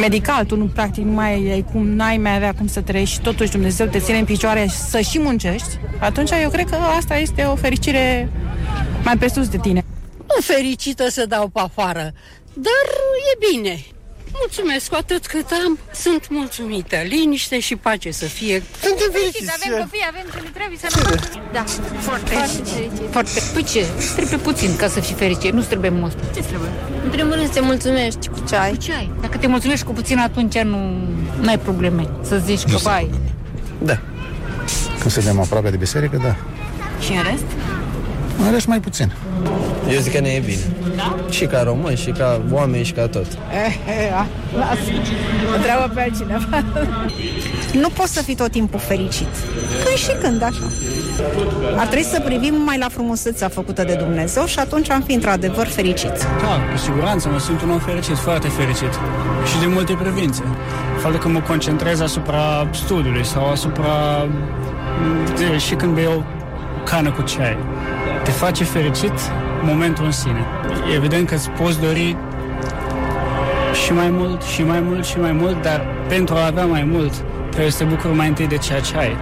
medical, 0.00 0.44
tu 0.44 0.56
nu, 0.56 0.64
practic 0.64 1.04
nu 1.04 1.12
mai 1.12 1.32
ai 1.32 1.64
cum, 1.72 1.88
n-ai 1.88 2.16
mai 2.16 2.34
avea 2.34 2.54
cum 2.58 2.66
să 2.66 2.80
trăiești 2.80 3.14
și 3.14 3.20
totuși 3.20 3.50
Dumnezeu 3.50 3.86
te 3.86 3.98
ține 3.98 4.18
în 4.18 4.24
picioare 4.24 4.66
să 4.68 5.00
și 5.00 5.20
muncești, 5.20 5.78
atunci 5.98 6.30
eu 6.42 6.50
cred 6.50 6.68
că 6.68 6.76
asta 6.98 7.16
este 7.16 7.42
o 7.42 7.54
fericire 7.54 8.28
mai 9.04 9.16
presus 9.16 9.48
de 9.48 9.58
tine. 9.58 9.84
Nu 10.16 10.40
fericită 10.40 11.08
să 11.10 11.26
dau 11.26 11.48
pe 11.48 11.60
afară, 11.60 12.12
dar 12.54 12.86
e 13.32 13.46
bine. 13.52 13.84
Mulțumesc 14.38 14.88
cu 14.88 14.94
atât 14.94 15.26
cât 15.26 15.46
am, 15.64 15.78
sunt 15.94 16.26
mulțumită. 16.30 16.96
Liniște 17.08 17.60
și 17.60 17.76
pace 17.76 18.10
să 18.10 18.24
fie. 18.24 18.62
Suntem 18.82 19.08
fericiți. 19.12 19.50
Avem 19.62 19.82
copii, 19.82 20.04
avem 20.08 20.26
ce 20.34 20.40
ne 20.42 20.50
trebuie 20.54 20.78
să 20.78 20.86
ne 20.94 21.40
Da, 21.52 21.64
foarte, 21.98 22.34
fericit. 22.34 22.92
Foarte. 23.10 23.40
Păi 23.52 23.62
ce? 23.64 23.86
Trebuie 24.16 24.38
puțin 24.38 24.76
ca 24.76 24.88
să 24.88 25.00
fii 25.00 25.14
fericit, 25.14 25.52
nu 25.52 25.62
trebuie 25.62 25.90
mult. 25.90 26.16
Ce 26.34 26.40
trebuie? 26.42 26.70
În 27.04 27.10
primul 27.10 27.32
rând 27.32 27.46
să 27.46 27.52
te 27.52 27.60
mulțumești 27.60 28.28
cu 28.28 28.38
ceai. 28.48 28.70
Cu 28.70 28.76
ceai. 28.76 29.10
Dacă 29.20 29.36
te 29.38 29.46
mulțumești 29.46 29.84
cu 29.84 29.92
puțin, 29.92 30.18
atunci 30.18 30.58
nu 31.40 31.48
ai 31.48 31.58
probleme. 31.58 32.08
Să 32.22 32.42
zici 32.44 32.62
că, 32.62 32.78
bai, 32.82 33.10
Da. 33.78 33.98
Când 35.00 35.10
suntem 35.10 35.40
aproape 35.40 35.70
de 35.70 35.76
biserică, 35.76 36.16
da. 36.22 36.36
și 37.04 37.12
în 37.12 37.22
rest? 37.22 37.44
În 38.44 38.52
rest 38.52 38.66
mai 38.66 38.80
puțin. 38.80 39.12
Eu 39.92 40.00
zic 40.00 40.12
că 40.12 40.20
ne 40.20 40.28
e 40.28 40.42
bine. 40.44 40.62
Da? 40.96 41.16
Și 41.30 41.44
ca 41.44 41.62
români, 41.62 41.96
și 41.96 42.10
ca 42.10 42.40
oameni, 42.50 42.84
și 42.84 42.92
ca 42.92 43.06
tot. 43.06 43.26
Eh, 43.26 43.74
eh, 43.88 44.12
a, 44.14 44.26
lasă. 44.58 44.80
Întreabă 45.56 45.90
pe 45.94 46.00
altcineva. 46.00 46.64
Nu 47.72 47.88
poți 47.88 48.12
să 48.12 48.22
fii 48.22 48.34
tot 48.34 48.50
timpul 48.50 48.78
fericit. 48.78 49.28
Când 49.84 49.96
și 49.96 50.10
când, 50.22 50.42
așa. 50.42 50.66
Ar 51.76 51.86
trebui 51.86 52.04
să 52.04 52.20
privim 52.20 52.54
mai 52.64 52.78
la 52.78 52.88
frumusețea 52.88 53.48
făcută 53.48 53.84
de 53.84 53.94
Dumnezeu 53.94 54.44
și 54.44 54.58
atunci 54.58 54.90
am 54.90 55.02
fi 55.02 55.12
într-adevăr 55.12 55.66
fericiți. 55.66 56.24
Da, 56.40 56.54
cu 56.72 56.78
siguranță 56.78 57.28
mă 57.28 57.38
simt 57.38 57.62
un 57.62 57.70
om 57.70 57.78
fericit, 57.78 58.16
foarte 58.16 58.48
fericit. 58.48 58.92
Și 59.50 59.58
din 59.58 59.72
multe 59.72 59.92
privințe. 60.02 60.42
Faptul 61.00 61.20
că 61.20 61.28
mă 61.28 61.40
concentrez 61.40 62.00
asupra 62.00 62.68
studiului 62.72 63.24
sau 63.24 63.50
asupra... 63.50 64.26
De, 65.38 65.58
și 65.58 65.74
când 65.74 65.94
bei 65.94 66.06
o 66.06 66.22
cană 66.84 67.10
cu 67.10 67.22
ceai. 67.22 67.56
Te 68.26 68.32
face 68.32 68.64
fericit 68.64 69.12
momentul 69.62 70.04
în 70.04 70.12
sine. 70.12 70.46
Evident 70.94 71.28
că 71.28 71.34
îți 71.34 71.50
poți 71.50 71.80
dori 71.80 72.16
și 73.84 73.92
mai 73.92 74.10
mult, 74.10 74.42
și 74.42 74.62
mai 74.62 74.80
mult, 74.80 75.04
și 75.04 75.18
mai 75.18 75.32
mult, 75.32 75.62
dar 75.62 75.86
pentru 76.08 76.34
a 76.34 76.46
avea 76.46 76.66
mai 76.66 76.84
mult, 76.84 77.12
trebuie 77.50 77.70
să 77.70 77.78
te 77.78 77.84
bucuri 77.84 78.14
mai 78.14 78.28
întâi 78.28 78.46
de 78.46 78.58
ceea 78.58 78.80
ce 78.80 78.96
ai. 78.96 79.16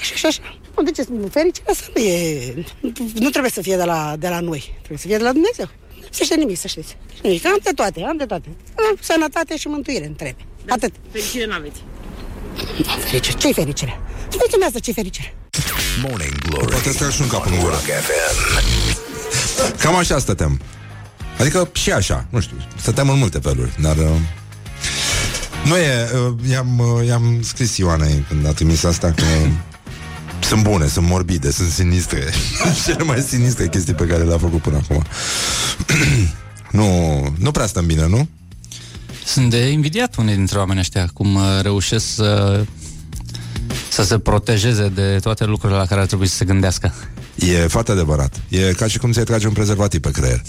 Și 0.00 0.12
așa, 0.14 0.28
așa. 0.28 0.40
Nu, 0.76 0.82
de 0.82 0.90
ce 0.90 1.02
spun? 1.02 1.28
Fericirea 1.28 1.70
asta 1.70 1.86
nu 1.94 2.02
e... 2.02 2.54
Nu 3.14 3.28
trebuie 3.28 3.50
să 3.50 3.62
fie 3.62 3.76
de 3.76 3.84
la, 3.84 4.14
de 4.18 4.28
la 4.28 4.40
noi. 4.40 4.74
Trebuie 4.76 4.98
să 4.98 5.06
fie 5.06 5.16
de 5.16 5.22
la 5.22 5.32
Dumnezeu. 5.32 5.68
Să 6.10 6.22
știe 6.24 6.36
nimic, 6.36 6.56
să 6.56 6.68
știți. 6.68 6.96
Nimic. 7.22 7.46
Am 7.46 7.58
de 7.62 7.70
toate, 7.74 8.04
am 8.08 8.16
de 8.16 8.24
toate. 8.24 8.48
Am 8.74 8.96
sănătate 9.00 9.56
și 9.56 9.68
mântuire 9.68 10.06
îmi 10.06 10.14
trebuie. 10.14 10.46
Atât. 10.68 10.92
Fericire 11.10 11.46
n-aveți. 11.46 11.82
Fericire. 13.04 13.36
Ce-i 13.38 13.52
fericire? 13.52 14.00
Spuneți-mi 14.28 14.64
asta, 14.64 14.78
ce-i 14.78 14.92
fericire? 14.92 15.34
Morning 16.02 16.38
Glory. 16.48 16.70
Poate 16.70 16.92
să 16.92 17.10
și 17.10 17.20
un 17.20 17.28
cap 17.28 17.46
în 17.46 17.58
gură. 17.58 17.70
Rock 17.70 17.84
FM. 17.84 18.36
Cam 19.78 19.96
așa 19.96 20.18
stăteam. 20.18 20.60
Adică 21.38 21.70
și 21.72 21.92
așa, 21.92 22.26
nu 22.30 22.40
știu, 22.40 22.56
stăteam 22.80 23.08
în 23.10 23.18
multe 23.18 23.38
feluri, 23.38 23.70
dar... 23.80 23.96
Uh, 23.96 24.04
nu 25.64 25.76
e, 25.76 26.08
uh, 26.26 26.50
i-am, 26.50 26.78
uh, 26.78 27.06
i-am 27.06 27.38
scris 27.42 27.76
Ioanei 27.76 28.24
când 28.28 28.46
a 28.46 28.52
trimis 28.52 28.84
asta 28.84 29.12
că 29.12 29.24
sunt 30.48 30.62
bune, 30.62 30.86
sunt 30.86 31.06
morbide, 31.06 31.50
sunt 31.50 31.70
sinistre. 31.70 32.24
Cele 32.84 33.02
mai 33.02 33.20
sinistre 33.20 33.68
chestii 33.68 33.94
pe 33.94 34.04
care 34.04 34.22
le-a 34.22 34.38
făcut 34.38 34.60
până 34.60 34.76
acum. 34.76 35.04
nu, 36.78 36.86
nu 37.38 37.50
prea 37.50 37.66
stăm 37.66 37.86
bine, 37.86 38.06
nu? 38.06 38.28
Sunt 39.28 39.50
de 39.50 39.68
invidiat 39.68 40.16
unii 40.16 40.34
dintre 40.34 40.58
oamenii 40.58 40.80
ăștia, 40.80 41.08
cum 41.14 41.34
uh, 41.34 41.42
reușesc 41.62 42.14
să, 42.14 42.64
să 43.90 44.04
se 44.04 44.18
protejeze 44.18 44.88
de 44.88 45.18
toate 45.22 45.44
lucrurile 45.44 45.78
la 45.78 45.86
care 45.86 46.00
ar 46.00 46.06
trebui 46.06 46.26
să 46.26 46.36
se 46.36 46.44
gândească. 46.44 46.94
E 47.34 47.66
foarte 47.66 47.92
adevărat. 47.92 48.40
E 48.48 48.72
ca 48.76 48.86
și 48.86 48.98
cum 48.98 49.12
ți-ai 49.12 49.24
trage 49.24 49.46
un 49.46 49.52
prezervativ 49.52 50.00
pe 50.00 50.10
creier. 50.10 50.42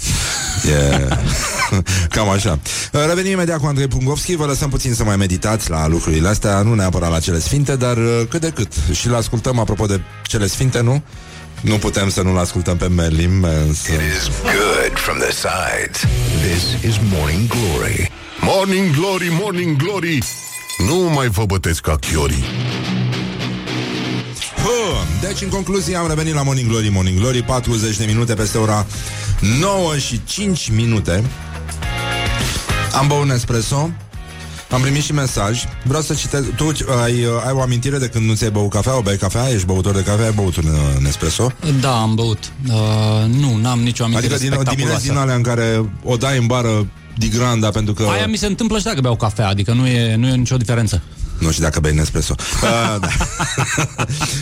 E 0.70 1.08
cam 2.16 2.30
așa. 2.30 2.60
Revenim 2.92 3.32
imediat 3.32 3.60
cu 3.60 3.66
Andrei 3.66 3.88
Pungovski. 3.88 4.36
Vă 4.36 4.46
lăsăm 4.46 4.70
puțin 4.70 4.94
să 4.94 5.04
mai 5.04 5.16
meditați 5.16 5.70
la 5.70 5.88
lucrurile 5.88 6.28
astea, 6.28 6.62
nu 6.62 6.74
neapărat 6.74 7.12
la 7.12 7.20
cele 7.20 7.40
sfinte, 7.40 7.76
dar 7.76 7.98
uh, 7.98 8.22
cât 8.30 8.42
de 8.42 8.50
cât. 8.50 8.74
Și 8.92 9.10
le 9.10 9.16
ascultăm, 9.16 9.60
apropo 9.60 9.86
de 9.86 10.02
cele 10.24 10.48
sfinte, 10.48 10.82
nu? 10.82 11.04
Nu 11.62 11.78
putem 11.78 12.10
să 12.10 12.22
nu-l 12.22 12.38
ascultăm 12.38 12.78
pe 12.78 12.88
Merlin 12.88 13.44
însă... 13.44 13.92
It 13.92 14.00
is 14.00 14.30
good 14.42 14.98
from 14.98 15.18
the 15.18 15.32
sides. 15.32 16.00
This 16.42 16.92
is 16.92 17.00
Morning 17.12 17.48
Glory. 17.48 18.12
Morning 18.42 18.96
Glory, 18.96 19.28
Morning 19.42 19.78
Glory 19.78 20.18
Nu 20.88 20.96
mai 20.96 21.28
vă 21.28 21.46
bătesc 21.46 21.82
ca 21.82 21.96
chiorii 21.96 22.44
Huh. 24.64 25.02
Deci, 25.22 25.42
în 25.42 25.50
concluzie, 25.50 25.96
am 25.96 26.08
revenit 26.08 26.34
la 26.34 26.44
Morning 26.44 26.70
Glory, 26.70 26.90
Morning 26.90 27.20
Glory 27.20 27.44
40 27.44 27.98
de 27.98 28.06
minute 28.06 28.34
peste 28.34 28.58
ora 28.58 28.86
9 29.60 29.98
și 29.98 30.22
5 30.26 30.70
minute 30.70 31.24
Am 33.00 33.08
băut 33.08 33.24
un 33.24 33.32
espresso 33.32 33.90
Am 34.70 34.82
primit 34.82 35.04
și 35.04 35.12
mesaj. 35.14 35.64
Vreau 35.84 36.02
să 36.02 36.14
citesc. 36.14 36.50
Tu 36.56 36.66
uh, 36.66 36.74
ai, 37.04 37.24
uh, 37.24 37.46
ai 37.46 37.52
o 37.54 37.62
amintire 37.62 37.98
de 37.98 38.08
când 38.08 38.26
nu 38.26 38.34
ți-ai 38.36 38.52
băut 38.52 38.70
cafea? 38.70 38.98
O 38.98 39.02
bei 39.02 39.18
cafea? 39.18 39.50
Ești 39.50 39.66
băutor 39.66 39.96
de 39.96 40.04
cafea? 40.04 40.26
Ai 40.26 40.32
băut 40.32 40.56
un 40.56 40.64
uh, 40.68 41.02
Nespresso? 41.02 41.52
Da, 41.82 42.02
am 42.02 42.16
băut. 42.16 42.52
Uh, 42.68 42.74
nu, 43.40 43.56
n-am 43.56 43.80
nicio 43.80 44.04
amintire 44.04 44.34
Adică 44.34 44.50
din 44.50 44.60
o 44.60 44.64
dimineață 44.64 44.72
spectaculoasă. 44.72 45.08
din 45.08 45.18
alea 45.18 45.36
în 45.36 45.42
care 45.42 45.90
o 46.04 46.16
dai 46.18 46.38
în 46.38 46.46
bară 46.48 46.88
digranda 47.18 47.70
pentru 47.70 47.94
că... 47.94 48.08
Aia 48.12 48.28
mi 48.28 48.38
se 48.38 48.46
întâmplă 48.46 48.78
și 48.78 48.84
dacă 48.84 49.02
beau 49.02 49.16
cafea, 49.16 49.48
adică 49.48 49.74
nu 49.74 49.88
e, 49.88 50.16
nu 50.16 50.28
e 50.28 50.36
nicio 50.36 50.58
diferență. 50.58 51.02
Nu 51.40 51.52
știu 51.52 51.64
dacă 51.64 51.80
bei 51.80 51.94
Nespresso. 51.94 52.36
Uh, 52.64 53.00
da. 53.02 53.08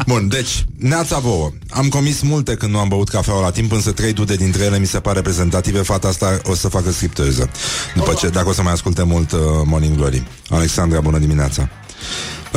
Bun, 0.05 0.27
deci, 0.27 0.65
neața 0.77 1.19
vouă. 1.19 1.51
Am 1.69 1.87
comis 1.87 2.21
multe 2.21 2.55
când 2.55 2.71
nu 2.71 2.79
am 2.79 2.87
băut 2.87 3.09
cafeaua 3.09 3.41
la 3.41 3.51
timp, 3.51 3.71
însă 3.71 3.91
trei 3.91 4.13
dude 4.13 4.35
dintre 4.35 4.63
ele 4.63 4.79
mi 4.79 4.87
se 4.87 4.99
pare 4.99 5.15
reprezentative. 5.15 5.81
Fata 5.81 6.07
asta 6.07 6.39
o 6.43 6.55
să 6.55 6.67
facă 6.67 6.91
scripteză. 6.91 7.49
După 7.95 8.13
ce, 8.13 8.27
dacă 8.27 8.49
o 8.49 8.53
să 8.53 8.61
mai 8.61 8.71
asculte 8.71 9.03
mult 9.03 9.31
uh, 9.31 9.39
Morning 9.65 9.95
Glory. 9.95 10.27
Alexandra, 10.49 10.99
bună 10.99 11.17
dimineața. 11.17 11.69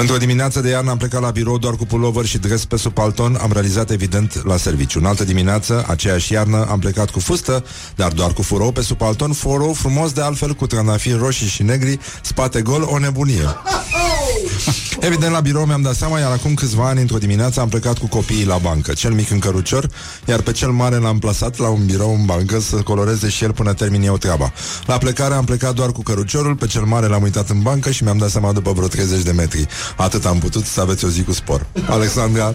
Într-o 0.01 0.17
dimineață 0.17 0.61
de 0.61 0.69
iarnă 0.69 0.91
am 0.91 0.97
plecat 0.97 1.21
la 1.21 1.31
birou 1.31 1.59
doar 1.59 1.75
cu 1.75 1.87
pulover 1.87 2.25
și 2.25 2.39
dres 2.39 2.65
pe 2.65 2.77
sub 2.77 2.93
palton, 2.93 3.39
am 3.41 3.53
realizat 3.53 3.91
evident 3.91 4.45
la 4.45 4.57
serviciu. 4.57 4.99
În 4.99 5.05
altă 5.05 5.25
dimineață, 5.25 5.85
aceeași 5.89 6.33
iarnă, 6.33 6.67
am 6.71 6.79
plecat 6.79 7.11
cu 7.11 7.21
fustă, 7.21 7.65
dar 7.95 8.13
doar 8.13 8.33
cu 8.33 8.43
furou 8.43 8.73
pe 8.73 8.83
sub 8.83 8.97
palton, 8.97 9.33
furou 9.33 9.73
frumos 9.73 10.13
de 10.13 10.21
altfel 10.21 10.55
cu 10.55 10.67
trandafiri 10.67 11.19
roșii 11.19 11.47
și 11.47 11.63
negri, 11.63 11.99
spate 12.23 12.63
gol, 12.63 12.83
o 12.91 12.99
nebunie. 12.99 13.45
Evident, 15.03 15.33
la 15.33 15.41
birou 15.41 15.65
mi-am 15.65 15.83
dat 15.83 15.95
seama, 15.95 16.19
iar 16.19 16.31
acum 16.31 16.55
câțiva 16.55 16.89
ani, 16.89 17.01
într-o 17.01 17.19
dimineață, 17.19 17.61
am 17.61 17.69
plecat 17.69 17.99
cu 17.99 18.07
copiii 18.07 18.45
la 18.45 18.57
bancă. 18.57 18.93
Cel 18.93 19.13
mic 19.13 19.31
în 19.31 19.39
cărucior, 19.39 19.89
iar 20.27 20.41
pe 20.41 20.53
cel 20.53 20.71
mare 20.71 20.97
l-am 20.97 21.19
plasat 21.19 21.59
la 21.59 21.69
un 21.69 21.87
birou 21.87 22.15
în 22.15 22.25
bancă 22.25 22.61
să 22.61 22.77
coloreze 22.77 23.29
și 23.29 23.45
el 23.45 23.53
până 23.53 23.75
termin 23.75 24.03
eu 24.03 24.17
treaba. 24.17 24.53
La 24.87 24.99
plecare 24.99 25.35
am 25.35 25.45
plecat 25.45 25.75
doar 25.75 25.93
cu 25.93 26.03
căruciorul, 26.03 26.55
pe 26.55 26.67
cel 26.67 26.83
mare 26.83 27.07
l-am 27.07 27.23
uitat 27.23 27.51
în 27.51 27.61
bancă 27.61 27.91
și 27.91 28.03
mi-am 28.03 28.19
dat 28.19 28.31
seama 28.31 28.53
după 28.53 28.73
vreo 28.73 28.87
30 28.87 29.23
de 29.23 29.31
metri. 29.31 29.67
Atât 29.97 30.25
am 30.25 30.39
putut 30.39 30.65
să 30.65 30.81
aveți 30.81 31.05
o 31.05 31.09
zi 31.09 31.23
cu 31.23 31.33
spor. 31.33 31.67
Alexandra, 31.89 32.55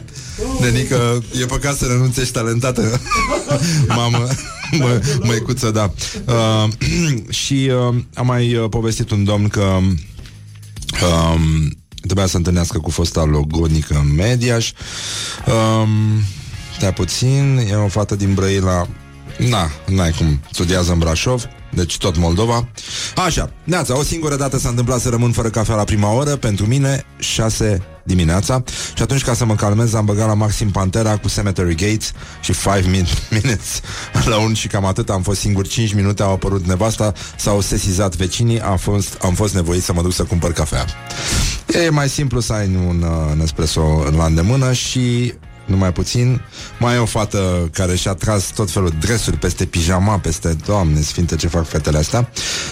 nenică, 0.59 1.23
e 1.41 1.45
păcat 1.45 1.75
să 1.75 1.85
renunți, 1.85 2.19
ești 2.19 2.33
talentată. 2.33 3.01
Mamă, 3.87 4.27
mă, 4.71 5.01
măicuță, 5.21 5.71
da. 5.71 5.93
Uh, 6.25 6.69
și 7.43 7.71
uh, 7.89 7.95
am 8.13 8.25
mai 8.25 8.55
uh, 8.55 8.69
povestit 8.69 9.11
un 9.11 9.23
domn 9.23 9.47
că 9.47 9.61
um, 9.61 11.77
trebuia 12.05 12.25
să 12.25 12.37
întâlnească 12.37 12.79
cu 12.79 12.89
fosta 12.89 13.23
logonică 13.23 14.01
în 14.03 14.15
Mediaș. 14.15 14.71
Um, 15.47 16.21
stai 16.77 16.93
puțin, 16.93 17.67
e 17.69 17.75
o 17.75 17.87
fată 17.87 18.15
din 18.15 18.33
Brăila. 18.33 18.87
Na, 19.37 19.71
n-ai 19.85 20.11
cum, 20.11 20.39
studiază 20.51 20.91
în 20.91 20.99
Brașov, 20.99 21.43
deci 21.75 21.97
tot 21.97 22.17
Moldova. 22.17 22.67
Așa, 23.25 23.51
neața, 23.63 23.97
o 23.97 24.03
singură 24.03 24.35
dată 24.35 24.57
s-a 24.57 24.69
întâmplat 24.69 24.99
să 24.99 25.09
rămân 25.09 25.31
fără 25.31 25.49
cafea 25.49 25.75
la 25.75 25.83
prima 25.83 26.11
oră, 26.11 26.35
pentru 26.35 26.65
mine, 26.65 27.05
6 27.17 27.81
dimineața. 28.05 28.63
Și 28.95 29.01
atunci 29.01 29.23
ca 29.23 29.33
să 29.33 29.45
mă 29.45 29.55
calmez 29.55 29.93
am 29.93 30.05
băgat 30.05 30.27
la 30.27 30.33
Maxim 30.33 30.71
Pantera 30.71 31.17
cu 31.17 31.29
Cemetery 31.29 31.75
Gates 31.75 32.11
și 32.41 32.53
5 32.53 32.85
min- 32.85 33.29
minutes 33.41 33.81
la 34.25 34.37
un 34.37 34.53
și 34.53 34.67
cam 34.67 34.85
atât. 34.85 35.09
Am 35.09 35.21
fost 35.21 35.39
singur 35.39 35.67
5 35.67 35.93
minute, 35.93 36.23
au 36.23 36.31
apărut 36.31 36.65
nevasta 36.65 37.13
s-au 37.37 37.61
sesizat 37.61 38.15
vecinii, 38.15 38.61
am 38.61 38.77
fost, 38.77 39.17
am 39.21 39.33
fost 39.33 39.53
nevoit 39.53 39.83
să 39.83 39.93
mă 39.93 40.01
duc 40.01 40.13
să 40.13 40.23
cumpăr 40.23 40.53
cafea. 40.53 40.85
E 41.85 41.89
mai 41.89 42.09
simplu 42.09 42.39
să 42.39 42.53
ai 42.53 42.69
un 42.87 43.01
uh, 43.01 43.37
Nespresso 43.37 44.03
la 44.17 44.25
îndemână 44.25 44.73
și 44.73 45.33
numai 45.65 45.91
puțin. 45.91 46.41
Mai 46.79 46.95
e 46.95 46.97
o 46.97 47.05
fată 47.05 47.69
care 47.73 47.95
și-a 47.95 48.13
tras 48.13 48.51
tot 48.51 48.71
felul 48.71 48.89
de 48.89 48.95
dresuri 48.99 49.37
peste 49.37 49.65
pijama, 49.65 50.17
peste, 50.17 50.55
doamne 50.65 51.01
sfinte, 51.01 51.35
ce 51.35 51.47
fac 51.47 51.67
fetele 51.67 51.97
astea. 51.97 52.29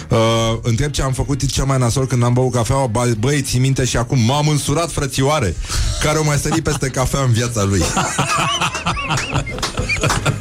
Uh, 0.08 0.18
întreb 0.62 0.90
ce 0.90 1.02
am 1.02 1.12
făcut 1.12 1.50
cel 1.50 1.64
mai 1.64 1.78
nasol 1.78 2.06
când 2.06 2.22
am 2.22 2.32
băut 2.32 2.52
cafeaua. 2.52 2.86
Bă, 2.86 3.12
băi, 3.18 3.42
ții 3.42 3.58
minte 3.58 3.84
și 3.84 3.96
acum 3.96 4.18
m-am 4.18 4.48
însurat 4.48 4.90
frățioare, 4.90 5.56
care 6.02 6.18
o 6.18 6.24
mai 6.24 6.36
sărit 6.36 6.62
peste 6.62 6.88
cafea 6.88 7.20
în 7.20 7.32
viața 7.32 7.62
lui. 7.62 7.82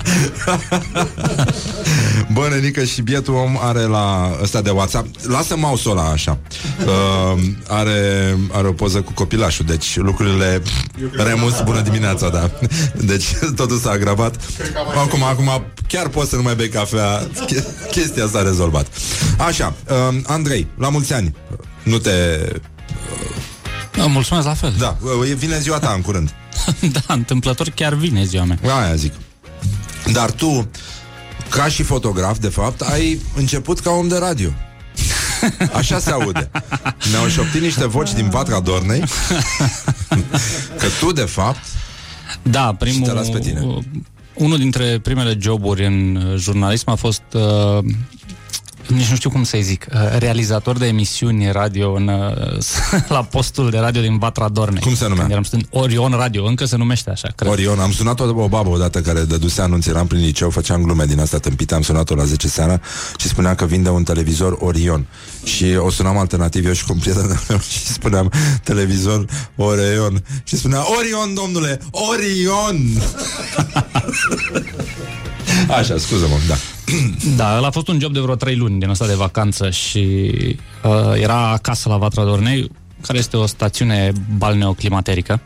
Bă, 2.33 2.47
nenică 2.49 2.83
și 2.83 3.01
bietul 3.01 3.33
om 3.33 3.57
are 3.61 3.81
la 3.81 4.37
ăsta 4.41 4.61
de 4.61 4.69
WhatsApp. 4.69 5.07
Lasă 5.27 5.55
mouse-ul 5.57 5.97
ăla 5.97 6.09
așa. 6.09 6.37
Uh, 6.85 7.41
are, 7.67 8.37
are 8.51 8.67
o 8.67 8.71
poză 8.71 9.01
cu 9.01 9.11
copilașul 9.11 9.65
Deci 9.65 9.97
lucrurile 9.97 10.61
Remus, 11.11 11.61
bună 11.61 11.81
dimineața, 11.81 12.29
da. 12.29 12.51
Deci 13.11 13.25
totul 13.55 13.77
s-a 13.77 13.89
agravat. 13.89 14.35
Acum, 14.95 15.23
acum 15.23 15.63
chiar 15.87 16.07
poți 16.07 16.29
să 16.29 16.35
nu 16.35 16.41
mai 16.41 16.55
bei 16.55 16.69
cafea. 16.69 17.27
Ch- 17.27 17.89
Chestia 17.91 18.27
s-a 18.27 18.41
rezolvat. 18.41 18.87
Așa, 19.37 19.73
uh, 19.89 20.15
Andrei, 20.25 20.67
la 20.77 20.89
mulți 20.89 21.13
ani. 21.13 21.35
Nu 21.83 21.97
te... 21.97 22.11
Da, 23.95 24.05
mulțumesc 24.05 24.45
la 24.45 24.53
fel. 24.53 24.73
Da, 24.77 24.97
uh, 25.01 25.33
vine 25.35 25.59
ziua 25.59 25.79
ta 25.79 25.91
în 25.95 26.01
curând. 26.01 26.33
Da, 26.91 27.13
întâmplător 27.13 27.69
chiar 27.69 27.93
vine 27.93 28.23
ziua 28.23 28.43
mea. 28.43 28.59
Aia 28.63 28.95
zic 28.95 29.13
Dar 30.11 30.31
tu 30.31 30.67
ca 31.49 31.67
și 31.67 31.83
fotograf, 31.83 32.37
de 32.39 32.47
fapt, 32.47 32.81
ai 32.81 33.19
început 33.35 33.79
ca 33.79 33.89
om 33.89 34.07
de 34.07 34.17
radio. 34.17 34.49
Așa 35.73 35.99
se 35.99 36.11
aude. 36.11 36.51
Ne-au 37.11 37.27
șoptit 37.27 37.61
niște 37.61 37.87
voci 37.87 38.13
din 38.13 38.29
Vatra 38.29 38.59
Dornei 38.59 39.03
că 40.77 40.85
tu, 40.99 41.11
de 41.11 41.21
fapt, 41.21 41.63
Da, 42.41 42.73
primul, 42.79 42.97
Și 43.03 43.09
te 43.09 43.11
las 43.11 43.29
pe 43.29 43.39
tine. 43.39 43.61
unul 44.33 44.57
dintre 44.57 44.99
primele 44.99 45.37
joburi 45.41 45.85
în 45.85 46.15
uh, 46.15 46.37
jurnalism 46.39 46.89
a 46.89 46.95
fost 46.95 47.21
uh, 47.33 47.83
nici 48.87 49.09
nu 49.09 49.15
știu 49.15 49.29
cum 49.29 49.43
să-i 49.43 49.61
zic, 49.61 49.85
uh, 49.93 49.99
realizator 50.17 50.77
de 50.77 50.85
emisiuni 50.85 51.51
radio 51.51 51.93
în, 51.93 52.07
uh, 52.07 53.01
la 53.15 53.23
postul 53.23 53.69
de 53.69 53.77
radio 53.77 54.01
din 54.01 54.17
Vatra 54.17 54.49
Dornei. 54.49 54.81
Cum 54.81 54.95
se 54.95 55.03
numea? 55.03 55.19
Când 55.19 55.31
eram 55.31 55.43
student, 55.43 55.67
Orion 55.71 56.11
Radio, 56.11 56.45
încă 56.45 56.65
se 56.65 56.77
numește 56.77 57.09
așa, 57.09 57.27
cred. 57.35 57.51
Orion, 57.51 57.79
am 57.79 57.91
sunat 57.91 58.19
o, 58.19 58.23
o 58.23 58.47
babă 58.47 58.69
odată 58.69 59.01
care 59.01 59.23
dăduse 59.23 59.61
anunț, 59.61 59.85
eram 59.85 60.07
prin 60.07 60.19
liceu, 60.19 60.49
făceam 60.49 60.81
glume 60.81 61.05
din 61.05 61.19
asta 61.19 61.37
tâmpite, 61.37 61.75
am 61.75 61.81
sunat-o 61.81 62.15
la 62.15 62.23
10 62.23 62.47
seara 62.47 62.81
și 63.17 63.27
spunea 63.27 63.55
că 63.55 63.65
vinde 63.65 63.89
un 63.89 64.03
televizor 64.03 64.57
Orion. 64.59 65.05
Și 65.43 65.65
o 65.77 65.89
sunam 65.89 66.17
alternativ 66.17 66.65
eu 66.65 66.73
și 66.73 66.85
cu 66.85 66.93
un 66.93 66.99
prieten 66.99 67.39
meu 67.49 67.59
și 67.71 67.85
spuneam 67.85 68.31
televizor 68.63 69.25
Orion. 69.55 70.23
Și 70.43 70.55
spunea 70.55 70.79
Orion, 70.97 71.33
domnule, 71.33 71.79
Orion! 71.91 72.77
Așa, 75.77 75.97
scuză-mă, 75.97 76.35
da. 76.47 76.55
Da, 77.37 77.57
ăla 77.57 77.67
a 77.67 77.71
fost 77.71 77.87
un 77.87 77.99
job 77.99 78.13
de 78.13 78.19
vreo 78.19 78.35
3 78.35 78.55
luni 78.55 78.79
din 78.79 78.89
asta 78.89 79.07
de 79.07 79.13
vacanță 79.13 79.69
și 79.69 80.31
uh, 80.83 81.21
era 81.21 81.49
acasă 81.49 81.89
la 81.89 81.97
Vatra 81.97 82.23
Dornei, 82.23 82.71
care 83.01 83.17
este 83.17 83.37
o 83.37 83.45
stațiune 83.45 84.11
balneoclimaterică, 84.37 85.41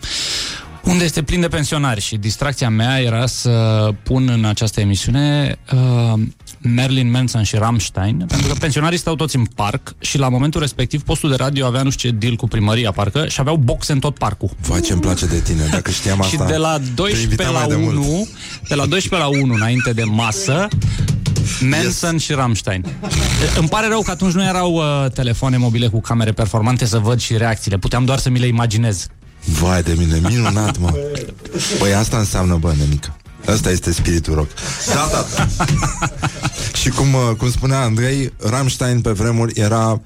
unde 0.84 1.04
este 1.04 1.24
plin 1.24 1.40
de 1.40 1.48
pensionari 1.48 2.02
și 2.02 2.18
distracția 2.18 2.70
mea 2.70 3.00
era 3.00 3.26
să 3.26 3.90
pun 4.04 4.30
în 4.30 4.46
această 4.46 4.80
emisiune 4.80 5.58
uh, 5.74 6.20
Merlin 6.74 7.12
Manson 7.12 7.44
și 7.44 7.56
Rammstein, 7.56 8.26
pentru 8.28 8.48
că 8.48 8.54
pensionarii 8.60 8.98
stau 8.98 9.16
toți 9.16 9.36
în 9.36 9.46
parc 9.46 9.96
și 10.00 10.18
la 10.18 10.30
momentul 10.30 10.62
respectiv 10.62 11.02
postul 11.02 11.30
de 11.30 11.36
radio 11.36 11.66
avea 11.66 11.84
nu 11.84 11.90
știu 11.90 12.10
ce 12.10 12.16
deal 12.16 12.36
cu 12.36 12.48
primăria 12.48 12.92
parcă 12.92 13.28
și 13.28 13.40
aveau 13.40 13.56
boxe 13.56 13.92
în 13.92 14.00
tot 14.00 14.18
parcul. 14.18 14.50
Vai 14.62 14.80
ce-mi 14.80 15.02
place 15.02 15.26
de 15.26 15.40
tine, 15.40 15.68
dacă 15.72 15.92
știam 15.92 16.22
asta 16.22 16.44
Și 16.44 16.52
de 16.52 16.58
la 16.58 16.78
te 16.78 16.92
12 16.96 17.22
invitam 17.22 17.54
la 17.54 17.60
mai 17.60 17.68
de 17.68 17.76
mult. 17.76 17.98
1, 17.98 18.28
de 18.68 18.76
la 18.76 18.86
12 18.86 19.30
la 19.30 19.42
1 19.44 19.54
înainte 19.54 19.94
de 19.94 20.04
masă, 20.04 20.68
Manson 21.70 22.14
yes. 22.14 22.22
și 22.22 22.34
Rammstein. 22.34 22.86
Îmi 23.58 23.68
pare 23.68 23.88
rău 23.88 24.02
că 24.02 24.12
atunci 24.12 24.34
nu 24.34 24.44
erau 24.44 24.74
uh, 24.74 25.12
telefoane 25.12 25.58
mobile 25.58 25.88
cu 25.88 26.02
camere 26.02 26.32
performante 26.32 26.86
să 26.86 27.00
văd 27.00 27.20
și 27.20 27.38
reacțiile. 27.38 27.78
Puteam 27.78 28.06
doar 28.06 28.18
să 28.18 28.30
mi 28.30 28.40
le 28.40 28.48
imaginez. 28.48 29.08
Vai 29.46 29.84
de 29.84 29.96
mine, 29.98 30.20
minunat, 30.28 30.78
mă 30.78 30.94
Păi 31.80 31.94
asta 31.94 32.18
înseamnă, 32.18 32.56
bă, 32.56 32.74
nemică 32.78 33.17
Asta 33.46 33.72
este 33.72 33.92
spiritul 33.92 34.34
rock 34.34 34.50
Da, 34.94 35.10
da, 35.12 35.26
da. 35.36 35.66
Și 36.80 36.90
cum, 36.90 37.14
uh, 37.14 37.36
cum 37.38 37.52
spunea 37.52 37.82
Andrei 37.82 38.34
Rammstein 38.50 39.02
pe 39.02 39.12
vremuri 39.12 39.60
era 39.60 40.02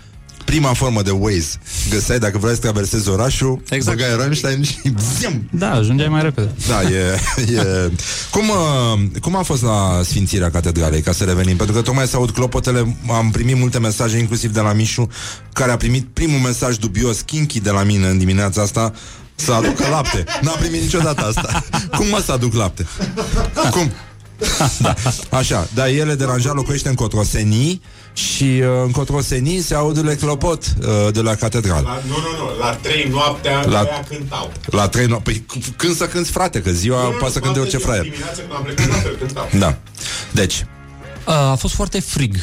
prima 0.46 0.74
formă 0.74 1.02
de 1.02 1.12
Waze 1.12 1.60
Găseai 1.90 2.20
dacă 2.20 2.38
vrei 2.38 2.54
să 2.54 2.60
traversezi 2.60 3.10
orașul 3.10 3.62
exact. 3.70 3.98
Băgai 3.98 4.16
Rammstein 4.18 4.64
și 4.64 4.80
ziam, 5.18 5.48
Da, 5.52 5.72
ajungeai 5.72 6.10
mai 6.10 6.22
repede. 6.22 6.52
Da, 6.68 6.82
e... 6.82 7.20
e... 7.56 7.92
Cum, 8.32 8.50
uh, 8.50 9.20
cum 9.22 9.36
a 9.36 9.42
fost 9.42 9.64
la 9.64 10.02
Sfințirea 10.04 10.52
Catedralei, 10.52 11.02
ca 11.02 11.12
să 11.12 11.24
revenim? 11.24 11.56
Pentru 11.56 11.76
că 11.76 11.82
tocmai 11.82 12.08
să 12.08 12.16
aud 12.16 12.32
clopotele, 12.32 12.98
am 13.10 13.32
primit 13.32 13.58
multe 13.58 13.80
mesaje, 13.80 14.18
inclusiv 14.18 14.54
de 14.54 14.60
la 14.60 14.74
Mișu, 14.74 15.08
care 15.54 15.72
a 15.72 15.78
primit 15.78 16.08
primul 16.14 16.40
mesaj 16.40 16.76
dubios, 16.76 17.22
kinky 17.22 17.60
de 17.60 17.70
la 17.70 17.84
mine 17.84 18.08
în 18.08 18.18
dimineața 18.18 18.62
asta, 18.62 18.94
să 19.42 19.52
aducă 19.54 19.88
lapte. 19.90 20.24
N-a 20.42 20.52
primit 20.52 20.82
niciodată 20.82 21.26
asta. 21.26 21.64
Cum 21.96 22.08
mă 22.08 22.22
să 22.26 22.32
aduc 22.32 22.54
lapte? 22.54 22.86
Cum? 23.72 23.92
da. 24.80 24.94
Așa, 25.30 25.68
dar 25.74 25.88
ele 25.88 26.16
deranja 26.16 26.52
locuiește 26.52 26.90
în 26.90 26.96
Cotrosenii 26.96 27.82
și 28.14 28.44
uh, 28.44 28.68
în 28.86 28.92
Cotrosenii 28.92 29.62
se 29.62 29.76
aud 29.76 30.16
clopot 30.20 30.64
uh, 30.80 31.14
de 31.14 31.22
la 31.22 31.36
catedrală. 31.36 31.82
La, 31.88 32.02
nu, 32.08 32.16
nu, 32.16 32.44
nu, 32.44 32.60
la 32.60 32.74
3 32.82 33.08
noaptea 33.12 33.60
La- 33.62 33.72
la... 33.72 33.80
aia 33.80 34.04
cântau. 34.10 34.52
La 34.66 34.88
trei 34.88 35.06
no- 35.06 35.24
Păi 35.24 35.46
c- 35.58 35.76
când 35.76 35.96
să 35.96 36.06
cânti, 36.08 36.30
frate, 36.32 36.62
că 36.62 36.72
ziua 36.72 37.02
Nu, 37.04 37.12
nu, 37.12 37.18
poate 37.18 37.34
să 37.34 37.40
cânte 37.40 37.60
toată 37.60 37.60
orice 37.60 37.78
ziua, 37.78 37.90
fraier. 37.90 38.04
Dimineața 38.04 38.42
când 38.42 38.54
am 38.56 38.64
plecat, 38.64 38.88
la 38.88 38.94
fel 38.96 39.16
cântau. 39.20 39.50
Da. 39.60 39.78
Deci, 40.32 40.66
Uh, 41.28 41.34
a 41.34 41.56
fost 41.56 41.74
foarte 41.74 42.00
frig. 42.00 42.36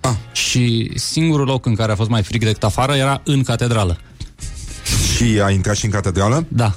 Ah. 0.00 0.10
Și 0.32 0.92
singurul 0.94 1.46
loc 1.46 1.66
în 1.66 1.74
care 1.74 1.92
a 1.92 1.94
fost 1.94 2.08
mai 2.08 2.22
frig 2.22 2.44
decât 2.44 2.64
afară 2.64 2.94
era 2.94 3.20
în 3.24 3.42
catedrală. 3.42 3.98
Și 5.16 5.40
a 5.44 5.50
intrat 5.50 5.76
și 5.76 5.84
în 5.84 5.90
catedrală? 5.90 6.44
Da. 6.48 6.74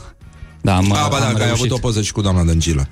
Da, 0.62 0.76
am, 0.76 0.92
A, 0.92 1.08
ba 1.08 1.20
da, 1.20 1.26
am 1.26 1.34
că 1.34 1.40
ai 1.42 1.46
reușit. 1.46 1.66
avut 1.66 1.72
o 1.78 1.80
poză 1.80 2.02
și 2.02 2.12
cu 2.12 2.22
doamna 2.22 2.44
Dăncilă. 2.44 2.88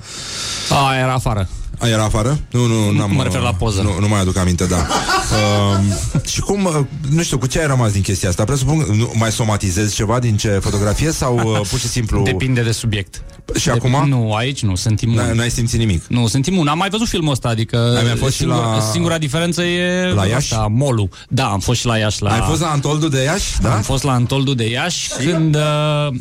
A, 0.70 0.96
era 0.98 1.14
afară. 1.14 1.48
A, 1.80 1.88
era 1.88 2.04
afară? 2.04 2.40
Nu, 2.52 2.66
nu, 2.66 2.92
n-am, 2.92 3.12
mă 3.12 3.24
refer 3.24 3.42
la 3.42 3.54
poză. 3.54 3.82
Nu, 3.82 4.00
nu 4.00 4.08
mai 4.08 4.20
aduc 4.20 4.38
aminte, 4.38 4.66
da. 4.66 4.76
uh, 4.76 5.80
și 6.26 6.42
cum, 6.42 6.66
uh, 6.66 6.80
nu 7.10 7.24
știu, 7.24 7.38
cu 7.38 7.48
ce 7.48 7.60
ai 7.60 7.68
rămas 7.68 7.92
din 7.92 8.02
chestia 8.02 8.30
asta? 8.30 8.44
Presupun, 8.44 8.86
nu, 8.98 9.12
mai 9.16 9.32
somatizezi 9.32 9.96
ceva 9.96 10.20
din 10.20 10.38
ce 10.38 10.50
fotografie 10.50 11.12
sau 11.12 11.36
uh, 11.36 11.60
pur 11.70 11.80
și 11.80 11.88
simplu... 11.88 12.24
Depinde 12.24 12.62
de 12.62 12.72
subiect. 12.72 13.24
Și 13.56 13.70
acum? 13.70 14.06
Nu, 14.08 14.34
aici 14.34 14.64
nu, 14.64 14.76
sunt 14.76 15.02
imun. 15.02 15.16
N-ai, 15.16 15.36
n-ai 15.36 15.50
simțit 15.50 15.80
nimic? 15.80 16.04
Nu, 16.08 16.28
sunt 16.28 16.46
imun. 16.46 16.68
Am 16.68 16.78
mai 16.78 16.90
văzut 16.90 17.08
filmul 17.08 17.32
ăsta, 17.32 17.48
adică 17.48 17.96
Ai 17.98 18.04
mai 18.04 18.16
fost 18.16 18.32
și 18.32 18.38
singur, 18.38 18.58
la- 18.58 18.90
singura 18.92 19.18
diferență 19.18 19.64
e 19.64 20.12
La 20.14 20.26
Iași? 20.26 20.54
Asta, 20.54 20.68
molul. 20.72 21.10
Da, 21.30 21.46
am 21.46 21.60
fost 21.60 21.80
și 21.80 21.86
la 21.86 21.98
Iași. 21.98 22.22
La... 22.22 22.30
Ai 22.30 22.42
fost 22.48 22.62
la 22.62 22.68
Antoldu 22.68 23.08
de 23.08 23.24
Iași? 23.24 23.62
Da? 23.62 23.74
Am 23.76 23.82
fost 23.82 24.04
la 24.04 24.12
Antoldu 24.12 24.54
de 24.54 24.70
Iași 24.70 25.10
când, 25.10 25.56
uh, 25.56 26.16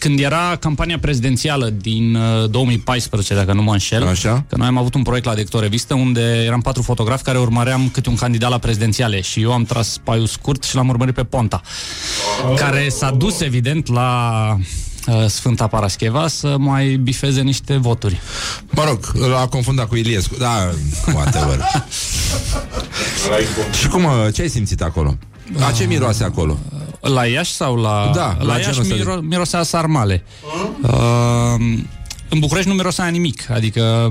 când 0.00 0.20
era 0.20 0.56
campania 0.60 0.98
prezidențială 0.98 1.68
din 1.68 2.14
uh, 2.14 2.50
2014, 2.50 3.34
dacă 3.34 3.52
nu 3.52 3.62
mă 3.62 3.72
înșel. 3.72 4.06
Așa. 4.06 4.44
Că 4.48 4.56
noi 4.56 4.66
am 4.66 4.78
avut 4.78 4.94
un 4.94 5.02
proiect 5.02 5.26
la 5.26 5.34
Dector 5.34 5.62
Revistă 5.62 5.94
unde 5.94 6.42
eram 6.44 6.60
patru 6.60 6.82
fotografi 6.82 7.22
care 7.22 7.38
urmăream 7.38 7.88
câte 7.92 8.08
un 8.08 8.14
candidat 8.14 8.50
la 8.50 8.58
prezidențiale 8.58 9.20
și 9.20 9.42
eu 9.42 9.52
am 9.52 9.64
tras 9.64 9.98
paiul 10.04 10.26
scurt 10.26 10.62
și 10.64 10.74
l-am 10.74 10.88
urmărit 10.88 11.14
pe 11.14 11.24
Ponta, 11.24 11.60
care 12.56 12.88
s-a 12.88 13.10
dus 13.10 13.40
evident 13.40 13.88
la 13.88 14.56
uh, 15.06 15.26
Sfânta 15.26 15.66
Parascheva 15.66 16.28
să 16.28 16.56
mai 16.58 16.96
bifeze 16.96 17.40
niște 17.40 17.76
voturi. 17.76 18.20
Mă 18.70 18.84
rog, 18.84 19.26
l-a 19.28 19.46
confundat 19.46 19.88
cu 19.88 19.96
Iliescu. 19.96 20.34
Da, 20.38 20.70
whatever. 21.14 21.60
și 23.80 23.88
cum, 23.88 24.04
uh, 24.04 24.10
ce 24.32 24.42
ai 24.42 24.48
simțit 24.48 24.82
acolo? 24.82 25.16
La 25.58 25.70
ce 25.70 25.84
miroase 25.84 26.24
acolo? 26.24 26.58
La 27.00 27.26
Iași 27.26 27.52
sau 27.52 27.76
la... 27.76 28.10
Da, 28.14 28.36
la 28.38 28.44
la 28.44 28.58
genul 28.58 28.58
Iași 28.60 28.80
ăsta 28.80 28.82
de- 28.94 29.02
miro, 29.04 29.20
mirosea 29.20 29.62
sarmale. 29.62 30.22
Uh, 30.82 31.78
în 32.30 32.38
București 32.38 32.68
nu 32.68 32.74
mirosea 32.74 33.06
nimic. 33.06 33.50
Adică 33.50 34.10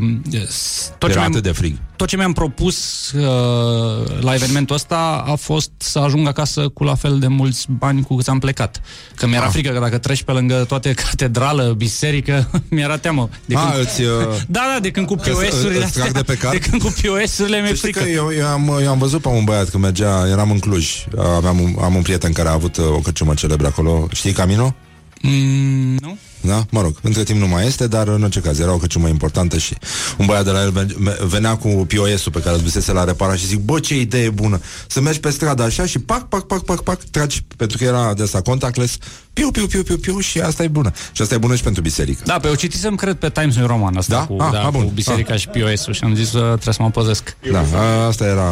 s- 0.50 0.92
tot 0.98 1.10
ce, 1.10 1.16
Era 1.16 1.20
mi-am, 1.20 1.32
atât 1.32 1.44
de 1.44 1.52
frig. 1.52 1.76
tot 1.96 2.08
ce 2.08 2.16
mi-am 2.16 2.34
propus 2.34 3.12
uh, 3.12 4.22
la 4.22 4.34
evenimentul 4.34 4.76
ăsta 4.76 5.24
a 5.28 5.36
fost 5.36 5.72
să 5.78 6.00
ajung 6.00 6.28
acasă 6.28 6.68
cu 6.68 6.84
la 6.84 6.96
fel 6.96 7.20
de 7.20 7.28
mulți 7.28 7.66
bani 7.70 8.02
cu 8.02 8.16
câți 8.16 8.30
am 8.30 8.40
plecat. 8.40 8.82
Că 9.16 9.28
mi-era 9.28 9.46
Ah. 9.46 9.52
frică 9.52 9.70
că 9.72 9.80
dacă 9.80 9.98
treci 9.98 10.24
pe 10.24 10.32
lângă 10.32 10.66
toate 10.68 10.94
catedrală, 11.10 11.74
biserică, 11.78 12.50
mi-era 12.70 12.98
teamă. 12.98 13.30
De 13.46 13.56
Ah, 13.56 13.68
când... 13.72 13.86
îți, 13.86 14.02
uh, 14.02 14.10
Da, 14.48 14.62
da, 14.74 14.80
de 14.82 14.92
când 14.92 15.06
cu 15.08 15.16
că 15.16 15.30
POS-urile 15.30 15.84
îți 15.84 15.92
trag 15.94 16.06
astea, 16.08 16.22
de 16.22 16.24
pe 16.34 16.36
card? 16.38 16.60
de 16.60 16.70
când 16.70 16.82
cu 16.82 16.94
POS-urile 17.02 17.58
mi-e 17.62 17.68
Să 17.70 17.76
știi 17.76 17.92
frică. 17.92 18.00
că 18.00 18.10
eu, 18.10 18.30
eu, 18.38 18.48
am, 18.48 18.78
eu 18.82 18.90
am 18.92 18.98
văzut 18.98 19.22
pe 19.22 19.28
un 19.28 19.44
băiat 19.44 19.70
când 19.70 19.84
mergea, 19.84 20.28
eram 20.32 20.52
în 20.52 20.60
Cluj, 20.60 20.88
aveam 21.36 21.60
un, 21.60 21.76
am 21.82 21.96
un 21.96 22.02
prieten 22.02 22.32
care 22.34 22.48
a 22.50 22.52
avut 22.52 22.78
uh, 22.78 22.86
o 22.86 23.00
cărciumă 23.00 23.34
celebră 23.34 23.68
acolo, 23.68 24.08
știi 24.14 24.32
Camino? 24.32 24.76
Mm, 25.22 25.96
nu? 26.02 26.18
Da? 26.42 26.66
Mă 26.70 26.82
rog, 26.82 26.98
între 27.02 27.24
timp 27.24 27.40
nu 27.40 27.48
mai 27.48 27.66
este, 27.68 27.88
dar 27.88 28.08
în 28.08 28.24
orice 28.24 28.40
caz 28.40 28.60
era 28.60 28.74
o 28.74 28.78
căciumă 28.78 29.08
importantă 29.08 29.58
și 29.58 29.76
un 30.18 30.26
băiat 30.26 30.44
de 30.44 30.52
la 30.52 30.62
el 30.62 30.72
ven- 30.72 31.26
venea 31.28 31.56
cu 31.58 31.68
POS-ul 31.68 32.32
pe 32.32 32.40
care 32.40 32.56
îl 32.56 32.62
dusese 32.62 32.92
la 32.92 33.04
repara 33.04 33.36
și 33.36 33.46
zic, 33.46 33.60
bă, 33.60 33.80
ce 33.80 34.00
idee 34.00 34.30
bună, 34.30 34.60
să 34.88 35.02
mergi 35.02 35.20
pe 35.20 35.30
stradă 35.30 35.64
așa 35.64 35.86
și 35.86 36.00
pac, 36.00 36.28
pac, 36.28 36.44
pac, 36.46 36.64
pac, 36.64 36.82
pac, 36.84 37.04
tragi, 37.04 37.44
pentru 37.58 37.78
că 37.78 37.84
era 37.84 38.14
de 38.14 38.24
asta 38.24 38.42
contactless, 38.42 38.98
piu, 39.34 39.52
piu, 39.52 39.68
piu, 39.68 39.84
piu, 39.84 39.98
piu 39.98 40.20
și 40.20 40.40
asta 40.40 40.64
e 40.64 40.68
bună. 40.68 40.92
Și 41.12 41.22
asta 41.22 41.34
e 41.34 41.38
bună 41.38 41.56
și 41.56 41.64
pentru 41.64 41.82
biserică. 41.82 42.22
Da, 42.26 42.40
pe 42.40 42.48
eu 42.48 42.56
citisem, 42.56 42.96
cred, 42.96 43.16
pe 43.16 43.30
Times 43.30 43.56
New 43.56 43.68
Roman 43.68 43.98
asta 43.98 44.16
Da? 44.16 44.26
cu, 44.26 44.36
Ah, 44.42 44.50
da, 44.52 44.62
ah, 44.66 44.70
bun. 44.72 44.84
cu 44.84 44.90
biserica 44.90 45.34
Ah. 45.34 45.40
și 45.40 45.48
POS-ul 45.48 45.94
și 45.94 46.04
am 46.04 46.16
zis 46.16 46.34
uh, 46.34 46.42
trebuie 46.54 46.74
să 46.74 46.82
mă 46.82 46.90
păzesc. 46.90 47.38
Da, 47.52 47.66
a, 47.76 48.06
asta 48.06 48.26
era 48.26 48.50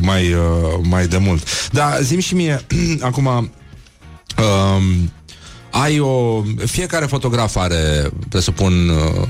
mai, 0.00 0.32
uh, 0.32 0.40
mai 0.82 1.06
de 1.06 1.16
mult. 1.18 1.70
Da, 1.72 1.98
zim 2.02 2.18
și 2.18 2.34
mie, 2.34 2.66
acum, 3.00 3.26
um, 3.26 3.52
ai 5.70 5.98
o... 6.00 6.42
Fiecare 6.66 7.06
fotograf 7.06 7.56
are, 7.56 8.10
presupun, 8.28 8.88
uh, 8.88 9.28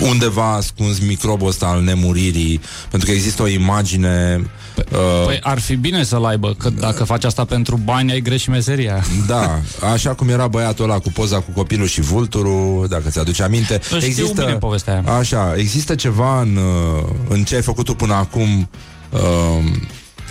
undeva 0.00 0.54
ascuns 0.54 0.98
microbul 0.98 1.48
ăsta 1.48 1.66
al 1.66 1.82
nemuririi, 1.82 2.60
pentru 2.90 3.08
că 3.08 3.14
există 3.14 3.42
o 3.42 3.48
imagine... 3.48 4.44
Uh, 4.92 5.24
Păi 5.24 5.38
ar 5.42 5.58
fi 5.58 5.76
bine 5.76 6.04
să-l 6.04 6.24
aibă, 6.24 6.54
că 6.54 6.70
dacă 6.70 7.04
faci 7.04 7.24
asta 7.24 7.44
pentru 7.44 7.76
bani, 7.76 8.12
ai 8.12 8.20
greșit 8.20 8.48
meseria. 8.48 9.04
Da, 9.26 9.60
așa 9.92 10.14
cum 10.14 10.28
era 10.28 10.46
băiatul 10.46 10.84
ăla 10.84 10.98
cu 10.98 11.10
poza 11.10 11.40
cu 11.40 11.50
copilul 11.54 11.86
și 11.86 12.00
vulturul, 12.00 12.86
dacă 12.88 13.08
ți-aduce 13.08 13.42
aminte. 13.42 13.80
Știu 14.00 14.32
bine 14.32 14.54
povestea 14.54 14.92
aia. 14.92 15.18
Așa, 15.18 15.54
există 15.56 15.94
ceva 15.94 16.40
în, 16.40 16.56
uh, 16.56 17.04
în 17.28 17.44
ce 17.44 17.54
ai 17.54 17.62
făcut 17.62 17.84
tu 17.84 17.94
până 17.94 18.14
acum 18.14 18.68
uh, 19.10 19.64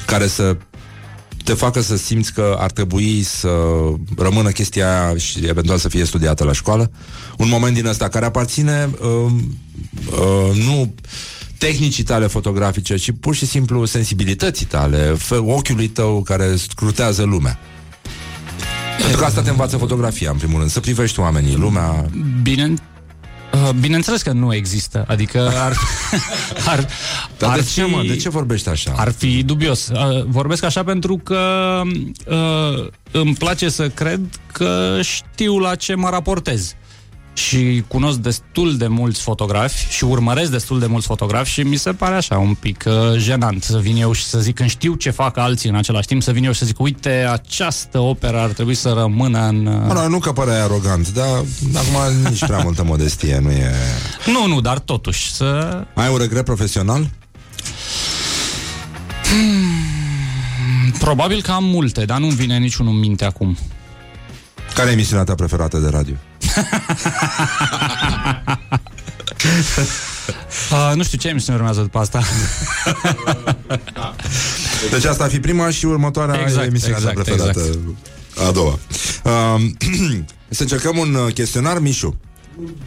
care 0.05 0.27
să 0.27 0.57
te 1.47 1.53
facă 1.53 1.81
să 1.81 1.97
simți 1.97 2.33
că 2.33 2.55
ar 2.59 2.71
trebui 2.71 3.23
să 3.23 3.49
rămână 4.17 4.49
chestia 4.49 5.05
aia 5.05 5.17
și 5.17 5.45
eventual 5.45 5.77
să 5.77 5.89
fie 5.89 6.03
studiată 6.03 6.43
la 6.43 6.51
școală? 6.51 6.91
Un 7.37 7.49
moment 7.49 7.73
din 7.73 7.85
ăsta 7.85 8.07
care 8.07 8.25
aparține 8.25 8.89
uh, 9.01 9.31
uh, 10.11 10.65
nu 10.65 10.93
tehnicii 11.57 12.03
tale 12.03 12.27
fotografice, 12.27 12.95
ci 12.95 13.11
pur 13.19 13.35
și 13.35 13.45
simplu 13.45 13.85
sensibilității 13.85 14.65
tale, 14.65 15.13
f- 15.13 15.45
ochiului 15.45 15.87
tău 15.87 16.21
care 16.21 16.55
scrutează 16.55 17.23
lumea. 17.23 17.59
Pentru 18.97 19.17
că 19.17 19.25
asta 19.25 19.41
te 19.41 19.49
învață 19.49 19.77
fotografia, 19.77 20.29
în 20.29 20.37
primul 20.37 20.57
rând, 20.57 20.71
să 20.71 20.79
privești 20.79 21.19
oamenii, 21.19 21.55
lumea... 21.55 22.05
Bine, 22.41 22.63
uh, 22.65 22.77
bineînțeles 23.79 24.21
că 24.21 24.31
nu 24.31 24.53
există, 24.53 25.05
adică 25.07 25.51
ar, 25.55 25.77
ar, 26.73 26.87
Dar 27.37 27.49
ar 27.49 27.59
de 27.59 27.65
ce, 27.73 27.83
fi, 27.83 27.89
mă? 27.89 28.03
De 28.07 28.15
ce 28.15 28.29
vorbești 28.29 28.69
așa? 28.69 28.93
Ar 28.97 29.11
fi 29.11 29.43
dubios. 29.43 29.87
Uh, 29.87 30.23
Vorbesc 30.25 30.63
așa 30.63 30.83
pentru 30.83 31.17
că 31.23 31.81
uh, 32.27 32.87
îmi 33.11 33.35
place 33.35 33.69
să 33.69 33.89
cred 33.89 34.19
că 34.51 34.99
știu 35.01 35.59
la 35.59 35.75
ce 35.75 35.95
mă 35.95 36.09
raportez. 36.09 36.75
Și 37.37 37.83
cunosc 37.87 38.17
destul 38.17 38.77
de 38.77 38.87
mulți 38.87 39.21
fotografi 39.21 39.89
și 39.89 40.03
urmăresc 40.03 40.51
destul 40.51 40.79
de 40.79 40.85
mulți 40.85 41.07
fotografi 41.07 41.51
și 41.51 41.61
mi 41.61 41.75
se 41.75 41.91
pare 41.91 42.15
așa 42.15 42.37
un 42.37 42.53
pic 42.53 42.83
uh, 42.87 42.93
jenant 43.17 43.63
să 43.63 43.77
vin 43.77 43.95
eu 43.95 44.11
și 44.11 44.23
să 44.23 44.39
zic 44.39 44.55
când 44.55 44.69
știu 44.69 44.93
ce 44.93 45.09
fac 45.09 45.37
alții 45.37 45.69
în 45.69 45.75
același 45.75 46.07
timp, 46.07 46.23
să 46.23 46.31
vin 46.31 46.43
eu 46.43 46.51
și 46.51 46.59
să 46.59 46.65
zic 46.65 46.79
uite, 46.79 47.09
această 47.31 47.99
operă 47.99 48.39
ar 48.39 48.49
trebui 48.49 48.73
să 48.73 48.89
rămână 48.89 49.47
în... 49.47 49.65
Uh... 49.65 49.73
Mă, 49.87 49.93
nu, 49.93 50.07
nu 50.07 50.19
că 50.19 50.31
păreai 50.31 50.61
arogant, 50.61 51.13
dar 51.13 51.27
acum 51.75 52.29
nici 52.29 52.45
prea 52.45 52.61
multă 52.63 52.83
modestie 52.83 53.39
nu 53.39 53.51
e... 53.51 53.71
Nu, 54.25 54.47
nu, 54.47 54.61
dar 54.61 54.79
totuși 54.79 55.33
să... 55.33 55.81
Ai 55.93 56.11
un 56.11 56.17
regret 56.17 56.45
profesional? 56.45 57.09
Probabil 60.99 61.41
că 61.41 61.51
am 61.51 61.63
multe, 61.63 62.05
dar 62.05 62.19
nu-mi 62.19 62.35
vine 62.35 62.57
niciunul 62.57 62.93
în 62.93 62.99
minte 62.99 63.25
acum. 63.25 63.57
Care 64.73 64.89
e 64.89 64.93
emisiunea 64.93 65.23
ta 65.23 65.35
preferată 65.35 65.77
de 65.77 65.89
radio? 65.89 66.15
Uh, 70.71 70.91
nu 70.97 71.03
știu 71.03 71.17
ce 71.17 71.27
emisiune 71.27 71.57
urmează 71.57 71.81
după 71.81 71.99
asta. 71.99 72.21
Deci 74.91 75.05
asta 75.05 75.23
ar 75.23 75.29
fi 75.29 75.39
prima 75.39 75.69
și 75.69 75.85
următoarea 75.85 76.41
Exact, 76.41 76.63
e 76.63 76.67
emisiunea 76.67 76.97
exact, 76.97 77.15
ta 77.15 77.21
preferată. 77.21 77.59
exact. 77.59 77.77
A 78.47 78.51
doua. 78.51 78.79
Uh, 79.23 79.61
să 80.49 80.61
încercăm 80.61 80.97
un 80.97 81.13
uh, 81.13 81.33
chestionar, 81.33 81.79
Mișu. 81.79 82.19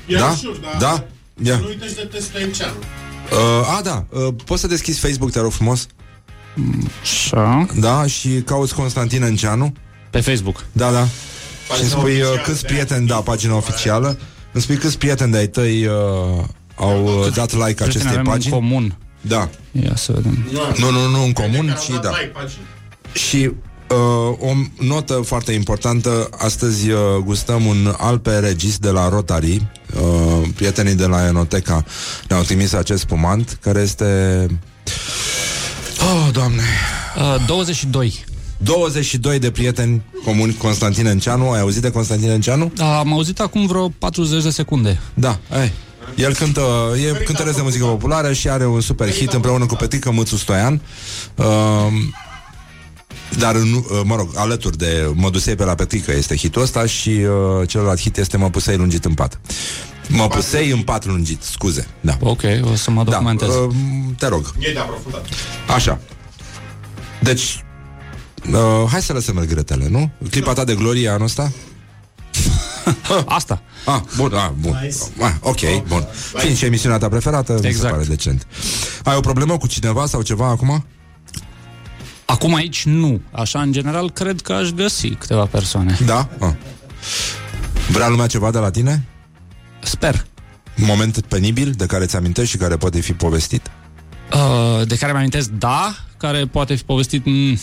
E 0.07 0.17
da? 0.17 0.31
ușor, 0.31 0.57
da. 0.57 0.77
Da? 0.79 1.05
Ia. 1.43 1.57
Nu 1.57 1.67
uitați 1.67 1.95
de 1.95 2.09
testul 2.13 2.41
Enceanu. 2.41 2.75
Uh, 3.33 3.77
a, 3.79 3.81
da. 3.83 4.05
Uh, 4.09 4.35
poți 4.45 4.61
să 4.61 4.67
deschizi 4.67 5.01
Facebook, 5.01 5.31
te 5.31 5.41
rog 5.41 5.53
frumos? 5.53 5.87
Așa. 7.03 7.67
Da, 7.75 8.07
și 8.07 8.29
cauți 8.29 8.75
Constantin 8.75 9.23
Înceanu. 9.23 9.73
Pe 10.11 10.21
Facebook. 10.21 10.65
Da, 10.73 10.91
da. 10.91 11.07
Pagina 11.71 11.89
și 11.89 11.95
îmi 11.95 12.03
spui 12.03 12.21
uh, 12.21 12.27
oficială, 12.27 12.43
câți 12.47 12.61
de 12.61 12.67
prieteni, 12.67 13.07
da, 13.07 13.17
pagina 13.17 13.57
oficială. 13.57 14.19
Îmi 14.53 14.63
spui 14.63 14.77
câți 14.77 14.99
prieteni 14.99 15.33
de-ai 15.33 15.47
tăi 15.47 15.87
uh, 15.87 15.93
au 16.75 17.05
uh, 17.05 17.33
dat 17.35 17.53
like 17.53 17.63
Prieteni 17.63 17.89
acestei 17.89 18.11
avem 18.11 18.25
pagini. 18.25 18.55
în 18.55 18.61
comun. 18.61 18.97
Da. 19.21 19.49
Ia 19.73 19.97
să 19.97 20.13
vedem. 20.13 20.45
Nu, 20.79 20.91
nu, 20.91 21.09
nu 21.09 21.23
în 21.25 21.33
comun, 21.33 21.77
ci 21.83 21.89
da. 21.89 22.11
Like 22.11 22.31
pagina. 22.33 22.63
Și 23.13 23.51
uh, 23.89 24.37
o 24.39 24.53
notă 24.79 25.15
foarte 25.15 25.53
importantă, 25.53 26.29
astăzi 26.39 26.91
uh, 26.91 26.99
gustăm 27.25 27.65
un 27.67 27.95
Alpe 27.99 28.39
Regis 28.39 28.79
de 28.79 28.91
la 28.91 29.09
Rotary. 29.09 29.67
Uh, 30.01 30.49
prietenii 30.55 30.95
de 30.95 31.07
la 31.07 31.27
Enoteca 31.27 31.85
ne-au 32.29 32.43
trimis 32.43 32.73
acest 32.73 33.01
spumant, 33.01 33.59
care 33.61 33.81
este... 33.81 34.47
Oh, 36.01 36.29
Doamne! 36.33 36.63
Uh, 37.17 37.47
22. 37.47 38.25
22 38.63 39.39
de 39.39 39.51
prieteni 39.51 40.03
comuni 40.25 40.55
Constantin 40.55 41.07
Enceanu. 41.07 41.51
Ai 41.51 41.61
auzit 41.61 41.83
de 41.83 41.91
Constantin 41.91 42.31
Enceanu? 42.31 42.73
Da, 42.75 42.99
am 42.99 43.13
auzit 43.13 43.41
acum 43.41 43.67
vreo 43.67 43.89
40 43.89 44.43
de 44.43 44.51
secunde. 44.51 45.01
Da, 45.15 45.39
ai. 45.51 45.73
El 46.17 46.35
cântă, 46.35 46.63
e 47.09 47.23
cântăresc 47.25 47.57
de 47.57 47.63
muzică 47.63 47.85
populară 47.85 48.33
și 48.33 48.49
are 48.49 48.67
un 48.67 48.81
super 48.81 49.11
hit 49.13 49.33
împreună 49.33 49.67
cu 49.67 49.75
Petrică 49.75 50.13
Mățu 50.13 50.37
Stoian. 50.37 50.81
Uh, 51.35 51.47
dar, 53.39 53.57
nu, 53.57 53.77
uh, 53.91 54.01
mă 54.05 54.17
rog, 54.17 54.31
alături 54.35 54.77
de 54.77 55.11
Mă 55.15 55.31
dusei 55.31 55.55
pe 55.55 55.65
la 55.65 55.75
Petrică 55.75 56.13
este 56.13 56.37
hitul 56.37 56.63
ăsta 56.63 56.87
și 56.87 57.09
uh, 57.09 57.69
celălalt 57.69 58.01
hit 58.01 58.17
este 58.17 58.37
Mă 58.37 58.51
pusei 58.51 58.77
lungit 58.77 59.05
în 59.05 59.15
pat. 59.15 59.41
Mă 60.09 60.29
pusei 60.29 60.71
în 60.71 60.83
pat 60.83 61.07
lungit, 61.07 61.43
scuze. 61.43 61.87
Da. 62.01 62.17
Ok, 62.21 62.43
o 62.73 62.75
să 62.75 62.91
mă 62.91 63.05
documentez. 63.05 63.49
Da, 63.49 63.55
uh, 63.55 63.75
te 64.19 64.27
rog. 64.27 64.53
E 64.59 64.73
de 64.73 64.79
aprofundat. 64.79 65.27
Așa. 65.75 65.99
Deci, 67.21 67.65
uh, 68.49 68.89
hai 68.91 69.03
să 69.03 69.13
lăsăm 69.13 69.39
regretele, 69.39 69.89
nu? 69.89 70.11
Clipa 70.31 70.53
ta 70.53 70.65
de 70.65 70.75
glorie 70.75 71.09
anul 71.09 71.25
ăsta? 71.25 71.53
Asta. 73.27 73.63
Ah, 73.87 74.01
bun, 74.17 74.33
ah, 74.35 74.51
bun. 74.61 74.79
Ah, 75.21 75.33
ok, 75.41 75.87
bun. 75.87 76.07
Fiind 76.35 76.57
și 76.57 76.65
emisiunea 76.65 76.99
ta 76.99 77.09
preferată, 77.09 77.53
mi 77.53 77.61
se 77.61 77.67
Exact. 77.69 77.95
pare 77.95 78.05
decent. 78.05 78.47
Ai 79.05 79.17
o 79.17 79.21
problemă 79.21 79.57
cu 79.59 79.67
cineva 79.67 80.07
sau 80.07 80.23
ceva 80.23 80.47
acum? 80.47 80.85
Acum 82.25 82.55
aici 82.55 82.85
nu. 82.85 83.21
Așa, 83.33 83.61
în 83.61 83.73
general, 83.73 84.11
cred 84.11 84.41
că 84.41 84.53
aș 84.53 84.69
găsi 84.69 85.09
câteva 85.09 85.45
persoane. 85.45 85.99
Da? 86.07 86.29
Ah. 86.39 86.53
Vrea 87.91 88.09
lumea 88.09 88.27
ceva 88.27 88.51
de 88.51 88.59
la 88.59 88.71
tine? 88.71 89.05
Sper. 89.83 90.27
Moment 90.77 91.21
penibil 91.21 91.73
de 91.77 91.87
care 91.87 92.07
ți 92.07 92.17
amintești 92.17 92.51
și 92.51 92.57
care 92.57 92.77
poate 92.77 93.01
fi 93.01 93.13
povestit? 93.13 93.71
Uh, 94.33 94.87
de 94.87 94.97
care 94.97 95.13
mi-amintesc, 95.13 95.49
da, 95.49 95.95
care 96.17 96.47
poate 96.47 96.75
fi 96.75 96.83
povestit... 96.83 97.25
Mm, 97.27 97.59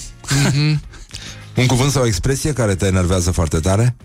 Un 1.56 1.66
cuvânt 1.66 1.92
sau 1.92 2.02
o 2.02 2.06
expresie 2.06 2.54
care 2.54 2.76
te 2.76 2.86
enervează 2.86 3.32
foarte 3.32 3.60
tare? 3.60 3.96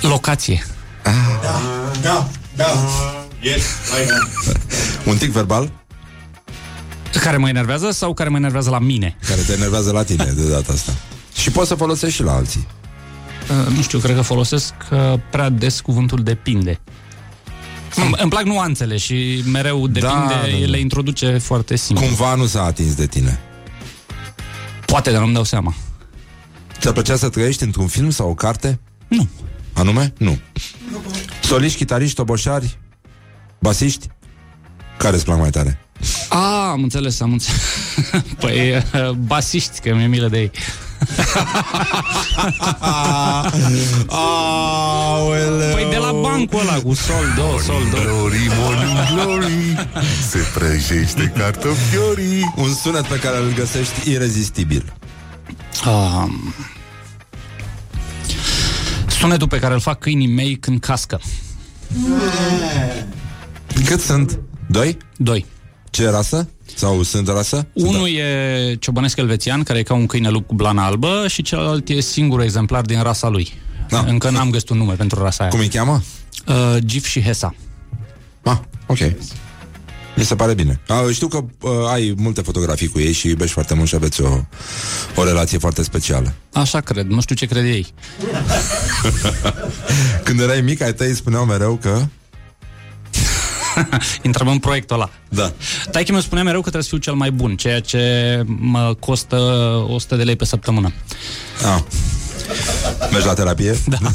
locație. 0.00 0.66
Da, 2.02 2.28
da. 2.56 2.64
Yes, 3.40 3.62
right 3.98 4.10
now. 4.10 4.54
Un 5.06 5.16
tic 5.16 5.30
verbal? 5.30 5.70
Care 7.20 7.36
mă 7.36 7.48
enervează 7.48 7.90
sau 7.90 8.14
care 8.14 8.28
mă 8.28 8.36
enervează 8.36 8.70
la 8.70 8.78
mine? 8.78 9.16
Care 9.28 9.40
te 9.40 9.52
enervează 9.52 9.92
la 9.92 10.02
tine 10.02 10.24
de 10.24 10.48
data 10.48 10.72
asta. 10.72 10.92
Și 11.34 11.50
poți 11.50 11.68
să 11.68 11.74
folosești 11.74 12.14
și 12.16 12.22
la 12.22 12.32
alții. 12.34 12.66
Uh, 13.50 13.74
nu 13.74 13.82
știu, 13.82 13.98
cred 13.98 14.14
că 14.16 14.22
folosesc 14.22 14.72
uh, 14.90 15.14
prea 15.30 15.48
des 15.48 15.80
cuvântul 15.80 16.22
depinde. 16.22 16.80
Îmi, 17.94 18.14
îmi 18.16 18.30
plac 18.30 18.44
nuanțele 18.44 18.96
și 18.96 19.42
mereu 19.46 19.86
depinde, 19.86 20.34
da, 20.34 20.58
da. 20.60 20.66
le 20.66 20.78
introduce 20.78 21.38
foarte 21.38 21.76
simplu. 21.76 22.06
Cumva 22.06 22.34
nu 22.34 22.46
s-a 22.46 22.62
atins 22.64 22.94
de 22.94 23.06
tine. 23.06 23.40
Poate, 24.86 25.10
dar 25.10 25.20
nu-mi 25.20 25.34
dau 25.34 25.44
seama. 25.44 25.74
Ți-ar 26.80 26.92
plăcea 26.92 27.16
să 27.16 27.28
trăiești 27.28 27.62
într-un 27.62 27.86
film 27.86 28.10
sau 28.10 28.28
o 28.28 28.34
carte? 28.34 28.80
Nu. 29.08 29.28
Anume? 29.72 30.12
Nu. 30.18 30.38
Soliști, 31.42 31.78
chitariști, 31.78 32.14
toboșari, 32.14 32.78
basiști? 33.60 34.08
Care 34.98 35.16
îți 35.16 35.24
plac 35.24 35.38
mai 35.38 35.50
tare? 35.50 35.85
A, 36.28 36.70
am 36.70 36.82
înțeles, 36.82 37.20
am 37.20 37.32
înțeles. 37.32 37.60
Păi, 38.40 38.76
uh, 38.76 39.10
basiști, 39.10 39.80
că 39.80 39.94
mi-e 39.94 40.06
milă 40.06 40.28
de 40.28 40.38
ei. 40.38 40.50
Aoleu. 44.06 45.74
Păi 45.74 45.86
de 45.90 45.96
la 45.96 46.12
bancul 46.12 46.60
ăla 46.60 46.74
cu 46.74 46.94
sol, 46.94 47.24
do, 47.36 47.58
sol, 47.58 47.82
do. 47.90 47.96
Glory, 47.96 48.50
morning 48.58 48.96
glory 49.14 49.88
Se 50.28 50.38
prăjește 50.54 51.32
cartofiorii 51.36 52.52
Un 52.56 52.74
sunet 52.74 53.06
pe 53.06 53.18
care 53.18 53.38
îl 53.38 53.52
găsești 53.54 54.10
irezistibil. 54.10 54.92
Um, 55.86 56.54
sunetul 59.06 59.48
pe 59.48 59.58
care 59.58 59.74
îl 59.74 59.80
fac 59.80 59.98
câinii 59.98 60.26
mei 60.26 60.56
când 60.56 60.80
cască. 60.80 61.20
Cât 63.84 64.00
sunt? 64.00 64.38
Doi? 64.66 64.96
Doi. 65.16 65.46
Ce 65.96 66.08
rasă? 66.08 66.48
Sau 66.74 67.02
sunt 67.02 67.28
rasă? 67.28 67.66
Unul 67.72 68.08
e 68.08 68.74
ciobănesc 68.80 69.16
elvețian, 69.16 69.62
care 69.62 69.78
e 69.78 69.82
ca 69.82 69.94
un 69.94 70.06
câine 70.06 70.28
lup 70.28 70.46
cu 70.46 70.54
blana 70.54 70.84
albă 70.84 71.24
și 71.28 71.42
celălalt 71.42 71.88
e 71.88 72.00
singurul 72.00 72.44
exemplar 72.44 72.80
din 72.80 73.02
rasa 73.02 73.28
lui. 73.28 73.52
Da. 73.88 74.04
Încă 74.06 74.30
n-am 74.30 74.50
găsit 74.50 74.68
un 74.68 74.76
nume 74.76 74.92
pentru 74.92 75.22
rasa 75.22 75.42
aia. 75.42 75.52
Cum 75.52 75.60
îi 75.60 75.68
cheamă? 75.68 76.02
Uh, 76.46 76.76
Gif 76.78 77.06
și 77.06 77.22
Hesa. 77.22 77.54
Ah, 78.42 78.58
ok. 78.86 78.98
Mi 80.16 80.24
se 80.24 80.34
pare 80.34 80.54
bine. 80.54 80.80
A, 80.88 81.10
știu 81.12 81.28
că 81.28 81.44
uh, 81.60 81.70
ai 81.92 82.14
multe 82.16 82.40
fotografii 82.40 82.88
cu 82.88 82.98
ei 82.98 83.12
și 83.12 83.28
iubești 83.28 83.52
foarte 83.52 83.74
mult 83.74 83.88
și 83.88 83.94
aveți 83.94 84.22
o, 84.22 84.40
o 85.14 85.24
relație 85.24 85.58
foarte 85.58 85.82
specială. 85.82 86.34
Așa 86.52 86.80
cred, 86.80 87.06
nu 87.06 87.20
știu 87.20 87.34
ce 87.34 87.46
cred 87.46 87.64
ei. 87.64 87.86
Când 90.24 90.40
erai 90.40 90.60
mic, 90.60 90.82
ai 90.82 90.94
tăi 90.94 91.14
spuneau 91.14 91.44
mereu 91.44 91.78
că... 91.82 92.06
Intrăm 94.22 94.48
în 94.48 94.58
proiectul 94.58 94.96
ăla. 94.96 95.10
Da. 95.28 95.52
Taichi 95.90 96.12
mi 96.12 96.22
spunea 96.22 96.44
mereu 96.44 96.58
că 96.60 96.70
trebuie 96.70 96.82
să 96.82 96.88
fiu 96.88 96.98
cel 96.98 97.14
mai 97.14 97.30
bun, 97.30 97.56
ceea 97.56 97.80
ce 97.80 98.42
mă 98.46 98.96
costă 99.00 99.36
100 99.88 100.16
de 100.16 100.22
lei 100.22 100.36
pe 100.36 100.44
săptămână. 100.44 100.92
Ah. 101.74 101.80
Mergi 103.12 103.26
la 103.26 103.34
terapie? 103.34 103.78
Da. 103.86 103.96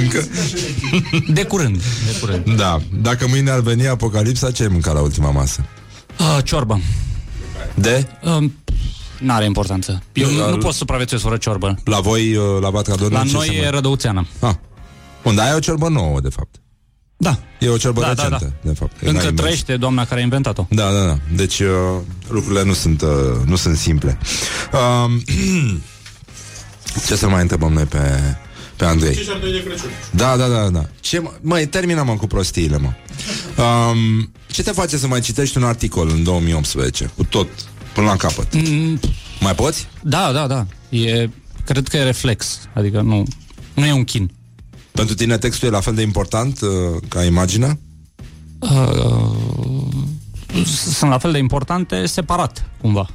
Încă? 0.00 0.24
De 1.28 1.44
curând, 1.44 1.82
de 2.06 2.18
curând. 2.20 2.56
Da. 2.56 2.80
Dacă 3.02 3.26
mâine 3.28 3.50
ar 3.50 3.60
veni 3.60 3.88
apocalipsa, 3.88 4.50
ce 4.50 4.62
ai 4.62 4.68
mâncat 4.68 4.94
la 4.94 5.00
ultima 5.00 5.30
masă? 5.30 5.64
Uh, 6.18 6.38
ciorbă. 6.44 6.80
De? 7.74 8.06
Uh, 8.22 8.44
N-are 9.20 9.44
importanță. 9.44 10.02
Eu 10.12 10.30
nu, 10.30 10.42
Al- 10.42 10.50
nu 10.50 10.56
pot 10.56 10.72
să 10.72 10.78
supraviețuiesc 10.78 11.24
fără 11.24 11.36
ciorbă. 11.36 11.74
La 11.84 12.00
voi, 12.00 12.36
uh, 12.36 12.44
la 12.60 12.70
Batcador? 12.70 13.10
La 13.12 13.22
ce 13.22 13.32
noi 13.32 13.46
se 13.46 13.54
e 13.54 13.60
mai- 13.60 13.70
rădăuțeană. 13.70 14.26
Ah. 14.40 14.54
Unde 15.26 15.40
ai 15.40 15.54
o 15.54 15.58
ciorbă 15.58 15.88
nouă, 15.88 16.20
de 16.20 16.28
fapt. 16.28 16.54
Da. 17.16 17.38
E 17.60 17.68
o 17.68 17.76
ciorbă 17.76 18.00
Da, 18.00 18.14
da, 18.14 18.22
recentă, 18.22 18.54
da. 18.62 18.70
de 18.70 18.76
fapt. 18.78 18.92
Încă 19.00 19.12
N-ai 19.12 19.24
mers. 19.24 19.36
trăiește 19.40 19.76
doamna 19.76 20.04
care 20.04 20.20
a 20.20 20.22
inventat-o. 20.22 20.66
Da, 20.70 20.92
da, 20.92 21.04
da. 21.04 21.18
Deci 21.34 21.58
uh, 21.60 21.68
lucrurile 22.28 22.62
nu 22.64 22.72
sunt, 22.72 23.02
uh, 23.02 23.08
nu 23.44 23.56
sunt 23.56 23.76
simple. 23.76 24.18
Um, 25.04 25.22
ce 27.06 27.16
să 27.16 27.28
mai 27.28 27.40
întrebăm 27.40 27.72
noi 27.72 27.84
pe, 27.84 27.98
pe 28.76 28.84
Andrei? 28.84 29.14
Ce 29.14 29.22
și-ar 29.22 29.38
dori 29.38 29.52
de 29.52 29.62
Crăciun? 29.62 29.90
Da, 30.10 30.36
da, 30.36 30.48
da, 30.48 30.68
da. 30.70 30.88
Ce, 31.00 31.18
mă, 31.18 31.32
măi, 31.40 31.66
termină 31.66 32.02
mă 32.02 32.14
cu 32.16 32.26
prostiile, 32.26 32.76
mă. 32.78 32.92
Um, 33.62 34.32
ce 34.46 34.62
te 34.62 34.70
face 34.70 34.96
să 34.96 35.06
mai 35.06 35.20
citești 35.20 35.56
un 35.56 35.64
articol 35.64 36.08
în 36.08 36.22
2018? 36.22 37.10
Cu 37.16 37.24
tot, 37.24 37.48
până 37.94 38.06
la 38.06 38.16
capăt. 38.16 38.54
Mm, 38.54 39.00
Mai 39.40 39.54
poți? 39.54 39.88
Da, 40.02 40.32
da, 40.32 40.46
da. 40.46 40.66
E, 40.98 41.28
cred 41.64 41.88
că 41.88 41.96
e 41.96 42.02
reflex. 42.02 42.58
Adică 42.74 43.00
nu, 43.00 43.24
nu 43.74 43.84
e 43.86 43.92
un 43.92 44.04
chin. 44.04 44.30
Pentru 44.96 45.14
tine 45.14 45.38
textul 45.38 45.68
e 45.68 45.70
la 45.70 45.80
fel 45.80 45.94
de 45.94 46.02
important 46.02 46.60
uh, 46.60 46.70
ca 47.08 47.24
imaginea? 47.24 47.78
Uh, 48.58 49.86
sunt 50.64 51.10
la 51.10 51.18
fel 51.18 51.32
de 51.32 51.38
importante 51.38 52.06
separat, 52.06 52.70
cumva. 52.80 53.08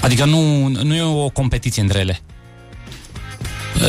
Adică 0.00 0.24
nu, 0.24 0.68
nu 0.68 0.94
e 0.94 1.02
o 1.02 1.28
competiție 1.28 1.82
între 1.82 1.98
ele. 1.98 2.20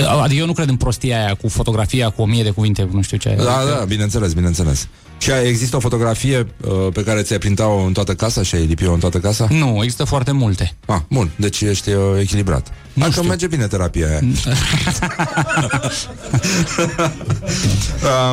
Uh, 0.02 0.22
Adică 0.24 0.40
eu 0.40 0.46
nu 0.46 0.54
cred 0.54 0.70
în 0.70 0.76
prostia 0.76 1.18
aia 1.26 1.36
cu 1.42 1.48
fotografia 1.48 2.10
cu 2.10 2.22
o 2.22 2.26
mie 2.26 2.44
de 2.44 2.50
cuvinte, 2.50 2.84
cu 2.84 2.96
nu 2.96 3.02
știu 3.02 3.18
ce. 3.18 3.36
Da, 3.44 3.58
Adică- 3.58 3.76
da, 3.80 3.86
bineînțeles, 3.86 4.34
bineînțeles. 4.34 4.88
Și 5.18 5.32
există 5.46 5.76
o 5.76 5.80
fotografie 5.80 6.38
uh, 6.40 6.48
pe 6.94 7.04
care 7.04 7.22
ți-ai 7.22 7.38
printat-o 7.40 7.76
în 7.78 7.94
toată 7.94 8.14
casa 8.14 8.44
și 8.44 8.56
ai 8.56 8.66
lipit-o 8.66 8.94
în 8.94 9.00
toată 9.00 9.20
casa? 9.20 9.48
Nu, 9.50 9.76
există 9.82 10.04
foarte 10.04 10.32
multe. 10.32 10.76
Ah, 10.86 11.00
bun, 11.10 11.32
deci 11.36 11.62
ești 11.62 11.90
uh, 11.90 11.98
echilibrat. 12.20 12.68
Nu 12.94 13.02
Hai 13.02 13.12
că 13.12 13.24
merge 13.24 13.48
bine 13.48 13.68
terapia 13.68 14.08
aia. 14.08 14.20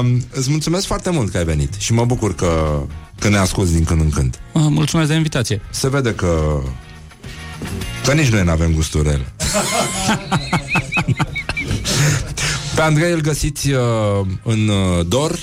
um, 0.01 0.25
îți 0.33 0.51
mulțumesc 0.51 0.87
foarte 0.87 1.11
mult 1.11 1.31
că 1.31 1.39
ai 1.39 1.45
venit 1.45 1.75
și 1.79 1.93
mă 1.93 2.05
bucur 2.05 2.35
că, 2.35 2.81
că 3.19 3.29
ne 3.29 3.37
asculti 3.37 3.73
din 3.73 3.85
când 3.85 4.01
în 4.01 4.11
când. 4.11 4.39
Uh, 4.53 4.63
Mulțumesc 4.69 5.09
de 5.09 5.15
invitație. 5.15 5.61
Se 5.71 5.89
vede 5.89 6.15
că 6.15 6.61
că 8.05 8.13
nici 8.13 8.29
noi 8.29 8.43
nu 8.45 8.51
avem 8.51 8.73
gusturi 8.75 9.09
rele. 9.09 9.33
Pe 12.81 12.87
Andrei 12.87 13.13
îl 13.13 13.21
găsiți 13.21 13.71
uh, 13.71 13.81
în 14.43 14.69
uh, 14.69 15.07
DOR, 15.09 15.39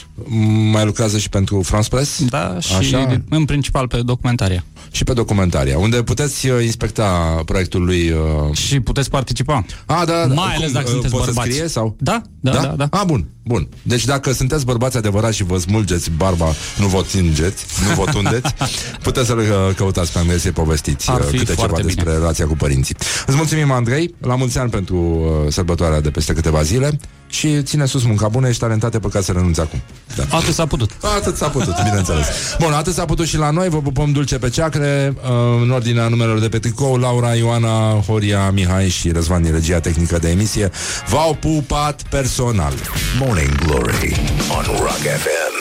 mai 0.71 0.85
lucrează 0.85 1.17
și 1.17 1.29
pentru 1.29 1.61
France 1.61 1.89
Press. 1.89 2.25
Da, 2.25 2.59
și 2.59 2.95
în 3.29 3.45
principal 3.45 3.87
pe 3.87 4.01
documentaria. 4.01 4.63
Și 4.91 5.03
pe 5.03 5.13
documentaria, 5.13 5.77
unde 5.77 6.03
puteți 6.03 6.49
uh, 6.49 6.63
inspecta 6.63 7.41
proiectul 7.45 7.85
lui... 7.85 8.09
Uh... 8.09 8.55
Și 8.55 8.79
puteți 8.79 9.09
participa. 9.09 9.65
A, 9.85 10.05
da, 10.05 10.25
da. 10.27 10.33
Mai 10.33 10.55
ales 10.55 10.71
dacă 10.71 10.87
sunteți 10.87 11.13
poți 11.13 11.25
să 11.25 11.31
bărbați. 11.31 11.53
scrie 11.53 11.69
sau? 11.69 11.95
Da, 11.99 12.21
da, 12.39 12.51
da, 12.51 12.73
da. 12.77 12.87
A, 12.89 13.03
bun, 13.03 13.27
bun. 13.43 13.67
Deci 13.81 14.05
dacă 14.05 14.31
sunteți 14.31 14.65
bărbați 14.65 14.97
adevărați 14.97 15.35
și 15.35 15.43
vă 15.43 15.57
smulgeți 15.57 16.11
barba, 16.11 16.47
nu 16.77 16.87
vă 16.87 17.03
tingeți, 17.11 17.65
nu 17.87 18.03
vă 18.03 18.11
tundeți, 18.11 18.53
puteți 19.03 19.27
să-l 19.27 19.37
uh, 19.37 19.45
căutați 19.75 20.11
pe 20.11 20.19
Andrei 20.19 20.39
să-i 20.39 20.51
povestiți 20.51 21.09
Ar 21.09 21.19
uh, 21.19 21.25
fi 21.25 21.37
câte 21.37 21.49
ceva 21.49 21.67
foarte 21.67 21.81
despre 21.81 22.03
bine. 22.03 22.15
relația 22.15 22.45
cu 22.45 22.55
părinții. 22.55 22.95
Îți 23.25 23.37
mulțumim, 23.37 23.71
Andrei, 23.71 24.15
la 24.21 24.35
mulți 24.35 24.57
ani 24.57 24.69
pentru 24.69 24.97
uh, 24.97 25.51
sărbătoarea 25.51 26.01
de 26.01 26.09
peste 26.09 26.33
câteva 26.33 26.61
zile 26.61 26.99
și 27.29 27.63
ține 27.63 27.85
sus 27.85 28.03
munca 28.03 28.27
bună, 28.27 28.47
ești 28.47 28.61
talentate 28.61 28.99
pe 28.99 29.07
ca 29.07 29.21
să 29.21 29.31
renunți 29.31 29.59
acum. 29.59 29.81
Da. 30.15 30.23
Atât 30.37 30.53
s-a 30.53 30.65
putut. 30.65 30.91
Atât 31.17 31.35
s-a 31.35 31.47
putut, 31.47 31.83
bineînțeles. 31.83 32.25
Bun, 32.59 32.71
atât 32.73 32.93
s-a 32.93 33.05
putut 33.05 33.25
și 33.27 33.37
la 33.37 33.49
noi, 33.49 33.69
vă 33.69 33.81
pupăm 33.81 34.11
dulce 34.11 34.37
pe 34.37 34.49
ceacre, 34.49 35.13
uh, 35.15 35.61
în 35.61 35.71
ordinea 35.71 36.07
numelor 36.07 36.39
de 36.39 36.49
pe 36.49 36.59
tricou, 36.59 36.95
Laura, 36.95 37.33
Ioana, 37.33 38.03
Horia, 38.07 38.51
Mihai 38.51 38.89
și 38.89 39.11
Răzvan 39.11 39.41
din 39.41 39.51
regia 39.51 39.79
tehnică 39.79 40.17
de 40.17 40.29
emisie, 40.29 40.71
v-au 41.09 41.37
pupat 41.39 42.01
personal. 42.09 42.73
Morning 43.19 43.55
Glory 43.55 44.15
on 44.57 44.63
Rock 44.79 44.97
FM. 44.97 45.56